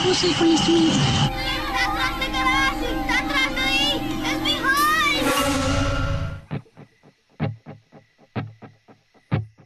Busquem 0.05 0.35
conhecimento. 0.35 0.99
Tá 1.73 1.87
atrás 1.87 2.19
da 2.19 2.29
galáxia! 2.29 3.05
Tá 3.09 3.19
atrás 3.25 3.44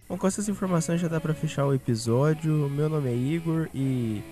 Bom, 0.09 0.17
com 0.17 0.27
essas 0.27 0.49
informações 0.49 1.01
já 1.03 1.07
dá 1.07 1.21
pra 1.21 1.35
fechar 1.35 1.67
o 1.67 1.75
episódio. 1.75 2.71
Meu 2.71 2.89
nome 2.89 3.11
é 3.11 3.15
Igor 3.15 3.69
e 3.75 4.23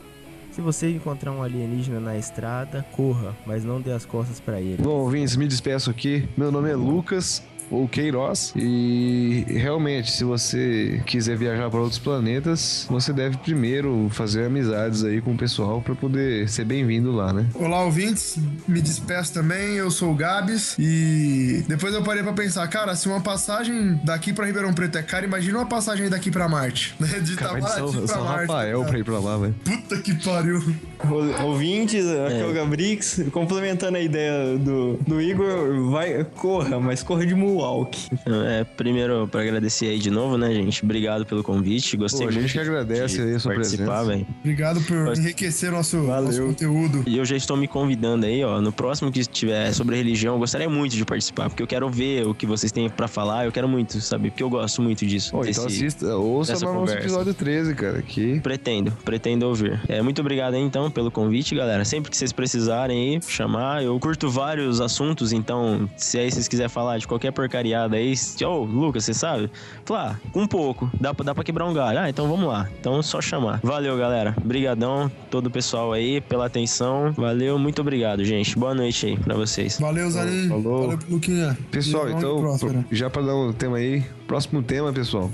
se 0.50 0.62
você 0.62 0.90
encontrar 0.90 1.32
um 1.32 1.42
alienígena 1.42 2.00
na 2.00 2.16
estrada, 2.16 2.82
corra, 2.92 3.36
mas 3.44 3.62
não 3.62 3.78
dê 3.78 3.92
as 3.92 4.06
costas 4.06 4.40
pra 4.40 4.58
ele. 4.58 4.82
Bom, 4.82 5.00
ouvintes, 5.00 5.36
me 5.36 5.46
despeço 5.46 5.90
aqui. 5.90 6.26
Meu 6.34 6.50
nome 6.50 6.70
é 6.70 6.74
Lucas 6.74 7.42
ou 7.70 7.88
Queiroz. 7.88 8.52
E 8.56 9.44
realmente, 9.48 10.10
se 10.10 10.24
você 10.24 11.02
quiser 11.06 11.36
viajar 11.36 11.70
para 11.70 11.80
outros 11.80 11.98
planetas, 11.98 12.86
você 12.88 13.12
deve 13.12 13.36
primeiro 13.38 14.08
fazer 14.10 14.46
amizades 14.46 15.04
aí 15.04 15.20
com 15.20 15.32
o 15.32 15.36
pessoal 15.36 15.80
para 15.80 15.94
poder 15.94 16.48
ser 16.48 16.64
bem-vindo 16.64 17.12
lá, 17.12 17.32
né? 17.32 17.46
Olá, 17.54 17.82
ouvintes. 17.84 18.38
Me 18.66 18.80
despeço 18.80 19.32
também. 19.32 19.74
Eu 19.74 19.90
sou 19.90 20.12
o 20.12 20.14
Gabs. 20.14 20.76
E 20.78 21.64
depois 21.68 21.94
eu 21.94 22.02
parei 22.02 22.22
pra 22.22 22.32
pensar, 22.32 22.66
cara, 22.68 22.94
se 22.94 23.08
uma 23.08 23.20
passagem 23.20 24.00
daqui 24.04 24.32
pra 24.32 24.46
Ribeirão 24.46 24.72
Preto 24.72 24.98
é 24.98 25.02
cara, 25.02 25.24
imagina 25.24 25.58
uma 25.58 25.66
passagem 25.66 26.08
daqui 26.08 26.30
pra 26.30 26.48
Marte. 26.48 26.94
Né? 26.98 27.20
De 27.20 27.32
Itamaraty 27.32 28.06
São 28.06 28.24
Marte. 28.24 28.46
Rafael 28.46 28.78
cara. 28.80 28.90
pra 28.90 28.98
ir 28.98 29.04
pra 29.04 29.18
lá, 29.18 29.36
velho. 29.38 29.54
Puta 29.64 29.98
que 29.98 30.14
pariu. 30.24 30.62
O- 31.04 31.46
Ouvintes, 31.46 32.06
aqui 32.06 32.40
é 32.40 32.46
o 32.46 32.52
Gabrix, 32.52 33.22
complementando 33.32 33.96
a 33.96 34.00
ideia 34.00 34.56
do, 34.58 34.94
do 35.06 35.20
Igor, 35.20 35.90
vai, 35.90 36.24
corra, 36.24 36.80
mas 36.80 37.02
corra 37.02 37.24
de. 37.26 37.36
Então, 37.36 38.42
É, 38.46 38.64
primeiro, 38.64 39.28
pra 39.28 39.42
agradecer 39.42 39.86
aí 39.86 39.98
de 39.98 40.10
novo, 40.10 40.36
né, 40.38 40.52
gente? 40.54 40.82
Obrigado 40.82 41.24
pelo 41.26 41.42
convite. 41.42 41.96
Gostei 41.96 42.22
Pô, 42.22 42.28
a 42.28 42.32
gente 42.32 42.40
muito 42.42 42.52
que 42.52 42.58
agradece 42.58 43.16
de 43.16 43.22
aí 43.22 43.34
a 43.34 43.38
sua 43.38 43.54
participar, 43.54 43.84
presença. 43.84 44.04
velho. 44.06 44.26
Obrigado 44.40 44.80
por 44.82 45.16
enriquecer 45.18 45.70
nosso, 45.70 45.98
nosso 45.98 46.42
conteúdo. 46.42 47.04
E 47.06 47.18
eu 47.18 47.24
já 47.24 47.36
estou 47.36 47.56
me 47.56 47.68
convidando 47.68 48.26
aí, 48.26 48.42
ó. 48.42 48.60
No 48.60 48.72
próximo 48.72 49.12
que 49.12 49.24
tiver 49.26 49.72
sobre 49.72 49.96
religião, 49.96 50.34
eu 50.34 50.38
gostaria 50.38 50.68
muito 50.68 50.96
de 50.96 51.04
participar, 51.04 51.48
porque 51.50 51.62
eu 51.62 51.66
quero 51.66 51.88
ver 51.90 52.26
o 52.26 52.34
que 52.34 52.46
vocês 52.46 52.72
têm 52.72 52.88
pra 52.88 53.06
falar. 53.06 53.44
Eu 53.44 53.52
quero 53.52 53.68
muito, 53.68 54.00
sabe? 54.00 54.30
Porque 54.30 54.42
eu 54.42 54.50
gosto 54.50 54.80
muito 54.82 55.04
disso. 55.06 55.30
Pô, 55.32 55.44
então 55.44 55.66
assista, 55.66 56.16
ouça 56.16 56.54
no 56.64 56.72
nosso 56.74 56.94
episódio 56.94 57.34
13, 57.34 57.74
cara, 57.74 58.02
que... 58.02 58.40
Pretendo, 58.40 58.92
pretendo 59.04 59.46
ouvir. 59.46 59.80
É, 59.88 60.00
muito 60.02 60.20
obrigado 60.20 60.54
aí, 60.54 60.62
então, 60.62 60.85
pelo 60.90 61.10
convite, 61.10 61.54
galera. 61.54 61.84
Sempre 61.84 62.10
que 62.10 62.16
vocês 62.16 62.32
precisarem 62.32 63.14
aí, 63.14 63.20
chamar. 63.22 63.82
Eu 63.82 63.98
curto 63.98 64.30
vários 64.30 64.80
assuntos, 64.80 65.32
então, 65.32 65.88
se 65.96 66.18
aí 66.18 66.30
vocês 66.30 66.48
quiserem 66.48 66.68
falar 66.68 66.98
de 66.98 67.06
qualquer 67.06 67.32
porcariada 67.32 67.96
aí, 67.96 68.14
ô, 68.44 68.64
Lucas, 68.64 69.04
você 69.04 69.14
sabe? 69.14 69.50
Falar, 69.84 70.20
um 70.34 70.46
pouco. 70.46 70.90
Dá 71.00 71.14
pra, 71.14 71.24
dá 71.24 71.34
pra 71.34 71.44
quebrar 71.44 71.64
um 71.66 71.74
galho. 71.74 71.98
Ah, 71.98 72.08
então 72.08 72.28
vamos 72.28 72.48
lá. 72.48 72.68
Então, 72.78 72.98
é 72.98 73.02
só 73.02 73.20
chamar. 73.20 73.60
Valeu, 73.62 73.96
galera. 73.96 74.34
Obrigadão, 74.42 75.10
todo 75.30 75.46
o 75.46 75.50
pessoal 75.50 75.92
aí, 75.92 76.20
pela 76.20 76.46
atenção. 76.46 77.12
Valeu, 77.12 77.58
muito 77.58 77.80
obrigado, 77.80 78.24
gente. 78.24 78.58
Boa 78.58 78.74
noite 78.74 79.06
aí 79.06 79.16
pra 79.16 79.34
vocês. 79.34 79.78
Valeu, 79.78 80.10
Zanin. 80.10 80.48
Falou. 80.48 80.82
Valeu, 80.82 80.98
Luquinha. 81.08 81.56
Pessoal, 81.70 82.10
então, 82.10 82.40
próspera. 82.40 82.84
já 82.90 83.10
pra 83.10 83.22
dar 83.22 83.34
um 83.34 83.52
tema 83.52 83.78
aí, 83.78 84.04
próximo 84.26 84.62
tema, 84.62 84.92
pessoal, 84.92 85.30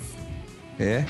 é 0.78 1.04